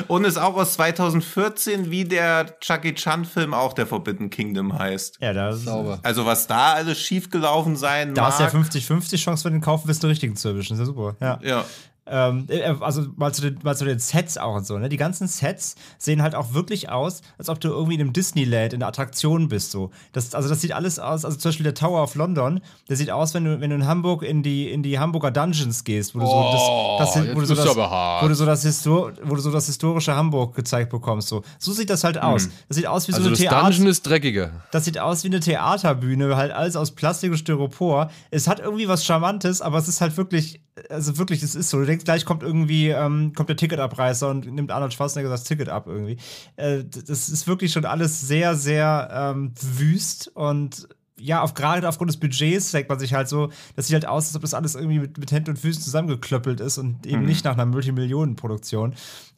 Und 0.09 0.25
ist 0.25 0.39
auch 0.39 0.57
aus 0.57 0.75
2014, 0.75 1.91
wie 1.91 2.05
der 2.05 2.59
Chucky 2.61 2.95
Chan 2.95 3.25
Film 3.25 3.55
auch 3.55 3.73
der 3.73 3.87
Forbidden 3.87 4.31
Kingdom 4.31 4.79
heißt. 4.79 5.19
Ja, 5.21 5.33
das 5.33 5.57
ist 5.57 5.65
Sauber. 5.65 6.01
Also 6.03 6.27
was 6.27 6.47
da 6.47 6.73
alles 6.75 6.99
schiefgelaufen 6.99 7.77
sein 7.77 8.15
Da 8.15 8.23
mag. 8.23 8.33
ist 8.33 8.41
ja 8.41 8.49
50-50 8.49 9.17
Chance 9.19 9.43
für 9.43 9.51
den 9.51 9.61
Kauf, 9.61 9.85
bis 9.85 10.01
den 10.01 10.11
richtigen 10.11 10.37
zu 10.37 10.49
erwischen. 10.49 10.75
Ist 10.75 10.81
ja 10.81 10.87
super. 10.87 11.17
Ja. 11.21 11.39
Ja. 11.43 11.65
Ähm, 12.05 12.47
äh, 12.49 12.63
also 12.81 13.07
mal 13.17 13.33
zu, 13.33 13.43
den, 13.43 13.61
mal 13.63 13.77
zu 13.77 13.85
den 13.85 14.01
Sets 14.01 14.37
auch 14.37 14.57
und 14.57 14.67
so, 14.67 14.77
ne? 14.77 14.89
Die 14.89 14.97
ganzen 14.97 15.29
Sets 15.29 15.77
sehen 15.99 16.21
halt 16.21 16.35
auch 16.35 16.53
wirklich 16.53 16.91
aus, 16.91 17.23
als 17.39 17.49
ob 17.49 17.61
du 17.61 17.69
irgendwie 17.69 17.95
in 17.95 18.01
einem 18.01 18.13
Disneyland 18.13 18.73
in 18.73 18.81
der 18.81 18.89
Attraktion 18.89 19.47
bist. 19.49 19.71
So. 19.71 19.91
Das, 20.13 20.35
also 20.35 20.49
das 20.49 20.61
sieht 20.61 20.73
alles 20.73 20.99
aus, 20.99 21.25
also 21.25 21.37
zum 21.39 21.51
Beispiel 21.51 21.63
der 21.65 21.75
Tower 21.75 22.03
of 22.03 22.17
London, 22.17 22.61
der 22.89 22.97
sieht 22.97 23.13
aus, 23.13 23.35
wenn 23.35 23.45
du, 23.45 23.61
wenn 23.61 23.71
du 23.71 23.77
in 23.77 23.87
Hamburg 23.87 24.25
in 24.25 24.43
die, 24.43 24.69
in 24.69 24.83
die 24.83 24.99
Hamburger 24.99 25.31
Dungeons 25.31 25.85
gehst, 25.85 26.15
wo 26.17 26.19
du 26.19 26.27
Oh, 26.27 26.99
so 26.99 26.99
das, 26.99 27.37
wo 27.37 27.41
du 27.41 27.47
so 27.47 27.55
das, 27.55 27.69
aber 27.69 27.89
hart. 27.89 28.25
wo 28.25 28.29
du 28.29 28.35
so 28.35 28.47
das, 28.47 28.63
Histor 28.63 29.13
wo 29.23 29.37
du 29.37 29.41
so 29.41 29.53
das 29.53 29.67
historische 29.67 30.15
Hamburg 30.17 30.57
gezeigt 30.57 30.91
bekommst. 30.91 31.29
So, 31.29 31.43
so 31.59 31.73
sieht 31.73 31.89
das 31.89 32.03
halt 32.03 32.19
aus. 32.21 32.49
Das 32.69 32.77
sieht 32.77 32.87
aus 32.89 33.07
wie 33.07 33.13
Also 33.13 33.23
so 33.23 33.29
eine 33.29 33.37
Theater. 33.37 33.63
Dungeon 33.63 33.87
ist 33.87 34.03
dreckiger. 34.03 34.51
Das 34.73 34.85
sieht 34.85 34.99
aus 34.99 35.23
wie 35.23 35.29
eine 35.29 35.39
Theaterbühne, 35.39 36.35
halt 36.37 36.51
alles 36.51 36.75
aus 36.75 36.91
Plastik 36.91 37.31
und 37.31 37.39
Styropor. 37.39 38.11
Es 38.33 38.49
hat 38.49 38.59
irgendwie 38.61 38.89
was 38.89 39.05
Charmantes, 39.05 39.63
aber 39.63 39.79
es 39.79 39.87
ist 39.87 40.01
halt 40.01 40.17
wirklich, 40.17 40.61
also 40.89 41.19
wirklich, 41.19 41.43
es 41.43 41.55
ist 41.55 41.71
so. 41.71 41.79
Du 41.79 41.87
denkst, 41.87 42.05
gleich 42.05 42.25
kommt 42.25 42.43
irgendwie, 42.43 42.89
ähm, 42.89 43.33
kommt 43.35 43.49
der 43.49 43.57
Ticketabreißer 43.57 44.29
und 44.29 44.47
nimmt 44.47 44.71
Arnold 44.71 44.93
Schwarzenegger 44.93 45.31
das 45.31 45.45
Ticket 45.45 45.69
ab 45.69 45.87
irgendwie. 45.87 46.17
Äh, 46.57 46.85
das 46.85 47.29
ist 47.29 47.47
wirklich 47.47 47.73
schon 47.73 47.85
alles 47.85 48.21
sehr, 48.21 48.55
sehr 48.55 49.09
ähm, 49.13 49.53
wüst 49.61 50.29
und 50.35 50.89
ja, 51.19 51.41
auf, 51.41 51.55
gerade 51.55 51.89
aufgrund 51.89 52.11
des 52.11 52.19
Budgets 52.19 52.73
denkt 52.73 52.89
man 52.89 52.99
sich 52.99 53.15
halt 53.15 53.29
so, 53.29 53.51
das 53.77 53.87
sieht 53.87 53.95
halt 53.95 54.07
aus, 54.07 54.27
als 54.27 54.35
ob 54.35 54.43
das 54.43 54.55
alles 54.55 54.75
irgendwie 54.75 54.99
mit, 54.99 55.19
mit 55.19 55.31
Händen 55.31 55.51
und 55.51 55.59
Füßen 55.59 55.83
zusammengeklöppelt 55.83 56.59
ist 56.61 56.79
und 56.79 57.07
eben 57.07 57.25
nicht 57.25 57.45
nach 57.45 57.53
einer 57.53 57.67
Multimillionenproduktion. 57.67 58.95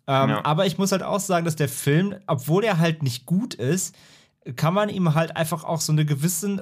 Ähm, 0.06 0.30
Ja. 0.30 0.44
Aber 0.44 0.66
ich 0.66 0.78
muss 0.78 0.92
halt 0.92 1.02
auch 1.02 1.20
sagen, 1.20 1.44
dass 1.44 1.56
der 1.56 1.68
Film, 1.68 2.14
obwohl 2.26 2.64
er 2.64 2.78
halt 2.78 3.02
nicht 3.02 3.26
gut 3.26 3.54
ist, 3.54 3.94
kann 4.56 4.74
man 4.74 4.88
ihm 4.88 5.14
halt 5.14 5.36
einfach 5.36 5.64
auch 5.64 5.80
so 5.80 5.92
einen 5.92 6.06
gewissen 6.06 6.58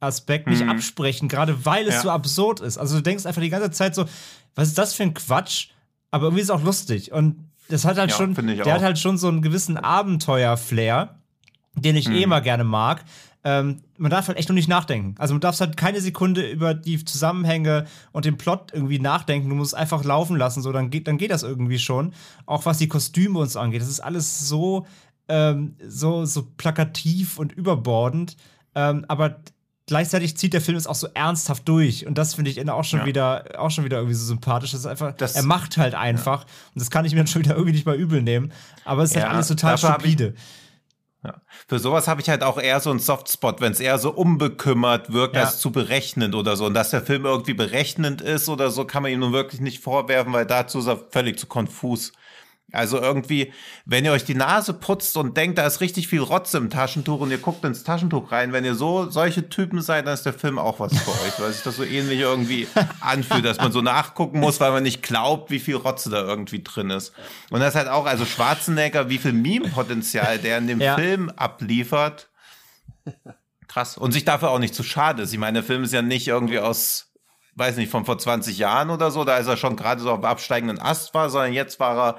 Unterhaltungsaspekt 0.00 0.46
nicht 0.48 0.62
absprechen, 0.68 1.28
gerade 1.28 1.64
weil 1.64 1.86
es 1.88 1.94
Ja. 1.96 2.02
so 2.02 2.10
absurd 2.10 2.60
ist. 2.60 2.78
Also 2.78 2.96
du 2.96 3.02
denkst 3.02 3.26
einfach 3.26 3.42
die 3.42 3.50
ganze 3.50 3.70
Zeit 3.70 3.94
so, 3.94 4.04
was 4.54 4.68
ist 4.68 4.78
das 4.78 4.94
für 4.94 5.02
ein 5.02 5.14
Quatsch? 5.14 5.68
Aber 6.10 6.24
irgendwie 6.26 6.42
ist 6.42 6.48
es 6.48 6.54
auch 6.54 6.62
lustig. 6.62 7.12
Und 7.12 7.50
das 7.68 7.84
hat 7.84 7.98
halt 7.98 8.10
Ja, 8.10 8.16
schon, 8.16 8.34
der 8.34 8.58
hat 8.58 8.78
auch. 8.80 8.82
halt 8.82 8.98
schon 8.98 9.18
so 9.18 9.28
einen 9.28 9.42
gewissen 9.42 9.76
Abenteuer-Flair, 9.76 11.16
den 11.74 11.96
ich 11.96 12.08
eh 12.08 12.22
immer 12.22 12.40
gerne 12.40 12.64
mag. 12.64 13.04
Ähm, 13.44 13.82
man 13.96 14.10
darf 14.10 14.26
halt 14.28 14.38
echt 14.38 14.48
nur 14.48 14.54
nicht 14.54 14.68
nachdenken. 14.68 15.14
Also 15.18 15.34
man 15.34 15.40
darf 15.40 15.58
halt 15.60 15.76
keine 15.76 16.00
Sekunde 16.00 16.48
über 16.50 16.74
die 16.74 17.04
Zusammenhänge 17.04 17.86
und 18.12 18.24
den 18.24 18.36
Plot 18.36 18.72
irgendwie 18.72 18.98
nachdenken. 18.98 19.48
Du 19.48 19.54
musst 19.54 19.74
einfach 19.74 20.02
laufen 20.04 20.36
lassen, 20.36 20.62
so 20.62 20.72
dann 20.72 20.90
geht, 20.90 21.06
dann 21.06 21.16
geht 21.18 21.30
das 21.30 21.42
irgendwie 21.44 21.78
schon. 21.78 22.12
Auch 22.44 22.66
was 22.66 22.78
die 22.78 22.88
Kostüme 22.88 23.38
uns 23.38 23.56
angeht. 23.56 23.80
Das 23.82 23.88
ist 23.88 24.00
alles 24.00 24.48
so, 24.48 24.86
ähm, 25.28 25.76
so, 25.86 26.24
so 26.24 26.44
plakativ 26.56 27.38
und 27.38 27.52
überbordend. 27.52 28.36
Ähm, 28.74 29.04
aber 29.08 29.40
gleichzeitig 29.86 30.36
zieht 30.36 30.52
der 30.52 30.60
Film 30.60 30.76
es 30.76 30.86
auch 30.86 30.94
so 30.94 31.08
ernsthaft 31.14 31.66
durch. 31.68 32.06
Und 32.06 32.18
das 32.18 32.34
finde 32.34 32.50
ich 32.50 32.68
auch 32.68 32.84
schon 32.84 33.00
Ja. 33.00 33.06
wieder, 33.06 33.44
auch 33.58 33.70
schon 33.70 33.84
wieder 33.84 33.98
irgendwie 33.98 34.14
so 34.14 34.24
sympathisch. 34.26 34.72
Das 34.72 34.80
ist 34.80 34.86
einfach, 34.86 35.12
Das- 35.12 35.36
er 35.36 35.44
macht 35.44 35.76
halt 35.76 35.94
einfach. 35.94 36.42
Und 36.42 36.80
das 36.80 36.90
kann 36.90 37.04
ich 37.04 37.12
mir 37.12 37.18
dann 37.18 37.26
schon 37.26 37.42
wieder 37.42 37.54
irgendwie 37.54 37.72
nicht 37.72 37.86
mal 37.86 37.96
übel 37.96 38.22
nehmen. 38.22 38.52
Aber 38.84 39.02
es 39.02 39.10
ist 39.10 39.16
Ja, 39.16 39.22
halt 39.22 39.32
alles 39.34 39.48
total 39.48 39.74
ich- 39.76 39.80
stupide. 39.80 40.34
Ja. 41.24 41.40
Für 41.66 41.78
sowas 41.80 42.06
habe 42.06 42.20
ich 42.20 42.28
halt 42.28 42.42
auch 42.44 42.58
eher 42.58 42.78
so 42.78 42.90
einen 42.90 43.00
Softspot, 43.00 43.60
wenn 43.60 43.72
es 43.72 43.80
eher 43.80 43.98
so 43.98 44.12
unbekümmert 44.12 45.12
wirkt, 45.12 45.34
Ja. 45.34 45.42
als 45.42 45.58
zu 45.58 45.72
berechnend 45.72 46.34
oder 46.36 46.56
so. 46.56 46.66
Und 46.66 46.74
dass 46.74 46.90
der 46.90 47.02
Film 47.02 47.24
irgendwie 47.24 47.54
berechnend 47.54 48.20
ist 48.20 48.48
oder 48.48 48.70
so, 48.70 48.84
kann 48.84 49.02
man 49.02 49.10
ihm 49.10 49.20
nun 49.20 49.32
wirklich 49.32 49.60
nicht 49.60 49.82
vorwerfen, 49.82 50.32
weil 50.32 50.46
dazu 50.46 50.78
ist 50.78 50.86
er 50.86 50.98
völlig 51.10 51.38
zu 51.38 51.46
konfus. 51.46 52.12
Also 52.72 53.00
irgendwie, 53.00 53.52
wenn 53.84 54.04
ihr 54.04 54.10
euch 54.10 54.24
die 54.24 54.34
Nase 54.34 54.74
putzt 54.74 55.16
und 55.16 55.36
denkt, 55.36 55.56
da 55.56 55.66
ist 55.66 55.80
richtig 55.80 56.08
viel 56.08 56.20
Rotze 56.20 56.58
im 56.58 56.68
Taschentuch 56.68 57.20
und 57.20 57.30
ihr 57.30 57.38
guckt 57.38 57.64
ins 57.64 57.84
Taschentuch 57.84 58.32
rein, 58.32 58.52
wenn 58.52 58.64
ihr 58.64 58.74
so 58.74 59.08
solche 59.08 59.48
Typen 59.48 59.80
seid, 59.80 60.06
dann 60.06 60.14
ist 60.14 60.26
der 60.26 60.32
Film 60.32 60.58
auch 60.58 60.80
was 60.80 60.92
für 60.98 61.10
euch, 61.10 61.38
weil 61.38 61.52
sich 61.52 61.62
das 61.62 61.76
so 61.76 61.84
ähnlich 61.84 62.18
irgendwie 62.18 62.66
anfühlt, 63.00 63.44
dass 63.44 63.58
man 63.58 63.70
so 63.70 63.82
nachgucken 63.82 64.40
muss, 64.40 64.58
weil 64.58 64.72
man 64.72 64.82
nicht 64.82 65.02
glaubt, 65.02 65.50
wie 65.50 65.60
viel 65.60 65.76
Rotze 65.76 66.10
da 66.10 66.22
irgendwie 66.22 66.62
drin 66.62 66.90
ist. 66.90 67.12
Und 67.50 67.60
das 67.60 67.70
ist 67.70 67.76
halt 67.76 67.88
auch, 67.88 68.04
also 68.04 68.24
Schwarzenegger, 68.24 69.08
wie 69.08 69.18
viel 69.18 69.32
Meme-Potenzial 69.32 70.38
der 70.38 70.58
in 70.58 70.66
dem 70.66 70.80
Ja. 70.80 70.96
Film 70.96 71.30
abliefert. 71.30 72.28
Krass. 73.68 73.96
Und 73.96 74.12
sich 74.12 74.24
dafür 74.24 74.50
auch 74.50 74.58
nicht 74.58 74.74
zu 74.74 74.82
schade 74.82 75.22
ist. 75.22 75.32
Ich 75.32 75.38
meine, 75.38 75.60
der 75.60 75.64
Film 75.64 75.84
ist 75.84 75.92
ja 75.92 76.02
nicht 76.02 76.26
irgendwie 76.26 76.58
aus, 76.58 77.12
weiß 77.56 77.76
nicht, 77.76 77.90
von 77.90 78.04
vor 78.04 78.18
20 78.18 78.58
Jahren 78.58 78.90
oder 78.90 79.10
so, 79.10 79.24
da 79.24 79.38
ist 79.38 79.46
er 79.46 79.56
schon 79.56 79.76
gerade 79.76 80.00
so 80.00 80.12
auf 80.12 80.24
absteigenden 80.24 80.78
Ast 80.78 81.14
war, 81.14 81.30
sondern 81.30 81.52
jetzt 81.52 81.80
war 81.80 81.98
er 81.98 82.18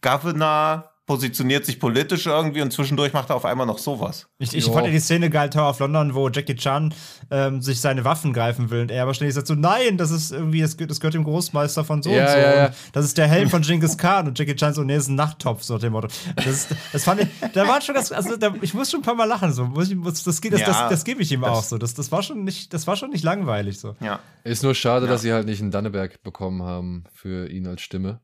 Governor, 0.00 0.90
positioniert 1.08 1.64
sich 1.64 1.80
politisch 1.80 2.26
irgendwie 2.26 2.62
und 2.62 2.72
zwischendurch 2.72 3.12
macht 3.12 3.30
er 3.30 3.36
auf 3.36 3.44
einmal 3.44 3.66
noch 3.66 3.78
sowas. 3.78 4.28
Ich, 4.38 4.54
ich 4.54 4.66
fand 4.66 4.86
ja 4.86 4.92
die 4.92 5.00
Szene 5.00 5.30
geil, 5.30 5.50
Tower 5.50 5.70
of 5.70 5.80
London, 5.80 6.14
wo 6.14 6.28
Jackie 6.28 6.54
Chan 6.54 6.94
ähm, 7.30 7.60
sich 7.60 7.80
seine 7.80 8.04
Waffen 8.04 8.32
greifen 8.32 8.70
will 8.70 8.82
und 8.82 8.90
er 8.92 9.02
aber 9.02 9.14
ständig 9.14 9.34
sagt 9.34 9.46
so, 9.48 9.54
nein, 9.54 9.96
das 9.96 10.10
ist 10.12 10.30
irgendwie, 10.30 10.60
das, 10.60 10.76
gehört- 10.76 10.90
das 10.92 11.00
gehört 11.00 11.14
dem 11.14 11.24
Großmeister 11.24 11.82
von 11.82 12.02
so 12.02 12.10
Ja, 12.10 12.24
und 12.26 12.30
so. 12.30 12.36
ja, 12.38 12.54
ja. 12.56 12.66
Und 12.66 12.74
das 12.92 13.04
ist 13.06 13.18
der 13.18 13.26
Helm 13.26 13.48
von 13.50 13.62
Genghis 13.62 13.96
Khan 13.98 14.28
und 14.28 14.38
Jackie 14.38 14.54
Chan 14.54 14.74
so, 14.74 14.84
nee, 14.84 14.94
das 14.94 15.04
ist 15.04 15.08
ein 15.08 15.14
Nachttopf, 15.16 15.62
so 15.64 15.78
dem 15.78 15.94
Motto. 15.94 16.08
Das, 16.36 16.46
ist, 16.46 16.68
das 16.92 17.02
fand 17.04 17.22
ich, 17.22 17.28
da 17.54 17.66
war 17.66 17.80
schon 17.80 17.94
das, 17.94 18.12
also 18.12 18.36
da, 18.36 18.54
ich 18.60 18.74
muss 18.74 18.90
schon 18.90 19.00
ein 19.00 19.04
paar 19.04 19.14
Mal 19.14 19.24
lachen, 19.24 19.52
so. 19.52 19.64
Muss 19.64 19.88
ich, 19.90 19.96
muss, 19.96 20.22
das, 20.22 20.40
geht- 20.40 20.52
das, 20.52 20.62
das, 20.62 20.88
das 20.90 21.04
gebe 21.04 21.22
ich 21.22 21.32
ihm 21.32 21.40
das- 21.40 21.50
auch 21.50 21.62
so. 21.64 21.78
Das, 21.78 21.94
das 21.94 22.12
war 22.12 22.22
schon 22.22 22.44
nicht, 22.44 22.74
das 22.74 22.86
war 22.86 22.96
schon 22.96 23.10
nicht 23.10 23.24
langweilig 23.24 23.80
so. 23.80 23.96
Ja. 24.00 24.20
Ist 24.44 24.62
nur 24.62 24.74
schade, 24.74 25.06
Ja. 25.06 25.12
dass 25.12 25.22
sie 25.22 25.32
halt 25.32 25.46
nicht 25.46 25.62
einen 25.62 25.70
Danneberg 25.70 26.22
bekommen 26.22 26.62
haben 26.62 27.04
für 27.14 27.48
ihn 27.50 27.66
als 27.66 27.80
Stimme. 27.80 28.20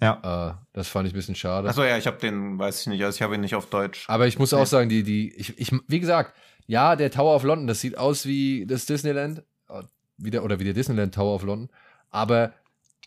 Ja. 0.00 0.50
Äh, 0.50 0.54
das 0.72 0.88
fand 0.88 1.06
ich 1.06 1.14
ein 1.14 1.16
bisschen 1.16 1.34
schade. 1.34 1.68
Achso, 1.68 1.82
ja, 1.84 1.96
ich 1.96 2.06
habe 2.06 2.18
den, 2.18 2.58
weiß 2.58 2.82
ich 2.82 2.86
nicht, 2.88 3.02
also 3.04 3.16
ich 3.16 3.22
habe 3.22 3.34
ihn 3.34 3.40
nicht 3.40 3.54
auf 3.54 3.66
Deutsch. 3.70 4.04
Aber 4.08 4.26
ich 4.26 4.38
muss 4.38 4.52
auch 4.52 4.66
sagen, 4.66 4.88
die, 4.88 5.02
die, 5.02 5.34
ich, 5.34 5.58
ich, 5.58 5.72
wie 5.88 6.00
gesagt, 6.00 6.34
ja, 6.66 6.96
der 6.96 7.10
Tower 7.10 7.34
of 7.34 7.44
London, 7.44 7.66
das 7.66 7.80
sieht 7.80 7.96
aus 7.96 8.26
wie 8.26 8.66
das 8.66 8.86
Disneyland, 8.86 9.42
äh, 9.68 9.82
wie 10.18 10.30
der, 10.30 10.44
oder 10.44 10.58
wie 10.60 10.64
der 10.64 10.74
Disneyland 10.74 11.14
Tower 11.14 11.34
of 11.34 11.42
London. 11.44 11.70
Aber 12.10 12.52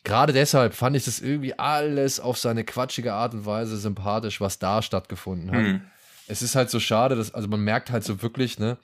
gerade 0.03 0.33
deshalb 0.33 0.73
fand 0.73 0.95
ich 0.95 1.05
das 1.05 1.19
irgendwie 1.19 1.57
alles 1.57 2.19
auf 2.19 2.37
seine 2.37 2.63
quatschige 2.63 3.13
Art 3.13 3.33
und 3.33 3.45
Weise 3.45 3.77
sympathisch, 3.77 4.41
was 4.41 4.59
da 4.59 4.81
stattgefunden 4.81 5.51
hat. 5.51 5.57
Hm. 5.57 5.81
Es 6.27 6.41
ist 6.41 6.55
halt 6.55 6.69
so 6.69 6.79
schade, 6.79 7.15
dass, 7.15 7.33
also 7.33 7.47
man 7.47 7.61
merkt 7.61 7.91
halt 7.91 8.03
so 8.03 8.21
wirklich, 8.21 8.59
ne, 8.59 8.77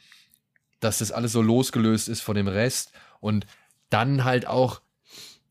dass 0.80 1.00
das 1.00 1.12
alles 1.12 1.32
so 1.32 1.42
losgelöst 1.42 2.10
ist 2.10 2.22
von 2.22 2.36
dem 2.36 2.48
Rest 2.48 2.92
und 3.20 3.46
dann 3.90 4.24
halt 4.24 4.48
auch, 4.48 4.82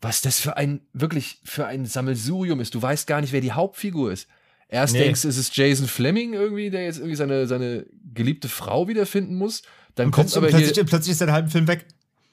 was 0.04 0.20
das 0.20 0.38
für 0.38 0.56
ein, 0.56 0.80
wirklich 0.92 1.40
für 1.44 1.66
ein 1.66 1.86
Sammelsurium 1.86 2.60
ist. 2.60 2.74
Du 2.74 2.80
weißt 2.80 3.06
gar 3.06 3.20
nicht, 3.20 3.32
wer 3.32 3.40
die 3.40 3.52
Hauptfigur 3.52 4.12
ist. 4.12 4.28
Erst 4.68 4.94
Nee. 4.94 5.00
denkst 5.00 5.22
du, 5.22 5.28
es 5.28 5.36
ist 5.36 5.56
Jason 5.56 5.86
Fleming 5.86 6.32
irgendwie, 6.34 6.70
der 6.70 6.84
jetzt 6.84 6.98
irgendwie 6.98 7.16
seine, 7.16 7.46
seine 7.46 7.86
geliebte 8.14 8.48
Frau 8.48 8.86
wiederfinden 8.86 9.34
muss. 9.34 9.62
Dann 9.94 10.10
kommt 10.10 10.36
aber 10.36 10.48
plötzlich, 10.48 10.74
hier, 10.74 10.84
plötzlich 10.84 11.12
ist 11.12 11.20
der 11.20 11.32
halbe 11.32 11.50
Film 11.50 11.66
weg. 11.68 11.86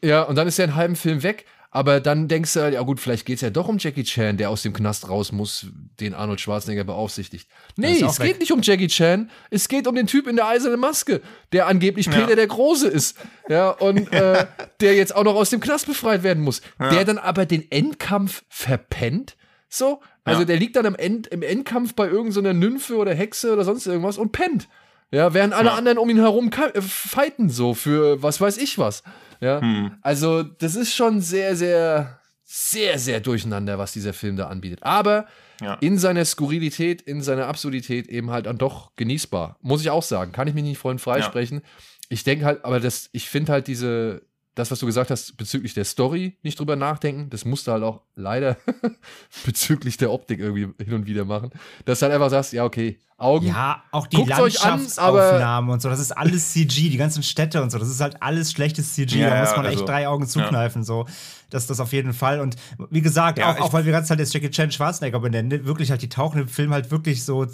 ja, 0.04 0.24
und 0.24 0.36
dann 0.36 0.48
ist 0.48 0.60
er 0.60 0.66
einen 0.66 0.76
halben 0.76 0.96
Film 0.96 1.24
weg. 1.24 1.46
Aber 1.74 2.02
dann 2.02 2.28
denkst 2.28 2.54
du, 2.54 2.60
halt, 2.62 2.74
ja 2.74 2.82
gut, 2.82 3.00
vielleicht 3.00 3.26
geht's 3.26 3.42
ja 3.42 3.50
doch 3.50 3.70
um 3.70 3.78
Jackie 3.80 4.04
Chan, 4.04 4.36
der 4.36 4.50
aus 4.50 4.62
dem 4.62 4.74
Knast 4.74 5.08
raus 5.08 5.32
muss, 5.32 5.68
den 6.02 6.14
Arnold 6.14 6.42
Schwarzenegger 6.42 6.84
beaufsichtigt. 6.84 7.48
Nee, 7.78 8.02
es 8.02 8.20
weg. 8.20 8.28
geht 8.28 8.40
nicht 8.42 8.52
um 8.52 8.62
Jackie 8.62 8.88
Chan, 8.88 9.32
es 9.52 9.70
geht 9.70 9.88
um 9.88 9.96
den 9.96 10.06
Typ 10.06 10.28
in 10.28 10.36
der 10.36 10.48
eisernen 10.48 10.82
Maske, 10.82 11.22
der 11.54 11.68
angeblich 11.68 12.08
Ja. 12.08 12.12
Peter 12.12 12.36
der 12.36 12.48
Große 12.48 12.90
ist. 12.90 13.18
Ja, 13.48 13.70
und 13.70 14.12
äh, 14.14 14.48
der 14.82 14.96
jetzt 14.96 15.16
auch 15.16 15.24
noch 15.24 15.36
aus 15.36 15.50
dem 15.50 15.62
Knast 15.62 15.88
befreit 15.88 16.24
werden 16.24 16.44
muss. 16.44 16.62
Der 16.78 17.06
dann 17.06 17.18
aber 17.18 17.46
den 17.46 17.72
Endkampf 17.72 18.44
verpennt. 18.50 19.38
So, 19.70 20.02
also 20.26 20.42
Ja. 20.42 20.46
der 20.46 20.58
liegt 20.58 20.76
dann 20.76 20.86
am 20.86 20.96
End, 20.96 21.28
im 21.28 21.42
Endkampf 21.42 21.94
bei 21.94 22.10
irgendeiner 22.10 22.52
Nymphe 22.54 22.98
oder 22.98 23.14
Hexe 23.14 23.54
oder 23.54 23.64
sonst 23.64 23.88
irgendwas 23.88 24.18
und 24.18 24.34
pennt. 24.34 24.68
Ja, 25.12 25.34
während 25.34 25.54
alle 25.54 25.70
Ja. 25.70 25.76
anderen 25.76 25.98
um 25.98 26.10
ihn 26.10 26.18
herum 26.20 26.50
äh, 26.74 26.82
fighten 26.82 27.50
so 27.50 27.74
für 27.74 28.22
was 28.24 28.40
weiß 28.40 28.58
ich 28.58 28.78
was. 28.78 29.04
Ja, 29.42 29.60
Hm. 29.62 29.92
also 30.02 30.44
das 30.44 30.76
ist 30.76 30.94
schon 30.94 31.20
sehr, 31.22 31.56
sehr, 31.56 32.20
sehr, 32.46 32.98
sehr 33.00 33.20
durcheinander, 33.20 33.78
was 33.78 33.92
dieser 33.94 34.14
Film 34.14 34.36
da 34.38 34.48
anbietet. 34.48 34.84
Aber 34.84 35.26
Ja. 35.62 35.76
in 35.76 35.98
seiner 35.98 36.24
Skurrilität, 36.26 37.02
in 37.02 37.22
seiner 37.22 37.48
Absurdität 37.48 38.08
eben 38.08 38.30
halt 38.32 38.46
dann 38.46 38.58
doch 38.58 38.92
genießbar. 38.96 39.58
Muss 39.62 39.82
ich 39.82 39.90
auch 39.90 40.04
sagen. 40.04 40.32
Kann 40.32 40.48
ich 40.48 40.54
mich 40.54 40.64
nicht 40.64 40.78
vorhin 40.78 41.00
freisprechen. 41.00 41.62
Ich 42.10 42.24
denke 42.24 42.46
halt, 42.46 42.64
aber 42.66 42.80
das, 42.80 43.10
ich 43.14 43.30
finde 43.30 43.52
halt 43.54 43.68
diese, 43.68 44.22
das, 44.56 44.70
was 44.70 44.80
du 44.80 44.86
gesagt 44.86 45.10
hast, 45.12 45.38
bezüglich 45.38 45.74
der 45.74 45.86
Story 45.86 46.38
nicht 46.44 46.60
drüber 46.60 46.76
nachdenken, 46.76 47.30
das 47.30 47.46
musst 47.46 47.68
du 47.68 47.72
halt 47.72 47.84
auch 47.84 48.02
leider 48.16 48.58
bezüglich 49.46 49.98
der 49.98 50.12
Optik 50.12 50.40
irgendwie 50.40 50.68
hin 50.84 50.94
und 50.94 51.06
wieder 51.06 51.26
machen. 51.26 51.52
Dass 51.86 52.00
du 52.00 52.04
halt 52.06 52.14
einfach 52.16 52.30
sagst, 52.30 52.54
ja, 52.54 52.66
okay, 52.66 53.00
Augen. 53.18 53.46
Ja, 53.48 53.84
auch 53.92 54.08
die 54.08 54.18
Landschaftsaufnahmen 54.24 55.70
und 55.70 55.82
so, 55.82 55.90
das 55.90 56.00
ist 56.00 56.12
alles 56.12 56.54
CG, 56.54 56.90
die 56.90 56.98
ganzen 56.98 57.24
Städte 57.24 57.62
und 57.62 57.70
so, 57.70 57.78
das 57.78 57.88
ist 57.90 58.02
halt 58.02 58.22
alles 58.22 58.52
schlechtes 58.52 58.94
CG, 58.96 59.20
Ja, 59.20 59.30
da 59.30 59.40
muss 59.40 59.52
ja, 59.52 59.58
man 59.58 59.66
echt 59.66 59.74
also, 59.76 59.86
drei 59.86 60.08
Augen 60.08 60.28
zukneifen, 60.28 60.84
so. 60.84 61.06
Das 61.50 61.68
das 61.68 61.80
auf 61.80 61.92
jeden 61.94 62.14
Fall. 62.14 62.40
Und 62.40 62.56
wie 62.90 63.02
gesagt, 63.02 63.38
Ja, 63.38 63.52
auch, 63.52 63.56
ich- 63.58 63.62
auch 63.62 63.74
weil 63.74 63.86
wir 63.86 63.92
ganz 63.92 64.10
halt 64.10 64.20
jetzt 64.20 64.34
Jackie 64.34 64.50
Chan 64.50 64.72
Schwarzenegger 64.72 65.20
benennen, 65.20 65.66
wirklich 65.66 65.92
halt, 65.92 66.02
die 66.02 66.10
tauchen 66.10 66.42
im 66.42 66.48
Film 66.48 66.72
halt 66.74 66.92
wirklich 66.92 67.24
so 67.24 67.46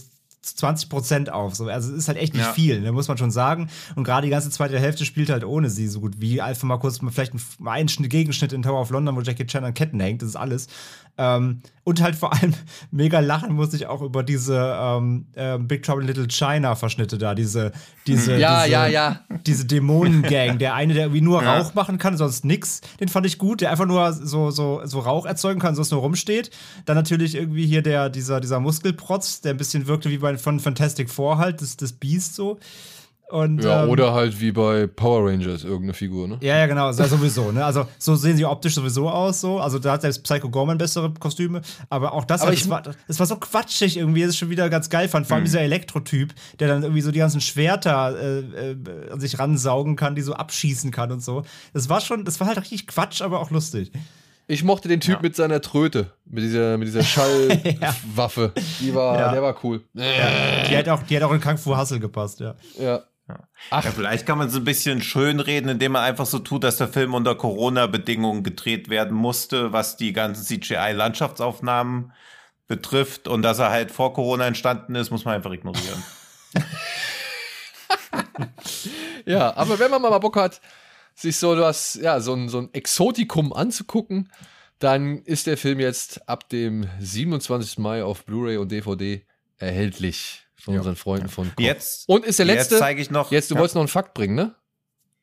20 0.56 0.90
Prozent 0.90 1.32
auf. 1.32 1.56
So. 1.56 1.66
Also 1.68 1.92
es 1.92 1.98
ist 1.98 2.08
halt 2.08 2.18
echt 2.18 2.34
nicht 2.34 2.46
Ja. 2.46 2.54
viel, 2.54 2.82
ne, 2.82 2.92
muss 2.92 3.08
man 3.08 3.18
schon 3.18 3.32
sagen. 3.32 3.70
Und 3.96 4.04
gerade 4.04 4.26
die 4.26 4.32
ganze 4.32 4.50
zweite 4.50 4.80
Hälfte 4.80 5.06
spielt 5.06 5.30
halt 5.30 5.44
ohne 5.44 5.70
sie 5.70 5.88
so 5.88 6.00
gut 6.00 6.22
wie. 6.22 6.42
Einfach 6.42 6.64
mal 6.68 6.78
kurz 6.78 7.02
mal 7.02 7.12
vielleicht 7.12 7.34
ein, 7.66 7.90
Schnitt- 7.90 8.10
Gegenschnitt 8.12 8.54
in 8.54 8.62
Tower 8.62 8.82
of 8.82 8.90
London, 8.90 9.16
wo 9.16 9.22
Jackie 9.22 9.46
Chan 9.46 9.64
an 9.64 9.74
Ketten 9.74 10.00
hängt, 10.00 10.22
das 10.22 10.30
ist 10.30 10.36
alles. 10.36 10.68
Ähm, 11.18 11.62
und 11.84 12.02
halt 12.02 12.16
vor 12.16 12.34
allem 12.34 12.54
mega 12.92 13.20
lachen 13.22 13.54
musste 13.54 13.76
ich 13.76 13.88
auch 13.88 14.02
über 14.02 14.22
diese 14.22 14.78
ähm, 14.80 15.26
ähm, 15.36 15.68
Big 15.68 15.84
Trouble 15.84 16.02
in 16.02 16.08
Little 16.08 16.28
China 16.28 16.76
Verschnitte 16.76 17.18
da, 17.18 17.34
diese, 17.34 17.72
diese, 18.06 18.38
Ja, 18.38 18.64
diese, 18.64 18.72
ja, 18.74 18.88
ja. 18.88 19.20
diese 19.46 19.66
Dämonengang, 19.66 20.60
der 20.60 20.76
eine, 20.76 20.94
der 20.94 21.04
irgendwie 21.04 21.22
nur 21.22 21.42
Ja. 21.42 21.58
Rauch 21.58 21.74
machen 21.74 21.98
kann, 21.98 22.18
sonst 22.18 22.46
nix, 22.46 22.82
den 23.00 23.08
fand 23.08 23.26
ich 23.26 23.38
gut, 23.38 23.62
der 23.62 23.72
einfach 23.72 23.86
nur 23.86 24.14
so, 24.14 24.52
so, 24.52 24.82
so 24.86 25.00
Rauch 25.00 25.26
erzeugen 25.26 25.60
kann, 25.60 25.76
sonst 25.76 25.92
nur 25.92 26.02
rumsteht. 26.02 26.52
Dann 26.86 26.96
natürlich 26.96 27.36
irgendwie 27.36 27.66
hier 27.66 27.82
der, 27.82 28.10
dieser, 28.10 28.42
dieser 28.42 28.60
Muskelprotz, 28.60 29.42
der 29.42 29.54
ein 29.54 29.58
bisschen 29.58 29.88
wirkte 29.88 30.10
wie 30.10 30.20
bei 30.20 30.38
von 30.38 30.60
Fantastic 30.60 31.10
Four 31.10 31.38
halt, 31.38 31.62
das, 31.62 31.78
das 31.78 31.94
Beast 31.94 32.36
so. 32.36 32.60
Und, 33.30 33.62
Ja, 33.62 33.84
ähm, 33.84 33.90
oder 33.90 34.14
halt 34.14 34.40
wie 34.40 34.54
bei 34.54 34.88
Power 34.88 35.30
Rangers 35.30 35.66
irgendeine 35.66 35.94
Figur, 35.94 36.30
ne? 36.30 36.38
ja, 36.40 36.60
ja, 36.60 36.66
genau, 36.66 36.88
ja, 36.92 36.94
sowieso, 36.94 37.52
ne? 37.52 37.66
Also, 37.66 37.86
so 37.98 38.16
sehen 38.16 38.38
sie 38.38 38.46
optisch 38.46 38.76
sowieso 38.76 39.10
aus, 39.10 39.42
so. 39.42 39.60
Also, 39.60 39.80
da 39.80 39.92
hat 39.94 40.02
selbst 40.02 40.24
Psycho 40.24 40.50
Gorman 40.50 40.78
bessere 40.78 41.14
Kostüme. 41.20 41.62
Aber 41.90 42.14
auch 42.14 42.24
das, 42.24 42.40
Aber 42.42 42.50
halt, 42.52 42.58
ich- 42.58 42.64
das, 42.64 42.70
war, 42.72 42.82
das 43.08 43.20
war 43.20 43.26
so 43.26 43.36
quatschig 43.36 43.98
irgendwie, 43.98 44.22
das 44.22 44.30
ist 44.30 44.38
schon 44.38 44.50
wieder 44.50 44.70
ganz 44.70 44.90
geil 44.90 45.10
fand. 45.10 45.28
Vor 45.28 45.36
allem 45.36 45.44
dieser 45.46 45.60
Elektrotyp, 45.60 46.34
der 46.60 46.70
dann 46.70 46.84
irgendwie 46.84 47.02
so 47.02 47.12
die 47.12 47.20
ganzen 47.20 47.42
Schwerter 47.42 48.16
äh, 48.18 48.40
äh, 48.72 49.12
an 49.12 49.20
sich 49.20 49.38
ransaugen 49.38 49.98
kann, 49.98 50.16
die 50.16 50.22
so 50.22 50.34
abschießen 50.34 50.92
kann 50.92 51.12
und 51.12 51.22
so. 51.22 51.44
Das 51.74 51.90
war 51.90 52.00
schon, 52.00 52.24
das 52.24 52.40
war 52.40 52.48
halt 52.48 52.58
richtig 52.62 52.88
Quatsch, 52.88 53.22
aber 53.22 53.42
auch 53.42 53.52
lustig. 53.52 53.92
Ich 54.50 54.64
mochte 54.64 54.88
den 54.88 55.02
Typ 55.02 55.16
Ja. 55.16 55.22
mit 55.22 55.36
seiner 55.36 55.60
Tröte, 55.60 56.14
mit 56.24 56.42
dieser, 56.46 56.78
mit 56.78 56.88
dieser 56.88 57.04
Schallwaffe. 57.04 58.54
Die 58.80 58.96
war, 58.96 59.20
Ja. 59.20 59.32
der 59.34 59.42
war 59.42 59.56
cool. 59.64 59.82
Die 59.94 60.78
hat 60.78 60.88
auch, 60.90 61.04
die 61.04 61.18
hat 61.18 61.24
auch 61.24 61.34
in 61.34 61.42
Kung 61.42 61.58
Fu 61.58 61.76
Hustle 61.78 62.00
gepasst, 62.00 62.40
ja. 62.40 62.56
Ja. 62.80 63.02
Ach, 63.70 63.84
Ja, 63.84 63.92
vielleicht 63.92 64.26
kann 64.26 64.38
man 64.38 64.50
so 64.50 64.60
ein 64.60 64.64
bisschen 64.64 65.02
schönreden, 65.02 65.70
indem 65.70 65.94
man 65.94 66.04
einfach 66.04 66.26
so 66.26 66.40
tut, 66.40 66.64
dass 66.64 66.78
der 66.78 66.88
Film 66.88 67.14
unter 67.14 67.36
Corona-Bedingungen 67.36 68.44
gedreht 68.44 68.90
werden 68.90 69.16
musste, 69.16 69.74
was 69.74 69.98
die 69.98 70.14
ganzen 70.14 70.44
CGI-Landschaftsaufnahmen 70.44 72.14
betrifft. 72.68 73.28
Und 73.28 73.42
dass 73.42 73.60
er 73.60 73.70
halt 73.70 73.92
vor 73.92 74.14
Corona 74.14 74.48
entstanden 74.48 74.96
ist, 74.96 75.12
muss 75.12 75.26
man 75.26 75.36
einfach 75.36 75.52
ignorieren. 75.52 76.04
ja, 79.26 79.56
aber 79.56 79.80
wenn 79.80 79.92
man 79.92 80.02
mal 80.02 80.18
Bock 80.20 80.38
hat, 80.38 80.62
sich 81.16 81.38
so 81.38 81.58
was, 81.58 81.96
ja, 81.96 82.20
so 82.20 82.34
ein, 82.34 82.48
so 82.48 82.60
ein 82.60 82.74
Exotikum 82.74 83.52
anzugucken, 83.52 84.32
dann 84.80 85.24
ist 85.24 85.48
der 85.48 85.58
Film 85.58 85.80
jetzt 85.80 86.30
ab 86.30 86.48
dem 86.50 86.88
27. 87.00 87.80
Mai 87.80 88.04
auf 88.04 88.26
Blu-ray 88.26 88.58
und 88.58 88.72
DVD 88.72 89.26
erhältlich 89.58 90.47
von 90.68 90.74
Ja. 90.76 90.82
unseren 90.82 90.96
Freunden 90.98 91.30
von 91.30 91.48
Koch. 91.56 91.64
Jetzt, 91.64 92.08
Und 92.08 92.26
ist 92.26 92.38
der 92.40 92.46
letzte. 92.46 92.76
jetzt 92.76 92.80
zeige 92.82 93.02
ich 93.02 93.10
noch. 93.10 93.32
Jetzt, 93.32 93.50
du 93.50 93.56
ja. 93.56 93.60
wolltest 93.60 93.76
noch 93.76 93.82
einen 93.82 93.88
Fakt 93.88 94.14
bringen, 94.14 94.36
ne? 94.36 94.54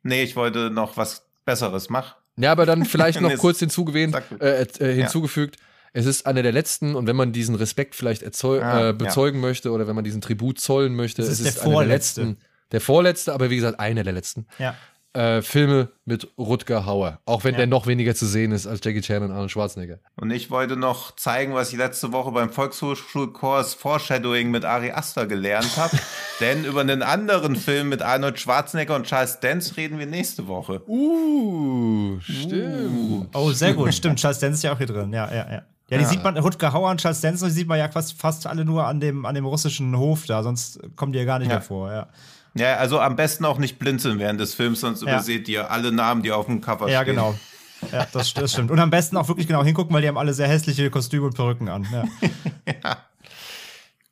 Nee, 0.03 0.23
ich 0.23 0.35
wollte 0.37 0.71
noch 0.71 0.97
was 0.97 1.27
Besseres 1.45 1.89
machen. 1.91 2.15
Ja, 2.37 2.51
aber 2.53 2.67
dann 2.67 2.85
vielleicht 2.85 3.21
noch 3.21 3.35
kurz 3.39 3.59
hinzugewähnt, 3.61 4.17
äh, 4.41 4.63
äh, 4.63 4.95
hinzugefügt. 4.95 5.57
Es 5.93 6.07
ist 6.07 6.27
einer 6.27 6.43
der 6.43 6.51
letzten 6.53 6.97
und 6.97 7.07
wenn 7.07 7.15
man 7.15 7.33
diesen 7.33 7.55
Respekt 7.55 7.95
vielleicht 7.95 8.25
Ah, 8.45 8.89
äh, 8.89 8.93
bezeugen 8.93 9.39
möchte 9.41 9.71
oder 9.71 9.87
wenn 9.87 9.95
man 9.95 10.03
diesen 10.05 10.21
Tribut 10.21 10.59
zollen 10.59 10.97
möchte, 10.97 11.23
Es 11.23 11.29
es 11.29 11.41
ist 11.41 11.47
ist, 11.47 11.55
der 11.59 11.63
einer 11.63 11.71
der 11.71 11.75
vorletzte. 11.77 12.21
letzten, 12.23 12.41
der 12.73 12.81
vorletzte, 12.81 13.33
aber 13.35 13.51
wie 13.51 13.57
gesagt 13.57 13.79
einer 13.79 14.03
der 14.03 14.13
letzten 14.13 14.47
Ja. 14.59 14.75
Äh, 15.15 15.43
Filme 15.43 15.89
mit 16.05 16.29
Rutger 16.37 16.85
Hauer, 16.87 17.21
auch 17.25 17.45
wenn 17.45 17.53
Ja. 17.55 17.59
der 17.59 17.67
noch 17.69 17.87
weniger 17.87 18.15
zu 18.15 18.27
sehen 18.27 18.53
ist 18.53 18.67
als 18.67 18.81
Jackie 18.85 19.01
Chan 19.01 19.23
und 19.23 19.31
Arnold 19.31 19.51
Schwarzenegger. 19.51 19.99
Und 20.17 20.31
ich 20.31 20.51
wollte 20.51 20.77
noch 20.77 21.15
zeigen, 21.17 21.55
was 21.55 21.73
ich 21.73 21.79
letzte 21.79 22.13
Woche 22.13 22.33
beim 22.33 22.51
Volkshochschulkurs 22.51 23.75
Foreshadowing 23.75 24.51
mit 24.51 24.65
Ari 24.65 24.91
Aster 24.93 25.27
gelernt 25.27 25.77
habe. 25.77 25.97
Denn 26.41 26.65
über 26.65 26.81
einen 26.81 27.03
anderen 27.03 27.57
Film 27.57 27.89
mit 27.91 28.03
Arnold 28.03 28.39
Schwarzenegger 28.41 28.97
und 28.97 29.07
Charles 29.07 29.41
Dance 29.41 29.77
reden 29.77 29.99
wir 29.99 30.07
nächste 30.07 30.47
Woche. 30.49 30.83
Uh, 30.89 32.19
stimmt. 32.21 33.29
Oh, 33.35 33.51
sehr 33.53 33.75
gut, 33.75 33.95
stimmt. 33.95 34.19
Charles 34.19 34.39
Dance 34.41 34.57
ist 34.59 34.63
ja 34.65 34.73
auch 34.73 34.79
hier 34.79 34.87
drin, 34.87 35.13
ja, 35.13 35.29
ja, 35.31 35.47
ja. 35.51 35.63
Ja, 35.91 35.99
die 35.99 36.05
Ja. 36.05 36.09
sieht 36.09 36.25
man, 36.25 36.37
Rutger 36.39 36.73
Hauer 36.73 36.91
und 36.91 36.99
Charles 37.01 37.21
Dance, 37.21 37.45
die 37.45 37.51
sieht 37.53 37.69
man 37.69 37.79
ja 37.79 37.89
fast, 37.91 38.19
fast 38.19 38.47
alle 38.47 38.65
nur 38.65 38.87
an 38.87 39.01
dem, 39.01 39.27
an 39.27 39.35
dem 39.35 39.45
russischen 39.45 39.97
Hof 39.97 40.25
da, 40.27 40.43
sonst 40.43 40.81
kommen 40.97 41.13
die 41.13 41.19
ja 41.19 41.25
gar 41.27 41.39
nicht 41.39 41.49
Ja. 41.49 41.55
hervor, 41.57 41.93
ja. 41.93 42.09
Ja, 42.55 42.77
also 42.77 43.01
am 43.01 43.17
besten 43.17 43.45
auch 43.45 43.59
nicht 43.59 43.79
blinzeln 43.79 44.19
während 44.19 44.41
des 44.41 44.55
Films, 44.55 44.81
sonst 44.81 45.03
Ja. 45.03 45.09
überseht 45.15 45.49
ihr 45.49 45.71
alle 45.71 45.91
Namen, 45.93 46.23
die 46.23 46.31
auf 46.33 46.47
dem 46.47 46.61
Cover 46.61 46.89
Ja, 46.89 47.03
stehen. 47.03 47.17
genau. 47.17 47.35
Ja, 47.93 48.07
das, 48.13 48.33
das 48.33 48.53
stimmt. 48.53 48.71
Und 48.71 48.79
am 48.79 48.91
besten 48.91 49.17
auch 49.17 49.29
wirklich 49.29 49.47
genau 49.47 49.63
hingucken, 49.65 49.93
weil 49.95 50.03
die 50.03 50.09
haben 50.09 50.17
alle 50.17 50.33
sehr 50.33 50.49
hässliche 50.49 50.89
Kostüme 50.91 51.27
und 51.27 51.35
Perücken 51.35 51.69
an. 51.69 51.87
Ja. 52.83 52.97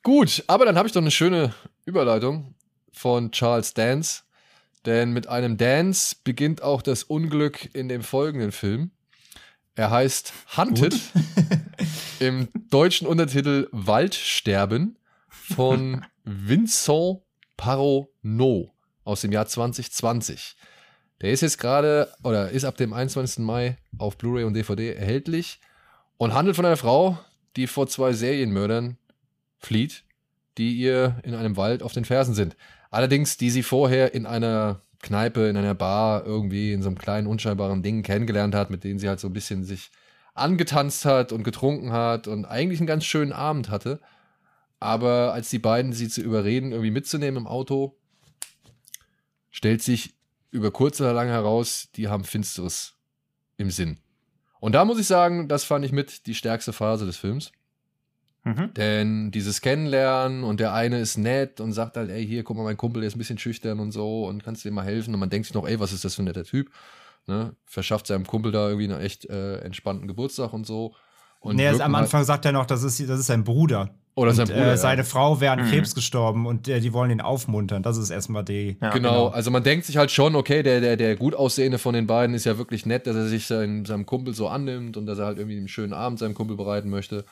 Gut, 0.03 0.43
aber 0.49 0.65
dann 0.67 0.77
habe 0.77 0.89
ich 0.89 0.93
doch 0.93 1.01
eine 1.01 1.11
schöne 1.13 1.55
Überleitung 1.85 2.55
von 2.93 3.31
Charles 3.31 3.73
Dance. 3.75 4.23
Denn 4.85 5.13
mit 5.13 5.29
einem 5.29 5.57
Dance 5.57 6.17
beginnt 6.25 6.61
auch 6.63 6.83
das 6.83 7.05
Unglück 7.05 7.73
in 7.75 7.89
dem 7.89 8.03
folgenden 8.03 8.51
Film. 8.53 8.91
Er 9.77 9.91
heißt 9.91 10.33
Hunted 10.57 10.95
im 12.19 12.49
deutschen 12.69 13.07
Untertitel 13.07 13.69
Waldsterben 13.71 14.99
von 15.29 16.05
Vincent 16.25 17.21
Parronot 17.63 18.73
aus 19.05 19.21
dem 19.21 19.31
Jahr 19.31 19.47
2020. 19.47 20.57
Der 21.21 21.31
ist 21.31 21.43
jetzt 21.43 21.59
gerade 21.59 22.09
oder 22.25 22.51
ist 22.51 22.65
ab 22.65 22.77
dem 22.77 22.93
21. 22.93 23.39
Mai 23.45 23.79
auf 23.99 24.19
Blu-ray 24.19 24.43
und 24.43 24.55
DVD 24.55 24.95
erhältlich 24.95 25.61
und 26.17 26.35
handelt 26.35 26.57
von 26.57 26.67
einer 26.67 26.77
Frau, 26.77 27.21
die 27.55 27.69
vor 27.69 27.87
zwei 27.87 28.15
Serienmördern 28.15 28.99
flieht, 29.61 30.03
die 30.59 30.75
ihr 30.75 31.21
in 31.23 31.37
einem 31.37 31.57
Wald 31.57 31.85
auf 31.85 31.93
den 31.93 32.05
Fersen 32.05 32.35
sind. 32.35 32.57
Allerdings, 32.91 33.37
die 33.37 33.51
sie 33.51 33.63
vorher 33.63 34.13
in 34.13 34.27
einer 34.27 34.83
Kneipe, 34.99 35.47
in 35.47 35.57
einer 35.57 35.77
Bar, 35.77 36.27
irgendwie 36.27 36.73
in 36.73 36.83
so 36.83 36.89
einem 36.89 36.99
kleinen, 36.99 37.29
unscheinbaren 37.29 37.85
Ding 37.85 38.03
kennengelernt 38.03 38.57
hat, 38.57 38.71
mit 38.71 38.83
denen 38.83 38.99
sie 38.99 39.09
halt 39.09 39.21
so 39.21 39.29
ein 39.29 39.33
bisschen 39.33 39.63
sich 39.63 39.93
angetanzt 40.35 41.05
hat 41.05 41.31
und 41.31 41.45
getrunken 41.45 41.93
hat 41.93 42.27
und 42.27 42.45
eigentlich 42.45 42.81
einen 42.81 42.89
ganz 42.89 43.05
schönen 43.05 43.33
Abend 43.33 43.71
hatte. 43.71 44.01
Aber 44.83 45.33
als 45.33 45.49
die 45.51 45.59
beiden 45.59 45.93
sie 45.93 46.09
zu 46.09 46.21
überreden, 46.21 46.73
irgendwie 46.73 46.91
mitzunehmen 46.91 47.43
im 47.43 47.47
Auto, 47.47 47.97
stellt 49.51 49.83
sich 49.83 50.15
über 50.51 50.71
kurz 50.71 51.01
oder 51.01 51.13
lang 51.13 51.29
heraus, 51.29 51.89
die 51.97 52.09
haben 52.09 52.25
Finsteres 52.25 52.95
im 53.57 53.71
Sinn. 53.71 53.99
Und 54.61 54.73
da 54.73 54.85
muss 54.85 54.99
ich 54.99 55.07
sagen, 55.07 55.49
das 55.49 55.65
fand 55.65 55.85
ich 55.85 55.93
mit 55.93 56.27
die 56.27 56.35
stärkste 56.35 56.73
Phase 56.73 57.07
des 57.07 57.17
Films. 57.17 57.53
Mhm. 58.45 58.75
Denn 58.75 59.31
dieses 59.31 59.61
Kennenlernen 59.61 60.43
und 60.43 60.59
der 60.61 60.75
eine 60.75 60.99
ist 60.99 61.17
nett 61.17 61.61
und 61.61 61.73
sagt 61.73 61.97
halt, 61.97 62.11
ey, 62.11 62.27
hier, 62.27 62.43
guck 62.43 62.57
mal, 62.57 62.65
mein 62.65 62.77
Kumpel, 62.77 63.01
der 63.01 63.09
ist 63.09 63.15
ein 63.15 63.19
bisschen 63.19 63.39
schüchtern 63.39 63.79
und 63.79 63.93
so 63.93 64.27
und 64.27 64.43
kannst 64.43 64.65
dir 64.65 64.73
mal 64.73 64.85
helfen. 64.85 65.15
Und 65.15 65.21
man 65.21 65.31
denkt 65.31 65.47
sich 65.47 65.55
noch, 65.55 65.67
ey, 65.67 65.79
was 65.79 65.93
ist 65.93 66.05
das 66.05 66.17
für 66.17 66.23
ein 66.23 66.27
netter 66.27 66.45
Typ? 66.45 66.71
Ne? 67.27 67.55
Verschafft 67.65 68.09
seinem 68.09 68.27
Kumpel 68.27 68.51
da 68.51 68.69
irgendwie 68.69 68.93
einen 68.93 69.01
echt 69.01 69.27
äh, 69.27 69.59
entspannten 69.59 70.09
Geburtstag 70.09 70.53
und 70.53 70.67
so. 70.67 70.95
Und 71.39 71.57
nee, 71.57 71.65
wirken 71.65 71.83
am 71.83 71.95
halt- 71.97 72.05
Anfang 72.05 72.25
sagt 72.25 72.45
er 72.45 72.53
noch, 72.53 72.67
das 72.67 72.83
ist, 72.83 73.01
das 73.09 73.21
ist 73.21 73.27
sein 73.27 73.45
Bruder. 73.45 73.95
Oder 74.15 74.35
sein 74.35 74.47
und, 74.47 74.53
Bruder. 74.55 74.67
Äh, 74.67 74.71
ja. 74.71 74.77
seine 74.77 75.05
Frau 75.05 75.41
wäre 75.41 75.53
an 75.53 75.65
Mhm. 75.65 75.71
Krebs 75.71 75.95
gestorben 75.95 76.47
und 76.47 76.69
äh, 76.69 76.81
die 76.81 76.93
wollen 76.93 77.11
ihn 77.11 77.21
aufmuntern. 77.23 77.83
Das 77.83 77.97
ist 77.97 78.11
erstmal 78.11 78.45
die. 78.45 78.77
Ja, 78.81 78.91
genau. 78.91 79.29
also 79.29 79.51
man 79.51 79.63
denkt 79.63 79.87
sich 79.87 79.97
halt 79.97 80.11
schon, 80.11 80.37
okay, 80.37 80.63
der, 80.63 80.81
der, 80.81 80.97
der 80.97 81.17
gut 81.17 81.35
aussehende 81.35 81.79
von 81.79 81.95
den 81.95 82.07
beiden 82.07 82.35
ist 82.35 82.45
ja 82.45 82.59
wirklich 82.59 82.85
nett, 82.85 83.07
dass 83.07 83.17
er 83.17 83.27
sich 83.27 83.47
sein, 83.47 83.87
seinem 83.87 84.05
Kumpel 84.05 84.35
so 84.35 84.49
annimmt 84.49 84.97
und 84.97 85.07
dass 85.07 85.19
er 85.19 85.27
halt 85.27 85.39
irgendwie 85.39 85.57
einen 85.57 85.69
schönen 85.69 85.95
Abend 85.95 86.19
seinem 86.19 86.35
Kumpel 86.35 86.57
bereiten 86.57 86.91
möchte. 86.91 87.25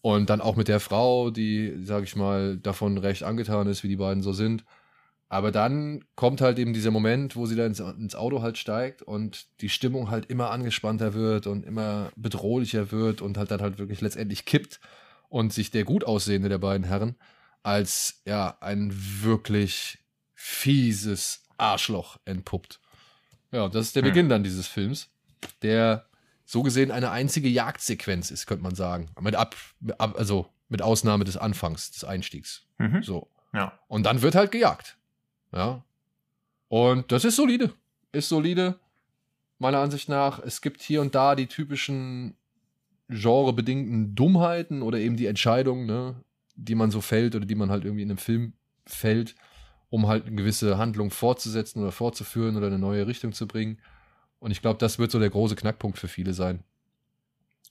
Und 0.00 0.30
dann 0.30 0.40
auch 0.40 0.56
mit 0.56 0.68
der 0.68 0.80
Frau, 0.80 1.30
die, 1.30 1.74
sag 1.82 2.04
ich 2.04 2.16
mal, 2.16 2.56
davon 2.58 2.98
recht 2.98 3.22
angetan 3.22 3.66
ist, 3.66 3.82
wie 3.84 3.88
die 3.88 3.96
beiden 3.96 4.22
so 4.22 4.32
sind. 4.32 4.64
Aber 5.28 5.50
dann 5.50 6.04
kommt 6.14 6.40
halt 6.40 6.58
eben 6.58 6.74
dieser 6.74 6.90
Moment, 6.90 7.36
wo 7.36 7.46
sie 7.46 7.56
da 7.56 7.66
ins, 7.66 7.80
ins 7.80 8.14
Auto 8.14 8.40
halt 8.40 8.56
steigt 8.56 9.02
und 9.02 9.46
die 9.60 9.68
Stimmung 9.68 10.10
halt 10.10 10.26
immer 10.26 10.50
angespannter 10.50 11.14
wird 11.14 11.46
und 11.46 11.66
immer 11.66 12.10
bedrohlicher 12.16 12.92
wird 12.92 13.20
und 13.20 13.36
halt 13.36 13.50
dann 13.50 13.60
halt 13.60 13.78
wirklich 13.78 14.00
letztendlich 14.00 14.44
kippt 14.44 14.80
und 15.34 15.52
sich 15.52 15.72
der 15.72 15.82
gut 15.82 16.04
aussehende 16.04 16.48
der 16.48 16.58
beiden 16.58 16.86
Herren 16.86 17.16
als 17.64 18.22
ja 18.24 18.56
ein 18.60 18.92
wirklich 18.94 19.98
fieses 20.32 21.42
Arschloch 21.56 22.18
entpuppt. 22.24 22.78
Ja, 23.50 23.68
das 23.68 23.86
ist 23.86 23.96
der 23.96 24.04
Hm. 24.04 24.10
Beginn 24.10 24.28
dann 24.28 24.44
dieses 24.44 24.68
Films, 24.68 25.08
der 25.62 26.06
so 26.44 26.62
gesehen 26.62 26.92
eine 26.92 27.10
einzige 27.10 27.48
Jagdsequenz 27.48 28.30
ist, 28.30 28.46
könnte 28.46 28.62
man 28.62 28.76
sagen. 28.76 29.10
Mit 29.20 29.34
ab, 29.34 29.56
ab 29.98 30.14
also 30.16 30.46
mit 30.68 30.82
Ausnahme 30.82 31.24
des 31.24 31.36
Anfangs, 31.36 31.90
des 31.90 32.04
Einstiegs. 32.04 32.68
Mhm. 32.78 33.02
So. 33.02 33.28
Ja. 33.52 33.76
Und 33.88 34.04
dann 34.04 34.22
wird 34.22 34.36
halt 34.36 34.52
gejagt. 34.52 34.98
Ja. 35.52 35.82
Und 36.68 37.10
das 37.10 37.24
ist 37.24 37.34
solide. 37.34 37.72
Ist 38.12 38.28
solide, 38.28 38.78
meiner 39.58 39.80
Ansicht 39.80 40.08
nach. 40.08 40.38
Es 40.38 40.60
gibt 40.60 40.80
hier 40.80 41.00
und 41.00 41.16
da 41.16 41.34
die 41.34 41.48
typischen 41.48 42.36
genrebedingten 43.08 44.14
Dummheiten 44.14 44.82
oder 44.82 44.98
eben 44.98 45.16
die 45.16 45.26
Entscheidungen, 45.26 45.86
ne, 45.86 46.22
die 46.56 46.74
man 46.74 46.90
so 46.90 47.00
fällt 47.00 47.34
oder 47.34 47.46
die 47.46 47.54
man 47.54 47.70
halt 47.70 47.84
irgendwie 47.84 48.02
in 48.02 48.10
einem 48.10 48.18
Film 48.18 48.54
fällt, 48.86 49.34
um 49.90 50.06
halt 50.06 50.26
eine 50.26 50.36
gewisse 50.36 50.78
Handlung 50.78 51.10
fortzusetzen 51.10 51.82
oder 51.82 51.92
fortzuführen 51.92 52.56
oder 52.56 52.68
eine 52.68 52.78
neue 52.78 53.06
Richtung 53.06 53.32
zu 53.32 53.46
bringen. 53.46 53.78
Und 54.38 54.50
ich 54.50 54.60
glaube, 54.60 54.78
das 54.78 54.98
wird 54.98 55.10
so 55.10 55.18
der 55.18 55.30
große 55.30 55.56
Knackpunkt 55.56 55.98
für 55.98 56.08
viele 56.08 56.34
sein. 56.34 56.64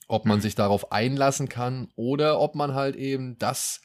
Ob 0.06 0.26
man 0.26 0.40
sich 0.40 0.54
darauf 0.54 0.92
einlassen 0.92 1.48
kann 1.48 1.88
oder 1.96 2.38
ob 2.40 2.54
man 2.54 2.74
halt 2.74 2.94
eben 2.96 3.38
das, 3.38 3.80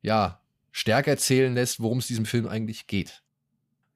ja, 0.00 0.40
stärker 0.72 1.12
erzählen 1.12 1.54
lässt, 1.54 1.80
worum 1.80 1.98
es 1.98 2.06
diesem 2.06 2.24
Film 2.24 2.48
eigentlich 2.48 2.86
geht. 2.86 3.22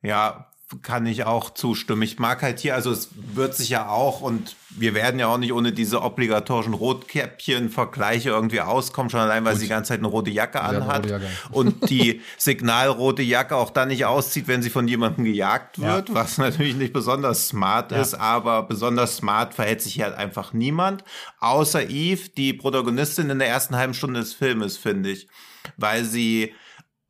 Ja, 0.03 0.51
kann 0.83 1.07
ich 1.07 1.25
auch 1.25 1.51
zustimmen. 1.55 2.03
Ich 2.03 2.19
mag 2.19 2.43
halt 2.43 2.59
hier, 2.61 2.75
also 2.75 2.91
es 2.93 3.09
wird 3.35 3.55
sich 3.55 3.71
ja 3.71 3.89
auch 3.89 4.21
und 4.21 4.55
wir 4.71 4.93
werden 4.95 5.19
ja 5.19 5.27
auch 5.29 5.39
nicht 5.39 5.53
ohne 5.55 5.73
diese 5.73 6.03
obligatorischen 6.03 6.75
Rotkäppchen-Vergleiche 6.75 8.29
irgendwie 8.31 8.61
auskommen, 8.61 9.11
schon 9.11 9.21
allein, 9.21 9.45
weil 9.45 9.53
Gut. 9.53 9.61
sie 9.61 9.67
die 9.67 9.71
ganze 9.71 9.89
Zeit 9.89 9.99
eine 10.01 10.09
rote 10.09 10.31
Jacke 10.31 10.61
anhat 10.61 11.07
Jacke. 11.09 11.27
und 11.51 11.89
die 11.91 12.21
signalrote 12.39 13.23
Jacke 13.23 13.57
auch 13.57 13.71
dann 13.71 13.89
nicht 13.89 14.05
auszieht, 14.05 14.47
wenn 14.49 14.63
sie 14.63 14.71
von 14.71 14.87
jemandem 14.89 15.25
gejagt 15.25 15.79
Ja. 15.79 15.95
wird, 15.97 16.13
was 16.15 16.39
natürlich 16.39 16.75
nicht 16.77 16.93
besonders 16.93 17.49
smart 17.49 17.93
Ja. 17.93 18.01
ist, 18.03 18.15
aber 18.15 18.63
besonders 18.65 19.17
smart 19.17 19.55
verhält 19.55 19.83
sich 19.83 19.95
hier 19.95 20.05
halt 20.05 20.17
einfach 20.17 20.53
niemand, 20.53 21.05
außer 21.41 21.89
Eve, 21.89 22.29
die 22.37 22.53
Protagonistin 22.53 23.31
in 23.31 23.39
der 23.39 23.49
ersten 23.49 23.77
halben 23.77 23.95
Stunde 23.95 24.21
des 24.21 24.35
Filmes, 24.35 24.77
finde 24.77 25.11
ich, 25.11 25.29
weil 25.77 26.05
sie 26.05 26.55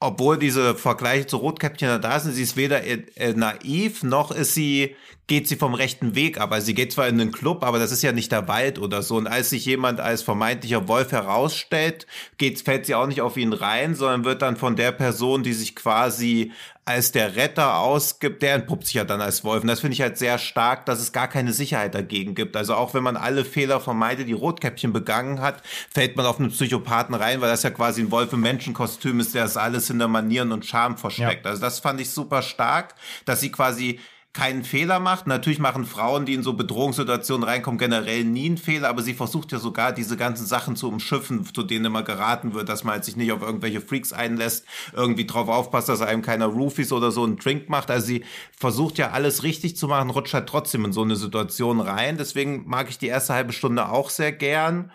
obwohl 0.01 0.39
diese 0.39 0.75
Vergleiche 0.75 1.27
zu 1.27 1.39
Rotkäppchen 1.39 2.01
da 2.01 2.21
sind, 2.21 2.33
sie 2.33 2.43
ist 2.43 2.57
weder 2.57 2.85
äh, 2.85 3.05
äh, 3.17 3.35
naiv, 3.35 4.03
noch 4.03 4.31
ist 4.31 4.55
sie, 4.55 4.95
geht 5.29 5.47
sie 5.47 5.57
vom 5.57 5.75
rechten 5.75 6.15
Weg 6.15 6.41
ab. 6.41 6.53
Also 6.53 6.67
sie 6.67 6.75
geht 6.75 6.91
zwar 6.91 7.07
in 7.07 7.19
den 7.19 7.33
Club, 7.33 7.63
aber 7.63 7.79
das 7.79 7.93
ist 7.93 8.03
ja 8.03 8.13
nicht 8.13 8.33
der 8.33 8.49
Wald 8.49 8.79
oder 8.79 9.03
so. 9.03 9.17
Und 9.17 9.27
als 9.27 9.51
sich 9.51 9.65
jemand 9.67 10.01
als 10.01 10.23
vermeintlicher 10.23 10.89
Wolf 10.89 11.13
herausstellt, 11.13 12.07
geht, 12.39 12.61
fällt 12.61 12.87
sie 12.87 12.95
auch 12.95 13.07
nicht 13.07 13.21
auf 13.21 13.37
ihn 13.37 13.53
rein, 13.53 13.95
sondern 13.95 14.25
wird 14.25 14.43
dann 14.43 14.57
von 14.57 14.75
der 14.75 14.91
Person, 14.91 15.43
die 15.43 15.53
sich 15.53 15.77
quasi 15.77 16.51
als 16.87 17.13
der 17.13 17.37
Retter 17.37 17.77
ausgibt, 17.77 18.41
der 18.41 18.55
entpuppt 18.55 18.87
sich 18.87 18.95
ja 18.95 19.05
dann 19.05 19.21
als 19.21 19.45
Wolf. 19.45 19.61
Und 19.61 19.69
das 19.69 19.81
finde 19.81 19.93
ich 19.93 20.01
halt 20.01 20.17
sehr 20.17 20.39
stark, 20.39 20.87
dass 20.87 20.99
es 20.99 21.13
gar 21.13 21.29
keine 21.29 21.53
Sicherheit 21.53 21.95
dagegen 21.95 22.35
gibt. 22.35 22.57
Also 22.57 22.75
auch 22.75 22.95
wenn 22.95 23.03
man 23.03 23.19
alle 23.19 23.45
Fehler 23.45 23.79
vermeidet, 23.79 24.27
die 24.27 24.33
Rotkäppchen 24.33 24.95
begangen 24.95 25.43
hat, 25.43 25.63
fällt 25.93 26.17
man 26.17 26.25
auf 26.25 26.41
einen 26.41 26.49
Psychopathen 26.49 27.15
rein, 27.15 27.43
weil 27.43 27.51
das 27.51 27.63
ja 27.63 27.69
quasi 27.69 28.01
ein 28.01 28.11
Wolf 28.11 28.33
im 28.33 28.41
Menschenkostüm 28.41 29.21
ist, 29.21 29.35
der 29.35 29.43
das 29.43 29.59
alles 29.59 29.89
hinter 29.89 30.09
Manieren 30.09 30.51
und 30.51 30.65
Charme 30.65 30.97
versteckt. 30.97 31.47
Also 31.47 31.61
das 31.61 31.81
fand 31.81 32.01
ich 32.01 32.09
super 32.09 32.41
stark, 32.41 32.95
dass 33.27 33.41
sie 33.41 33.53
quasi 33.53 34.01
keinen 34.33 34.63
Fehler 34.63 35.01
macht. 35.01 35.27
Natürlich 35.27 35.59
machen 35.59 35.85
Frauen, 35.85 36.27
die 36.27 36.35
in 36.35 36.43
so 36.43 36.53
Bedrohungssituationen 36.53 37.49
reinkommen, 37.49 37.79
generell 37.79 38.25
nie 38.25 38.47
einen 38.47 38.59
Fehler, 38.59 38.89
aber 38.89 39.03
sie 39.03 39.15
versucht 39.15 39.53
ja 39.53 39.59
sogar 39.59 39.93
diese 39.93 40.17
ganzen 40.17 40.47
Sachen 40.47 40.77
zu 40.77 40.89
umschiffen, 40.89 41.45
zu 41.53 41.63
denen 41.63 41.87
immer 41.87 42.03
geraten 42.03 42.55
wird, 42.55 42.69
dass 42.69 42.85
man 42.85 42.95
halt 42.95 43.05
sich 43.05 43.17
nicht 43.17 43.33
auf 43.33 43.43
irgendwelche 43.43 43.81
Freaks 43.81 44.13
einlässt, 44.13 44.67
irgendwie 44.93 45.27
drauf 45.27 45.49
aufpasst, 45.49 45.89
dass 45.89 46.03
einem 46.03 46.23
keiner 46.23 46.47
Roofies 46.47 46.93
oder 46.93 47.11
so 47.11 47.25
einen 47.25 47.37
Drink 47.37 47.69
macht. 47.69 47.91
Also 47.91 48.07
sie 48.07 48.25
versucht 48.57 48.99
ja 48.99 49.11
alles 49.11 49.43
richtig 49.43 49.77
zu 49.77 49.89
machen, 49.89 50.11
rutscht 50.11 50.35
halt 50.35 50.49
trotzdem 50.49 50.85
in 50.85 50.93
so 50.93 51.03
eine 51.03 51.17
Situation 51.17 51.81
rein. 51.81 52.17
Deswegen 52.17 52.69
mag 52.69 52.91
ich 52.91 52.99
die 52.99 53.09
erste 53.09 53.35
halbe 53.35 53.53
Stunde 53.53 53.89
auch 53.89 54.11
sehr 54.11 54.33
gern. 54.33 54.93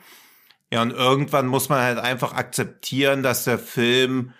Ja, 0.71 0.81
und 0.81 0.91
irgendwann 0.91 1.47
muss 1.47 1.69
man 1.69 1.81
halt 1.81 1.99
einfach 1.99 2.33
akzeptieren, 2.33 3.23
dass 3.23 3.43
der 3.43 3.59
Film 3.59 4.33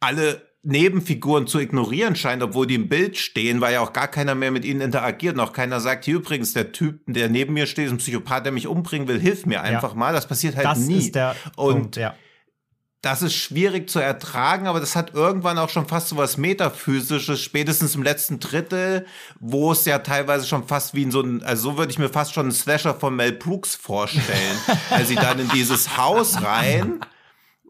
alle 0.00 0.47
Nebenfiguren 0.68 1.46
zu 1.46 1.58
ignorieren 1.58 2.14
scheint, 2.14 2.42
obwohl 2.42 2.66
die 2.66 2.74
im 2.74 2.90
Bild 2.90 3.16
stehen, 3.16 3.62
weil 3.62 3.72
ja 3.72 3.80
auch 3.80 3.94
gar 3.94 4.08
keiner 4.08 4.34
mehr 4.34 4.50
mit 4.50 4.66
ihnen 4.66 4.82
interagiert. 4.82 5.34
Noch 5.34 5.54
keiner 5.54 5.80
sagt, 5.80 6.04
hier 6.04 6.16
übrigens, 6.16 6.52
der 6.52 6.72
Typ, 6.72 7.00
der 7.06 7.30
neben 7.30 7.54
mir 7.54 7.66
steht, 7.66 7.86
ist 7.86 7.92
ein 7.92 7.98
Psychopath, 7.98 8.44
der 8.44 8.52
mich 8.52 8.66
umbringen 8.66 9.08
will, 9.08 9.18
hilf 9.18 9.46
mir 9.46 9.62
einfach 9.62 9.94
mal. 9.94 10.12
Das 10.12 10.28
passiert 10.28 10.56
halt 10.56 10.66
das 10.66 10.80
nie. 10.80 10.98
ist 10.98 11.14
der 11.14 11.34
Und 11.56 11.72
Punkt, 11.72 11.96
ja. 11.96 12.14
das 13.00 13.22
ist 13.22 13.34
schwierig 13.34 13.88
zu 13.88 13.98
ertragen, 13.98 14.66
aber 14.66 14.78
das 14.78 14.94
hat 14.94 15.14
irgendwann 15.14 15.56
auch 15.56 15.70
schon 15.70 15.88
fast 15.88 16.08
so 16.08 16.18
was 16.18 16.36
Metaphysisches, 16.36 17.40
spätestens 17.40 17.94
im 17.94 18.02
letzten 18.02 18.38
Drittel, 18.38 19.06
wo 19.40 19.72
es 19.72 19.86
ja 19.86 20.00
teilweise 20.00 20.46
schon 20.46 20.68
fast 20.68 20.94
wie 20.94 21.04
in 21.04 21.10
so 21.10 21.22
ein, 21.22 21.42
also 21.42 21.70
so 21.70 21.78
würde 21.78 21.90
ich 21.90 21.98
mir 21.98 22.10
fast 22.10 22.34
schon 22.34 22.44
einen 22.44 22.52
Slasher 22.52 22.94
von 22.94 23.16
Mel 23.16 23.32
Brooks 23.32 23.74
vorstellen, 23.74 24.58
als 24.90 25.08
sie 25.08 25.14
dann 25.14 25.38
in 25.38 25.48
dieses 25.48 25.96
Haus 25.96 26.42
rein, 26.42 27.00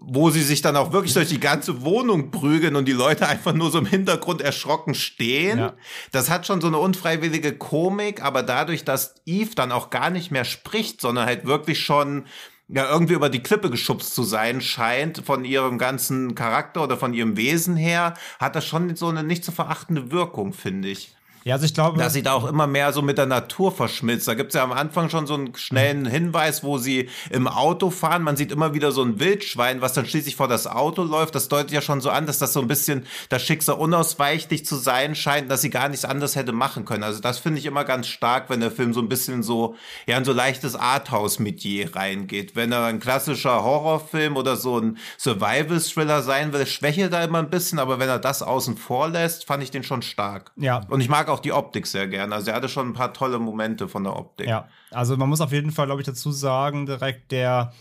wo 0.01 0.30
sie 0.30 0.42
sich 0.42 0.62
dann 0.62 0.76
auch 0.76 0.92
wirklich 0.92 1.12
durch 1.12 1.28
die 1.28 1.40
ganze 1.40 1.82
Wohnung 1.82 2.30
prügeln 2.30 2.76
und 2.76 2.86
die 2.86 2.92
Leute 2.92 3.26
einfach 3.26 3.53
nur 3.53 3.70
so 3.70 3.78
im 3.78 3.86
Hintergrund 3.86 4.40
erschrocken 4.40 4.94
stehen. 4.94 5.59
Ja. 5.59 5.74
Das 6.12 6.30
hat 6.30 6.46
schon 6.46 6.61
so 6.61 6.68
eine 6.68 6.78
unfreiwillige 6.78 7.57
Komik, 7.59 8.22
aber 8.22 8.44
dadurch, 8.44 8.84
dass 8.84 9.16
Eve 9.26 9.55
dann 9.57 9.72
auch 9.72 9.90
gar 9.90 10.11
nicht 10.11 10.30
mehr 10.30 10.44
spricht, 10.44 11.01
sondern 11.01 11.26
halt 11.26 11.46
wirklich 11.46 11.80
schon 11.80 12.26
ja 12.68 12.88
irgendwie 12.88 13.14
über 13.14 13.28
die 13.28 13.42
Klippe 13.42 13.70
geschubst 13.70 14.14
zu 14.14 14.22
sein 14.22 14.61
scheint 14.61 15.22
von 15.24 15.44
ihrem 15.44 15.78
ganzen 15.78 16.34
Charakter 16.34 16.84
oder 16.84 16.96
von 16.96 17.12
ihrem 17.12 17.36
Wesen 17.36 17.76
her, 17.76 18.14
hat 18.38 18.55
das 18.55 18.66
schon 18.66 18.94
so 18.94 19.09
eine 19.09 19.24
nicht 19.24 19.44
zu 19.44 19.53
verachtende 19.53 20.12
Wirkung, 20.12 20.53
finde 20.53 20.88
ich. 20.88 21.16
Ja, 21.45 21.55
also 21.55 21.66
ich 21.66 21.74
glaube, 21.74 21.99
Dass 21.99 22.12
sie 22.12 22.22
da 22.22 22.32
auch 22.32 22.47
immer 22.47 22.66
mehr 22.66 22.93
so 22.93 23.03
mit 23.03 23.18
der 23.18 23.26
Natur 23.26 23.72
verschmilzt. 23.72 24.28
Da 24.28 24.34
gibt's 24.34 24.55
ja 24.55 24.62
am 24.62 24.72
Anfang 24.72 25.09
schon 25.11 25.26
so 25.26 25.34
einen 25.34 25.55
schnellen 25.55 26.07
Hinweis, 26.07 26.62
wo 26.62 26.78
sie 26.78 27.09
im 27.30 27.49
Auto 27.49 27.91
fahren. 27.91 28.22
Man 28.22 28.36
sieht 28.36 28.53
immer 28.53 28.74
wieder 28.74 28.93
so 28.93 29.03
ein 29.03 29.18
Wildschwein, 29.20 29.80
was 29.80 29.93
dann 29.93 30.07
schließlich 30.07 30.36
vor 30.36 30.49
das 30.49 30.66
Auto 30.66 31.03
läuft. 31.03 31.34
Das 31.34 31.49
deutet 31.49 31.70
ja 31.70 31.80
schon 31.80 32.01
so 32.01 32.11
an, 32.11 32.26
dass 32.26 32.39
das 32.39 32.53
so 32.53 32.61
ein 32.61 32.68
bisschen 32.68 33.07
das 33.28 33.43
Schicksal 33.43 33.76
unausweichlich 33.76 34.66
zu 34.66 34.76
sein 34.76 35.14
scheint, 35.14 35.51
dass 35.51 35.62
sie 35.62 35.70
gar 35.70 35.89
nichts 35.89 36.05
anderes 36.05 36.36
hätte 36.36 36.53
machen 36.53 36.84
können. 36.84 37.05
Also 37.05 37.20
das 37.20 37.39
finde 37.39 37.59
ich 37.59 37.66
immer 37.66 37.84
ganz 37.84 38.09
stark, 38.09 38.51
wenn 38.51 38.61
der 38.61 38.70
Film 38.70 38.93
so 38.93 39.01
ein 39.01 39.09
bisschen 39.09 39.43
so, 39.43 39.76
ja, 40.07 40.18
in 40.18 40.24
so 40.24 40.32
leichtes 40.32 40.76
Arthouse-Metier 40.76 41.95
reingeht. 41.95 42.57
Wenn 42.57 42.72
er 42.72 42.84
ein 42.84 43.01
klassischer 43.01 43.62
Horrorfilm 43.62 44.36
oder 44.36 44.57
so 44.57 44.78
ein 44.78 44.99
Survival-Thriller 45.18 46.22
sein 46.22 46.53
will, 46.53 46.66
schwächelt 46.66 47.12
er 47.12 47.24
immer 47.24 47.39
ein 47.39 47.51
bisschen, 47.51 47.78
aber 47.78 47.99
wenn 47.99 48.09
er 48.09 48.18
das 48.18 48.43
außen 48.43 48.76
vor 48.76 49.09
lässt, 49.09 49.47
fand 49.47 49.62
ich 49.62 49.70
den 49.70 49.84
schon 49.84 50.03
stark. 50.03 50.53
Ja. 50.57 50.82
Und 50.89 51.01
ich 51.01 51.09
mag 51.09 51.28
auch 51.29 51.41
die 51.41 51.53
Optik 51.53 51.87
sehr 51.87 52.07
gerne. 52.09 52.35
Also 52.35 52.51
er 52.51 52.57
hatte 52.57 52.68
schon 52.68 52.89
ein 52.89 52.93
paar 52.95 53.12
tolle 53.12 53.39
Momente 53.39 53.89
von 53.89 54.05
der 54.05 54.16
Optik. 54.16 54.47
Ja, 54.47 54.68
also 54.91 55.16
man 55.16 55.29
muss 55.29 55.41
auf 55.41 55.53
jeden 55.53 55.70
Fall, 55.70 55.87
glaube 55.87 56.01
ich, 56.01 56.07
dazu 56.07 56.31
sagen, 56.33 56.87
direkt, 56.87 57.31
der 57.33 57.72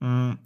mh, 0.00 0.36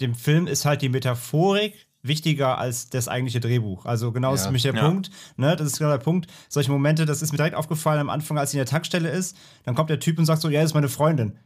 dem 0.00 0.14
Film 0.14 0.46
ist 0.46 0.64
halt 0.64 0.82
die 0.82 0.88
Metaphorik 0.88 1.86
wichtiger 2.02 2.56
als 2.56 2.88
das 2.88 3.08
eigentliche 3.08 3.40
Drehbuch. 3.40 3.84
Also 3.84 4.10
genau 4.12 4.32
ist 4.32 4.40
Ja. 4.42 4.46
für 4.46 4.52
mich 4.52 4.62
der 4.62 4.74
Ja. 4.74 4.86
Punkt. 4.88 5.10
Ne? 5.36 5.54
Das 5.56 5.66
ist 5.66 5.78
genau 5.78 5.90
der 5.90 5.98
Punkt. 5.98 6.28
Solche 6.48 6.70
Momente, 6.70 7.04
das 7.04 7.20
ist 7.20 7.32
mir 7.32 7.36
direkt 7.36 7.54
aufgefallen 7.56 8.00
am 8.00 8.08
Anfang, 8.08 8.38
als 8.38 8.52
sie 8.52 8.56
in 8.56 8.60
der 8.60 8.66
Tankstelle 8.70 9.10
ist, 9.10 9.36
dann 9.64 9.74
kommt 9.74 9.90
der 9.90 10.00
Typ 10.00 10.18
und 10.18 10.24
sagt 10.24 10.40
so, 10.40 10.48
ja, 10.48 10.60
das 10.62 10.70
ist 10.70 10.74
meine 10.74 10.88
Freundin. 10.88 11.38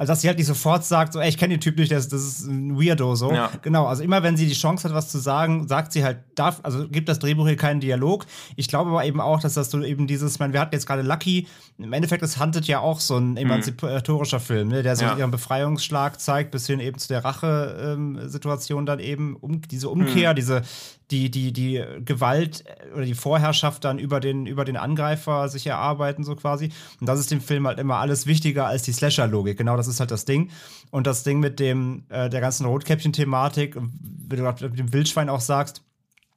Also, 0.00 0.12
dass 0.12 0.22
sie 0.22 0.28
halt 0.28 0.38
nicht 0.38 0.46
sofort 0.46 0.82
sagt, 0.82 1.12
so, 1.12 1.20
ey, 1.20 1.28
ich 1.28 1.36
kenne 1.36 1.52
den 1.52 1.60
Typ 1.60 1.76
nicht, 1.76 1.92
das, 1.92 2.08
das 2.08 2.22
ist 2.22 2.46
ein 2.46 2.80
Weirdo, 2.80 3.16
so. 3.16 3.32
Ja. 3.32 3.50
Genau, 3.60 3.84
also 3.84 4.02
immer 4.02 4.22
wenn 4.22 4.34
sie 4.34 4.46
die 4.46 4.54
Chance 4.54 4.88
hat, 4.88 4.94
was 4.94 5.10
zu 5.10 5.18
sagen, 5.18 5.68
sagt 5.68 5.92
sie 5.92 6.02
halt, 6.02 6.20
darf, 6.36 6.60
also 6.62 6.88
gibt 6.88 7.10
das 7.10 7.18
Drehbuch 7.18 7.46
hier 7.46 7.56
keinen 7.58 7.80
Dialog. 7.80 8.24
Ich 8.56 8.68
glaube 8.68 8.88
aber 8.88 9.04
eben 9.04 9.20
auch, 9.20 9.40
dass 9.40 9.52
das 9.52 9.70
so 9.70 9.82
eben 9.82 10.06
dieses, 10.06 10.32
ich 10.32 10.40
meine, 10.40 10.54
wir 10.54 10.60
hatten 10.60 10.74
jetzt 10.74 10.86
gerade 10.86 11.02
Lucky, 11.02 11.48
im 11.76 11.92
Endeffekt 11.92 12.22
ist 12.22 12.40
Hunted 12.40 12.64
ja 12.66 12.80
auch 12.80 12.98
so 12.98 13.18
ein 13.18 13.36
emanzipatorischer 13.36 14.40
Film, 14.40 14.68
ne, 14.68 14.82
der 14.82 14.96
so 14.96 15.04
Ja. 15.04 15.18
ihren 15.18 15.30
Befreiungsschlag 15.30 16.18
zeigt, 16.18 16.50
bis 16.50 16.66
hin 16.66 16.80
eben 16.80 16.96
zu 16.96 17.08
der 17.08 17.22
Rache-Situation 17.22 18.86
dann 18.86 19.00
eben, 19.00 19.36
um, 19.36 19.60
diese 19.60 19.90
Umkehr, 19.90 20.32
diese, 20.32 20.62
die, 21.10 21.30
die, 21.30 21.52
die 21.52 21.84
Gewalt 22.04 22.64
äh, 22.66 22.94
oder 22.94 23.04
die 23.04 23.14
Vorherrschaft 23.14 23.84
dann 23.84 23.98
über 23.98 24.20
den, 24.20 24.46
über 24.46 24.64
den 24.64 24.76
Angreifer 24.76 25.48
sich 25.48 25.66
erarbeiten, 25.66 26.24
so 26.24 26.36
quasi. 26.36 26.70
Und 27.00 27.08
das 27.08 27.20
ist 27.20 27.30
dem 27.30 27.40
Film 27.40 27.66
halt 27.66 27.78
immer 27.78 27.96
alles 27.96 28.26
wichtiger 28.26 28.66
als 28.66 28.82
die 28.82 28.92
Slasher-Logik. 28.92 29.58
Genau, 29.58 29.76
das 29.76 29.88
ist 29.88 30.00
halt 30.00 30.10
das 30.10 30.24
Ding. 30.24 30.50
Und 30.90 31.06
das 31.06 31.22
Ding 31.22 31.40
mit 31.40 31.60
dem, 31.60 32.04
äh, 32.08 32.28
der 32.30 32.40
ganzen 32.40 32.66
Rotkäppchen-Thematik, 32.66 33.76
wie 33.76 34.36
du 34.36 34.42
gerade 34.42 34.68
mit 34.68 34.78
dem 34.78 34.92
Wildschwein 34.92 35.28
auch 35.28 35.40
sagst, 35.40 35.82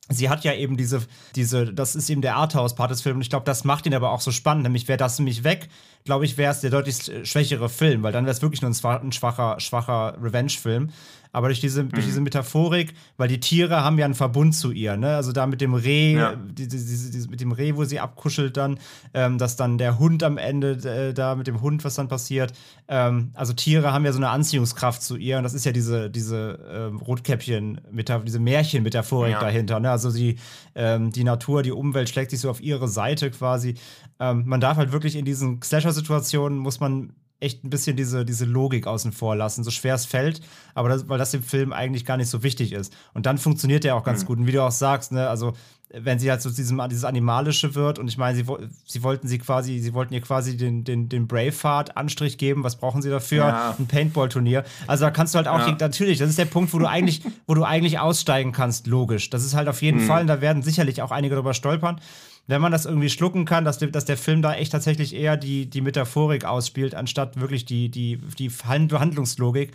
sie 0.10 0.30
hat 0.30 0.44
ja 0.44 0.54
eben 0.54 0.76
diese, 0.76 1.02
diese, 1.36 1.74
das 1.74 1.96
ist 1.96 2.10
eben 2.10 2.22
der 2.22 2.36
Arthouse-Part 2.36 2.92
des 2.92 3.02
Films 3.02 3.16
und 3.16 3.22
ich 3.22 3.30
glaube, 3.30 3.46
das 3.46 3.64
macht 3.64 3.86
ihn 3.86 3.94
aber 3.96 4.12
auch 4.12 4.22
so 4.22 4.32
spannend. 4.32 4.64
Nämlich 4.64 4.88
wäre 4.88 4.98
das 4.98 5.18
nämlich 5.18 5.44
weg, 5.44 5.70
glaube 6.04 6.26
ich, 6.26 6.38
wäre 6.38 6.52
es 6.52 6.60
der 6.60 6.72
deutlich 6.72 7.10
schwächere 7.24 7.70
Film, 7.70 8.04
weil 8.04 8.12
dann 8.12 8.26
wäre 8.26 8.36
es 8.36 8.42
wirklich 8.42 8.62
nur 8.62 8.70
ein, 8.70 8.74
schwa- 8.76 9.02
ein 9.02 9.14
schwacher, 9.14 9.60
schwacher 9.60 10.18
Revenge-Film. 10.22 10.92
Aber 11.34 11.50
durch 11.50 11.60
diese, 11.60 11.84
durch 11.84 12.06
diese 12.06 12.22
Metaphorik, 12.22 12.94
weil 13.18 13.28
die 13.28 13.42
Tiere 13.42 13.84
haben 13.84 13.98
ja 14.00 14.06
einen 14.06 14.14
Verbund 14.14 14.56
zu 14.56 14.72
ihr, 14.72 14.96
ne? 14.96 15.16
Also 15.18 15.34
da 15.34 15.46
mit 15.46 15.60
dem 15.60 15.74
Reh, 15.74 16.14
Ja. 16.14 16.36
die, 16.36 16.68
die, 16.70 16.78
die, 16.78 17.12
die, 17.12 17.28
mit 17.28 17.42
dem 17.42 17.52
Reh, 17.52 17.76
wo 17.76 17.84
sie 17.84 18.00
abkuschelt 18.00 18.56
dann, 18.56 18.80
ähm, 19.14 19.38
dass 19.38 19.58
dann 19.58 19.78
der 19.78 20.00
Hund 20.00 20.24
am 20.24 20.38
Ende 20.38 20.72
äh, 21.10 21.14
da 21.14 21.36
mit 21.36 21.48
dem 21.48 21.62
Hund, 21.62 21.84
was 21.84 21.96
dann 21.96 22.08
passiert. 22.08 22.54
Ähm, 22.88 23.32
also 23.34 23.52
Tiere 23.54 23.92
haben 23.92 24.06
ja 24.06 24.12
so 24.14 24.20
eine 24.20 24.30
Anziehungskraft 24.30 25.02
zu 25.02 25.18
ihr 25.18 25.38
und 25.38 25.44
das 25.44 25.54
ist 25.54 25.66
ja 25.66 25.72
diese, 25.74 26.10
diese 26.10 26.60
ähm, 26.72 26.98
Rotkäppchen, 26.98 27.82
diese 28.26 28.40
Märchen-Metaphorik 28.40 29.32
Ja. 29.34 29.40
dahinter. 29.42 29.80
Ne? 29.80 29.90
Also 29.92 30.12
die, 30.12 30.38
ähm, 30.76 31.12
die 31.12 31.24
Natur, 31.24 31.64
die 31.64 31.72
Umwelt 31.72 32.10
schlägt 32.10 32.32
sich 32.32 32.40
so 32.40 32.50
auf 32.50 32.62
ihre 32.62 32.88
Seite 32.88 33.32
quasi. 33.32 33.74
Ähm, 34.20 34.44
man 34.46 34.62
darf 34.62 34.78
halt 34.78 34.92
wirklich 34.92 35.16
in 35.16 35.26
diesen 35.26 35.62
Slasher-Situationen, 35.62 36.60
muss 36.60 36.80
man 36.80 37.14
echt 37.44 37.64
ein 37.64 37.70
bisschen 37.70 37.96
diese, 37.96 38.26
diese 38.26 38.46
Logik 38.46 38.88
außen 38.88 39.12
vor 39.12 39.36
lassen, 39.36 39.64
so 39.64 39.72
schwer 39.72 39.96
es 39.96 40.06
fällt, 40.06 40.42
aber 40.74 40.90
das, 40.90 41.08
weil 41.10 41.18
das 41.20 41.34
im 41.34 41.44
Film 41.44 41.74
eigentlich 41.74 42.06
gar 42.06 42.18
nicht 42.18 42.30
so 42.30 42.42
wichtig 42.42 42.72
ist. 42.74 42.94
Und 43.14 43.26
dann 43.26 43.38
funktioniert 43.38 43.84
der 43.84 43.96
auch 43.96 44.04
ganz 44.04 44.26
gut. 44.26 44.40
Und 44.40 44.48
wie 44.48 44.52
du 44.52 44.64
auch 44.64 44.72
sagst, 44.72 45.12
ne, 45.12 45.28
also 45.30 45.54
wenn 45.96 46.18
sie 46.18 46.32
halt 46.32 46.42
so 46.42 46.50
diesem, 46.50 46.82
dieses 46.90 47.04
Animalische 47.04 47.76
wird 47.76 48.00
und 48.00 48.08
ich 48.08 48.18
meine, 48.18 48.36
sie, 48.36 48.46
sie 48.86 49.04
wollten 49.04 49.28
sie 49.28 49.38
quasi, 49.38 49.78
sie 49.78 49.94
wollten 49.94 50.16
ihr 50.16 50.22
quasi 50.22 50.58
den, 50.58 50.84
den, 50.84 51.08
den 51.08 51.28
Braveheart-Anstrich 51.28 52.40
geben. 52.40 52.64
Was 52.64 52.78
brauchen 52.78 53.04
sie 53.04 53.12
dafür? 53.12 53.46
Ja. 53.46 53.76
Ein 53.78 53.86
Paintball-Turnier. 53.86 54.64
Also 54.88 55.06
da 55.06 55.12
kannst 55.12 55.36
du 55.36 55.38
halt 55.38 55.48
auch, 55.48 55.60
Ja. 55.68 55.78
natürlich, 55.80 56.18
das 56.18 56.30
ist 56.30 56.40
der 56.40 56.46
Punkt, 56.46 56.74
wo 56.74 56.80
du 56.80 56.88
eigentlich, 56.88 57.22
wo 57.46 57.54
du 57.54 57.64
eigentlich 57.64 58.00
aussteigen 58.00 58.52
kannst, 58.54 58.88
logisch. 58.88 59.30
Das 59.30 59.44
ist 59.46 59.54
halt 59.54 59.68
auf 59.68 59.84
jeden 59.84 60.00
Fall, 60.00 60.22
und 60.22 60.28
da 60.28 60.42
werden 60.42 60.64
sicherlich 60.64 61.02
auch 61.04 61.12
einige 61.12 61.36
drüber 61.36 61.54
stolpern. 61.54 62.02
Wenn 62.48 62.62
man 62.62 62.72
das 62.72 62.86
irgendwie 62.86 63.10
schlucken 63.10 63.46
kann, 63.46 63.64
dass, 63.64 63.78
der- 63.78 63.90
dass 63.90 64.06
der 64.06 64.18
Film 64.18 64.42
da 64.42 64.54
echt 64.54 64.72
tatsächlich 64.72 65.16
eher 65.16 65.38
die, 65.38 65.70
die 65.70 65.82
Metaphorik 65.82 66.44
ausspielt, 66.46 66.94
anstatt 66.96 67.40
wirklich 67.40 67.66
die, 67.66 67.90
die, 67.90 68.18
die 68.38 68.50
Hand- 68.50 68.92
Handlungslogik, 68.94 69.72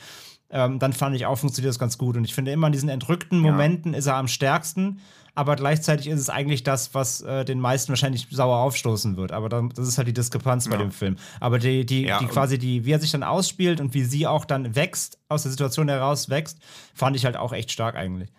ähm, 0.51 0.79
dann 0.79 0.93
fand 0.93 1.15
ich 1.17 1.27
auch, 1.27 1.37
funktioniert 1.39 1.71
das 1.71 1.79
ganz 1.79 1.99
gut. 1.99 2.17
Und 2.17 2.25
ich 2.25 2.35
finde 2.35 2.53
immer 2.53 2.67
in 2.69 2.73
diesen 2.73 2.89
entrückten 2.89 3.39
Momenten 3.39 3.95
ist 3.95 4.07
er 4.07 4.17
am 4.17 4.29
stärksten, 4.29 5.01
aber 5.35 5.57
gleichzeitig 5.57 6.09
ist 6.09 6.19
es 6.21 6.31
eigentlich 6.31 6.63
das, 6.65 6.95
was 6.95 7.21
äh, 7.21 7.45
den 7.45 7.61
meisten 7.61 7.91
wahrscheinlich 7.91 8.27
sauer 8.31 8.57
aufstoßen 8.59 9.17
wird. 9.17 9.31
Aber 9.33 9.49
dann, 9.49 9.69
das 9.71 9.87
ist 9.87 9.97
halt 9.97 10.09
die 10.09 10.13
Diskrepanz 10.15 10.67
bei 10.67 10.73
Ja. 10.73 10.79
dem 10.79 10.91
Film. 10.91 11.17
Aber 11.39 11.59
die, 11.59 11.87
die, 11.87 12.03
Ja, 12.07 12.19
die 12.19 12.27
quasi, 12.27 12.59
die, 12.59 12.85
wie 12.85 12.93
er 12.93 12.99
sich 12.99 13.13
dann 13.13 13.23
ausspielt 13.23 13.81
und 13.81 13.95
wie 13.95 14.03
sie 14.05 14.27
auch 14.27 14.45
dann 14.45 14.75
wächst, 14.75 15.19
aus 15.29 15.43
der 15.43 15.51
Situation 15.53 15.89
heraus 15.89 16.29
wächst, 16.29 16.59
fand 16.95 17.15
ich 17.15 17.25
halt 17.25 17.37
auch 17.37 17.53
echt 17.53 17.71
stark 17.71 17.95
eigentlich. 17.95 18.31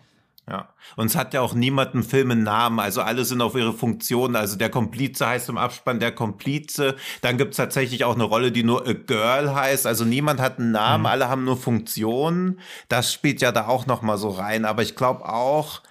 Ja. 0.50 0.68
Und 0.96 1.06
es 1.06 1.16
hat 1.16 1.32
ja 1.32 1.40
auch 1.40 1.54
niemand 1.54 1.94
einen 1.94 2.02
Film 2.02 2.32
einen 2.32 2.42
Namen. 2.42 2.80
Also 2.80 3.02
alle 3.02 3.24
sind 3.24 3.40
auf 3.40 3.54
ihre 3.54 3.72
Funktion. 3.72 4.34
Also 4.34 4.56
der 4.56 4.68
Komplize 4.68 5.26
heißt 5.26 5.48
im 5.48 5.58
Abspann 5.58 6.00
der 6.00 6.12
Komplize. 6.12 6.96
Dann 7.22 7.38
gibt's 7.38 7.56
tatsächlich 7.56 8.04
auch 8.04 8.14
eine 8.14 8.24
Rolle, 8.24 8.50
die 8.50 8.64
nur 8.64 8.86
A 8.86 8.92
Girl 8.92 9.54
heißt. 9.54 9.86
Also 9.86 10.04
niemand 10.04 10.40
hat 10.40 10.58
einen 10.58 10.72
Namen, 10.72 11.06
alle 11.06 11.28
haben 11.28 11.44
nur 11.44 11.56
Funktionen. 11.56 12.58
Das 12.88 13.12
spielt 13.12 13.40
ja 13.40 13.52
da 13.52 13.68
auch 13.68 13.86
noch 13.86 14.02
mal 14.02 14.18
so 14.18 14.30
rein. 14.30 14.64
Aber 14.64 14.82
ich 14.82 14.96
glaube 14.96 15.28
auch, 15.28 15.82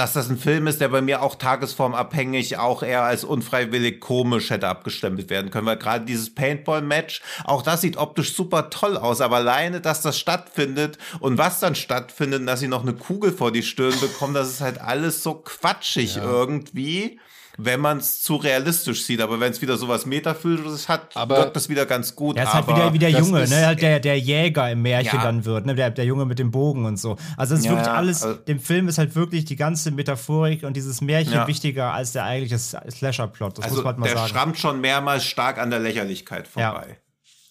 dass 0.00 0.14
das 0.14 0.30
ein 0.30 0.38
Film 0.38 0.66
ist, 0.66 0.80
der 0.80 0.88
bei 0.88 1.02
mir 1.02 1.20
auch 1.20 1.34
tagesformabhängig 1.34 2.56
auch 2.56 2.82
eher 2.82 3.02
als 3.02 3.22
unfreiwillig 3.22 4.00
komisch 4.00 4.48
hätte 4.48 4.66
abgestempelt 4.66 5.28
werden 5.28 5.50
können. 5.50 5.66
Weil 5.66 5.76
gerade 5.76 6.06
dieses 6.06 6.34
Paintball-Match, 6.34 7.20
auch 7.44 7.60
das 7.60 7.82
sieht 7.82 7.98
optisch 7.98 8.34
super 8.34 8.70
toll 8.70 8.96
aus, 8.96 9.20
aber 9.20 9.36
alleine, 9.36 9.82
dass 9.82 10.00
das 10.00 10.18
stattfindet 10.18 10.96
und 11.20 11.36
was 11.36 11.60
dann 11.60 11.74
stattfindet, 11.74 12.48
dass 12.48 12.60
sie 12.60 12.68
noch 12.68 12.80
eine 12.80 12.94
Kugel 12.94 13.30
vor 13.30 13.52
die 13.52 13.62
Stirn 13.62 13.92
bekommen, 14.00 14.32
das 14.32 14.48
ist 14.48 14.62
halt 14.62 14.80
alles 14.80 15.22
so 15.22 15.34
quatschig 15.34 16.16
irgendwie. 16.16 17.20
Wenn 17.62 17.80
man 17.80 17.98
es 17.98 18.22
zu 18.22 18.36
realistisch 18.36 19.04
sieht, 19.04 19.20
aber 19.20 19.38
wenn 19.40 19.52
es 19.52 19.60
wieder 19.60 19.76
sowas 19.76 20.06
Metaphysisches 20.06 20.88
hat, 20.88 21.14
Aber- 21.16 21.36
wirkt 21.36 21.56
das 21.56 21.68
wieder 21.68 21.84
ganz 21.84 22.16
gut. 22.16 22.36
Er 22.36 22.44
ist 22.44 22.54
halt 22.54 22.66
wieder 22.68 22.92
wie 22.94 22.98
der 22.98 23.10
Junge, 23.10 23.42
ist- 23.42 23.50
ne? 23.50 23.66
Halt 23.66 23.82
der, 23.82 24.00
der 24.00 24.18
Jäger 24.18 24.70
im 24.70 24.82
Märchen 24.82 25.18
Ja. 25.18 25.22
dann 25.24 25.44
wird, 25.44 25.66
ne? 25.66 25.74
Der, 25.74 25.90
der 25.90 26.04
Junge 26.04 26.24
mit 26.24 26.38
dem 26.38 26.50
Bogen 26.50 26.84
und 26.86 26.96
so. 26.98 27.16
Also 27.36 27.54
es 27.54 27.60
ist 27.60 27.66
Ja, 27.66 27.72
wirklich 27.72 27.86
ja, 27.86 27.94
alles, 27.94 28.22
also- 28.22 28.38
dem 28.40 28.60
Film 28.60 28.88
ist 28.88 28.98
halt 28.98 29.14
wirklich 29.14 29.44
die 29.44 29.56
ganze 29.56 29.90
Metaphorik 29.90 30.62
und 30.62 30.74
dieses 30.76 31.00
Märchen 31.00 31.32
Ja. 31.34 31.46
wichtiger 31.46 31.92
als 31.92 32.12
der 32.12 32.24
eigentliche 32.24 32.58
Slasher-Plot. 32.58 33.58
Das 33.58 33.64
also 33.64 33.76
muss 33.76 33.84
man 33.84 33.92
halt 33.94 33.98
mal 33.98 34.06
der 34.06 34.16
sagen. 34.16 34.28
schrammt 34.30 34.58
schon 34.58 34.80
mehrmals 34.80 35.24
stark 35.24 35.58
an 35.58 35.70
der 35.70 35.80
Lächerlichkeit 35.80 36.48
vorbei. 36.48 36.98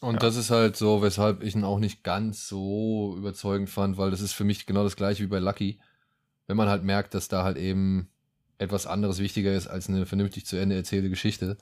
Und 0.01 0.23
das 0.23 0.37
ist 0.37 0.49
halt 0.49 0.77
so, 0.77 1.01
weshalb 1.01 1.43
ich 1.43 1.55
ihn 1.55 1.65
auch 1.65 1.77
nicht 1.79 2.03
ganz 2.03 2.47
so 2.47 3.15
überzeugend 3.17 3.69
fand, 3.69 3.97
weil 3.97 4.11
das 4.11 4.21
ist 4.21 4.31
für 4.33 4.45
mich 4.45 4.65
genau 4.65 4.83
das 4.83 4.95
gleiche 4.95 5.21
wie 5.23 5.27
bei 5.27 5.39
Lucky. 5.39 5.79
Wenn 6.47 6.55
man 6.57 6.69
halt 6.69 6.83
merkt, 6.83 7.13
dass 7.13 7.27
da 7.27 7.43
halt 7.43 7.57
eben 7.57 8.09
etwas 8.59 8.85
anderes 8.85 9.19
wichtiger 9.19 9.53
ist 9.53 9.67
als 9.67 9.89
eine 9.89 10.05
vernünftig 10.05 10.45
zu 10.45 10.57
Ende 10.57 10.75
erzählte 10.75 11.09
Geschichte. 11.09 11.57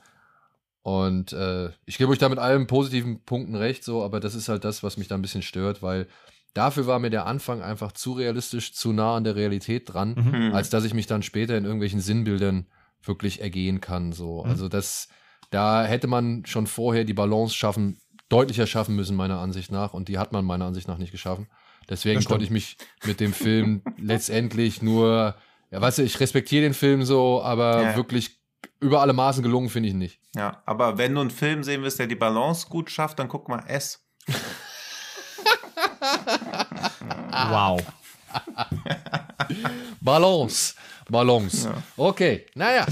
Und 0.82 1.32
äh, 1.32 1.70
ich 1.86 1.98
gebe 1.98 2.10
euch 2.12 2.18
da 2.18 2.28
mit 2.28 2.38
allen 2.38 2.66
positiven 2.66 3.24
Punkten 3.24 3.54
recht, 3.54 3.84
so, 3.84 4.02
aber 4.04 4.20
das 4.20 4.34
ist 4.34 4.48
halt 4.48 4.64
das, 4.64 4.82
was 4.82 4.96
mich 4.96 5.08
da 5.08 5.14
ein 5.14 5.22
bisschen 5.22 5.42
stört, 5.42 5.82
weil 5.82 6.06
dafür 6.54 6.86
war 6.86 6.98
mir 6.98 7.10
der 7.10 7.26
Anfang 7.26 7.62
einfach 7.62 7.92
zu 7.92 8.12
realistisch, 8.12 8.72
zu 8.72 8.92
nah 8.92 9.16
an 9.16 9.24
der 9.24 9.36
Realität 9.36 9.92
dran, 9.92 10.14
Mhm. 10.14 10.54
als 10.54 10.70
dass 10.70 10.84
ich 10.84 10.94
mich 10.94 11.06
dann 11.06 11.22
später 11.22 11.56
in 11.56 11.64
irgendwelchen 11.64 12.00
Sinnbildern 12.00 12.66
wirklich 13.02 13.40
ergehen 13.40 13.80
kann. 13.80 14.12
So. 14.12 14.44
Mhm. 14.44 14.50
Also 14.50 14.68
das, 14.68 15.08
da 15.50 15.84
hätte 15.84 16.06
man 16.06 16.44
schon 16.46 16.66
vorher 16.66 17.04
die 17.04 17.14
Balance 17.14 17.54
schaffen, 17.54 18.00
deutlicher 18.28 18.66
schaffen 18.66 18.96
müssen, 18.96 19.16
meiner 19.16 19.38
Ansicht 19.40 19.70
nach. 19.70 19.94
Und 19.94 20.08
die 20.08 20.18
hat 20.18 20.32
man 20.32 20.44
meiner 20.44 20.66
Ansicht 20.66 20.88
nach 20.88 20.98
nicht 20.98 21.12
geschaffen. 21.12 21.48
Deswegen 21.88 22.22
konnte 22.24 22.44
ich 22.44 22.50
mich 22.50 22.76
mit 23.04 23.20
dem 23.20 23.32
Film 23.32 23.82
letztendlich 23.98 24.82
nur, 24.82 25.34
ja, 25.70 25.80
weißt 25.80 25.98
du, 25.98 26.02
ich 26.02 26.18
respektiere 26.20 26.62
den 26.62 26.74
Film 26.74 27.04
so, 27.04 27.42
aber 27.42 27.82
Ja. 27.82 27.96
wirklich 27.96 28.38
über 28.80 29.00
alle 29.00 29.12
Maßen 29.12 29.42
gelungen 29.42 29.68
finde 29.68 29.88
ich 29.88 29.94
ihn 29.94 29.98
nicht. 29.98 30.20
Ja, 30.34 30.62
aber 30.66 30.98
wenn 30.98 31.14
du 31.14 31.20
einen 31.20 31.30
Film 31.30 31.62
sehen 31.64 31.82
willst, 31.82 31.98
der 31.98 32.06
die 32.06 32.14
Balance 32.14 32.66
gut 32.68 32.90
schafft, 32.90 33.18
dann 33.18 33.28
guck 33.28 33.48
mal 33.48 33.62
S. 33.66 34.04
Wow. 37.50 37.80
Balance. 40.00 40.74
Balance. 41.08 41.68
Okay, 41.96 42.46
naja. 42.54 42.86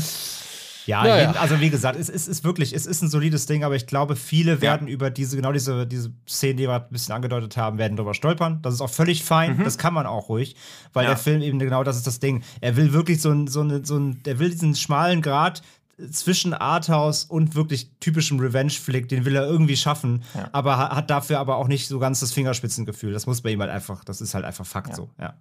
Ja, 0.87 1.03
Naja. 1.03 1.21
jeden, 1.21 1.37
also 1.37 1.61
wie 1.61 1.69
gesagt, 1.71 1.99
es, 1.99 2.09
es 2.09 2.29
ist 2.29 2.45
wirklich, 2.45 2.73
es 2.73 2.87
ist 2.87 3.03
ein 3.03 3.09
solides 3.11 3.47
Ding, 3.47 3.65
aber 3.65 3.75
ich 3.77 3.87
glaube, 3.87 4.15
viele 4.17 4.61
werden 4.61 4.87
über 4.89 5.11
diese, 5.11 5.37
genau 5.37 5.53
diese, 5.53 5.87
diese 5.87 6.13
Szenen, 6.29 6.57
die 6.57 6.69
wir 6.69 6.75
ein 6.77 6.85
bisschen 6.91 7.15
angedeutet 7.15 7.57
haben, 7.57 7.77
werden 7.79 7.97
drüber 7.97 8.15
stolpern. 8.15 8.61
Das 8.63 8.73
ist 8.75 8.81
auch 8.81 8.91
völlig 8.91 9.25
fein, 9.25 9.63
das 9.65 9.79
kann 9.79 9.93
man 9.95 10.07
auch 10.07 10.29
ruhig, 10.29 10.55
weil 10.93 11.05
Ja. 11.05 11.11
der 11.11 11.17
Film 11.19 11.43
eben 11.43 11.59
genau 11.59 11.83
das 11.85 11.97
ist 11.97 12.07
das 12.07 12.21
Ding. 12.21 12.43
Er 12.61 12.77
will 12.77 12.93
wirklich 12.93 13.21
so 13.21 13.31
ein, 13.31 13.47
so 13.49 13.63
ein, 13.63 13.85
so 13.85 13.97
ein 13.99 14.23
der 14.25 14.39
will 14.39 14.51
diesen 14.51 14.75
schmalen 14.75 15.23
Grad 15.23 15.63
zwischen 16.11 16.53
Arthouse 16.53 17.25
und 17.25 17.55
wirklich 17.55 17.91
typischem 18.01 18.39
Revenge-Flick, 18.39 19.09
den 19.09 19.25
will 19.25 19.35
er 19.35 19.47
irgendwie 19.47 19.77
schaffen, 19.77 20.23
aber 20.53 20.77
ha- 20.77 20.95
hat 20.95 21.09
dafür 21.11 21.39
aber 21.41 21.57
auch 21.57 21.69
nicht 21.69 21.89
so 21.89 21.99
ganz 21.99 22.21
das 22.21 22.33
Fingerspitzengefühl. 22.33 23.13
Das 23.15 23.27
muss 23.27 23.41
bei 23.41 23.51
ihm 23.51 23.61
halt 23.61 23.71
einfach, 23.71 24.05
das 24.05 24.21
ist 24.21 24.35
halt 24.35 24.45
einfach 24.45 24.67
Fakt 24.67 24.95
so, 24.95 25.09
ja. 25.19 25.35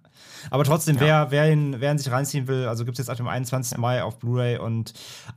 Aber 0.50 0.64
trotzdem, 0.64 0.98
wer, 0.98 1.30
wer, 1.30 1.52
ihn, 1.52 1.76
wer 1.80 1.92
ihn 1.92 1.98
sich 1.98 2.10
reinziehen 2.10 2.46
will, 2.48 2.66
also 2.68 2.84
gibt 2.84 2.98
es 2.98 3.04
jetzt 3.06 3.10
ab 3.10 3.16
dem 3.18 3.28
21. 3.28 3.76
Mai 3.78 4.02
auf 4.02 4.18
Blu-ray 4.18 4.58
und 4.58 4.94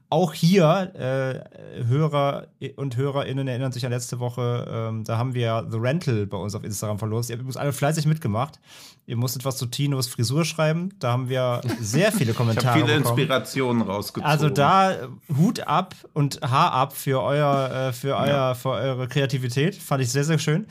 auch 0.09 0.33
hier, 0.33 0.93
äh, 0.95 1.83
Hörer 1.85 2.47
und 2.77 2.95
HörerInnen 2.95 3.47
erinnern 3.47 3.71
sich 3.71 3.85
an 3.85 3.91
letzte 3.91 4.19
Woche, 4.19 4.67
ähm, 4.71 5.03
da 5.03 5.17
haben 5.17 5.33
wir 5.33 5.67
The 5.69 5.77
Rental 5.77 6.25
bei 6.27 6.37
uns 6.37 6.55
auf 6.55 6.63
Instagram 6.63 6.97
verlost. 6.97 7.29
Ihr 7.29 7.33
habt 7.33 7.41
übrigens 7.41 7.57
alle 7.57 7.73
fleißig 7.73 8.05
mitgemacht. 8.05 8.59
Ihr 9.05 9.17
musstet 9.17 9.43
was 9.43 9.57
zu 9.57 9.65
Tinos 9.65 10.07
Frisur 10.07 10.45
schreiben. 10.45 10.93
Da 10.99 11.11
haben 11.11 11.29
wir 11.29 11.61
sehr 11.79 12.11
viele 12.11 12.31
Ich 12.31 12.37
Kommentare 12.37 12.67
habe 12.67 12.79
viele 12.85 12.97
bekommen. 12.99 13.17
Inspirationen 13.19 13.81
rausgezogen. 13.81 14.29
Also 14.29 14.49
da 14.49 15.08
Hut 15.37 15.61
ab 15.61 15.95
und 16.13 16.41
Haar 16.41 16.71
ab 16.71 16.93
für 16.93 17.21
euer, 17.21 17.71
äh, 17.71 17.93
für 17.93 18.15
euer, 18.15 18.55
für 18.55 18.69
eure 18.69 19.07
Kreativität. 19.07 19.75
Fand 19.75 20.01
ich 20.01 20.11
sehr, 20.11 20.23
sehr 20.23 20.39
schön. 20.39 20.67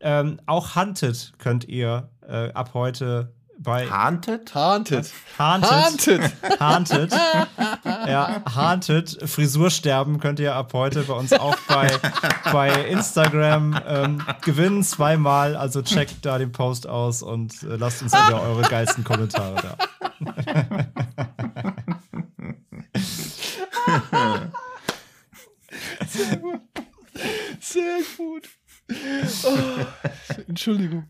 Ähm, 0.00 0.40
auch 0.46 0.76
Hunted 0.76 1.32
könnt 1.38 1.64
ihr 1.68 2.08
äh, 2.26 2.52
ab 2.52 2.70
heute 2.74 3.32
bei 3.62 3.90
Haunted? 3.90 4.54
Haunted. 4.54 5.12
Haunted. 5.38 5.70
Haunted. 5.70 6.60
Haunted. 6.60 7.12
Ja, 7.84 8.42
Haunted. 8.54 9.18
Frisursterben 9.28 10.18
könnt 10.18 10.40
ihr 10.40 10.54
ab 10.54 10.72
heute 10.72 11.02
bei 11.02 11.12
uns 11.12 11.32
auch 11.34 11.56
bei, 11.68 11.90
bei 12.52 12.70
Instagram 12.86 13.78
ähm, 13.86 14.22
gewinnen 14.42 14.82
zweimal. 14.82 15.56
Also 15.56 15.82
checkt 15.82 16.24
da 16.24 16.38
den 16.38 16.52
Post 16.52 16.86
aus 16.86 17.22
und 17.22 17.62
äh, 17.62 17.76
lasst 17.76 18.02
uns 18.02 18.12
wieder 18.12 18.40
eure 18.42 18.62
geilsten 18.62 19.04
Kommentare 19.04 19.56
da. 19.62 19.76
Sehr 27.60 27.98
gut. 28.16 28.48
Oh, 29.44 29.86
Entschuldigung. 30.48 31.06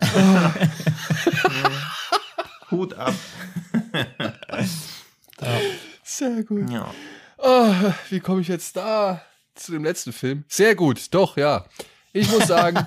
Hut 2.70 2.94
ab. 2.94 3.14
Sehr 6.02 6.44
gut. 6.44 6.70
Ja. 6.70 6.92
Ah, 7.38 7.94
wie 8.10 8.20
komme 8.20 8.40
ich 8.40 8.48
jetzt 8.48 8.76
da 8.76 9.22
zu 9.54 9.72
dem 9.72 9.84
letzten 9.84 10.12
Film? 10.12 10.44
Sehr 10.48 10.74
gut, 10.74 11.08
doch, 11.12 11.36
ja. 11.36 11.66
Ich 12.12 12.30
muss 12.30 12.46
sagen, 12.46 12.86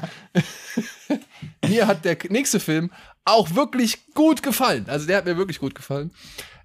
mir 1.67 1.87
hat 1.87 2.05
der 2.05 2.17
nächste 2.29 2.59
Film 2.59 2.91
auch 3.23 3.55
wirklich 3.55 4.13
gut 4.13 4.43
gefallen. 4.43 4.85
Also 4.87 5.07
der 5.07 5.17
hat 5.17 5.25
mir 5.25 5.37
wirklich 5.37 5.59
gut 5.59 5.73
gefallen. 5.73 6.13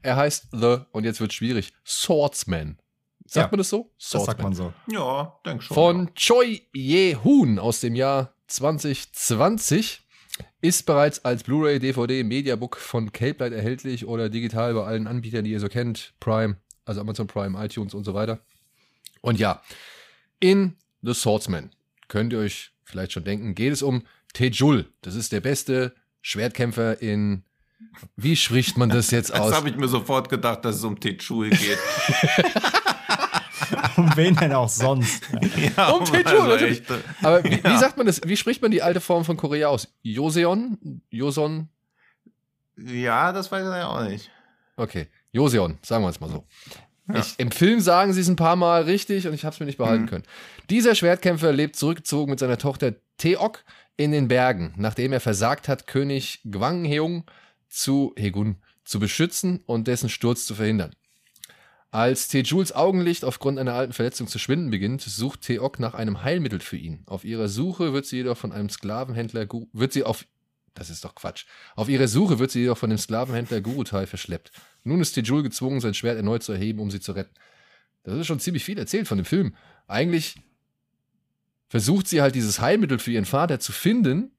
Er 0.03 0.17
heißt 0.17 0.49
The, 0.53 0.79
und 0.93 1.05
jetzt 1.05 1.21
wird 1.21 1.33
schwierig, 1.33 1.73
Swordsman. 1.87 2.79
Sagt 3.32 3.47
Ja, 3.47 3.51
man 3.52 3.59
das 3.59 3.69
so? 3.69 3.89
Das 3.97 4.24
sagt 4.24 4.43
man 4.43 4.52
so. 4.55 4.73
Ja, 4.90 5.39
denk 5.47 5.62
schon. 5.62 5.73
Von 5.77 6.15
Choi 6.16 6.62
Ye-hoon 6.74 7.61
aus 7.61 7.78
dem 7.78 7.94
Jahr 7.94 8.35
2020. 8.48 10.05
Ist 10.62 10.85
bereits 10.85 11.24
als 11.24 11.44
Blu-ray, 11.44 11.78
DVD, 11.78 12.24
Mediabook 12.24 12.77
von 12.77 13.12
Cape 13.12 13.36
Light 13.39 13.52
erhältlich 13.52 14.05
oder 14.05 14.28
digital 14.31 14.74
bei 14.74 14.82
allen 14.82 15.07
Anbietern, 15.07 15.44
die 15.44 15.52
ihr 15.52 15.61
so 15.61 15.69
kennt. 15.69 16.12
Prime, 16.19 16.57
also 16.85 17.01
Amazon 17.01 17.28
Prime, 17.28 17.57
iTunes 17.65 17.94
und 17.94 18.02
so 18.02 18.15
weiter. 18.15 18.40
Und 19.20 19.39
ja, 19.39 19.62
in 20.40 20.77
The 21.02 21.15
Swordsman 21.15 21.70
könnt 22.09 22.32
ihr 22.32 22.40
euch 22.40 22.73
vielleicht 22.82 23.12
schon 23.12 23.23
denken, 23.23 23.55
geht 23.55 23.73
es 23.73 23.82
um 23.82 24.02
Tejul. 24.32 24.93
Das 25.02 25.15
ist 25.15 25.31
der 25.31 25.40
beste 25.40 25.94
Schwertkämpfer 26.20 27.01
in. 27.01 27.44
Wie 28.16 28.35
spricht 28.35 28.77
man 28.77 28.89
das 28.89 29.12
jetzt 29.12 29.32
aus? 29.35 29.51
Das 29.51 29.57
habe 29.57 29.69
ich 29.69 29.77
mir 29.77 29.86
sofort 29.89 30.28
gedacht, 30.28 30.65
dass 30.65 30.77
es 30.77 30.85
um 30.85 30.98
Tejul 30.98 31.51
geht. 31.51 31.78
um 33.97 34.11
wen 34.17 34.37
denn 34.37 34.53
auch 34.53 34.69
sonst? 34.69 35.23
ja, 35.77 35.91
um 35.91 36.05
Tejul, 36.05 36.49
natürlich. 36.49 36.83
Aber 37.23 37.45
wie, 37.45 37.61
ja. 37.61 37.73
wie, 37.73 37.79
sagt 37.79 37.97
man 37.97 38.07
das? 38.07 38.21
Wie 38.25 38.37
spricht 38.37 38.63
man 38.63 38.71
die 38.71 38.83
alte 38.83 39.01
Form 39.01 39.25
von 39.25 39.37
Korea 39.37 39.69
aus? 39.69 39.89
Joseon? 40.03 41.03
Joson? 41.11 41.69
Ja, 42.77 43.33
das 43.33 43.51
weiß 43.51 43.63
ich 43.63 43.75
ja 43.75 43.89
auch 43.89 44.03
nicht. 44.05 44.31
Okay, 44.77 45.09
Joseon, 45.33 45.79
sagen 45.83 46.05
wir 46.05 46.09
es 46.09 46.21
mal 46.21 46.31
so. 46.31 46.45
Ja. 47.09 47.21
Ich, 47.21 47.35
Im 47.39 47.51
Film 47.51 47.81
sagen 47.81 48.13
sie 48.13 48.21
es 48.21 48.29
ein 48.29 48.37
paar 48.37 48.57
Mal 48.57 48.83
richtig 48.83 49.27
und 49.27 49.35
ich 49.35 49.45
habe 49.45 49.53
es 49.53 49.61
mir 49.61 49.67
nicht 49.67 49.79
behalten 49.79 50.05
mhm. 50.05 50.09
können. 50.09 50.25
Dieser 50.71 50.95
Schwertkämpfer 50.95 51.53
lebt 51.53 51.77
zurückgezogen 51.77 52.31
mit 52.31 52.39
seiner 52.39 52.59
Tochter 52.59 52.95
Teok 53.19 53.65
in 53.97 54.13
den 54.13 54.29
Bergen, 54.29 54.73
nachdem 54.77 55.13
er 55.13 55.21
versagt 55.21 55.69
hat, 55.69 55.87
König 55.87 56.41
Gwangheung 56.51 57.25
zu 57.69 58.15
Hegun 58.17 58.57
zu 58.85 58.99
beschützen 58.99 59.63
und 59.67 59.87
dessen 59.87 60.09
Sturz 60.09 60.47
zu 60.47 60.55
verhindern. 60.55 60.95
Als 61.93 62.29
Tejuls 62.29 62.73
Augenlicht 62.73 63.25
aufgrund 63.25 63.59
einer 63.59 63.75
alten 63.75 63.93
Verletzung 63.93 64.29
zu 64.29 64.39
schwinden 64.39 64.71
beginnt, 64.71 65.03
sucht 65.03 65.43
Teok 65.43 65.81
nach 65.81 65.95
einem 65.95 66.23
Heilmittel 66.23 66.61
für 66.61 66.77
ihn. 66.77 67.03
Auf 67.07 67.25
ihrer 67.25 67.49
Suche 67.49 67.93
wird 67.93 68.07
sie 68.07 68.19
jedoch 68.19 68.37
von 68.37 68.53
einem 68.53 68.69
Sklavenhändler 68.69 69.49
wird 69.73 69.93
sie 69.93 70.05
auf 70.05 70.25
das 70.75 70.89
ist 70.89 71.05
doch 71.05 71.17
Quatsch. 71.17 71.47
Auf 71.75 71.89
ihrer 71.89 72.07
Suche 72.07 72.39
wird 72.39 72.53
sie 72.53 72.61
jedoch 72.61 72.79
von 72.79 72.91
dem 72.91 72.99
Sklavenhändler 72.99 73.61
Gurutai 73.61 74.07
verschleppt. 74.07 74.53
Nun 74.85 75.01
ist 75.01 75.12
Tejul 75.12 75.43
gezwungen, 75.43 75.81
sein 75.81 75.95
Schwert 75.95 76.17
erneut 76.17 76.45
zu 76.45 76.53
erheben, 76.53 76.79
um 76.79 76.93
sie 76.93 77.01
zu 77.01 77.12
retten. 77.12 77.35
Das 78.05 78.15
ist 78.15 78.29
schon 78.29 78.41
ziemlich 78.41 78.65
viel 78.65 78.79
erzählt 78.79 79.09
von 79.09 79.19
dem 79.19 79.25
Film. 79.25 79.57
Eigentlich 79.89 80.37
versucht 81.69 82.09
sie 82.09 82.23
halt 82.23 82.35
dieses 82.35 82.61
Heilmittel 82.61 82.99
für 82.99 83.11
ihren 83.11 83.25
Vater 83.25 83.61
zu 83.61 83.73
finden 83.73 84.31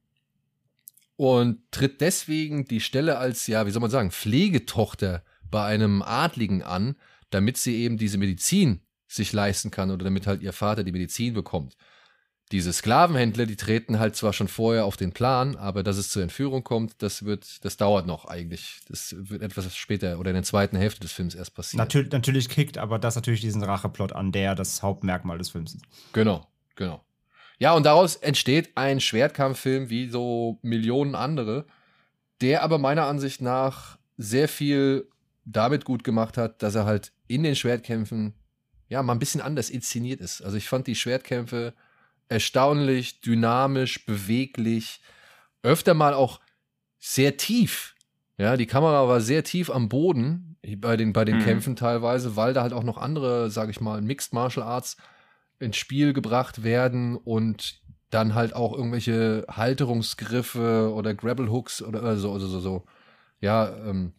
und 1.15 1.60
tritt 1.72 2.02
deswegen 2.02 2.65
die 2.65 2.80
Stelle 2.80 3.18
als, 3.18 3.45
ja, 3.48 3.68
wie 3.68 3.72
soll 3.72 3.82
man 3.82 3.91
sagen, 3.91 4.11
Pflegetochter 4.11 5.23
bei 5.49 5.65
einem 5.65 6.02
Adligen 6.02 6.64
an, 6.64 6.95
damit 7.32 7.58
sie 7.58 7.78
eben 7.78 7.98
diese 7.98 8.18
Medizin 8.18 8.82
sich 9.08 9.34
leisten 9.34 9.72
kann 9.72 9.91
oder 9.91 10.06
damit 10.06 10.28
halt 10.28 10.41
ihr 10.41 10.53
Vater 10.53 10.84
die 10.84 10.91
Medizin 10.91 11.34
bekommt. 11.34 11.76
Diese 12.52 12.74
Sklavenhändler, 12.74 13.45
die 13.45 13.56
treten 13.56 13.98
halt 13.98 14.18
zwar 14.18 14.34
schon 14.34 14.49
vorher 14.49 14.86
auf 14.86 14.98
den 14.98 15.14
Plan, 15.14 15.56
aber 15.56 15.84
dass 15.84 15.95
es 15.98 16.10
zur 16.10 16.22
Entführung 16.22 16.66
kommt, 16.66 17.02
das 17.02 17.24
wird, 17.24 17.64
das 17.64 17.78
dauert 17.78 18.06
noch 18.06 18.26
eigentlich. 18.26 18.82
Das 18.90 19.16
wird 19.18 19.41
etwas 19.41 19.74
später 19.76 20.20
oder 20.20 20.32
in 20.32 20.36
der 20.36 20.44
zweiten 20.44 20.76
Hälfte 20.76 20.99
des 20.99 21.14
Films 21.14 21.34
erst 21.34 21.56
passieren. 21.56 21.78
Natürlich, 21.78 22.12
natürlich 22.12 22.49
kickt 22.49 22.78
aber 22.78 22.99
das 22.99 23.16
natürlich 23.16 23.40
diesen 23.40 23.64
Racheplot 23.64 24.12
an, 24.12 24.34
der 24.34 24.56
das 24.56 24.84
Hauptmerkmal 24.84 25.38
des 25.38 25.49
Films 25.49 25.76
ist. 25.76 25.86
Genau, 26.12 26.45
genau. 26.76 27.06
Ja, 27.58 27.74
und 27.74 27.86
daraus 27.86 28.18
entsteht 28.18 28.72
ein 28.76 28.99
Schwertkampffilm 28.99 29.90
wie 29.90 30.10
so 30.10 30.60
Millionen 30.62 31.16
andere, 31.16 31.66
der 32.41 32.64
aber 32.64 32.80
meiner 32.80 33.06
Ansicht 33.06 33.40
nach 33.40 33.98
sehr 34.18 34.49
viel 34.49 35.08
damit 35.45 35.85
gut 35.85 36.03
gemacht 36.03 36.38
hat, 36.38 36.61
dass 36.63 36.76
er 36.76 36.85
halt 36.85 37.11
in 37.27 37.43
den 37.43 37.55
Schwertkämpfen 37.55 38.34
ja 38.88 39.01
mal 39.01 39.13
ein 39.13 39.19
bisschen 39.19 39.41
anders 39.41 39.69
inszeniert 39.69 40.19
ist. 40.19 40.41
Also 40.41 40.57
ich 40.57 40.68
fand 40.68 40.88
die 40.88 40.95
Schwertkämpfe 40.95 41.73
erstaunlich, 42.30 43.22
dynamisch, 43.22 44.05
beweglich, 44.05 45.01
öfter 45.63 45.93
mal 45.93 46.13
auch 46.13 46.39
sehr 46.99 47.38
tief. 47.38 47.95
Ja, 48.38 48.57
die 48.57 48.65
Kamera 48.65 49.07
war 49.07 49.22
sehr 49.22 49.43
tief 49.43 49.69
am 49.69 49.89
Boden 49.89 50.57
bei 50.77 50.97
den, 50.97 51.13
bei 51.13 51.26
den 51.26 51.38
mhm. 51.38 51.43
Kämpfen 51.43 51.76
teilweise, 51.76 52.35
weil 52.35 52.53
da 52.53 52.61
halt 52.61 52.73
auch 52.73 52.84
noch 52.84 52.97
andere, 52.97 53.49
sag 53.49 53.69
ich 53.69 53.81
mal, 53.81 54.01
Mixed 54.01 54.34
Martial 54.34 54.65
Arts 54.65 54.97
ins 55.59 55.77
Spiel 55.77 56.13
gebracht 56.13 56.63
werden 56.63 57.15
und 57.18 57.81
dann 58.09 58.34
halt 58.35 58.53
auch 58.55 58.73
irgendwelche 58.73 59.45
Halterungsgriffe 59.49 60.91
oder 60.93 61.13
Grapple 61.13 61.51
Hooks 61.51 61.81
oder 61.81 62.18
so, 62.18 62.38
so, 62.39 62.47
so, 62.47 62.59
so, 62.59 62.85
ja, 63.39 63.76
ähm, 63.85 64.13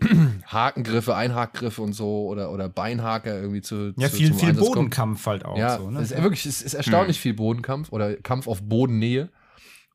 Hakengriffe, 0.46 1.14
Einhakgriffe 1.14 1.82
und 1.82 1.92
so 1.92 2.26
oder, 2.26 2.52
oder 2.52 2.68
Beinhaker 2.68 3.40
irgendwie 3.40 3.62
zu. 3.62 3.92
Ja, 3.96 4.08
zu, 4.08 4.16
viel, 4.16 4.34
viel 4.34 4.54
Bodenkampf 4.54 5.26
halt 5.26 5.44
auch. 5.44 5.58
Ja, 5.58 5.78
so, 5.78 5.90
ne? 5.90 6.00
es 6.00 6.12
ist 6.12 6.22
wirklich, 6.22 6.46
es 6.46 6.62
ist 6.62 6.74
erstaunlich 6.74 7.16
hm. 7.16 7.22
viel 7.22 7.34
Bodenkampf 7.34 7.92
oder 7.92 8.16
Kampf 8.16 8.46
auf 8.46 8.62
Bodennähe. 8.62 9.30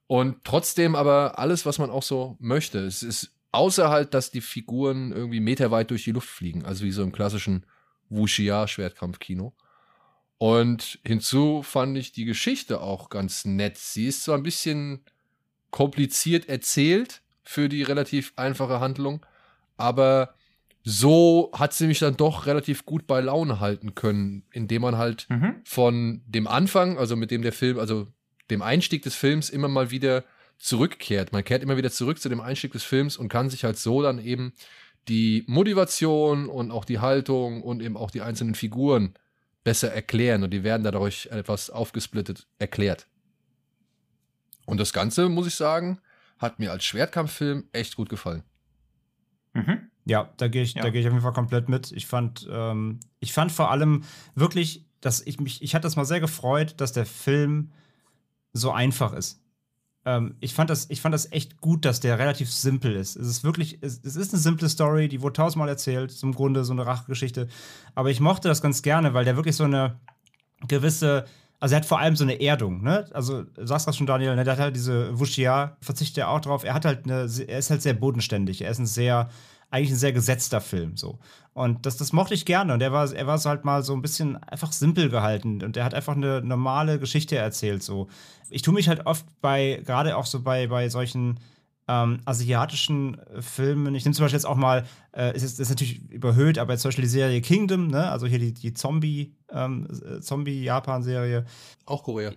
Und 0.08 0.44
trotzdem 0.44 0.96
aber 0.96 1.40
alles, 1.40 1.66
was 1.66 1.80
man 1.80 1.90
auch 1.90 2.04
so 2.04 2.38
möchte. 2.40 2.80
Es 2.80 3.04
ist 3.04 3.32
außer 3.52 3.90
halt, 3.90 4.14
dass 4.14 4.32
die 4.32 4.42
Figuren 4.42 5.12
irgendwie 5.12 5.40
meterweit 5.40 5.92
durch 5.92 6.04
die 6.04 6.12
Luft 6.12 6.30
fliegen, 6.30 6.66
also 6.66 6.84
wie 6.84 6.92
so 6.92 7.04
im 7.04 7.12
klassischen 7.12 7.66
Wuxia-Schwertkampfkino. 8.10 9.54
Und 10.38 11.00
hinzu 11.04 11.64
fand 11.64 11.98
ich 11.98 12.12
die 12.12 12.26
Geschichte 12.26 12.82
auch 12.82 13.10
ganz 13.10 13.46
nett. 13.46 13.78
Sie 13.78 14.08
ist 14.08 14.24
zwar 14.24 14.38
ein 14.38 14.44
bisschen 14.44 15.06
kompliziert 15.72 16.50
erzählt 16.50 17.22
für 17.44 17.70
die 17.70 17.84
relativ 17.84 18.34
einfache 18.36 18.80
Handlung, 18.80 19.26
aber 19.78 20.36
so 20.84 21.50
hat 21.54 21.74
sie 21.74 21.88
mich 21.88 22.00
dann 22.00 22.18
doch 22.18 22.46
relativ 22.46 22.86
gut 22.86 23.08
bei 23.08 23.22
Laune 23.22 23.60
halten 23.60 23.96
können, 23.96 24.44
indem 24.52 24.82
man 24.82 24.98
halt 24.98 25.28
mhm. 25.30 25.56
von 25.64 26.22
dem 26.26 26.46
Anfang, 26.48 26.98
also 26.98 27.16
mit 27.16 27.32
dem 27.32 27.42
der 27.42 27.54
Film, 27.54 27.80
also 27.80 28.08
dem 28.50 28.62
Einstieg 28.62 29.02
des 29.04 29.16
Films 29.16 29.50
immer 29.50 29.70
mal 29.70 29.92
wieder 29.92 30.26
zurückkehrt. 30.58 31.32
Man 31.32 31.44
kehrt 31.44 31.64
immer 31.64 31.78
wieder 31.78 31.92
zurück 31.92 32.20
zu 32.20 32.30
dem 32.30 32.42
Einstieg 32.42 32.74
des 32.74 32.84
Films 32.84 33.18
und 33.18 33.30
kann 33.30 33.50
sich 33.50 33.64
halt 33.64 33.78
so 33.78 34.02
dann 34.02 34.20
eben 34.20 34.54
die 35.08 35.44
Motivation 35.48 36.48
und 36.48 36.72
auch 36.72 36.86
die 36.86 37.00
Haltung 37.00 37.62
und 37.62 37.82
eben 37.82 37.98
auch 37.98 38.12
die 38.12 38.22
einzelnen 38.22 38.56
Figuren 38.56 39.16
besser 39.64 39.92
erklären 39.92 40.44
und 40.44 40.52
die 40.52 40.64
werden 40.64 40.84
dadurch 40.84 41.28
etwas 41.32 41.70
aufgesplittet 41.70 42.48
erklärt. 42.60 43.08
Und 44.66 44.80
das 44.80 44.94
Ganze, 44.94 45.30
muss 45.30 45.48
ich 45.48 45.56
sagen, 45.56 46.00
hat 46.38 46.60
mir 46.60 46.72
als 46.72 46.84
Schwertkampffilm 46.84 47.66
echt 47.72 47.96
gut 47.96 48.10
gefallen. 48.10 48.44
Mhm. 49.54 49.90
Ja, 50.06 50.30
da 50.38 50.48
gehe 50.48 50.64
ich, 50.64 50.74
ja. 50.74 50.82
da 50.82 50.90
gehe 50.90 51.02
ich 51.02 51.08
auf 51.08 51.14
jeden 51.14 51.24
Fall 51.24 51.34
komplett 51.34 51.70
mit. 51.70 51.92
Ich 51.92 52.08
fand, 52.08 52.48
ähm, 52.52 53.00
ich 53.20 53.34
fand 53.34 53.52
vor 53.52 53.72
allem 53.72 54.04
wirklich, 54.36 54.86
dass 55.00 55.22
ich 55.22 55.40
mich, 55.40 55.62
ich 55.62 55.76
hatte 55.76 55.84
das 55.84 55.96
mal 55.96 56.06
sehr 56.06 56.20
gefreut, 56.20 56.76
dass 56.78 56.92
der 56.92 57.06
Film 57.06 57.72
so 58.52 58.72
einfach 58.72 59.14
ist. 59.14 59.42
Ähm, 60.06 60.36
ich 60.42 60.54
fand 60.54 60.70
das, 60.70 60.90
ich 60.90 61.02
fand 61.02 61.14
das 61.14 61.32
echt 61.32 61.62
gut, 61.62 61.86
dass 61.86 62.02
der 62.02 62.20
relativ 62.20 62.52
simpel 62.52 62.96
ist. 62.96 63.16
Es 63.16 63.28
ist 63.28 63.44
wirklich, 63.44 63.78
es, 63.82 64.02
es 64.04 64.16
ist 64.16 64.34
eine 64.34 64.42
simple 64.42 64.68
Story, 64.68 65.08
die 65.08 65.22
wurde 65.22 65.34
tausendmal 65.34 65.70
erzählt, 65.70 66.12
zum 66.12 66.34
Grunde 66.34 66.66
so 66.66 66.74
eine 66.74 66.86
Rachgeschichte. 66.86 67.48
Aber 67.96 68.10
ich 68.10 68.20
mochte 68.20 68.50
das 68.50 68.62
ganz 68.62 68.82
gerne, 68.82 69.14
weil 69.14 69.26
der 69.26 69.38
wirklich 69.38 69.56
so 69.56 69.64
eine 69.64 70.00
gewisse 70.68 71.26
also 71.64 71.76
er 71.76 71.78
hat 71.78 71.86
vor 71.86 72.00
allem 72.00 72.18
so 72.18 72.26
eine 72.26 72.42
Erdung, 72.42 72.84
ne? 72.84 73.06
Also 73.14 73.44
du 73.44 73.66
sagst 73.66 73.88
das 73.88 73.96
schon, 73.96 74.06
Daniel, 74.06 74.36
ne? 74.36 74.44
der 74.44 74.56
hat 74.56 74.60
halt 74.60 74.76
diese 74.76 75.18
Wushia, 75.18 75.78
verzichtet 75.80 76.18
er 76.18 76.30
auch 76.30 76.42
drauf. 76.42 76.66
Er 76.66 76.74
hat 76.74 76.84
halt 76.84 77.06
eine, 77.06 77.26
er 77.48 77.58
ist 77.58 77.70
halt 77.70 77.82
sehr 77.82 77.94
bodenständig. 77.94 78.64
Er 78.64 78.70
ist 78.70 78.80
ein 78.80 78.86
sehr, 78.86 79.30
eigentlich 79.72 79.92
ein 79.92 79.96
sehr 79.96 80.12
gesetzter 80.12 80.60
Film, 80.60 80.98
so. 80.98 81.20
Und 81.54 81.86
das, 81.86 81.96
das 81.96 82.12
mochte 82.12 82.34
ich 82.34 82.44
gerne. 82.46 82.74
Und 82.74 82.82
er 82.82 82.92
war, 82.92 83.10
er 83.10 83.28
war 83.28 83.38
so 83.38 83.50
halt 83.50 83.64
mal 83.64 83.82
so 83.82 83.94
ein 83.94 84.02
bisschen 84.02 84.36
einfach 84.44 84.74
simpel 84.74 85.08
gehalten. 85.08 85.64
Und 85.64 85.78
er 85.78 85.86
hat 85.86 85.94
einfach 85.94 86.18
eine 86.18 86.42
normale 86.42 87.00
Geschichte 87.00 87.38
erzählt, 87.38 87.82
so. 87.82 88.10
Ich 88.50 88.62
tue 88.62 88.74
mich 88.74 88.90
halt 88.90 89.06
oft 89.06 89.26
bei, 89.40 89.82
gerade 89.86 90.18
auch 90.18 90.26
so 90.26 90.42
bei, 90.42 90.68
bei 90.68 90.90
solchen 90.90 91.40
ähm, 91.88 92.20
asiatischen 92.26 93.20
äh, 93.20 93.42
Filmen. 93.42 93.96
Ich 93.96 94.06
nehme 94.06 94.16
zum 94.16 94.24
Beispiel 94.24 94.38
jetzt 94.38 94.46
auch 94.46 94.56
mal, 94.56 94.86
äh, 95.12 95.34
es 95.34 95.44
ist, 95.44 95.60
ist, 95.60 95.70
natürlich 95.70 96.10
überhöht, 96.10 96.58
aber 96.58 96.78
zum 96.78 96.90
Beispiel 96.90 97.04
die 97.04 97.10
Serie 97.10 97.42
Kingdom, 97.42 97.88
ne? 97.88 98.10
also 98.10 98.26
hier 98.26 98.40
die, 98.40 98.54
die 98.54 98.74
Zombie, 98.74 99.36
ähm, 99.52 99.88
äh, 100.06 100.22
Zombie-Japan-Serie. 100.22 101.46
Auch 101.86 102.04
Korea. 102.04 102.32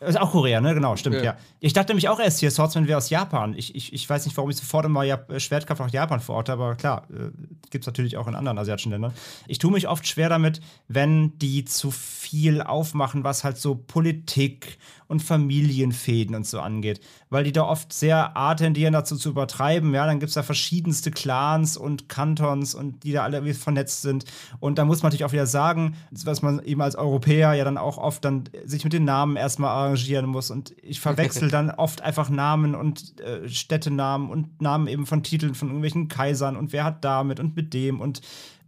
Ist 0.00 0.18
auch 0.18 0.30
Korea, 0.30 0.62
ne? 0.62 0.72
Genau, 0.72 0.96
stimmt, 0.96 1.16
ja. 1.16 1.22
ja. 1.22 1.36
Ich 1.60 1.74
dachte 1.74 1.92
nämlich 1.92 2.08
auch 2.08 2.18
erst 2.18 2.40
hier, 2.40 2.50
Swordsman 2.50 2.88
wäre 2.88 2.96
aus 2.96 3.10
Japan. 3.10 3.54
Ich, 3.54 3.74
ich, 3.74 3.92
ich 3.92 4.08
weiß 4.08 4.24
nicht, 4.24 4.34
warum 4.34 4.48
ich 4.48 4.56
sofort 4.56 4.86
immer 4.86 5.02
ja, 5.02 5.18
Schwertkampf 5.38 5.78
nach 5.78 5.90
Japan 5.90 6.20
verorte, 6.20 6.52
aber 6.52 6.74
klar, 6.74 7.06
äh, 7.10 7.30
gibt 7.68 7.84
es 7.84 7.86
natürlich 7.86 8.16
auch 8.16 8.26
in 8.26 8.34
anderen 8.34 8.56
asiatischen 8.56 8.92
Ländern. 8.92 9.12
Ich 9.46 9.58
tue 9.58 9.70
mich 9.70 9.88
oft 9.88 10.06
schwer 10.06 10.30
damit, 10.30 10.62
wenn 10.88 11.38
die 11.38 11.66
zu 11.66 11.90
viel 11.90 12.62
aufmachen, 12.62 13.24
was 13.24 13.44
halt 13.44 13.58
so 13.58 13.74
Politik 13.74 14.78
und 15.06 15.22
Familienfäden 15.22 16.34
und 16.34 16.46
so 16.46 16.60
angeht. 16.60 17.00
Weil 17.30 17.44
die 17.44 17.52
da 17.52 17.62
oft 17.62 17.92
sehr 17.92 18.36
art 18.36 18.58
tendieren, 18.58 18.92
dazu 18.92 19.16
zu 19.16 19.30
übertreiben. 19.30 19.94
Ja, 19.94 20.04
dann 20.04 20.18
gibt 20.18 20.28
es 20.28 20.34
da 20.34 20.42
verschiedenste 20.42 21.10
Clans 21.10 21.76
und 21.76 22.08
Kantons 22.08 22.74
und 22.74 23.04
die 23.04 23.12
da 23.12 23.22
alle 23.22 23.54
vernetzt 23.54 24.02
sind. 24.02 24.24
Und 24.58 24.78
da 24.78 24.84
muss 24.84 25.02
man 25.02 25.08
natürlich 25.08 25.24
auch 25.24 25.32
wieder 25.32 25.46
sagen, 25.46 25.96
was 26.10 26.42
man 26.42 26.62
eben 26.64 26.82
als 26.82 26.96
Europäer 26.96 27.54
ja 27.54 27.64
dann 27.64 27.78
auch 27.78 27.98
oft 27.98 28.24
dann 28.24 28.44
sich 28.64 28.84
mit 28.84 28.92
den 28.92 29.04
Namen 29.04 29.36
erstmal 29.36 29.70
arrangieren 29.70 30.26
muss. 30.26 30.50
Und 30.50 30.74
ich 30.82 31.00
verwechsel 31.00 31.48
dann 31.50 31.70
oft 31.70 32.02
einfach 32.02 32.28
Namen 32.28 32.74
und 32.74 33.20
äh, 33.20 33.48
Städtenamen 33.48 34.28
und 34.28 34.60
Namen 34.60 34.88
eben 34.88 35.06
von 35.06 35.22
Titeln 35.22 35.54
von 35.54 35.68
irgendwelchen 35.68 36.08
Kaisern 36.08 36.56
und 36.56 36.72
wer 36.72 36.84
hat 36.84 37.04
damit 37.04 37.40
und 37.40 37.56
mit 37.56 37.72
dem 37.74 38.00
und 38.00 38.20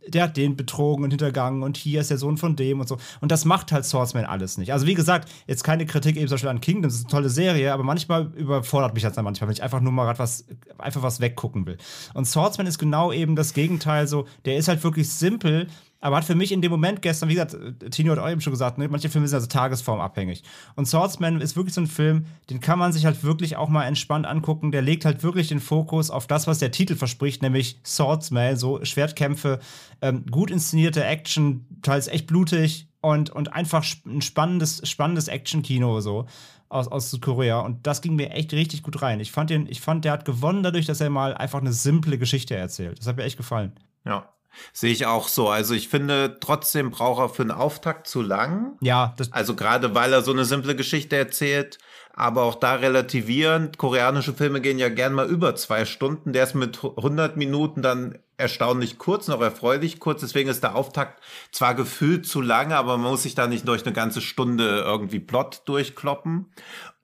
der 0.08 0.24
hat 0.24 0.36
den 0.36 0.56
betrogen 0.56 1.04
und 1.04 1.10
hintergangen 1.10 1.62
und 1.62 1.76
hier 1.76 2.00
ist 2.00 2.10
der 2.10 2.18
Sohn 2.18 2.36
von 2.36 2.56
dem 2.56 2.80
und 2.80 2.88
so. 2.88 2.98
Und 3.20 3.32
das 3.32 3.44
macht 3.44 3.72
halt 3.72 3.84
Swordsman 3.84 4.24
alles 4.24 4.58
nicht. 4.58 4.72
Also 4.72 4.86
wie 4.86 4.94
gesagt, 4.94 5.30
jetzt 5.46 5.64
keine 5.64 5.86
Kritik 5.86 6.16
eben 6.16 6.28
zum 6.28 6.34
Beispiel 6.34 6.50
an 6.50 6.60
Kingdom, 6.60 6.84
das 6.84 6.94
ist 6.94 7.04
eine 7.04 7.10
tolle 7.10 7.28
Serie, 7.28 7.72
aber 7.72 7.82
manchmal 7.82 8.32
überfordert 8.34 8.94
mich 8.94 9.02
das 9.02 9.14
dann 9.14 9.24
manchmal, 9.24 9.48
wenn 9.48 9.54
ich 9.54 9.62
einfach 9.62 9.80
nur 9.80 9.92
mal 9.92 10.18
was, 10.18 10.44
einfach 10.78 11.02
was 11.02 11.20
weggucken 11.20 11.66
will. 11.66 11.78
Und 12.14 12.26
Swordsman 12.26 12.66
ist 12.66 12.78
genau 12.78 13.12
eben 13.12 13.36
das 13.36 13.54
Gegenteil 13.54 14.06
so, 14.06 14.26
der 14.44 14.56
ist 14.56 14.68
halt 14.68 14.82
wirklich 14.84 15.08
simpel, 15.08 15.68
aber 16.02 16.16
hat 16.16 16.24
für 16.24 16.34
mich 16.34 16.50
in 16.50 16.60
dem 16.60 16.72
Moment 16.72 17.00
gestern, 17.00 17.28
wie 17.28 17.34
gesagt, 17.34 17.56
Tino 17.92 18.10
hat 18.12 18.18
auch 18.18 18.28
eben 18.28 18.40
schon 18.40 18.52
gesagt, 18.52 18.76
ne, 18.76 18.88
manche 18.88 19.08
Filme 19.08 19.28
sind 19.28 19.36
also 19.36 19.46
tagesformabhängig. 19.46 20.42
Und 20.74 20.86
Swordsman 20.86 21.40
ist 21.40 21.54
wirklich 21.54 21.74
so 21.74 21.80
ein 21.80 21.86
Film, 21.86 22.26
den 22.50 22.60
kann 22.60 22.78
man 22.78 22.92
sich 22.92 23.06
halt 23.06 23.22
wirklich 23.22 23.56
auch 23.56 23.68
mal 23.68 23.84
entspannt 23.84 24.26
angucken. 24.26 24.72
Der 24.72 24.82
legt 24.82 25.04
halt 25.04 25.22
wirklich 25.22 25.48
den 25.48 25.60
Fokus 25.60 26.10
auf 26.10 26.26
das, 26.26 26.48
was 26.48 26.58
der 26.58 26.72
Titel 26.72 26.96
verspricht, 26.96 27.40
nämlich 27.40 27.78
Swordsman, 27.86 28.56
so 28.56 28.84
Schwertkämpfe, 28.84 29.60
ähm, 30.00 30.26
gut 30.28 30.50
inszenierte 30.50 31.04
Action, 31.04 31.66
teils 31.82 32.08
echt 32.08 32.26
blutig 32.26 32.88
und, 33.00 33.30
und 33.30 33.52
einfach 33.52 33.84
ein 34.04 34.22
spannendes, 34.22 34.82
spannendes 34.88 35.28
Action-Kino 35.28 36.00
so 36.00 36.26
aus, 36.68 36.88
aus 36.88 37.12
Südkorea. 37.12 37.60
Und 37.60 37.86
das 37.86 38.02
ging 38.02 38.16
mir 38.16 38.30
echt 38.30 38.52
richtig 38.52 38.82
gut 38.82 39.02
rein. 39.02 39.20
Ich 39.20 39.30
fand, 39.30 39.50
den, 39.50 39.68
ich 39.68 39.80
fand, 39.80 40.04
der 40.04 40.10
hat 40.10 40.24
gewonnen 40.24 40.64
dadurch, 40.64 40.86
dass 40.86 41.00
er 41.00 41.10
mal 41.10 41.32
einfach 41.34 41.60
eine 41.60 41.72
simple 41.72 42.18
Geschichte 42.18 42.56
erzählt. 42.56 42.98
Das 42.98 43.06
hat 43.06 43.16
mir 43.16 43.22
echt 43.22 43.36
gefallen. 43.36 43.70
Ja. 44.04 44.28
Sehe 44.72 44.92
ich 44.92 45.06
auch 45.06 45.28
so. 45.28 45.48
Also 45.48 45.74
ich 45.74 45.88
finde, 45.88 46.38
trotzdem 46.40 46.90
braucht 46.90 47.20
er 47.20 47.28
für 47.28 47.42
einen 47.42 47.50
Auftakt 47.50 48.06
zu 48.06 48.22
lang. 48.22 48.76
Ja. 48.80 49.14
also 49.30 49.54
gerade 49.54 49.94
weil 49.94 50.12
er 50.12 50.22
so 50.22 50.32
eine 50.32 50.44
simple 50.44 50.76
Geschichte 50.76 51.16
erzählt, 51.16 51.78
aber 52.14 52.42
auch 52.42 52.56
da 52.56 52.74
relativierend. 52.74 53.78
Koreanische 53.78 54.34
Filme 54.34 54.60
gehen 54.60 54.78
ja 54.78 54.88
gern 54.88 55.14
mal 55.14 55.28
über 55.28 55.54
zwei 55.56 55.84
Stunden. 55.84 56.32
Der 56.32 56.44
ist 56.44 56.54
mit 56.54 56.82
100 56.82 57.36
Minuten 57.36 57.82
dann 57.82 58.18
erstaunlich 58.36 58.98
kurz, 58.98 59.28
noch 59.28 59.40
erfreulich 59.40 60.00
kurz. 60.00 60.20
Deswegen 60.20 60.50
ist 60.50 60.62
der 60.62 60.74
Auftakt 60.74 61.22
zwar 61.52 61.74
gefühlt 61.74 62.26
zu 62.26 62.40
lange, 62.40 62.76
aber 62.76 62.98
man 62.98 63.12
muss 63.12 63.22
sich 63.22 63.34
da 63.34 63.46
nicht 63.46 63.66
durch 63.66 63.84
eine 63.84 63.94
ganze 63.94 64.20
Stunde 64.20 64.80
irgendwie 64.80 65.20
Plot 65.20 65.62
durchkloppen. 65.66 66.52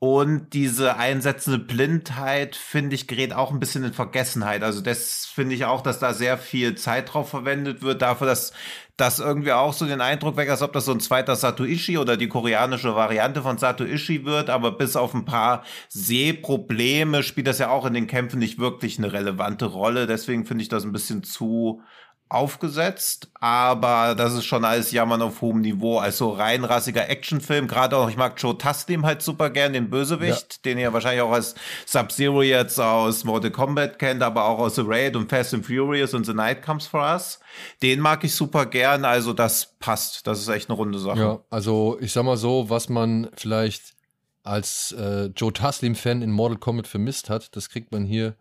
Und 0.00 0.52
diese 0.52 0.96
einsetzende 0.96 1.58
Blindheit, 1.58 2.54
finde 2.54 2.94
ich, 2.94 3.08
gerät 3.08 3.32
auch 3.32 3.50
ein 3.50 3.58
bisschen 3.58 3.82
in 3.82 3.92
Vergessenheit. 3.92 4.62
Also 4.62 4.80
das 4.80 5.26
finde 5.26 5.56
ich 5.56 5.64
auch, 5.64 5.80
dass 5.80 5.98
da 5.98 6.14
sehr 6.14 6.38
viel 6.38 6.76
Zeit 6.76 7.12
drauf 7.12 7.30
verwendet 7.30 7.82
wird, 7.82 8.00
dafür, 8.00 8.28
dass 8.28 8.52
das 8.96 9.18
irgendwie 9.18 9.52
auch 9.52 9.72
so 9.72 9.86
den 9.86 10.00
Eindruck 10.00 10.36
weckt, 10.36 10.52
als 10.52 10.62
ob 10.62 10.72
das 10.72 10.84
so 10.84 10.92
ein 10.92 11.00
zweiter 11.00 11.34
Satoishi 11.34 11.98
oder 11.98 12.16
die 12.16 12.28
koreanische 12.28 12.94
Variante 12.94 13.42
von 13.42 13.58
Satoishi 13.58 14.24
wird, 14.24 14.50
aber 14.50 14.70
bis 14.70 14.94
auf 14.94 15.14
ein 15.14 15.24
paar 15.24 15.64
Sehprobleme 15.88 17.24
spielt 17.24 17.48
das 17.48 17.58
ja 17.58 17.70
auch 17.70 17.84
in 17.84 17.94
den 17.94 18.06
Kämpfen 18.06 18.38
nicht 18.38 18.60
wirklich 18.60 18.98
eine 18.98 19.12
relevante 19.12 19.66
Rolle. 19.66 20.06
Deswegen 20.06 20.46
finde 20.46 20.62
ich 20.62 20.68
das 20.68 20.84
ein 20.84 20.92
bisschen 20.92 21.24
zu 21.24 21.82
aufgesetzt, 22.30 23.30
aber 23.34 24.14
das 24.14 24.34
ist 24.34 24.44
schon 24.44 24.64
alles 24.64 24.92
Jammern 24.92 25.22
auf 25.22 25.40
hohem 25.40 25.60
Niveau. 25.60 25.98
Also 25.98 26.30
rein 26.30 26.64
rassiger 26.64 27.08
Actionfilm. 27.08 27.68
Gerade 27.68 27.96
auch, 27.96 28.10
ich 28.10 28.16
mag 28.16 28.34
Joe 28.36 28.56
Taslim 28.56 29.06
halt 29.06 29.22
super 29.22 29.50
gern, 29.50 29.72
den 29.72 29.90
Bösewicht, 29.90 30.54
ja. 30.54 30.58
den 30.64 30.78
ihr 30.78 30.92
wahrscheinlich 30.92 31.22
auch 31.22 31.32
als 31.32 31.54
Sub-Zero 31.86 32.42
jetzt 32.42 32.78
aus 32.78 33.24
Mortal 33.24 33.50
Kombat 33.50 33.98
kennt, 33.98 34.22
aber 34.22 34.44
auch 34.44 34.58
aus 34.58 34.74
The 34.74 34.82
Raid 34.84 35.16
und 35.16 35.30
Fast 35.30 35.54
and 35.54 35.64
Furious 35.64 36.14
und 36.14 36.24
The 36.24 36.34
Night 36.34 36.62
Comes 36.62 36.86
For 36.86 37.00
Us. 37.00 37.40
Den 37.82 38.00
mag 38.00 38.22
ich 38.24 38.34
super 38.34 38.66
gern, 38.66 39.04
also 39.04 39.32
das 39.32 39.76
passt. 39.78 40.26
Das 40.26 40.40
ist 40.40 40.48
echt 40.48 40.68
eine 40.68 40.76
runde 40.76 40.98
Sache. 40.98 41.18
Ja, 41.18 41.40
also 41.50 41.98
ich 42.00 42.12
sag 42.12 42.24
mal 42.24 42.36
so, 42.36 42.68
was 42.68 42.88
man 42.88 43.30
vielleicht 43.34 43.94
als 44.42 44.92
äh, 44.92 45.26
Joe 45.36 45.52
Taslim-Fan 45.52 46.22
in 46.22 46.30
Mortal 46.30 46.58
Kombat 46.58 46.86
vermisst 46.86 47.30
hat, 47.30 47.54
das 47.56 47.68
kriegt 47.68 47.92
man 47.92 48.04
hier 48.04 48.36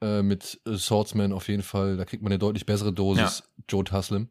äh, 0.00 0.22
mit 0.22 0.60
äh, 0.66 0.76
Swordsman 0.76 1.32
auf 1.32 1.48
jeden 1.48 1.62
Fall. 1.62 1.96
Da 1.96 2.04
kriegt 2.04 2.22
man 2.22 2.32
eine 2.32 2.38
deutlich 2.38 2.66
bessere 2.66 2.92
Dosis 2.92 3.42
ja. 3.44 3.64
Joe 3.68 3.84
Taslim. 3.84 4.28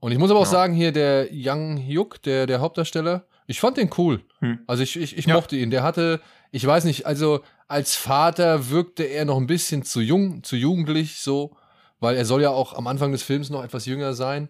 Und 0.00 0.12
ich 0.12 0.18
muss 0.18 0.30
aber 0.30 0.40
auch 0.40 0.44
ja. 0.44 0.50
sagen, 0.50 0.74
hier 0.74 0.92
der 0.92 1.28
Young 1.32 1.76
Hyuk, 1.76 2.22
der, 2.22 2.46
der 2.46 2.60
Hauptdarsteller, 2.60 3.26
ich 3.46 3.60
fand 3.60 3.76
den 3.76 3.90
cool. 3.98 4.22
Hm. 4.40 4.60
Also 4.66 4.82
ich, 4.82 4.96
ich, 4.96 5.16
ich 5.16 5.26
ja. 5.26 5.34
mochte 5.34 5.56
ihn. 5.56 5.70
Der 5.70 5.82
hatte, 5.82 6.20
ich 6.52 6.64
weiß 6.64 6.84
nicht, 6.84 7.06
also 7.06 7.40
als 7.66 7.96
Vater 7.96 8.70
wirkte 8.70 9.04
er 9.04 9.24
noch 9.24 9.38
ein 9.38 9.46
bisschen 9.46 9.82
zu 9.82 10.00
jung, 10.00 10.42
zu 10.44 10.56
jugendlich 10.56 11.20
so, 11.20 11.56
weil 12.00 12.16
er 12.16 12.24
soll 12.24 12.42
ja 12.42 12.50
auch 12.50 12.74
am 12.74 12.86
Anfang 12.86 13.10
des 13.12 13.22
Films 13.22 13.50
noch 13.50 13.64
etwas 13.64 13.86
jünger 13.86 14.14
sein. 14.14 14.48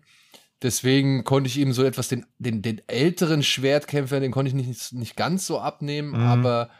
Deswegen 0.60 1.24
konnte 1.24 1.48
ich 1.48 1.56
ihm 1.58 1.72
so 1.72 1.84
etwas 1.84 2.08
den, 2.08 2.26
den, 2.38 2.62
den 2.62 2.82
älteren 2.88 3.42
Schwertkämpfer, 3.42 4.18
den 4.20 4.32
konnte 4.32 4.48
ich 4.48 4.54
nicht, 4.54 4.92
nicht 4.92 5.16
ganz 5.16 5.46
so 5.46 5.60
abnehmen, 5.60 6.10
mhm. 6.10 6.26
aber 6.26 6.70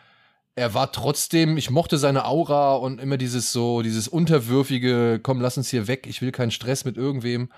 er 0.58 0.74
war 0.74 0.92
trotzdem, 0.92 1.56
ich 1.56 1.70
mochte 1.70 1.98
seine 1.98 2.24
Aura 2.24 2.74
und 2.74 3.00
immer 3.00 3.16
dieses 3.16 3.52
so, 3.52 3.82
dieses 3.82 4.08
unterwürfige, 4.08 5.20
komm, 5.22 5.40
lass 5.40 5.56
uns 5.56 5.70
hier 5.70 5.86
weg, 5.86 6.06
ich 6.08 6.20
will 6.20 6.32
keinen 6.32 6.50
Stress 6.50 6.84
mit 6.84 6.96
irgendwem. 6.96 7.50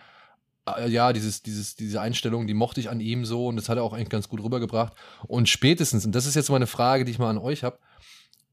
Äh, 0.66 0.88
ja, 0.88 1.12
dieses, 1.12 1.42
dieses, 1.42 1.76
diese 1.76 2.00
Einstellung, 2.00 2.46
die 2.46 2.54
mochte 2.54 2.80
ich 2.80 2.90
an 2.90 3.00
ihm 3.00 3.24
so 3.24 3.46
und 3.46 3.56
das 3.56 3.68
hat 3.68 3.78
er 3.78 3.84
auch 3.84 3.94
eigentlich 3.94 4.10
ganz 4.10 4.28
gut 4.28 4.42
rübergebracht. 4.42 4.92
Und 5.26 5.48
spätestens, 5.48 6.04
und 6.04 6.14
das 6.14 6.26
ist 6.26 6.34
jetzt 6.34 6.50
mal 6.50 6.56
eine 6.56 6.66
Frage, 6.66 7.04
die 7.04 7.10
ich 7.10 7.18
mal 7.18 7.30
an 7.30 7.38
euch 7.38 7.64
habe, 7.64 7.78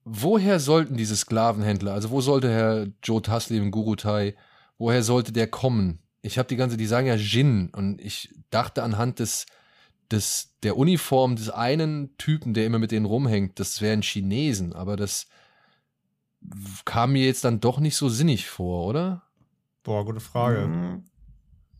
woher 0.05 0.59
sollten 0.59 0.95
diese 0.95 1.17
Sklavenhändler, 1.17 1.93
also 1.93 2.09
wo 2.09 2.21
sollte 2.21 2.49
Herr 2.49 2.87
Joe 3.03 3.21
Taslim, 3.21 3.69
Gurutai, 3.71 4.35
woher 4.77 5.03
sollte 5.03 5.33
der 5.33 5.47
kommen? 5.47 5.99
Ich 6.21 6.37
habe 6.37 6.47
die 6.47 6.55
ganze, 6.55 6.77
die 6.77 6.87
sagen 6.87 7.07
ja 7.07 7.15
Jin 7.15 7.69
und 7.75 7.99
ich 8.01 8.33
dachte 8.49 8.83
anhand 8.83 9.19
des, 9.19 9.45
des, 10.11 10.55
der 10.63 10.77
Uniform 10.77 11.35
des 11.35 11.49
einen 11.49 12.17
Typen, 12.17 12.53
der 12.53 12.65
immer 12.65 12.79
mit 12.79 12.91
denen 12.91 13.05
rumhängt, 13.05 13.59
das 13.59 13.81
wären 13.81 14.01
Chinesen, 14.01 14.73
aber 14.73 14.95
das 14.95 15.27
kam 16.85 17.13
mir 17.13 17.25
jetzt 17.25 17.43
dann 17.43 17.59
doch 17.59 17.79
nicht 17.79 17.95
so 17.95 18.09
sinnig 18.09 18.47
vor, 18.47 18.85
oder? 18.85 19.23
Boah, 19.83 20.05
gute 20.05 20.19
Frage. 20.19 20.63
Hm, 20.63 21.03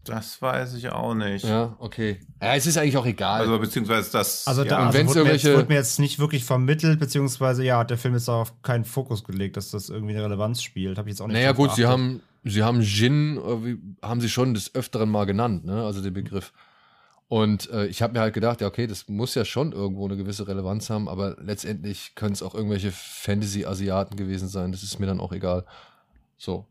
das 0.04 0.42
weiß 0.42 0.76
ich 0.76 0.90
auch 0.90 1.14
nicht. 1.14 1.46
Ja, 1.46 1.76
okay. 1.80 2.20
Ja, 2.42 2.56
es 2.56 2.66
ist 2.66 2.78
eigentlich 2.78 2.98
auch 2.98 3.06
egal. 3.06 3.42
Also, 3.42 3.60
beziehungsweise 3.60 4.12
das. 4.12 4.48
Also, 4.48 4.64
da 4.64 4.80
ja. 4.80 4.88
also 4.88 5.08
wurde, 5.08 5.24
mir 5.26 5.34
jetzt, 5.34 5.46
wurde 5.46 5.68
mir 5.68 5.76
jetzt 5.76 6.00
nicht 6.00 6.20
wirklich 6.20 6.46
vermittelt, 6.46 7.00
beziehungsweise, 7.00 7.64
ja, 7.64 7.80
hat 7.80 7.90
der 7.90 7.98
Film 7.98 8.14
jetzt 8.14 8.30
auf 8.30 8.62
keinen 8.62 8.86
Fokus 8.86 9.24
gelegt, 9.24 9.58
dass 9.58 9.72
das 9.72 9.90
irgendwie 9.90 10.16
eine 10.16 10.24
Relevanz 10.24 10.64
spielt. 10.64 10.98
Habe 10.98 11.10
ich 11.10 11.14
jetzt 11.14 11.22
auch 11.22 11.28
nicht 11.28 11.36
Naja, 11.36 11.52
gut, 11.52 11.74
sie 11.76 11.86
haben, 11.86 12.22
sie 12.44 12.64
haben 12.64 12.82
Jin, 12.82 13.38
äh, 13.38 14.06
haben 14.06 14.22
sie 14.22 14.30
schon 14.30 14.54
des 14.54 14.74
Öfteren 14.74 15.10
mal 15.10 15.26
genannt, 15.26 15.66
ne? 15.66 15.84
Also 15.84 16.02
den 16.02 16.14
Begriff. 16.14 16.54
Und 17.30 17.70
äh, 17.72 17.88
ich 17.88 18.02
habe 18.02 18.14
mir 18.14 18.22
halt 18.22 18.34
gedacht, 18.34 18.62
ja, 18.62 18.68
okay, 18.68 18.88
das 18.88 19.10
muss 19.10 19.36
ja 19.36 19.44
schon 19.44 19.74
irgendwo 19.74 20.06
eine 20.06 20.16
gewisse 20.16 20.48
Relevanz 20.48 20.90
haben, 20.90 21.10
aber 21.10 21.36
letztendlich 21.42 22.16
können 22.16 22.32
es 22.34 22.42
auch 22.42 22.56
irgendwelche 22.56 22.92
Fantasy-Asiaten 22.92 24.16
gewesen 24.16 24.48
sein. 24.48 24.72
Das 24.72 24.82
ist 24.82 25.00
mir 25.00 25.08
dann 25.08 25.20
auch 25.20 25.34
egal. 25.34 25.66
So. 26.38 26.66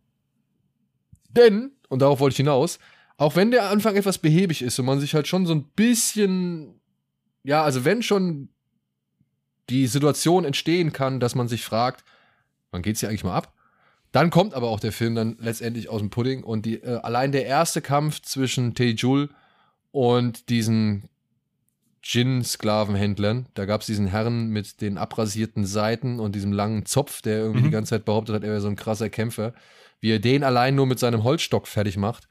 Denn, 1.29 1.73
und 1.89 2.01
darauf 2.01 2.21
wollte 2.21 2.33
ich 2.33 2.39
hinaus, 2.39 2.79
auch 3.19 3.37
wenn 3.37 3.51
der 3.51 3.69
Anfang 3.69 3.97
etwas 3.97 4.19
behäbig 4.19 4.63
ist 4.63 4.79
und 4.79 4.87
man 4.87 5.01
sich 5.01 5.15
halt 5.15 5.29
schon 5.29 5.45
so 5.45 5.55
ein 5.55 5.65
bisschen, 5.65 6.81
ja, 7.43 7.63
also 7.63 7.85
wenn 7.85 8.03
schon 8.03 8.49
die 9.69 9.87
Situation 9.87 10.45
entstehen 10.47 10.93
kann, 10.93 11.21
dass 11.21 11.35
man 11.35 11.49
sich 11.49 11.65
fragt, 11.65 12.05
wann 12.71 12.83
geht's 12.83 13.01
hier 13.01 13.11
eigentlich 13.11 13.25
mal 13.25 13.35
ab? 13.35 13.53
Dann 14.13 14.31
kommt 14.31 14.55
aber 14.55 14.69
auch 14.69 14.81
der 14.81 14.93
Film 14.93 15.15
dann 15.15 15.37
letztendlich 15.39 15.91
aus 15.91 16.01
dem 16.01 16.09
Pudding 16.09 16.45
und 16.45 16.65
die, 16.65 16.77
äh, 16.77 17.01
allein 17.03 17.33
der 17.33 17.45
erste 17.45 17.83
Kampf 17.83 18.23
zwischen 18.23 18.75
Taejul 18.75 19.25
und 19.25 19.37
diesen 20.49 21.09
Gin-Sklavenhändlern. 22.03 23.47
Da 23.55 23.65
gab 23.65 23.81
es 23.81 23.87
diesen 23.87 24.07
Herrn 24.07 24.49
mit 24.49 24.81
den 24.81 24.99
abrasierten 24.99 25.67
Seiten 25.67 26.21
und 26.21 26.35
diesem 26.35 26.53
langen 26.53 26.87
Zopf, 26.87 27.23
der 27.23 27.39
irgendwie 27.39 27.61
mhm. 27.61 27.65
die 27.65 27.71
ganze 27.71 27.91
Zeit 27.91 28.05
behauptet 28.05 28.37
hat, 28.37 28.43
er 28.45 28.51
wäre 28.51 28.61
so 28.61 28.69
ein 28.69 28.77
krasser 28.77 29.11
Kämpfer. 29.11 29.55
Wie 30.01 30.13
er 30.13 30.21
den 30.21 30.45
allein 30.45 30.75
nur 30.75 30.87
mit 30.87 30.99
seinem 30.99 31.25
Holzstock 31.25 31.67
fertig 31.67 31.97
macht. 31.97 32.29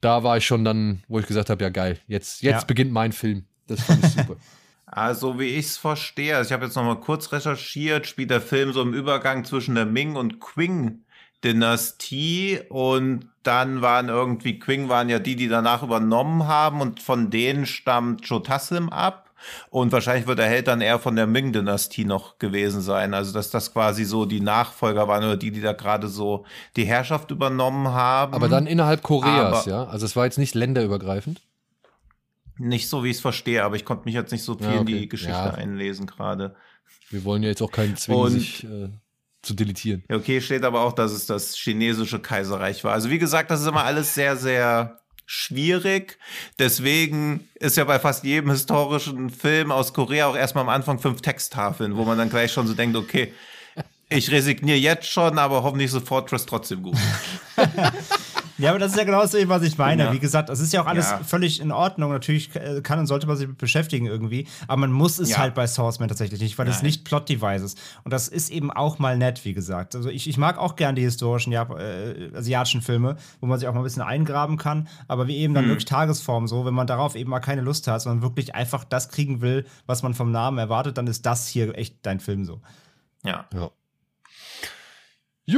Da 0.00 0.22
war 0.22 0.36
ich 0.36 0.46
schon 0.46 0.64
dann, 0.64 1.02
wo 1.08 1.18
ich 1.18 1.26
gesagt 1.26 1.50
habe, 1.50 1.62
ja 1.62 1.70
geil, 1.70 1.98
jetzt, 2.06 2.42
jetzt 2.42 2.62
ja. 2.62 2.64
beginnt 2.64 2.92
mein 2.92 3.12
Film. 3.12 3.46
Das 3.66 3.80
fand 3.82 4.04
ich 4.04 4.10
super. 4.12 4.36
Also 4.84 5.40
wie 5.40 5.46
ich 5.46 5.64
es 5.64 5.78
verstehe, 5.78 6.36
also 6.36 6.48
ich 6.48 6.52
habe 6.52 6.66
jetzt 6.66 6.74
noch 6.74 6.84
mal 6.84 7.00
kurz 7.00 7.32
recherchiert, 7.32 8.06
spielt 8.06 8.28
der 8.28 8.42
Film 8.42 8.74
so 8.74 8.82
im 8.82 8.92
Übergang 8.92 9.42
zwischen 9.46 9.74
der 9.74 9.86
Ming 9.86 10.16
und 10.16 10.38
Qing 10.38 11.02
Dynastie 11.42 12.60
und 12.68 13.28
dann 13.42 13.82
waren 13.82 14.08
irgendwie 14.08 14.58
Qing 14.58 14.88
waren 14.88 15.08
ja 15.08 15.18
die, 15.18 15.36
die 15.36 15.48
danach 15.48 15.82
übernommen 15.82 16.46
haben 16.46 16.80
und 16.80 17.00
von 17.00 17.30
denen 17.30 17.66
stammt 17.66 18.26
Jotassim 18.26 18.88
ab. 18.88 19.30
Und 19.70 19.90
wahrscheinlich 19.90 20.28
wird 20.28 20.38
der 20.38 20.46
Held 20.46 20.68
dann 20.68 20.80
eher 20.80 21.00
von 21.00 21.16
der 21.16 21.26
Ming-Dynastie 21.26 22.04
noch 22.04 22.38
gewesen 22.38 22.80
sein. 22.80 23.12
Also, 23.12 23.32
dass 23.32 23.50
das 23.50 23.72
quasi 23.72 24.04
so 24.04 24.24
die 24.24 24.40
Nachfolger 24.40 25.08
waren 25.08 25.24
oder 25.24 25.36
die, 25.36 25.50
die 25.50 25.60
da 25.60 25.72
gerade 25.72 26.06
so 26.06 26.44
die 26.76 26.84
Herrschaft 26.84 27.30
übernommen 27.32 27.88
haben. 27.88 28.34
Aber 28.34 28.48
dann 28.48 28.68
innerhalb 28.68 29.02
Koreas, 29.02 29.66
aber 29.66 29.70
ja? 29.70 29.84
Also, 29.84 30.06
es 30.06 30.14
war 30.14 30.26
jetzt 30.26 30.38
nicht 30.38 30.54
länderübergreifend? 30.54 31.40
Nicht 32.58 32.88
so, 32.88 33.02
wie 33.02 33.10
ich 33.10 33.16
es 33.16 33.20
verstehe, 33.20 33.64
aber 33.64 33.76
ich 33.76 33.84
konnte 33.84 34.04
mich 34.04 34.14
jetzt 34.14 34.30
nicht 34.30 34.44
so 34.44 34.54
viel 34.54 34.66
ja, 34.66 34.80
okay. 34.80 34.92
in 34.92 34.98
die 34.98 35.08
Geschichte 35.08 35.32
ja. 35.32 35.54
einlesen 35.54 36.06
gerade. 36.06 36.54
Wir 37.10 37.24
wollen 37.24 37.42
ja 37.42 37.48
jetzt 37.48 37.62
auch 37.62 37.72
keinen 37.72 37.96
zwingen, 37.96 38.30
sich 38.30 38.64
äh, 38.64 38.90
zu 39.42 39.54
deletieren. 39.54 40.04
Ja, 40.08 40.16
okay, 40.16 40.40
steht 40.40 40.64
aber 40.64 40.82
auch, 40.82 40.92
dass 40.92 41.12
es 41.12 41.26
das 41.26 41.56
chinesische 41.56 42.20
Kaiserreich 42.20 42.84
war. 42.84 42.92
Also 42.92 43.10
wie 43.10 43.18
gesagt, 43.18 43.50
das 43.50 43.60
ist 43.60 43.66
immer 43.66 43.84
alles 43.84 44.14
sehr, 44.14 44.36
sehr 44.36 45.00
schwierig. 45.26 46.18
Deswegen 46.58 47.48
ist 47.54 47.76
ja 47.76 47.84
bei 47.84 47.98
fast 47.98 48.24
jedem 48.24 48.50
historischen 48.50 49.30
Film 49.30 49.72
aus 49.72 49.94
Korea 49.94 50.26
auch 50.26 50.36
erstmal 50.36 50.62
am 50.62 50.70
Anfang 50.70 50.98
fünf 50.98 51.22
Texttafeln, 51.22 51.96
wo 51.96 52.04
man 52.04 52.18
dann 52.18 52.30
gleich 52.30 52.52
schon 52.52 52.66
so 52.66 52.74
denkt, 52.74 52.96
okay, 52.96 53.32
ich 54.08 54.30
resigniere 54.30 54.78
jetzt 54.78 55.06
schon, 55.06 55.38
aber 55.38 55.62
hoffentlich 55.62 55.92
ist 55.92 56.06
Fortress 56.06 56.46
trotzdem 56.46 56.82
gut. 56.82 56.96
Ja, 58.58 58.70
aber 58.70 58.78
das 58.78 58.92
ist 58.92 58.98
ja 58.98 59.04
genau 59.04 59.22
das, 59.22 59.34
was 59.48 59.62
ich 59.62 59.78
meine. 59.78 60.04
Ja. 60.04 60.12
Wie 60.12 60.18
gesagt, 60.18 60.48
das 60.48 60.60
ist 60.60 60.72
ja 60.72 60.82
auch 60.82 60.86
alles 60.86 61.10
Ja. 61.10 61.18
völlig 61.24 61.60
in 61.60 61.72
Ordnung. 61.72 62.10
Natürlich 62.12 62.54
äh, 62.54 62.80
kann 62.82 62.98
und 62.98 63.06
sollte 63.06 63.26
man 63.26 63.36
sich 63.36 63.48
mit 63.48 63.58
beschäftigen 63.58 64.06
irgendwie. 64.06 64.46
Aber 64.68 64.80
man 64.80 64.92
muss 64.92 65.18
es 65.18 65.30
Ja. 65.30 65.38
halt 65.38 65.54
bei 65.54 65.66
Sourceman 65.66 66.08
tatsächlich 66.08 66.40
nicht, 66.40 66.58
weil 66.58 66.68
es 66.68 66.82
nicht 66.82 67.04
Plot-Device 67.04 67.62
ist. 67.62 67.78
Und 68.04 68.12
das 68.12 68.28
ist 68.28 68.50
eben 68.50 68.70
auch 68.70 68.98
mal 68.98 69.16
nett, 69.16 69.44
wie 69.44 69.54
gesagt. 69.54 69.96
Also 69.96 70.08
ich, 70.10 70.28
ich 70.28 70.36
mag 70.36 70.58
auch 70.58 70.76
gern 70.76 70.94
die 70.94 71.02
historischen 71.02 71.52
Jap 71.52 71.70
äh, 71.78 72.30
asiatischen 72.36 72.82
Filme, 72.82 73.16
wo 73.40 73.46
man 73.46 73.58
sich 73.58 73.68
auch 73.68 73.72
mal 73.74 73.80
ein 73.80 73.84
bisschen 73.84 74.02
eingraben 74.02 74.56
kann. 74.58 74.88
Aber 75.08 75.26
wie 75.28 75.36
eben 75.36 75.54
dann 75.54 75.66
wirklich 75.66 75.86
Tagesform 75.86 76.46
so, 76.46 76.64
wenn 76.64 76.74
man 76.74 76.86
darauf 76.86 77.14
eben 77.16 77.30
mal 77.30 77.40
keine 77.40 77.62
Lust 77.62 77.88
hat, 77.88 78.02
sondern 78.02 78.22
wirklich 78.22 78.54
einfach 78.54 78.84
das 78.84 79.08
kriegen 79.08 79.40
will, 79.40 79.66
was 79.86 80.02
man 80.02 80.14
vom 80.14 80.30
Namen 80.30 80.58
erwartet, 80.58 80.98
dann 80.98 81.06
ist 81.06 81.24
das 81.26 81.46
hier 81.48 81.76
echt 81.76 81.96
dein 82.02 82.20
Film 82.20 82.44
so. 82.44 82.60
Ja. 83.24 83.46
Ja. 83.54 83.70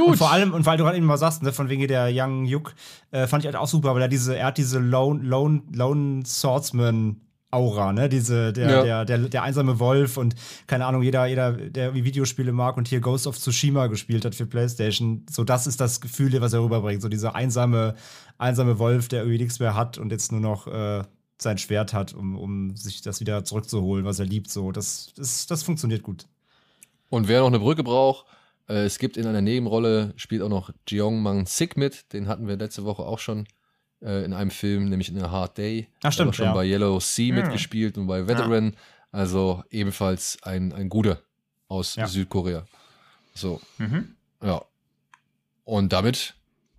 Und 0.03 0.11
Gut. 0.11 0.19
vor 0.19 0.33
allem, 0.33 0.53
und 0.53 0.66
weil 0.66 0.77
du 0.77 0.85
gerade 0.85 0.97
eben 0.97 1.07
mal 1.07 1.19
sagst, 1.19 1.43
ne, 1.43 1.53
von 1.53 1.69
wegen 1.69 1.87
der 1.89 2.09
Young 2.12 2.45
Yuk, 2.45 2.75
äh, 3.11 3.27
fand 3.27 3.43
ich 3.45 3.47
halt 3.47 3.57
auch 3.57 3.69
super, 3.69 3.95
weil 3.95 4.03
er 4.03 4.09
diese, 4.09 4.37
er 4.37 4.47
hat 4.47 4.59
diese 4.59 4.79
Lone, 4.79 5.23
Lone, 5.23 5.62
Lone 5.73 6.25
Swordsman 6.27 7.21
Aura, 7.51 7.93
ne? 7.93 8.09
Diese, 8.09 8.53
der, 8.53 8.69
Ja. 8.69 8.83
der, 8.85 9.05
der, 9.05 9.29
der 9.29 9.43
einsame 9.45 9.79
Wolf 9.79 10.16
und 10.16 10.35
keine 10.66 10.87
Ahnung, 10.87 11.03
jeder, 11.03 11.27
jeder, 11.27 11.53
der 11.53 11.95
Videospiele 11.95 12.51
mag 12.53 12.77
und 12.77 12.89
hier 12.89 13.01
Ghost 13.01 13.29
of 13.29 13.39
Tsushima 13.39 13.87
gespielt 13.87 14.25
hat 14.25 14.35
für 14.35 14.45
PlayStation, 14.47 15.25
so 15.31 15.45
das 15.45 15.66
ist 15.69 15.81
das 15.81 16.01
Gefühl, 16.01 16.41
was 16.41 16.53
er 16.53 16.62
rüberbringt. 16.65 17.01
So 17.01 17.09
dieser 17.09 17.37
einsame, 17.37 17.95
einsame 18.39 18.81
Wolf, 18.81 19.07
der 19.09 19.21
irgendwie 19.21 19.39
nichts 19.39 19.61
mehr 19.61 19.77
hat 19.77 19.99
und 19.99 20.11
jetzt 20.11 20.33
nur 20.33 20.41
noch 20.41 20.66
äh, 20.66 21.05
sein 21.39 21.59
Schwert 21.59 21.93
hat, 21.93 22.12
um, 22.12 22.37
um 22.37 22.75
sich 22.77 23.03
das 23.03 23.21
wieder 23.21 23.45
zurückzuholen, 23.45 24.05
was 24.05 24.19
er 24.19 24.27
liebt. 24.27 24.51
So, 24.51 24.73
das, 24.73 25.12
das, 25.16 25.47
das 25.47 25.62
funktioniert 25.62 26.03
gut. 26.03 26.27
Und 27.09 27.29
wer 27.29 27.41
noch 27.41 27.47
eine 27.49 27.61
Brücke 27.61 27.85
braucht, 27.85 28.27
es 28.66 28.99
gibt 28.99 29.16
in 29.16 29.27
einer 29.27 29.43
Nebenrolle, 29.43 30.12
spielt 30.16 30.43
auch 30.43 30.49
noch 30.49 30.70
Jeong 30.89 31.20
Mang 31.23 31.47
Sik 31.47 31.77
mit. 31.77 32.12
Den 32.12 32.28
hatten 32.28 32.47
wir 32.49 32.57
letzte 32.57 32.85
Woche 32.85 33.03
auch 33.03 33.19
schon 33.19 33.47
äh, 34.03 34.24
in 34.24 34.32
einem 34.32 34.51
Film, 34.51 34.89
nämlich 34.89 35.11
in 35.11 35.20
A 35.23 35.31
Hard 35.31 35.59
Day. 35.59 35.89
Ach, 36.03 36.12
stimmt, 36.12 36.28
Hat 36.28 36.35
auch 36.35 36.36
schon 36.36 36.47
ja. 36.47 36.55
bei 36.55 36.65
Yellow 36.66 36.99
Sea 37.01 37.35
Hm. 37.35 37.43
mitgespielt 37.43 37.99
und 37.99 38.07
bei 38.07 38.27
Veteran. 38.27 38.74
Also 39.12 39.62
ebenfalls 39.70 40.39
ein, 40.43 40.73
ein 40.73 40.89
guter 40.89 41.20
aus 41.69 41.97
Ja. 41.97 42.07
Südkorea. 42.07 42.65
So, 43.35 43.61
Mhm. 43.78 44.15
ja. 44.43 44.62
Und 45.65 45.93
damit 45.93 46.35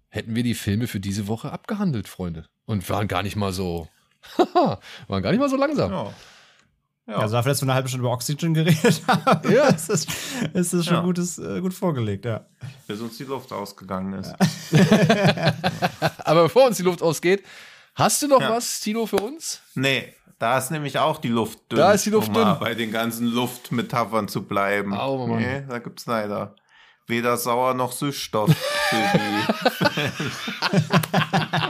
hätten 0.10 0.36
wir 0.36 0.44
die 0.44 0.54
Filme 0.54 0.88
für 0.88 1.00
diese 1.00 1.28
Woche 1.28 1.52
abgehandelt, 1.52 2.08
Freunde. 2.08 2.46
Und 2.66 2.90
waren 2.90 3.08
gar 3.08 3.24
nicht 3.24 3.36
mal 3.36 3.52
so, 3.54 3.88
waren 5.08 5.22
gar 5.24 5.32
nicht 5.32 5.40
mal 5.40 5.50
so 5.50 5.56
langsam. 5.58 5.92
Ja. 5.92 6.14
Ja. 7.08 7.18
Also 7.18 7.36
dafür, 7.36 7.52
dass 7.52 7.62
wir 7.62 7.66
eine 7.68 7.76
halbe 7.76 7.88
Stunde 7.88 8.04
über 8.06 8.14
Oxygen 8.14 8.54
geredet 8.56 9.02
haben, 9.08 9.52
Ja. 9.54 9.66
ist 9.68 9.90
das, 9.90 10.08
ist 10.54 10.74
das 10.74 10.86
schon 10.86 10.96
Ja. 10.96 11.02
gutes, 11.02 11.38
äh, 11.38 11.62
gut 11.62 11.74
vorgelegt, 11.74 12.26
ja. 12.26 12.46
bis 12.88 13.00
uns 13.00 13.18
die 13.18 13.26
Luft 13.26 13.52
ausgegangen 13.54 14.14
ist. 14.14 14.34
Aber 16.26 16.44
bevor 16.44 16.66
uns 16.66 16.78
die 16.78 16.84
Luft 16.84 17.02
ausgeht, 17.04 17.44
hast 17.94 18.22
du 18.24 18.28
noch 18.28 18.42
Ja. 18.42 18.50
was, 18.52 18.80
Tino, 18.80 19.06
für 19.06 19.18
uns? 19.18 19.62
Nee, 19.76 20.14
da 20.40 20.58
ist 20.58 20.72
nämlich 20.72 20.98
auch 20.98 21.20
die 21.20 21.28
Luft 21.30 21.60
dünn. 21.72 21.78
Da 21.78 21.92
ist 21.92 22.06
die 22.08 22.10
Luft 22.10 22.30
um 22.30 22.34
dünn. 22.34 22.58
bei 22.60 22.74
den 22.74 22.92
ganzen 22.92 23.28
Luftmetaphern 23.28 24.28
zu 24.28 24.42
bleiben. 24.44 24.94
Au, 24.94 25.28
Mann. 25.28 25.38
Nee, 25.40 25.64
da 25.70 25.78
gibt's 25.80 26.08
leider 26.08 26.56
weder 27.08 27.38
Sauer 27.38 27.76
noch 27.76 27.92
Süßstoff 27.92 28.50
für 28.50 28.96
die. 29.14 30.02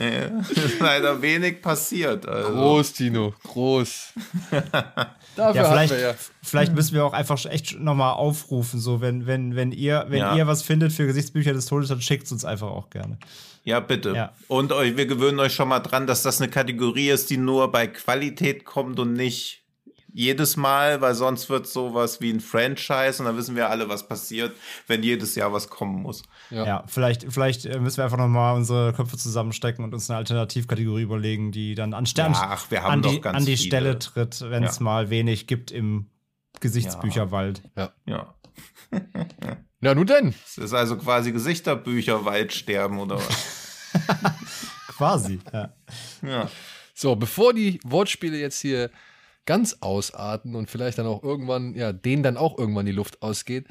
leider 0.80 1.20
wenig 1.22 1.62
passiert. 1.62 2.26
Also. 2.26 2.50
Groß, 2.52 2.92
Tino, 2.92 3.34
groß. 3.44 4.12
Dafür 5.36 5.54
Ja, 5.62 5.68
haben 5.68 5.72
vielleicht, 5.72 5.92
wir 5.92 6.00
ja. 6.00 6.14
vielleicht 6.42 6.74
müssen 6.74 6.94
wir 6.94 7.04
auch 7.04 7.12
einfach 7.12 7.44
echt 7.46 7.78
nochmal 7.80 8.12
aufrufen, 8.14 8.78
so 8.80 9.00
wenn, 9.00 9.26
wenn, 9.26 9.56
wenn 9.56 9.72
ihr, 9.72 10.06
wenn 10.08 10.18
Ja. 10.20 10.36
ihr 10.36 10.46
was 10.46 10.62
findet 10.62 10.92
für 10.92 11.06
Gesichtsbücher 11.06 11.52
des 11.52 11.66
Todes, 11.66 11.88
dann 11.88 12.00
schickt 12.00 12.26
es 12.26 12.32
uns 12.32 12.44
einfach 12.44 12.68
auch 12.68 12.90
gerne. 12.90 13.18
Ja, 13.64 13.80
bitte. 13.80 14.12
Ja. 14.14 14.32
Und 14.46 14.72
euch, 14.72 14.96
wir 14.96 15.06
gewöhnen 15.06 15.40
euch 15.40 15.54
schon 15.54 15.68
mal 15.68 15.80
dran, 15.80 16.06
dass 16.06 16.22
das 16.22 16.40
eine 16.40 16.50
Kategorie 16.50 17.08
ist, 17.10 17.30
die 17.30 17.38
nur 17.38 17.72
bei 17.72 17.86
Qualität 17.86 18.64
kommt 18.64 18.98
und 19.00 19.14
nicht 19.14 19.63
jedes 20.16 20.56
Mal, 20.56 21.00
weil 21.00 21.14
sonst 21.14 21.50
wird 21.50 21.66
sowas 21.66 22.20
wie 22.20 22.30
ein 22.32 22.38
Franchise 22.40 23.16
und 23.18 23.24
dann 23.24 23.36
wissen 23.36 23.56
wir 23.56 23.68
alle, 23.68 23.88
was 23.88 24.06
passiert, 24.06 24.56
wenn 24.86 25.02
jedes 25.02 25.34
Jahr 25.34 25.52
was 25.52 25.68
kommen 25.68 26.00
muss. 26.02 26.22
Ja. 26.50 26.64
Ja, 26.64 26.84
vielleicht, 26.86 27.26
vielleicht 27.32 27.66
äh, 27.66 27.80
müssen 27.80 27.96
wir 27.96 28.04
einfach 28.04 28.16
nochmal 28.16 28.54
unsere 28.54 28.92
Köpfe 28.92 29.16
zusammenstecken 29.18 29.84
und 29.84 29.92
uns 29.92 30.08
eine 30.08 30.18
Alternativkategorie 30.18 31.02
überlegen, 31.02 31.50
die 31.50 31.74
dann 31.74 31.94
an, 31.94 32.06
Stern, 32.06 32.32
Ja, 32.32 32.48
ach, 32.52 32.70
wir 32.70 32.84
haben 32.84 32.92
an, 32.92 33.02
die, 33.02 33.24
an 33.24 33.44
die 33.44 33.56
viele. 33.56 33.66
Stelle 33.68 33.98
tritt, 33.98 34.40
wenn 34.48 34.62
es 34.62 34.76
Ja. 34.78 34.84
mal 34.84 35.10
wenig 35.10 35.48
gibt 35.48 35.72
im 35.72 36.06
Gesichtsbücherwald. 36.60 37.62
Ja. 38.06 38.34
Na 39.80 39.94
nun 39.94 40.06
denn. 40.06 40.34
Es 40.46 40.56
ist 40.58 40.72
also 40.72 40.96
quasi 40.96 41.32
Gesichterbücher 41.32 42.24
Waldsterben 42.24 42.98
oder 42.98 43.16
was? 43.16 43.90
Quasi. 44.96 45.40
Ja. 45.52 45.72
Ja. 46.22 46.48
So, 46.94 47.16
bevor 47.16 47.52
die 47.52 47.80
Wortspiele 47.84 48.38
jetzt 48.38 48.60
hier 48.60 48.90
ganz 49.46 49.78
ausarten 49.80 50.54
und 50.54 50.70
vielleicht 50.70 50.98
dann 50.98 51.06
auch 51.06 51.22
irgendwann, 51.22 51.74
ja, 51.74 51.92
denen 51.92 52.22
dann 52.22 52.36
auch 52.36 52.58
irgendwann 52.58 52.86
die 52.86 52.92
Luft 52.92 53.22
ausgeht, 53.22 53.66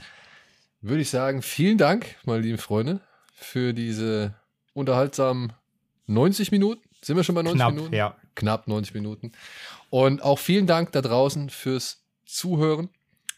würde 0.81 1.01
ich 1.01 1.09
sagen, 1.09 1.41
vielen 1.41 1.77
Dank, 1.77 2.15
meine 2.25 2.41
lieben 2.41 2.57
Freunde, 2.57 2.99
für 3.33 3.73
diese 3.73 4.35
unterhaltsamen 4.73 5.53
90 6.07 6.51
Minuten. 6.51 6.81
Sind 7.01 7.17
wir 7.17 7.23
schon 7.23 7.35
bei 7.35 7.43
90 7.43 7.57
Knapp, 7.57 7.73
Minuten? 7.73 7.93
ja. 7.95 8.15
Knapp 8.35 8.67
90 8.67 8.93
Minuten. 8.93 9.31
Und 9.89 10.21
auch 10.23 10.39
vielen 10.39 10.67
Dank 10.67 10.91
da 10.91 11.01
draußen 11.01 11.49
fürs 11.49 12.03
Zuhören 12.25 12.89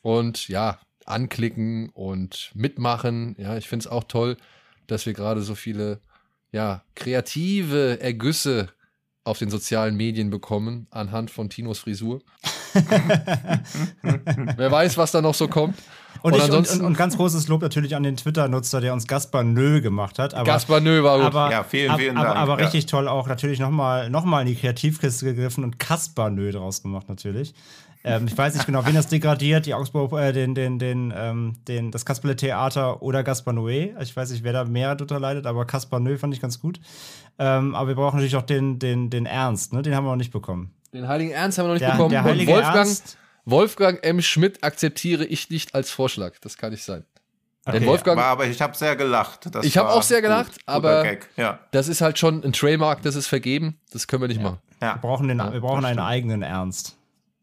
und 0.02 0.48
ja, 0.48 0.80
anklicken 1.06 1.90
und 1.90 2.52
mitmachen. 2.54 3.36
Ja, 3.38 3.58
ich 3.58 3.68
finde 3.68 3.84
es 3.84 3.88
auch 3.92 4.06
toll, 4.06 4.38
dass 4.88 5.06
wir 5.06 5.14
gerade 5.14 5.42
so 5.42 5.56
viele 5.56 6.00
ja, 6.52 6.84
kreative 6.96 8.00
Ergüsse 8.00 8.70
auf 9.26 9.40
den 9.40 9.50
sozialen 9.50 9.98
Medien 9.98 10.30
bekommen 10.30 10.88
anhand 10.92 11.32
von 11.32 11.50
Tinos 11.50 11.80
Frisur. 11.80 12.22
Wer 14.58 14.72
weiß, 14.72 14.98
was 14.98 15.12
da 15.12 15.22
noch 15.22 15.34
so 15.34 15.48
kommt. 15.48 15.76
Und, 16.22 16.32
Und 16.34 16.38
ich, 16.38 16.44
und, 16.44 16.50
ansonsten- 16.50 16.80
und, 16.82 16.86
und 16.88 16.98
ganz 16.98 17.18
großes 17.18 17.48
Lob 17.50 17.62
natürlich 17.62 17.96
an 17.96 18.04
den 18.04 18.16
Twitter-Nutzer, 18.18 18.82
der 18.82 18.94
uns 18.94 19.06
Gaspar 19.06 19.44
Nö 19.44 19.82
gemacht 19.82 20.18
hat. 20.18 20.34
Aber, 20.34 20.44
Gaspar 20.46 20.80
Nö 20.80 21.04
war 21.04 21.18
gut. 21.18 21.28
aber, 21.28 21.52
Ja, 21.52 21.64
vielen, 21.64 21.92
ab- 21.92 22.00
vielen 22.00 22.18
aber, 22.18 22.28
Dank, 22.28 22.38
Aber 22.40 22.58
ja. 22.60 22.66
richtig 22.66 22.86
toll 22.88 23.08
auch 23.08 23.28
natürlich 23.28 23.60
nochmal 23.60 24.10
noch 24.10 24.26
mal 24.26 24.42
in 24.42 24.48
die 24.48 24.56
Kreativkiste 24.56 25.26
gegriffen 25.26 25.64
und 25.64 25.78
Kaspar 25.78 26.30
Nö 26.30 26.52
draus 26.52 26.82
gemacht 26.82 27.10
natürlich. 27.10 27.54
Ähm, 28.04 28.28
ich 28.28 28.38
weiß 28.38 28.54
nicht 28.54 28.66
genau, 28.68 28.86
wen 28.86 28.94
das 28.96 29.08
degradiert, 29.08 29.66
die 29.66 29.74
Augsburg, 29.74 30.14
äh, 30.14 30.32
den, 30.32 30.54
den, 30.56 30.78
den, 30.80 31.12
ähm, 31.16 31.54
den, 31.68 31.90
das 31.92 32.06
Kasperle 32.06 32.36
Theater 32.36 33.02
oder 33.02 33.24
Gaspar 33.24 33.54
Noé. 33.54 34.00
Ich 34.02 34.16
weiß 34.16 34.30
nicht, 34.32 34.44
wer 34.44 34.54
da 34.54 34.64
mehr 34.64 34.96
drunter 34.96 35.20
leidet, 35.20 35.46
aber 35.48 35.66
Kaspar 35.66 36.00
Nö 36.00 36.18
fand 36.18 36.34
ich 36.34 36.40
ganz 36.42 36.60
gut. 36.60 36.80
Ähm, 37.40 37.74
aber 37.76 37.90
wir 37.90 37.96
brauchen 37.96 38.16
natürlich 38.18 38.36
auch 38.36 38.44
den, 38.44 38.78
den, 38.80 39.10
den 39.10 39.26
Ernst, 39.26 39.74
ne? 39.74 39.82
Den 39.82 39.96
haben 39.96 40.06
wir 40.06 40.12
noch 40.12 40.18
nicht 40.18 40.32
bekommen. 40.32 40.72
Den 40.96 41.08
Heiligen 41.08 41.32
Ernst 41.32 41.58
haben 41.58 41.66
wir 41.66 41.68
noch 41.70 41.74
nicht 41.76 41.84
Der, 41.84 41.92
bekommen. 41.92 42.12
der 42.12 42.22
Und 42.22 42.28
heilige 42.30 42.52
Wolfgang, 42.54 42.76
Ernst. 42.78 43.18
Wolfgang 43.46 44.04
M. 44.06 44.22
Schmidt 44.22 44.64
akzeptiere 44.64 45.26
ich 45.26 45.50
nicht 45.50 45.76
als 45.76 45.92
Vorschlag. 45.92 46.34
Das 46.42 46.58
kann 46.58 46.72
nicht 46.72 46.84
sein. 46.84 47.06
Denn 47.68 47.76
Okay, 47.78 47.86
Wolfgang, 47.88 48.18
War, 48.18 48.26
aber 48.28 48.46
ich 48.46 48.62
habe 48.62 48.76
sehr 48.78 48.96
gelacht. 48.96 49.48
Das 49.52 49.66
Ich 49.66 49.78
hab 49.78 49.88
war 49.88 49.94
auch 49.96 50.04
sehr 50.04 50.22
gut. 50.22 50.30
gelacht, 50.30 50.52
Guter 50.52 50.62
aber-. 50.68 51.06
Ja. 51.36 51.60
das 51.72 51.88
ist 51.88 52.02
halt 52.02 52.20
schon 52.20 52.44
ein 52.44 52.54
Trademark, 52.54 53.02
das 53.02 53.16
ist 53.16 53.28
vergeben. 53.28 53.80
Das 53.92 54.06
können 54.08 54.22
wir 54.22 54.28
nicht 54.28 54.42
machen. 54.42 54.60
Wir 54.80 54.88
Ja. 54.90 54.96
brauchen, 55.02 55.28
den, 55.28 55.40
Ja, 55.40 55.52
wir 55.52 55.62
brauchen 55.62 55.84
einen 55.86 56.00
eigenen 56.00 56.42
Ernst. 56.44 56.96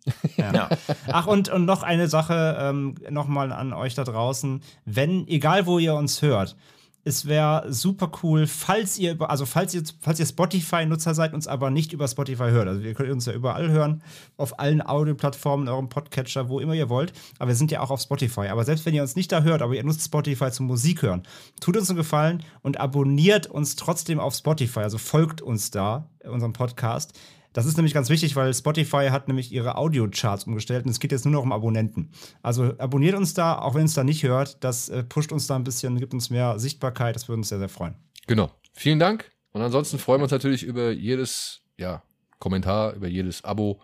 Ja. 0.37 0.69
Ach, 1.13 1.27
und, 1.29 1.49
und 1.49 1.65
noch 1.65 1.85
eine 1.85 2.09
Sache 2.09 2.57
ähm, 2.59 2.97
nochmal 3.11 3.53
an 3.53 3.73
euch 3.73 3.95
da 3.95 4.03
draußen. 4.03 4.61
Wenn, 4.85 5.29
egal 5.29 5.67
wo 5.67 5.79
ihr 5.79 5.95
uns 5.95 6.23
hört, 6.23 6.57
es 7.05 7.27
wäre 7.27 7.73
super 7.73 8.11
cool, 8.23 8.47
falls 8.47 8.97
ihr, 8.99 9.21
also 9.21 9.45
falls 9.45 9.75
ihr, 9.75 9.83
falls 10.01 10.21
ihr 10.21 10.27
Spotify-Nutzer 10.27 11.15
seid, 11.15 11.35
uns 11.35 11.49
aber 11.49 11.71
nicht 11.71 11.93
über 11.93 12.07
Spotify 12.07 12.51
hört. 12.51 12.69
Also 12.69 12.81
ihr 12.81 12.95
könnt 12.95 13.11
uns 13.11 13.27
ja 13.27 13.33
überall 13.33 13.71
hören, 13.71 14.03
auf 14.37 14.61
allen 14.61 14.81
Audioplattformen, 14.87 15.69
eurem 15.69 15.89
Podcatcher, 15.89 16.49
wo 16.49 16.61
immer 16.61 16.75
ihr 16.75 16.89
wollt. 16.89 17.13
Aber 17.39 17.49
wir 17.49 17.57
sind 17.57 17.73
ja 17.73 17.81
auch 17.81 17.91
auf 17.91 18.01
Spotify. 18.01 18.49
Aber 18.49 18.65
selbst 18.65 18.87
wenn 18.87 18.95
ihr 18.95 19.03
uns 19.03 19.17
nicht 19.17 19.33
da 19.33 19.43
hört, 19.43 19.63
aber 19.63 19.75
ihr 19.75 19.85
nutzt 19.85 20.05
Spotify 20.05 20.53
zum 20.53 20.67
Musik 20.67 21.03
hören, 21.03 21.25
tut 21.61 21.77
uns 21.77 21.91
einen 21.91 21.97
Gefallen 21.97 22.45
und 22.63 22.79
abonniert 22.79 23.49
uns 23.49 23.75
trotzdem 23.75 24.21
auf 24.21 24.35
Spotify. 24.35 24.81
Also 24.81 24.99
folgt 24.99 25.43
uns 25.43 25.73
da, 25.73 26.09
unserem 26.25 26.53
Podcast. 26.53 27.19
Das 27.53 27.67
ist 27.67 27.77
nämlich 27.77 27.95
ganz 27.95 28.09
wichtig, 28.09 28.35
weil 28.37 28.53
Spotify 28.55 29.09
hat 29.11 29.29
nämlich 29.29 29.53
ihre 29.53 29.77
Audio-Charts 29.77 30.45
umgestellt 30.45 30.85
und 30.85 30.91
es 30.91 31.01
geht 31.01 31.13
jetzt 31.13 31.25
nur 31.25 31.33
noch 31.33 31.43
um 31.43 31.53
Abonnenten. 31.53 32.11
Also 32.43 32.75
abonniert 32.79 33.15
uns 33.15 33.35
da, 33.35 33.59
auch 33.59 33.75
wenn 33.75 33.85
es 33.85 33.95
da 33.95 34.05
nicht 34.05 34.23
hört. 34.23 34.63
Das 34.65 34.89
äh, 34.89 35.03
pusht 35.03 35.33
uns 35.33 35.47
da 35.47 35.57
ein 35.57 35.65
bisschen, 35.65 35.99
gibt 35.99 36.15
uns 36.15 36.31
mehr 36.31 36.59
Sichtbarkeit. 36.59 37.15
Das 37.15 37.29
würde 37.29 37.39
uns 37.39 37.49
sehr, 37.49 37.59
sehr 37.59 37.69
freuen. 37.69 37.95
Genau. 38.27 38.51
Vielen 38.73 38.99
Dank. 38.99 39.31
Und 39.53 39.61
ansonsten 39.61 39.99
freuen 39.99 40.21
wir 40.21 40.25
uns 40.25 40.33
natürlich 40.33 40.63
über 40.63 40.91
jedes 40.91 41.61
ja, 41.77 42.03
Kommentar, 42.39 42.95
über 42.95 43.07
jedes 43.07 43.45
Abo, 43.45 43.83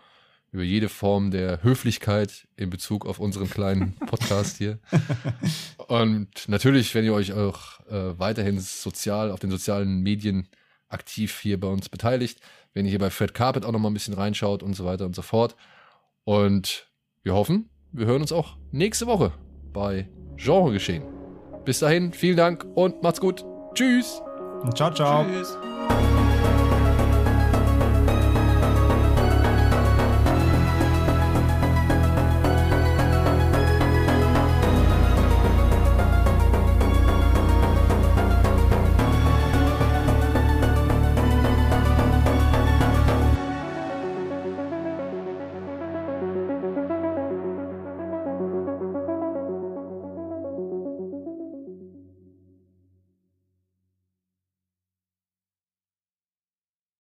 über 0.51 0.63
jede 0.63 0.89
Form 0.89 1.29
der 1.29 1.61
Höflichkeit 1.63 2.47
in 2.55 2.71
Bezug 2.71 3.05
auf 3.05 3.19
unseren 3.19 3.49
kleinen 3.49 3.95
Podcast 4.07 4.57
hier. 4.57 4.79
Und 5.87 6.47
natürlich, 6.47 6.95
wenn 6.95 7.05
ihr 7.05 7.13
euch 7.13 7.33
auch 7.33 7.79
äh, 7.87 8.17
weiterhin 8.17 8.59
sozial 8.59 9.31
auf 9.31 9.39
den 9.39 9.51
sozialen 9.51 10.01
Medien 10.01 10.47
aktiv 10.87 11.39
hier 11.39 11.59
bei 11.59 11.67
uns 11.67 11.87
beteiligt, 11.87 12.39
wenn 12.79 12.85
ihr 12.85 12.91
hier 12.91 12.99
bei 12.99 13.09
Fred 13.09 13.33
Carpet 13.33 13.65
auch 13.65 13.73
noch 13.73 13.79
mal 13.79 13.89
ein 13.89 13.93
bisschen 13.93 14.13
reinschaut 14.13 14.63
und 14.63 14.73
so 14.73 14.85
weiter 14.85 15.05
und 15.05 15.13
so 15.13 15.21
fort. 15.21 15.57
Und 16.23 16.89
wir 17.23 17.33
hoffen, 17.33 17.69
wir 17.91 18.05
hören 18.05 18.21
uns 18.21 18.31
auch 18.31 18.55
nächste 18.71 19.05
Woche 19.05 19.33
bei 19.73 20.07
Genre 20.37 20.71
geschehen. 20.71 21.03
Bis 21.65 21.79
dahin, 21.79 22.13
vielen 22.13 22.37
Dank 22.37 22.65
und 22.75 23.03
macht's 23.03 23.19
gut. 23.19 23.43
Tschüss. 23.73 24.21
Ciao, 24.75 24.93
ciao. 24.93 25.25
Tschüss. 25.25 25.57